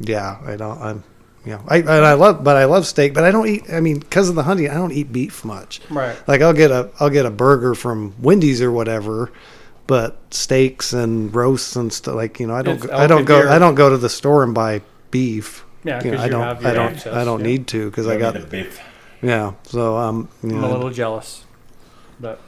yeah, 0.00 0.38
I 0.46 0.56
don't. 0.56 0.80
I'm, 0.80 1.04
you 1.44 1.52
know, 1.52 1.62
I 1.68 1.78
and 1.78 1.88
I 1.90 2.14
love, 2.14 2.42
but 2.42 2.56
I 2.56 2.64
love 2.64 2.86
steak, 2.86 3.14
but 3.14 3.24
I 3.24 3.30
don't 3.30 3.46
eat. 3.46 3.64
I 3.72 3.80
mean, 3.80 3.98
because 3.98 4.28
of 4.28 4.34
the 4.34 4.42
hunting, 4.42 4.68
I 4.70 4.74
don't 4.74 4.92
eat 4.92 5.12
beef 5.12 5.44
much. 5.44 5.80
Right. 5.90 6.16
Like 6.26 6.40
I'll 6.40 6.52
get 6.52 6.70
a, 6.70 6.90
I'll 7.00 7.10
get 7.10 7.26
a 7.26 7.30
burger 7.30 7.74
from 7.74 8.14
Wendy's 8.20 8.60
or 8.62 8.72
whatever. 8.72 9.30
But 9.88 10.18
steaks 10.30 10.92
and 10.92 11.34
roasts 11.34 11.74
and 11.74 11.92
stuff 11.92 12.14
like 12.14 12.38
you 12.38 12.46
know 12.46 12.54
I 12.54 12.62
don't 12.62 12.78
go, 12.78 12.94
I 12.96 13.06
don't 13.08 13.24
go 13.24 13.40
and 13.40 13.48
I 13.48 13.58
don't 13.58 13.74
go 13.74 13.88
to 13.90 13.96
the 13.96 14.08
store 14.10 14.44
and 14.44 14.54
buy 14.54 14.82
beef. 15.10 15.64
Yeah, 15.82 16.04
You 16.04 16.10
know, 16.10 16.16
'cause 16.18 16.22
I 16.22 16.26
you 16.26 16.30
don't 16.32 16.66
I 16.66 16.74
don't 16.74 16.92
access, 16.92 17.14
I 17.14 17.24
don't 17.24 17.40
yeah. 17.40 17.46
need 17.46 17.66
to 17.68 17.88
because 17.90 18.06
I 18.06 18.16
got 18.18 18.34
the 18.34 18.40
beef. 18.40 18.78
yeah. 19.22 19.54
So 19.64 19.96
um, 19.96 20.28
you 20.42 20.50
I'm 20.50 20.60
know, 20.60 20.70
a 20.70 20.72
little 20.76 20.90
jealous, 20.90 21.44
but 22.20 22.38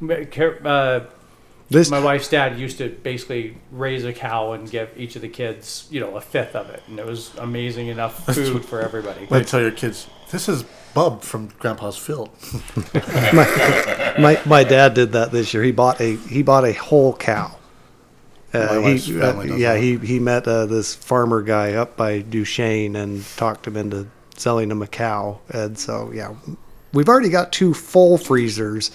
but 0.00 0.36
uh, 0.66 1.00
this 1.68 1.90
my 1.90 2.00
wife's 2.00 2.28
dad 2.28 2.58
used 2.58 2.78
to 2.78 2.88
basically 2.88 3.56
raise 3.70 4.04
a 4.04 4.12
cow 4.12 4.52
and 4.52 4.68
give 4.68 4.90
each 4.96 5.14
of 5.14 5.22
the 5.22 5.28
kids, 5.28 5.86
you 5.90 6.00
know, 6.00 6.16
a 6.16 6.20
fifth 6.20 6.56
of 6.56 6.70
it, 6.70 6.82
and 6.88 6.98
it 6.98 7.06
was 7.06 7.30
amazing 7.38 7.86
enough 7.86 8.26
food 8.34 8.64
for 8.64 8.80
everybody. 8.80 9.26
Wait, 9.30 9.46
tell 9.46 9.60
your 9.60 9.70
kids 9.70 10.08
this 10.32 10.48
is 10.48 10.64
Bub 10.94 11.22
from 11.22 11.48
Grandpa's 11.58 11.96
field. 11.96 12.30
my 14.18 14.40
my 14.44 14.64
dad 14.64 14.94
did 14.94 15.12
that 15.12 15.30
this 15.30 15.54
year. 15.54 15.62
He 15.62 15.72
bought 15.72 16.00
a 16.00 16.16
he 16.16 16.42
bought 16.42 16.64
a 16.64 16.72
whole 16.72 17.14
cow. 17.14 17.56
Uh, 18.52 18.80
he, 18.80 19.20
uh, 19.20 19.42
yeah, 19.42 19.74
that. 19.74 19.80
he 19.80 19.96
he 19.98 20.18
met 20.18 20.46
uh, 20.48 20.66
this 20.66 20.94
farmer 20.94 21.40
guy 21.42 21.74
up 21.74 21.96
by 21.96 22.20
Duchesne 22.20 22.96
and 22.96 23.24
talked 23.36 23.66
him 23.66 23.76
into 23.76 24.08
selling 24.36 24.70
him 24.70 24.82
a 24.82 24.88
cow. 24.88 25.38
And 25.50 25.78
so 25.78 26.10
yeah, 26.12 26.34
we've 26.92 27.08
already 27.08 27.28
got 27.28 27.52
two 27.52 27.74
full 27.74 28.18
freezers. 28.18 28.90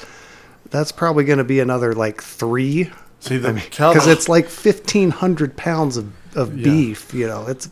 That's 0.71 0.91
probably 0.91 1.23
going 1.23 1.37
to 1.37 1.45
be 1.45 1.61
another 1.61 1.93
like 1.93 2.21
three 2.21 2.91
See 3.21 3.37
the 3.37 3.53
cow 3.71 3.93
because 3.93 4.07
it's 4.07 4.27
like 4.27 4.49
fifteen 4.49 5.09
hundred 5.09 5.55
pounds 5.55 5.97
of, 5.97 6.11
of 6.35 6.55
beef. 6.55 7.13
You 7.13 7.27
know, 7.27 7.47
it's. 7.47 7.69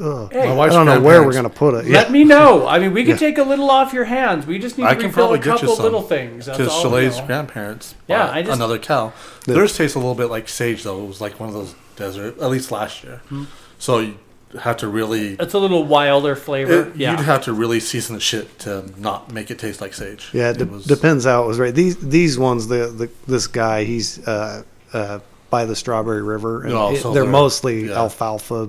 Ugh. 0.00 0.32
Hey, 0.32 0.54
My 0.54 0.62
I 0.64 0.68
don't 0.68 0.86
know 0.86 1.00
where 1.00 1.22
we're 1.22 1.32
going 1.32 1.44
to 1.44 1.50
put 1.50 1.74
it. 1.74 1.86
Let 1.90 2.06
Yeah. 2.06 2.12
me 2.12 2.24
know. 2.24 2.66
I 2.66 2.78
mean, 2.78 2.92
we 2.92 3.04
could 3.04 3.18
take 3.18 3.38
a 3.38 3.42
little 3.42 3.70
off 3.70 3.92
your 3.92 4.04
hands. 4.04 4.46
We 4.46 4.58
just 4.58 4.76
need 4.78 4.84
to 4.84 4.90
can 4.96 5.06
refill 5.06 5.12
probably 5.28 5.38
a 5.38 5.42
get 5.42 5.52
you 5.54 5.58
couple 5.60 5.76
some. 5.76 5.84
little 5.84 6.02
things. 6.02 6.46
That's 6.46 6.58
Because 6.58 6.72
all. 6.72 6.82
Chalet's 6.82 7.20
grandparents 7.22 7.94
Yeah, 8.08 8.30
I 8.30 8.42
just- 8.42 8.54
another 8.56 8.78
cow. 8.78 9.12
Theirs 9.46 9.76
tastes 9.76 9.94
a 9.94 9.98
little 9.98 10.14
bit 10.14 10.26
like 10.30 10.48
sage, 10.48 10.82
though. 10.82 11.02
It 11.02 11.06
was 11.06 11.20
like 11.20 11.38
one 11.40 11.48
of 11.48 11.54
those 11.54 11.74
desert, 11.96 12.38
at 12.40 12.50
least 12.50 12.70
last 12.70 13.02
year. 13.04 13.20
Hmm. 13.28 13.44
So 13.78 13.98
you 14.00 14.14
have 14.60 14.76
to 14.78 14.88
really, 14.88 15.36
It's 15.40 15.54
a 15.54 15.58
little 15.58 15.84
wilder 15.84 16.36
flavor. 16.36 16.72
it- 16.82 16.96
yeah. 16.96 17.12
you'd 17.12 17.20
have 17.20 17.42
to 17.44 17.52
really 17.52 17.80
season 17.80 18.14
the 18.14 18.20
shit 18.20 18.58
to 18.60 18.84
not 18.98 19.32
make 19.32 19.50
it 19.50 19.58
taste 19.58 19.80
like 19.80 19.94
sage. 19.94 20.28
Yeah, 20.32 20.50
it, 20.50 20.60
it 20.60 20.70
de- 20.70 20.88
depends 20.88 21.24
how 21.24 21.44
it 21.44 21.46
was 21.46 21.58
right. 21.58 21.74
These 21.74 21.96
these 21.96 22.38
ones, 22.38 22.68
the, 22.68 22.86
the 22.88 23.08
this 23.26 23.46
guy, 23.46 23.84
he's 23.84 24.26
uh, 24.26 24.62
uh, 24.92 25.18
by 25.50 25.64
the 25.64 25.76
Strawberry 25.76 26.22
River, 26.22 26.62
and 26.64 26.72
Oh, 26.74 26.92
it- 26.92 27.00
so 27.00 27.12
they're, 27.12 27.22
they're- 27.22 27.30
mosely 27.32 27.88
yeah. 27.88 27.96
alfalfa, 27.96 28.68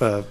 uh, 0.00 0.22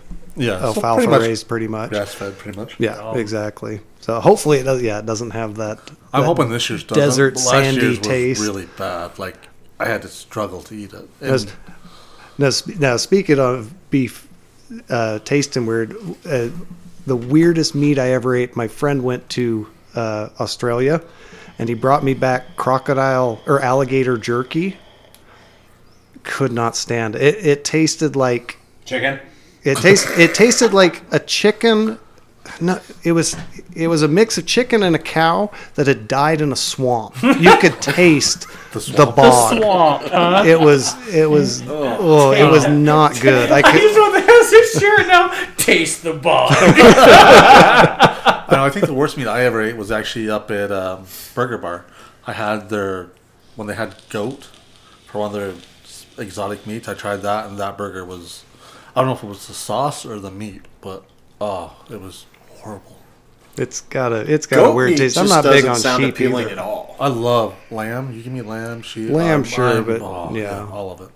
Yeah, 0.42 0.60
so 0.60 0.66
alfalfa 0.68 0.96
pretty 0.96 1.12
much 1.12 1.22
raised, 1.22 1.48
pretty 1.48 1.68
much. 1.68 1.90
grass 1.90 2.14
fed, 2.14 2.38
pretty 2.38 2.58
much. 2.60 2.76
Yeah, 2.80 2.98
Oh. 3.00 3.18
exactly. 3.18 3.82
So 4.00 4.20
hopefully 4.20 4.60
it 4.60 4.64
does. 4.64 4.82
Yeah, 4.82 5.00
it 5.00 5.06
doesn't 5.06 5.32
have 5.32 5.56
that. 5.58 5.80
I'm 6.14 6.22
that- 6.22 6.26
hoping 6.28 6.50
this 6.50 6.70
year's 6.70 6.84
doesn't. 6.84 7.02
desert 7.04 7.36
last 7.36 7.50
sandy 7.50 7.82
year's 7.82 7.98
was 8.00 8.08
taste. 8.08 8.42
really 8.42 8.68
bad. 8.78 9.18
Like 9.20 9.38
I 9.80 9.86
had 9.86 10.02
to 10.04 10.08
struggle 10.08 10.62
to 10.64 10.76
eat 10.76 10.94
it. 10.94 11.08
And 11.22 11.52
Now, 12.38 12.50
now 12.80 12.98
speaking 12.98 13.40
of 13.40 13.74
beef 13.92 14.28
uh, 14.90 15.20
tasting 15.20 15.66
weird, 15.66 15.96
uh, 16.26 16.48
the 17.06 17.16
weirdest 17.16 17.76
meat 17.76 18.00
I 18.00 18.12
ever 18.12 18.36
ate. 18.36 18.56
My 18.56 18.68
friend 18.68 19.04
went 19.04 19.28
to 19.32 19.68
uh, 19.96 20.30
Australia, 20.40 21.02
and 21.60 21.68
he 21.68 21.76
brought 21.76 22.04
me 22.04 22.14
back 22.14 22.56
crocodile 22.56 23.42
or 23.46 23.60
alligator 23.62 24.18
jerky. 24.18 24.78
Could 26.24 26.52
not 26.52 26.76
stand 26.76 27.16
it. 27.16 27.22
It, 27.22 27.46
it 27.46 27.64
tasted 27.66 28.16
like 28.16 28.58
Chicken. 28.86 29.20
It 29.64 29.78
taste. 29.78 30.08
It 30.18 30.34
tasted 30.34 30.74
like 30.74 31.04
a 31.12 31.20
chicken. 31.20 32.00
No, 32.60 32.80
it 33.04 33.12
was 33.12 33.36
it 33.76 33.88
was 33.88 34.02
a 34.02 34.08
mix 34.08 34.38
of 34.38 34.46
chicken 34.46 34.84
and 34.84 34.96
a 34.96 35.00
cow 35.00 35.52
that 35.76 35.88
had 35.88 36.08
died 36.08 36.42
in 36.42 36.52
a 36.52 36.56
swamp. 36.56 37.22
You 37.22 37.56
could 37.58 37.82
taste 37.82 38.48
the, 38.74 38.82
swamp. 38.82 39.16
bog. 39.16 39.58
Swamp, 39.58 40.04
huh? 40.04 40.44
It 40.46 40.60
was 40.60 40.96
it 41.14 41.30
was 41.30 41.64
oh, 41.68 42.32
it 42.32 42.50
was 42.50 42.68
not 42.68 43.20
good. 43.22 43.52
I 43.52 43.58
I 43.60 43.62
could 43.62 43.82
just 43.82 44.00
want 44.00 44.16
to 44.16 44.22
have 44.22 44.50
this 44.50 44.80
shirt 44.80 45.08
now. 45.08 45.56
Taste 45.58 46.04
the 46.04 46.14
bog. 46.14 46.52
I, 46.58 48.48
know, 48.52 48.66
I 48.66 48.70
think 48.70 48.88
the 48.88 48.94
worst 48.94 49.18
meat 49.18 49.28
I 49.28 49.46
ever 49.46 49.62
ate 49.62 49.78
was 49.78 49.92
actually 49.92 50.30
up 50.30 50.52
at 50.52 50.72
um, 50.72 51.06
Burger 51.36 51.58
Bar. 51.58 51.86
I 52.26 52.34
had 52.34 52.70
their 52.70 53.12
when 53.56 53.68
they 53.68 53.76
had 53.76 53.96
goat 54.10 54.50
for 55.06 55.20
one 55.20 55.28
of 55.28 55.34
their 55.34 55.54
exotic 56.18 56.66
meats. 56.66 56.88
I 56.88 56.96
tried 56.96 57.18
that, 57.18 57.48
and 57.48 57.58
that 57.60 57.78
burger 57.78 58.04
was 58.04 58.44
I 58.96 59.00
don't 59.02 59.08
know 59.08 59.14
if 59.14 59.24
it 59.24 59.28
was 59.28 59.48
the 59.48 59.54
sauce 59.54 60.06
or 60.06 60.20
the 60.20 60.32
meat, 60.32 60.64
but 60.82 61.06
oh, 61.40 61.76
it 61.90 62.02
was 62.02 62.26
horrible. 62.60 62.98
it's 63.58 63.82
got 63.82 64.12
a 64.12 64.32
it's 64.32 64.46
got 64.46 64.70
a 64.70 64.74
weird 64.74 64.98
taste. 64.98 65.18
I'm 65.18 65.28
not 65.28 65.44
big 65.44 65.66
on 65.66 65.76
sound 65.76 66.04
sheep 66.04 66.14
appealing 66.16 66.46
either. 66.48 66.54
at 66.54 66.60
all. 66.60 66.96
I 67.00 67.08
love 67.08 67.56
lamb. 67.72 68.14
You 68.14 68.22
give 68.22 68.34
me 68.34 68.42
lamb, 68.42 68.82
sheep, 68.82 69.10
Lamb, 69.10 69.30
I'm- 69.30 69.44
sure, 69.44 69.68
I'm- 69.68 69.84
but, 69.86 70.02
oh, 70.02 70.32
yeah. 70.36 70.68
all 70.72 70.92
of 70.92 71.02
it. 71.02 71.10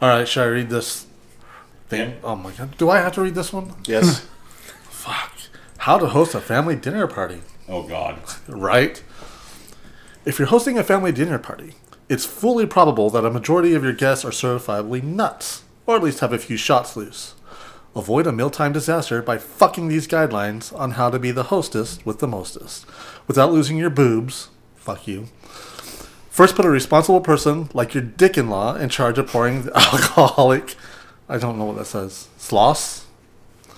All 0.00 0.08
right, 0.08 0.26
should 0.28 0.42
I 0.42 0.46
read 0.46 0.68
this 0.70 1.06
thing? 1.88 2.16
Oh 2.24 2.34
my 2.36 2.50
god, 2.52 2.76
do 2.76 2.90
I 2.90 2.98
have 2.98 3.12
to 3.14 3.22
read 3.22 3.34
this 3.34 3.52
one? 3.52 3.72
Yes. 3.86 4.20
Fuck. 4.90 5.32
How 5.78 5.98
to 5.98 6.06
host 6.08 6.34
a 6.34 6.40
family 6.40 6.76
dinner 6.76 7.06
party. 7.06 7.40
Oh 7.68 7.82
God. 7.84 8.18
right? 8.48 9.02
If 10.24 10.38
you're 10.38 10.48
hosting 10.48 10.78
a 10.78 10.84
family 10.84 11.10
dinner 11.12 11.38
party, 11.38 11.74
it's 12.08 12.24
fully 12.24 12.66
probable 12.66 13.10
that 13.10 13.24
a 13.24 13.30
majority 13.30 13.74
of 13.74 13.82
your 13.82 13.92
guests 13.92 14.24
are 14.24 14.30
certifiably 14.30 15.02
nuts, 15.02 15.62
or 15.92 15.96
at 15.96 16.02
least 16.02 16.20
have 16.20 16.32
a 16.32 16.38
few 16.38 16.56
shots 16.56 16.96
loose. 16.96 17.34
Avoid 17.94 18.26
a 18.26 18.32
mealtime 18.32 18.72
disaster 18.72 19.20
by 19.20 19.36
fucking 19.36 19.88
these 19.88 20.08
guidelines 20.08 20.76
on 20.78 20.92
how 20.92 21.10
to 21.10 21.18
be 21.18 21.30
the 21.30 21.44
hostess 21.44 22.04
with 22.06 22.20
the 22.20 22.26
mostest, 22.26 22.86
without 23.26 23.52
losing 23.52 23.76
your 23.76 23.90
boobs. 23.90 24.48
Fuck 24.76 25.06
you. 25.06 25.28
First, 26.30 26.56
put 26.56 26.64
a 26.64 26.70
responsible 26.70 27.20
person 27.20 27.68
like 27.74 27.92
your 27.92 28.02
dick-in-law 28.02 28.76
in 28.76 28.88
charge 28.88 29.18
of 29.18 29.26
pouring 29.26 29.64
the 29.64 29.76
alcoholic. 29.76 30.74
I 31.28 31.36
don't 31.36 31.58
know 31.58 31.66
what 31.66 31.76
that 31.76 31.84
says. 31.84 32.28
Sloss. 32.38 33.04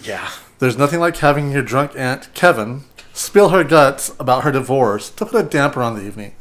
yeah. 0.03 0.31
There's 0.61 0.79
nothing 0.79 1.01
like 1.01 1.17
having 1.17 1.51
your 1.51 1.63
drunk 1.63 1.93
aunt, 1.97 2.33
Kevin, 2.33 2.85
spill 3.13 3.49
her 3.49 3.65
guts 3.65 4.15
about 4.21 4.45
her 4.45 4.53
divorce 4.53 5.11
to 5.11 5.27
put 5.27 5.45
a 5.45 5.49
damper 5.49 5.83
on 5.83 5.97
the 5.97 6.07
evening. 6.07 6.37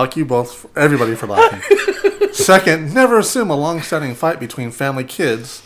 Fuck 0.00 0.16
you 0.16 0.24
both, 0.24 0.66
everybody 0.78 1.14
for 1.14 1.26
laughing. 1.26 2.32
Second, 2.32 2.94
never 2.94 3.18
assume 3.18 3.50
a 3.50 3.54
long-standing 3.54 4.14
fight 4.14 4.40
between 4.40 4.70
family 4.70 5.04
kids 5.04 5.62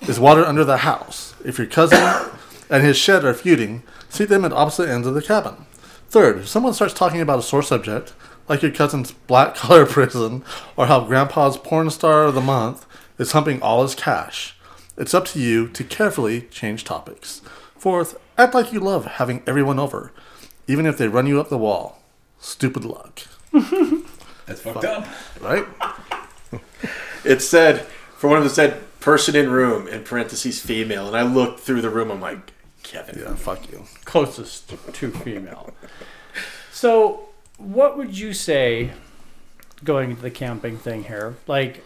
is 0.00 0.18
water 0.18 0.44
under 0.44 0.64
the 0.64 0.78
house. 0.78 1.36
If 1.44 1.56
your 1.56 1.68
cousin 1.68 2.32
and 2.68 2.82
his 2.82 2.96
shed 2.96 3.24
are 3.24 3.32
feuding, 3.32 3.84
seat 4.08 4.28
them 4.28 4.44
at 4.44 4.52
opposite 4.52 4.88
ends 4.88 5.06
of 5.06 5.14
the 5.14 5.22
cabin. 5.22 5.66
Third, 6.08 6.38
if 6.38 6.48
someone 6.48 6.74
starts 6.74 6.94
talking 6.94 7.20
about 7.20 7.38
a 7.38 7.42
sore 7.42 7.62
subject, 7.62 8.12
like 8.48 8.60
your 8.60 8.72
cousin's 8.72 9.12
black 9.12 9.54
collar 9.54 9.86
prison 9.86 10.42
or 10.76 10.86
how 10.86 11.04
grandpa's 11.04 11.56
porn 11.56 11.88
star 11.90 12.24
of 12.24 12.34
the 12.34 12.40
month 12.40 12.86
is 13.20 13.30
humping 13.30 13.62
all 13.62 13.82
his 13.82 13.94
cash, 13.94 14.56
it's 14.96 15.14
up 15.14 15.26
to 15.26 15.38
you 15.38 15.68
to 15.68 15.84
carefully 15.84 16.40
change 16.50 16.82
topics. 16.82 17.40
Fourth, 17.78 18.18
act 18.36 18.52
like 18.52 18.72
you 18.72 18.80
love 18.80 19.06
having 19.06 19.44
everyone 19.46 19.78
over, 19.78 20.10
even 20.66 20.86
if 20.86 20.98
they 20.98 21.06
run 21.06 21.28
you 21.28 21.38
up 21.38 21.50
the 21.50 21.56
wall. 21.56 22.02
Stupid 22.40 22.84
luck, 22.84 23.20
That's 24.46 24.60
fucked 24.60 24.84
up. 24.84 25.06
right? 25.40 25.66
It 27.24 27.42
said, 27.42 27.86
for 28.16 28.28
one 28.28 28.38
of 28.38 28.44
them, 28.44 28.52
it 28.52 28.54
said 28.54 29.00
person 29.00 29.34
in 29.34 29.50
room, 29.50 29.88
in 29.88 30.04
parentheses 30.04 30.60
female. 30.60 31.08
And 31.08 31.16
I 31.16 31.22
looked 31.22 31.58
through 31.58 31.80
the 31.80 31.90
room, 31.90 32.08
I'm 32.12 32.20
like, 32.20 32.52
Kevin. 32.84 33.18
Yeah, 33.18 33.34
fuck 33.34 33.68
you. 33.72 33.84
Closest 34.04 34.68
to 34.94 35.10
female. 35.10 35.74
So, 36.70 37.24
what 37.58 37.98
would 37.98 38.16
you 38.16 38.32
say, 38.32 38.92
going 39.82 40.10
into 40.10 40.22
the 40.22 40.30
camping 40.30 40.78
thing 40.78 41.02
here, 41.04 41.34
like, 41.48 41.84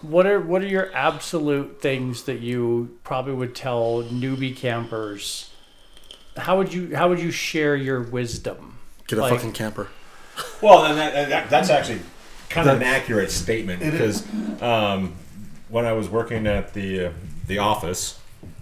what 0.00 0.24
are 0.24 0.40
what 0.40 0.62
are 0.62 0.66
your 0.68 0.90
absolute 0.94 1.82
things 1.82 2.22
that 2.22 2.40
you 2.40 2.96
probably 3.04 3.34
would 3.34 3.54
tell 3.54 4.04
newbie 4.04 4.56
campers? 4.56 5.50
How 6.38 6.56
would 6.56 6.72
you 6.72 6.96
how 6.96 7.10
would 7.10 7.20
you 7.20 7.30
share 7.30 7.76
your 7.76 8.00
wisdom? 8.00 8.78
Get 9.06 9.18
a 9.18 9.22
Like- 9.22 9.34
fucking 9.34 9.52
camper. 9.52 9.88
Well, 10.62 10.84
and 10.84 10.98
that, 10.98 11.28
that, 11.28 11.50
that's 11.50 11.70
actually 11.70 12.00
kind 12.48 12.68
of 12.68 12.76
an 12.76 12.82
accurate 12.82 13.30
statement 13.30 13.80
because 13.80 14.26
um, 14.60 15.14
when 15.68 15.86
I 15.86 15.92
was 15.92 16.08
working 16.08 16.46
at 16.46 16.74
the 16.74 17.06
uh, 17.06 17.12
the 17.46 17.58
office, 17.58 18.20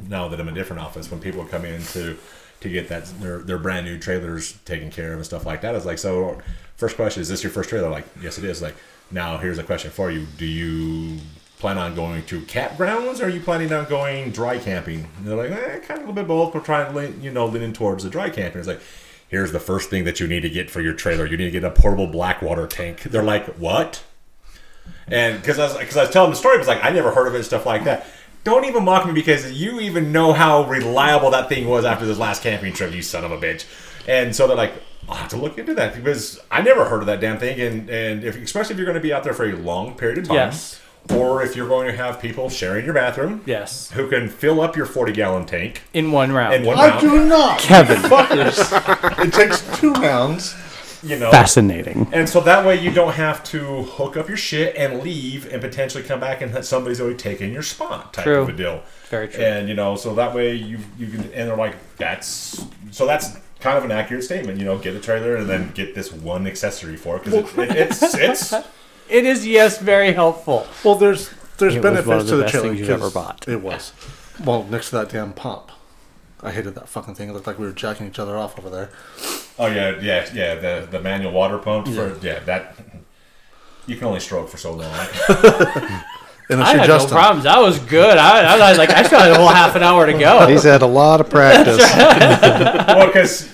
now 0.09 0.29
that 0.29 0.41
I'm 0.41 0.49
in 0.49 0.55
a 0.55 0.57
different 0.57 0.83
office, 0.83 1.11
when 1.11 1.21
people 1.21 1.45
come 1.45 1.65
in 1.65 1.83
to 1.83 2.17
to 2.61 2.69
get 2.69 2.89
that 2.89 3.07
their 3.21 3.39
their 3.39 3.59
brand 3.59 3.87
new 3.87 3.99
trailers 3.99 4.53
taken 4.65 4.91
care 4.91 5.13
of 5.13 5.19
and 5.19 5.27
stuff 5.27 5.47
like 5.47 5.63
that, 5.63 5.75
it's 5.75 5.87
like 5.87 5.99
so. 5.99 6.39
First 6.77 6.95
question: 6.95 7.21
Is 7.21 7.29
this 7.29 7.43
your 7.43 7.51
first 7.51 7.71
trailer? 7.71 7.91
Like, 7.91 8.07
yes, 8.23 8.39
it 8.39 8.45
is. 8.45 8.63
Like, 8.63 8.77
now 9.11 9.39
here's 9.39 9.59
a 9.59 9.65
question 9.65 9.91
for 9.91 10.11
you: 10.13 10.27
Do 10.37 10.47
you 10.47 11.19
plan 11.59 11.77
on 11.77 11.97
going 11.97 12.25
to 12.27 12.41
campgrounds, 12.43 13.21
or 13.21 13.25
are 13.25 13.29
you 13.29 13.41
planning 13.41 13.73
on 13.73 13.85
going 13.87 14.31
dry 14.31 14.59
camping? 14.59 15.09
And 15.17 15.27
they're 15.27 15.37
like, 15.37 15.51
eh, 15.51 15.79
kind 15.81 16.01
of 16.01 16.07
a 16.07 16.11
little 16.11 16.13
bit 16.13 16.29
both. 16.29 16.55
We're 16.55 16.61
trying 16.61 16.93
to 16.93 16.97
lean, 16.97 17.21
you 17.21 17.33
know 17.33 17.47
leaning 17.47 17.73
towards 17.73 18.05
the 18.05 18.11
dry 18.11 18.31
camping. 18.31 18.61
It's 18.61 18.69
like. 18.69 18.81
Here's 19.29 19.53
the 19.53 19.61
first 19.61 19.91
thing 19.91 20.05
that 20.05 20.21
you 20.21 20.27
need 20.27 20.41
to 20.41 20.51
get 20.51 20.71
for 20.71 20.81
your 20.81 20.95
trailer. 20.95 21.27
You 21.27 21.37
need 21.37 21.45
to 21.45 21.51
get 21.51 21.65
a 21.65 21.71
portable 21.71 22.07
black 22.07 22.41
water 22.41 22.67
tank. 22.67 23.03
They're 23.03 23.23
like, 23.23 23.47
what? 23.57 24.03
And 25.07 25.41
because 25.41 25.59
I 25.59 25.65
was 25.65 25.77
because 25.77 25.97
I 25.97 26.03
was 26.03 26.11
telling 26.11 26.31
the 26.31 26.37
story, 26.37 26.57
it 26.57 26.59
was 26.59 26.69
like 26.69 26.85
I 26.85 26.91
never 26.91 27.11
heard 27.11 27.27
of 27.27 27.35
it 27.35 27.45
stuff 27.45 27.67
like 27.67 27.85
that. 27.85 28.07
Don't 28.45 28.65
even 28.65 28.85
mock 28.85 29.07
me 29.07 29.13
because 29.13 29.53
you 29.53 29.81
even 29.81 30.13
know 30.13 30.33
how 30.33 30.65
reliable 30.65 31.31
that 31.33 31.49
thing 31.49 31.69
was 31.69 31.85
after 31.85 32.07
this 32.07 32.19
last 32.19 32.43
camping 32.43 32.73
trip, 32.73 32.95
you 32.95 33.03
son 33.03 33.25
of 33.25 33.33
a 33.33 33.37
bitch. 33.39 33.67
And 34.07 34.35
so 34.35 34.47
they're 34.47 34.57
like, 34.57 34.73
I'll 35.09 35.17
have 35.17 35.29
to 35.31 35.37
look 35.37 35.59
into 35.59 35.75
that 35.75 35.95
because 35.95 36.41
I 36.51 36.63
never 36.63 36.87
heard 36.87 37.01
of 37.01 37.07
that 37.07 37.21
damn 37.21 37.39
thing. 37.39 37.61
And 37.61 37.91
and 37.91 38.25
if, 38.25 38.37
especially 38.37 38.75
if 38.75 38.79
you're 38.79 38.87
going 38.87 38.95
to 38.95 39.01
be 39.03 39.13
out 39.13 39.25
there 39.25 39.35
for 39.35 39.45
a 39.45 39.53
long 39.57 39.95
period 39.95 40.19
of 40.19 40.29
time, 40.29 40.37
Yes. 40.37 40.81
Or 41.15 41.43
if 41.43 41.57
you're 41.57 41.69
going 41.69 41.87
to 41.87 41.97
have 41.97 42.21
people 42.21 42.49
sharing 42.51 42.85
your 42.85 42.95
bathroom, 42.95 43.43
Yes. 43.47 43.91
who 43.93 44.09
can 44.09 44.29
fill 44.29 44.61
up 44.61 44.77
your 44.77 44.87
40 44.87 45.13
gallon 45.13 45.47
tank 45.47 45.83
In 45.93 46.13
one 46.13 46.33
round. 46.33 46.55
in 46.55 46.65
one 46.65 46.79
I 46.79 46.89
round, 46.89 47.01
do 47.01 47.25
not. 47.27 47.59
Kevin. 47.59 47.97
Fuckers. 47.99 49.25
it 49.25 49.33
takes 49.33 49.63
two 49.81 49.93
rounds. 49.95 50.55
you 51.03 51.17
know. 51.19 51.31
Fascinating. 51.31 52.09
And 52.13 52.29
so 52.29 52.41
that 52.41 52.67
way 52.67 52.81
you 52.81 52.91
don't 52.91 53.15
have 53.15 53.43
to 53.45 53.83
hook 53.85 54.17
up 54.17 54.27
your 54.29 54.37
shit 54.37 54.75
and 54.77 55.01
leave 55.01 55.51
and 55.53 55.61
potentially 55.63 56.03
come 56.03 56.19
back 56.21 56.41
and 56.43 56.65
somebody's 56.65 57.01
already 57.01 57.17
taken 57.17 57.53
your 57.53 57.63
spot 57.63 58.13
type 58.13 58.25
True. 58.25 58.43
of 58.43 58.49
a 58.49 58.53
deal. 58.53 58.83
Very 59.09 59.29
true. 59.29 59.43
And 59.45 59.69
you 59.69 59.75
know, 59.75 59.95
so 59.97 60.15
that 60.17 60.35
way 60.35 60.55
you 60.55 60.79
you 60.99 61.07
can 61.07 61.21
and 61.33 61.49
they're 61.49 61.57
like 61.57 61.77
that's 61.97 62.65
so 62.91 63.07
that's 63.07 63.37
kind 63.61 63.79
of 63.79 63.85
an 63.85 63.91
accurate 63.93 64.25
statement. 64.25 64.59
You 64.59 64.65
know, 64.67 64.77
get 64.77 64.95
a 64.97 65.01
trailer 65.01 65.37
and 65.37 65.49
then 65.49 65.71
get 65.71 65.95
this 65.95 66.13
one 66.13 66.47
accessory 66.47 66.97
for 66.97 67.17
it 67.17 67.25
because 67.25 67.35
it, 67.57 67.59
it, 67.59 67.77
it's 67.77 68.03
it's 68.15 68.53
It 69.09 69.25
is 69.25 69.47
yes, 69.47 69.79
very 69.79 70.13
helpful. 70.13 70.67
Well, 70.85 70.95
there's 70.97 71.31
there's 71.59 71.75
It 71.75 71.79
was 71.79 71.83
benefits 71.83 72.07
one 72.09 72.19
of 72.19 72.27
to 72.27 72.31
the 72.31 72.37
the 72.37 72.43
best 72.43 72.53
trailer. 72.53 72.69
things 72.69 72.81
you've 72.81 72.91
ever 72.91 73.05
'cause 73.05 73.13
bought. 73.15 73.49
It 73.49 73.61
was. 73.63 73.93
Well, 74.45 74.65
next 74.65 74.91
to 74.91 74.97
that 74.97 75.09
damn 75.11 75.33
pump. 75.33 75.73
I 76.43 76.53
hated 76.53 76.75
that 76.77 76.89
fucking 76.89 77.15
thing. 77.17 77.29
It 77.29 77.33
looked 77.33 77.47
like 77.49 77.59
we 77.59 77.67
were 77.67 77.73
jacking 77.73 78.07
each 78.07 78.19
other 78.21 78.37
off 78.37 78.57
over 78.59 78.71
there. 78.71 78.91
oh 79.59 79.67
yeah 79.67 79.97
yeah 80.01 80.29
yeah 80.33 80.55
the 80.55 80.87
the 80.89 81.01
manual 81.01 81.33
water 81.33 81.59
pump 81.59 81.89
for 81.89 82.17
yeah 82.23 82.39
that 82.47 82.77
you 83.87 83.97
can 83.97 84.07
only 84.07 84.21
stroke 84.21 84.49
for 84.49 84.57
so 84.59 84.73
long. 84.73 85.07
And 86.51 86.63
I 86.63 86.71
it's 86.71 86.79
had 86.81 86.87
Justin. 86.87 87.11
no 87.11 87.17
problems. 87.21 87.45
I 87.45 87.59
was 87.59 87.79
good. 87.79 88.17
I, 88.17 88.55
I 88.57 88.71
was 88.71 88.79
like, 88.79 88.89
I 88.89 89.03
still 89.03 89.19
had 89.19 89.33
a 89.33 89.35
whole 89.35 89.49
half 89.49 89.77
an 89.77 89.83
hour 89.83 90.07
to 90.07 90.15
go. 90.15 90.47
He's 90.47 90.63
had 90.63 90.81
a 90.81 90.87
lot 90.87 91.21
of 91.21 91.29
practice. 91.39 91.77
well, 91.77 93.07
because 93.07 93.47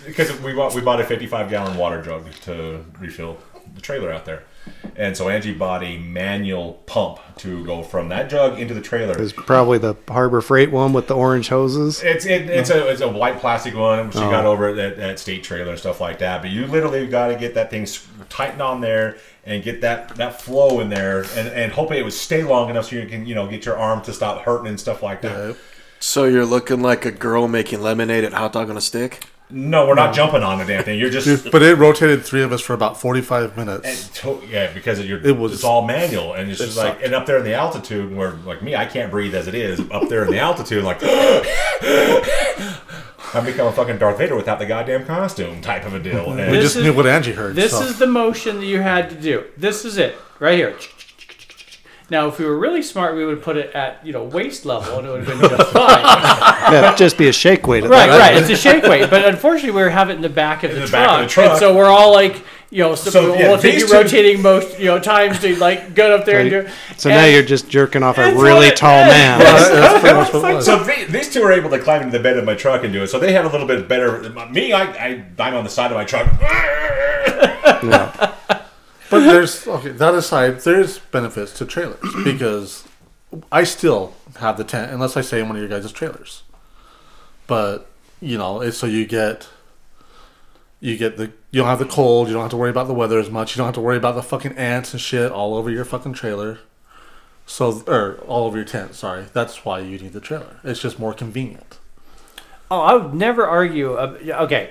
we 0.42 0.52
bought 0.52 0.74
we 0.74 0.80
bought 0.80 1.00
a 1.00 1.04
55 1.04 1.50
gallon 1.50 1.76
water 1.76 2.02
jug 2.02 2.30
to 2.42 2.84
refill 2.98 3.38
the 3.74 3.80
trailer 3.80 4.12
out 4.12 4.24
there, 4.24 4.44
and 4.96 5.16
so 5.16 5.28
Angie 5.28 5.54
bought 5.54 5.82
a 5.82 5.98
manual 5.98 6.74
pump 6.86 7.18
to 7.38 7.64
go 7.64 7.82
from 7.82 8.08
that 8.10 8.30
jug 8.30 8.58
into 8.58 8.74
the 8.74 8.80
trailer. 8.80 9.20
It's 9.20 9.32
probably 9.32 9.78
the 9.78 9.96
Harbor 10.08 10.40
Freight 10.40 10.70
one 10.70 10.92
with 10.92 11.08
the 11.08 11.14
orange 11.14 11.48
hoses. 11.48 12.02
It's 12.02 12.24
it, 12.24 12.48
it's 12.48 12.70
a 12.70 12.88
it's 12.88 13.00
a 13.00 13.08
white 13.08 13.40
plastic 13.40 13.74
one. 13.74 14.10
She 14.10 14.18
oh. 14.18 14.30
got 14.30 14.44
over 14.44 14.68
it 14.68 14.78
at, 14.78 14.98
at 14.98 15.18
state 15.18 15.42
trailer 15.42 15.70
and 15.70 15.78
stuff 15.78 16.00
like 16.00 16.18
that. 16.20 16.42
But 16.42 16.50
you 16.50 16.66
literally 16.66 17.06
got 17.06 17.28
to 17.28 17.36
get 17.36 17.54
that 17.54 17.70
thing 17.70 17.86
tightened 18.28 18.62
on 18.62 18.80
there 18.80 19.16
and 19.44 19.62
get 19.62 19.80
that 19.80 20.14
that 20.16 20.40
flow 20.40 20.80
in 20.80 20.88
there, 20.88 21.22
and 21.34 21.48
and 21.48 21.72
hoping 21.72 21.98
it 21.98 22.02
would 22.02 22.12
stay 22.12 22.42
long 22.42 22.70
enough 22.70 22.86
so 22.86 22.96
you 22.96 23.06
can 23.06 23.26
you 23.26 23.34
know 23.34 23.48
get 23.48 23.64
your 23.66 23.76
arm 23.76 24.02
to 24.02 24.12
stop 24.12 24.42
hurting 24.42 24.68
and 24.68 24.78
stuff 24.78 25.02
like 25.02 25.22
that. 25.22 25.48
Yeah. 25.48 25.54
So 26.00 26.24
you're 26.24 26.44
looking 26.44 26.82
like 26.82 27.06
a 27.06 27.10
girl 27.10 27.48
making 27.48 27.80
lemonade 27.80 28.24
at 28.24 28.34
hot 28.34 28.52
dog 28.52 28.68
on 28.68 28.76
a 28.76 28.80
stick. 28.80 29.24
No, 29.50 29.86
we're 29.86 29.94
not 29.94 30.14
jumping 30.14 30.42
on 30.42 30.58
the 30.58 30.64
damn 30.64 30.82
thing. 30.84 30.98
You're 30.98 31.10
just 31.10 31.44
But 31.52 31.62
it 31.62 31.76
rotated 31.76 32.24
three 32.24 32.42
of 32.42 32.50
us 32.52 32.62
for 32.62 32.72
about 32.72 32.98
45 32.98 33.56
minutes. 33.56 34.08
To- 34.20 34.42
yeah, 34.48 34.72
because 34.72 35.04
you're, 35.04 35.24
It 35.24 35.36
was- 35.36 35.52
it's 35.52 35.64
all 35.64 35.86
manual, 35.86 36.32
and 36.32 36.50
it's 36.50 36.60
just 36.60 36.76
like, 36.78 37.02
and 37.04 37.14
up 37.14 37.26
there 37.26 37.36
in 37.38 37.44
the 37.44 37.54
altitude, 37.54 38.14
where 38.16 38.32
like 38.46 38.62
me, 38.62 38.74
I 38.74 38.86
can't 38.86 39.10
breathe 39.10 39.34
as 39.34 39.46
it 39.46 39.54
is. 39.54 39.80
Up 39.90 40.08
there 40.08 40.24
in 40.24 40.30
the 40.30 40.38
altitude, 40.38 40.82
like 40.82 40.98
I 41.02 42.70
become 43.44 43.66
a 43.66 43.72
fucking 43.72 43.98
Darth 43.98 44.18
Vader 44.18 44.36
without 44.36 44.58
the 44.58 44.66
goddamn 44.66 45.04
costume, 45.06 45.60
type 45.60 45.84
of 45.86 45.94
a 45.94 45.98
deal. 45.98 46.26
we 46.34 46.40
And 46.40 46.54
This 46.54 46.64
just 46.64 46.76
is- 46.76 46.84
knew 46.84 46.92
what 46.94 47.06
Angie 47.06 47.32
heard. 47.32 47.54
This 47.54 47.72
so. 47.72 47.82
is 47.82 47.98
the 47.98 48.06
motion 48.06 48.60
that 48.60 48.66
you 48.66 48.80
had 48.80 49.10
to 49.10 49.16
do. 49.16 49.44
This 49.56 49.84
is 49.84 49.98
it, 49.98 50.16
right 50.38 50.56
here. 50.56 50.76
Now, 52.10 52.28
if 52.28 52.38
we 52.38 52.44
were 52.44 52.58
really 52.58 52.82
smart, 52.82 53.16
we 53.16 53.24
would 53.24 53.42
put 53.42 53.56
it 53.56 53.74
at 53.74 54.04
you 54.06 54.12
know 54.12 54.24
waist 54.24 54.66
level, 54.66 54.98
and 54.98 55.06
it 55.06 55.10
would 55.10 55.26
have 55.26 55.40
been 55.40 55.48
just 55.58 55.72
fine. 55.72 56.02
That'd 56.72 56.98
just 56.98 57.16
be 57.16 57.28
a 57.28 57.32
shake 57.32 57.66
weight. 57.66 57.82
At 57.84 57.90
right, 57.90 58.06
that 58.08 58.18
right. 58.18 58.36
It's 58.36 58.50
a 58.50 58.56
shake 58.56 58.84
weight, 58.84 59.08
but 59.08 59.24
unfortunately, 59.24 59.70
we 59.82 59.90
have 59.90 60.10
it 60.10 60.16
in 60.16 60.20
the 60.22 60.28
back 60.28 60.64
of 60.64 60.70
the, 60.74 60.80
the 60.80 60.86
truck, 60.86 60.92
back 60.92 61.20
of 61.22 61.26
the 61.26 61.32
truck. 61.32 61.50
and 61.52 61.58
so 61.58 61.74
we're 61.74 61.86
all 61.86 62.12
like, 62.12 62.42
you 62.70 62.82
know, 62.82 62.94
so, 62.94 63.08
So, 63.08 63.30
we'll 63.32 63.38
yeah, 63.40 63.56
take 63.56 63.78
you 63.80 63.86
two- 63.86 63.92
rotating 63.94 64.42
most 64.42 64.78
you 64.78 64.84
know 64.86 64.98
times 65.00 65.38
to 65.40 65.56
like 65.56 65.94
get 65.94 66.10
up 66.10 66.26
there 66.26 66.40
and 66.40 66.50
do. 66.50 66.68
So 66.98 67.08
now 67.08 67.24
you're 67.24 67.42
just 67.42 67.70
jerking 67.70 68.02
off 68.02 68.18
a 68.18 68.34
really 68.34 68.66
what- 68.66 68.76
tall 68.76 69.04
man. 69.06 69.38
That's 69.40 70.00
pretty 70.00 70.14
much 70.14 70.32
what 70.34 70.62
so 70.62 70.84
the- 70.84 71.06
these 71.08 71.30
two 71.32 71.42
were 71.42 71.52
able 71.52 71.70
to 71.70 71.78
climb 71.78 72.02
into 72.02 72.18
the 72.18 72.22
bed 72.22 72.36
of 72.36 72.44
my 72.44 72.54
truck 72.54 72.84
and 72.84 72.92
do 72.92 73.02
it. 73.04 73.06
So 73.08 73.18
they 73.18 73.32
had 73.32 73.46
a 73.46 73.48
little 73.48 73.66
bit 73.66 73.88
better. 73.88 74.20
Me, 74.50 74.74
I, 74.74 74.82
I 74.82 75.24
I'm 75.38 75.54
on 75.54 75.64
the 75.64 75.70
side 75.70 75.90
of 75.90 75.96
my 75.96 76.04
truck. 76.04 76.28
But 79.10 79.20
there's 79.20 79.66
okay. 79.66 79.90
That 79.90 80.14
aside, 80.14 80.60
there's 80.60 80.98
benefits 80.98 81.52
to 81.58 81.66
trailers 81.66 82.00
because 82.24 82.86
I 83.52 83.64
still 83.64 84.14
have 84.38 84.56
the 84.56 84.64
tent 84.64 84.92
unless 84.92 85.16
I 85.16 85.20
stay 85.20 85.40
in 85.40 85.48
one 85.48 85.56
of 85.56 85.62
your 85.62 85.68
guys' 85.68 85.90
trailers. 85.92 86.42
But 87.46 87.90
you 88.20 88.38
know, 88.38 88.60
it's 88.60 88.78
so 88.78 88.86
you 88.86 89.06
get 89.06 89.48
you 90.80 90.96
get 90.96 91.16
the 91.16 91.32
you 91.50 91.60
don't 91.60 91.68
have 91.68 91.78
the 91.78 91.86
cold. 91.86 92.28
You 92.28 92.34
don't 92.34 92.42
have 92.42 92.50
to 92.50 92.56
worry 92.56 92.70
about 92.70 92.86
the 92.86 92.94
weather 92.94 93.18
as 93.18 93.30
much. 93.30 93.54
You 93.54 93.60
don't 93.60 93.66
have 93.66 93.74
to 93.74 93.80
worry 93.80 93.96
about 93.96 94.14
the 94.14 94.22
fucking 94.22 94.52
ants 94.52 94.92
and 94.92 95.00
shit 95.00 95.30
all 95.30 95.54
over 95.54 95.70
your 95.70 95.84
fucking 95.84 96.14
trailer. 96.14 96.58
So 97.46 97.82
or 97.86 98.16
all 98.26 98.46
over 98.46 98.56
your 98.56 98.64
tent. 98.64 98.94
Sorry, 98.94 99.26
that's 99.32 99.64
why 99.64 99.80
you 99.80 99.98
need 99.98 100.12
the 100.12 100.20
trailer. 100.20 100.60
It's 100.64 100.80
just 100.80 100.98
more 100.98 101.12
convenient. 101.12 101.78
Oh, 102.70 102.80
I 102.80 102.94
would 102.94 103.14
never 103.14 103.46
argue. 103.46 103.94
Uh, 103.94 104.18
okay, 104.42 104.70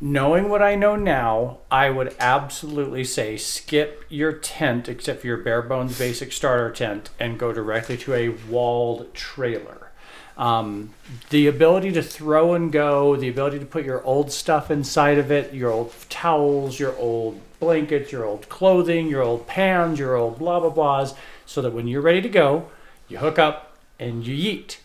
knowing 0.00 0.48
what 0.48 0.62
I 0.62 0.74
know 0.74 0.96
now, 0.96 1.58
I 1.70 1.90
would 1.90 2.14
absolutely 2.18 3.04
say 3.04 3.36
skip 3.36 4.04
your 4.08 4.32
tent, 4.32 4.88
except 4.88 5.20
for 5.20 5.26
your 5.26 5.38
bare 5.38 5.62
bones 5.62 5.98
basic 5.98 6.32
starter 6.32 6.70
tent, 6.70 7.10
and 7.18 7.38
go 7.38 7.52
directly 7.52 7.96
to 7.98 8.14
a 8.14 8.28
walled 8.28 9.12
trailer. 9.14 9.90
Um, 10.36 10.90
the 11.30 11.46
ability 11.46 11.92
to 11.92 12.02
throw 12.02 12.52
and 12.52 12.70
go, 12.70 13.16
the 13.16 13.28
ability 13.28 13.58
to 13.58 13.64
put 13.64 13.86
your 13.86 14.04
old 14.04 14.30
stuff 14.30 14.70
inside 14.70 15.16
of 15.16 15.30
it, 15.30 15.54
your 15.54 15.70
old 15.70 15.94
towels, 16.10 16.78
your 16.78 16.94
old 16.96 17.40
blankets, 17.58 18.12
your 18.12 18.26
old 18.26 18.48
clothing, 18.50 19.08
your 19.08 19.22
old 19.22 19.46
pans, 19.46 19.98
your 19.98 20.14
old 20.14 20.38
blah 20.38 20.60
blah 20.60 20.70
blahs, 20.70 21.16
so 21.46 21.62
that 21.62 21.72
when 21.72 21.88
you're 21.88 22.02
ready 22.02 22.20
to 22.20 22.28
go, 22.28 22.68
you 23.08 23.16
hook 23.16 23.38
up 23.38 23.78
and 23.98 24.26
you 24.26 24.36
yeet 24.36 24.76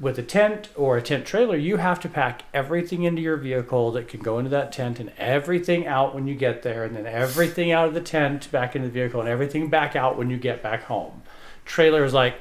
with 0.00 0.18
a 0.18 0.22
tent 0.22 0.68
or 0.76 0.96
a 0.96 1.02
tent 1.02 1.26
trailer, 1.26 1.56
you 1.56 1.76
have 1.78 1.98
to 2.00 2.08
pack 2.08 2.42
everything 2.54 3.02
into 3.02 3.20
your 3.20 3.36
vehicle 3.36 3.90
that 3.92 4.06
can 4.08 4.20
go 4.20 4.38
into 4.38 4.50
that 4.50 4.70
tent 4.72 5.00
and 5.00 5.12
everything 5.18 5.86
out 5.86 6.14
when 6.14 6.26
you 6.28 6.34
get 6.34 6.62
there, 6.62 6.84
and 6.84 6.94
then 6.94 7.06
everything 7.06 7.72
out 7.72 7.88
of 7.88 7.94
the 7.94 8.00
tent 8.00 8.50
back 8.52 8.76
into 8.76 8.86
the 8.88 8.92
vehicle 8.94 9.20
and 9.20 9.28
everything 9.28 9.68
back 9.68 9.96
out 9.96 10.16
when 10.16 10.30
you 10.30 10.36
get 10.36 10.62
back 10.62 10.84
home. 10.84 11.22
Trailer 11.64 12.04
is 12.04 12.14
like, 12.14 12.36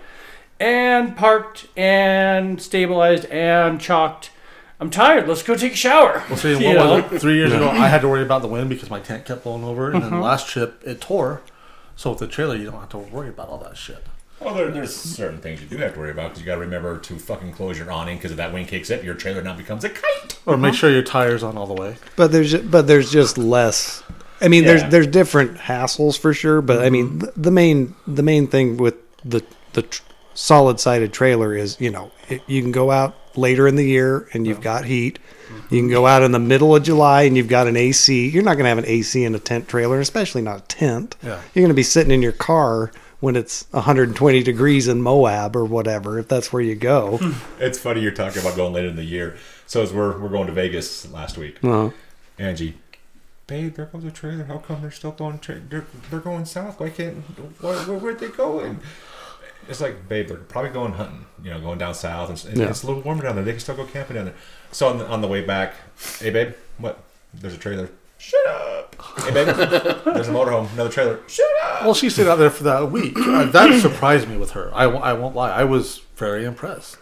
and 0.60 1.16
parked 1.16 1.68
and 1.76 2.62
stabilized 2.62 3.26
and 3.26 3.80
chalked. 3.82 4.30
I'm 4.80 4.91
tired. 4.91 5.28
Let's 5.28 5.41
go 5.41 5.55
take 5.55 5.74
a 5.74 5.76
shower. 5.76 6.24
Well, 6.30 6.38
see, 6.38 6.51
You 6.70 6.78
what 6.78 7.03
was 7.05 7.14
it? 7.14 7.20
Three 7.22 7.36
years 7.38 7.51
ago, 7.53 7.68
I 7.72 7.88
had 7.88 8.01
to 8.01 8.08
worry 8.08 8.22
about 8.22 8.43
the 8.43 8.47
wind 8.47 8.70
because 8.70 8.89
my 8.91 8.99
tent 8.99 9.26
kept 9.26 9.43
blowing 9.43 9.64
over, 9.64 9.88
and 9.91 9.95
Mm-hmm. 10.01 10.10
then 10.12 10.20
the 10.20 10.26
last 10.26 10.47
trip 10.47 10.82
it 10.86 11.01
tore. 11.01 11.41
So 11.95 12.12
with 12.12 12.20
the 12.20 12.28
trailer, 12.28 12.55
you 12.55 12.66
don't 12.66 12.80
have 12.80 12.89
to 12.89 12.99
worry 12.99 13.30
about 13.30 13.49
all 13.49 13.58
that 13.60 13.76
shit. 13.78 14.03
Well, 14.39 14.53
there, 14.53 14.69
there's 14.69 14.95
certain 14.95 15.39
things 15.39 15.61
you 15.61 15.67
do 15.67 15.77
have 15.77 15.93
to 15.93 15.99
worry 15.99 16.11
about 16.11 16.29
because 16.29 16.41
you 16.41 16.45
got 16.45 16.55
to 16.55 16.61
remember 16.61 16.99
to 16.99 17.17
fucking 17.17 17.53
close 17.53 17.77
your 17.77 17.91
awning 17.91 18.17
because 18.17 18.31
if 18.31 18.38
that 18.38 18.53
wind 18.53 18.67
kicks 18.67 18.91
up, 18.91 19.03
your 19.03 19.15
trailer 19.15 19.41
now 19.41 19.55
becomes 19.55 19.84
a 19.84 19.89
kite. 19.89 20.39
Or 20.45 20.57
make 20.57 20.69
uh-huh. 20.69 20.77
sure 20.77 20.91
your 20.91 21.01
tires 21.01 21.41
on 21.41 21.57
all 21.57 21.65
the 21.65 21.73
way. 21.73 21.95
But 22.15 22.31
there's 22.31 22.55
but 22.55 22.88
there's 22.88 23.11
just 23.11 23.38
less. 23.38 24.03
I 24.39 24.47
mean, 24.47 24.64
Yeah. 24.64 24.76
there's 24.76 24.91
there's 24.91 25.07
different 25.07 25.57
hassles 25.57 26.19
for 26.19 26.34
sure. 26.34 26.61
But 26.61 26.84
I 26.84 26.89
mean, 26.89 27.07
mm-hmm. 27.07 27.19
the, 27.19 27.34
the 27.35 27.51
main 27.51 27.95
the 28.05 28.23
main 28.23 28.47
thing 28.47 28.77
with 28.77 28.95
the 29.26 29.43
the 29.73 29.81
tr- 29.81 30.03
solid 30.35 30.80
sided 30.80 31.11
trailer 31.14 31.55
is 31.55 31.80
you 31.81 31.89
know 31.89 32.11
it, 32.30 32.43
you 32.45 32.61
can 32.61 32.72
go 32.72 32.91
out 32.91 33.15
later 33.35 33.68
in 33.68 33.76
the 33.76 33.85
year 33.85 34.27
and 34.34 34.45
you've 34.45 34.61
got 34.61 34.85
heat. 34.85 35.18
Mm-hmm. 35.47 35.76
You 35.76 35.81
can 35.81 35.89
go 35.89 36.05
out 36.05 36.22
in 36.22 36.31
the 36.31 36.39
middle 36.39 36.76
of 36.76 36.84
July 36.84 37.23
and 37.23 37.35
you've 37.35 37.47
got 37.47 37.68
an 37.68 37.76
AC. 37.76 38.30
You're 38.30 38.43
not 38.43 38.53
going 38.53 38.65
to 38.65 38.69
have 38.69 38.77
an 38.77 38.85
AC 38.85 39.23
in 39.23 39.34
a 39.34 39.39
tent 39.39 39.68
trailer, 39.68 39.99
especially 39.99 40.41
not 40.41 40.59
a 40.59 40.64
tent. 40.64 41.15
Yeah. 41.23 41.41
You're 41.53 41.64
going 41.64 41.69
to 41.69 41.73
be 41.73 41.84
sitting 41.84 42.11
in 42.11 42.22
your 42.22 42.31
car 42.31 42.91
when 43.19 43.35
it's 43.35 43.65
120 43.72 44.44
degrees 44.44 44.88
in 44.88 45.02
Moab 45.02 45.56
or 45.56 45.65
whatever, 45.65 46.19
if 46.19 46.27
that's 46.27 46.52
where 46.53 46.61
you 46.61 46.76
go. 46.76 47.19
It's 47.60 47.80
funny 47.80 48.02
you're 48.02 48.11
talking 48.11 48.41
about 48.41 48.56
going 48.56 48.73
later 48.73 48.89
in 48.89 48.95
the 48.95 49.03
year. 49.03 49.38
So 49.65 49.81
as 49.81 49.91
we're 49.91 50.18
we're 50.19 50.30
going 50.30 50.48
to 50.48 50.53
Vegas 50.53 51.10
last 51.11 51.38
week, 51.38 51.57
Uh, 51.64 51.89
Angie, 52.38 52.77
babe, 53.48 53.73
there 53.76 53.85
goes 53.85 54.03
a 54.06 54.11
trailer. 54.11 54.44
How 54.45 54.60
come 54.60 54.81
they're 54.81 54.91
still 54.91 55.11
going? 55.11 55.39
Tra- 55.39 55.60
they're, 55.60 55.85
they're 56.11 56.19
going 56.19 56.45
south. 56.45 56.80
Why 56.80 56.89
can't? 56.91 57.18
Why, 57.61 57.76
where, 57.85 57.98
where'd 57.98 58.19
they 58.19 58.30
go? 58.30 58.60
And, 58.60 58.80
it's 59.69 59.81
like, 59.81 60.07
babe, 60.07 60.27
they're 60.30 60.38
probably 60.38 60.69
going 60.72 60.94
hunting, 60.94 61.26
you 61.44 61.49
know, 61.52 61.60
going 61.60 61.77
down 61.77 61.94
south, 61.94 62.30
and, 62.30 62.45
and 62.53 62.57
Yeah. 62.61 62.69
it's 62.69 62.84
a 62.84 62.88
little 62.88 63.02
warmer 63.02 63.23
down 63.23 63.35
there. 63.35 63.44
They 63.44 63.52
can 63.52 63.60
still 63.60 63.76
go 63.76 63.84
camping 63.85 64.15
down 64.15 64.26
there. 64.26 64.35
So 64.72 64.88
on 64.88 64.98
the, 64.99 65.07
on 65.07 65.19
the 65.22 65.27
way 65.27 65.44
back, 65.44 65.73
hey, 66.19 66.30
babe, 66.30 66.53
what? 66.77 67.03
There's 67.34 67.53
a 67.56 67.57
trailer. 67.57 67.89
Shut 68.28 68.48
up. 68.48 68.95
Hey, 69.24 69.32
babe, 69.32 69.45
there's 69.56 70.28
a 70.28 70.32
motorhome. 70.32 70.72
Another 70.74 70.90
trailer. 70.90 71.20
Shut 71.28 71.45
up. 71.64 71.84
Well, 71.84 71.94
she 71.94 72.10
stayed 72.10 72.28
out 72.28 72.38
there 72.40 72.49
for 72.49 72.64
that 72.66 72.91
week. 72.91 73.16
Uh, 73.18 73.45
that 73.45 73.80
surprised 73.82 74.28
me 74.28 74.36
with 74.36 74.52
her. 74.52 74.70
I, 74.74 74.88
won't- 74.88 75.06
I 75.06 75.14
won't 75.14 75.34
lie. 75.36 75.52
I 75.52 75.64
was 75.64 76.02
very 76.18 76.44
impressed. 76.44 76.98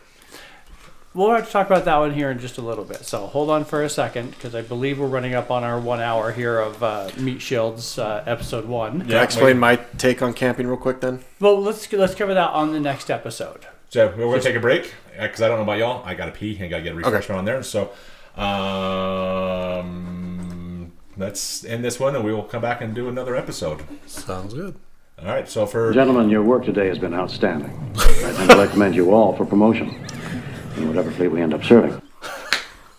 We'll 1.16 1.32
have 1.32 1.46
to 1.48 1.52
talk 1.52 1.66
about 1.68 1.86
that 1.86 1.98
one 1.98 2.14
here 2.14 2.30
in 2.30 2.40
just 2.40 2.58
a 2.58 2.62
little 2.62 2.84
bit. 2.84 3.06
So 3.06 3.26
hold 3.28 3.50
on 3.50 3.64
for 3.66 3.82
a 3.82 3.90
second, 3.90 4.32
because 4.32 4.54
I 4.54 4.62
believe 4.62 5.00
we're 5.00 5.08
running 5.08 5.34
up 5.34 5.50
on 5.50 5.64
our 5.64 5.80
one 5.80 6.02
hour 6.02 6.32
here 6.34 6.60
of 6.60 6.84
uh, 6.84 7.10
Meat 7.18 7.42
Shields 7.42 7.98
uh, 7.98 8.22
episode 8.28 8.66
one. 8.66 9.02
Can 9.02 9.14
I 9.14 9.24
explain 9.24 9.58
my 9.58 9.78
take 9.98 10.22
on 10.22 10.34
camping 10.34 10.68
real 10.68 10.76
quick 10.78 11.00
then? 11.02 11.24
Well, 11.40 11.60
let's 11.62 11.92
let's 11.94 12.14
cover 12.16 12.34
that 12.34 12.50
on 12.52 12.74
the 12.74 12.82
next 12.82 13.10
episode. 13.10 13.66
So 13.90 14.08
we're 14.10 14.26
going 14.26 14.42
to 14.42 14.46
take 14.46 14.58
a 14.58 14.60
break 14.60 14.94
because 15.18 15.42
I 15.42 15.48
don't 15.48 15.58
know 15.58 15.64
about 15.64 15.80
y'all. 15.80 16.06
I 16.06 16.14
got 16.16 16.26
to 16.26 16.32
pee 16.34 16.58
and 16.60 16.70
got 16.70 16.78
to 16.78 16.84
get 16.84 16.92
a 16.92 16.96
refreshment 16.96 17.40
on 17.40 17.46
there. 17.46 17.64
So 17.64 17.92
um, 18.36 20.35
let's 21.18 21.64
end 21.66 21.84
this 21.84 22.00
one 22.00 22.16
and 22.16 22.24
we 22.24 22.34
will 22.34 22.44
come 22.44 22.62
back 22.62 22.82
and 22.82 22.94
do 22.94 23.08
another 23.08 23.36
episode. 23.36 23.84
Sounds 24.06 24.54
good. 24.54 24.76
All 25.20 25.28
right. 25.28 25.48
So 25.48 25.66
for 25.66 25.94
Gentlemen, 25.94 26.30
your 26.30 26.44
work 26.44 26.66
today 26.66 26.88
has 26.88 27.00
been 27.00 27.14
outstanding. 27.14 27.72
I 27.98 28.34
tend 28.36 28.52
to 28.52 28.58
recommend 28.58 28.96
you 28.96 29.14
all 29.14 29.36
for 29.36 29.46
promotion 29.46 30.06
in 30.78 30.88
whatever 30.88 31.12
fleet 31.12 31.30
we 31.30 31.42
end 31.42 31.54
up 31.54 31.64
serving. 31.64 32.02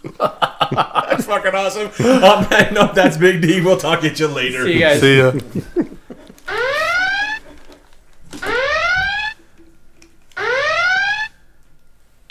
that's 0.19 1.27
fucking 1.27 1.55
awesome. 1.55 1.87
On 2.07 2.49
that 2.51 2.71
note, 2.73 2.95
that's 2.95 3.17
Big 3.17 3.43
D. 3.43 3.61
We'll 3.61 3.77
talk 3.77 4.05
at 4.05 4.19
you 4.19 4.29
later. 4.29 4.65
See 4.65 4.75
you 4.75 4.81
guys. 4.81 5.01
See 5.01 5.19
ya. 5.19 5.33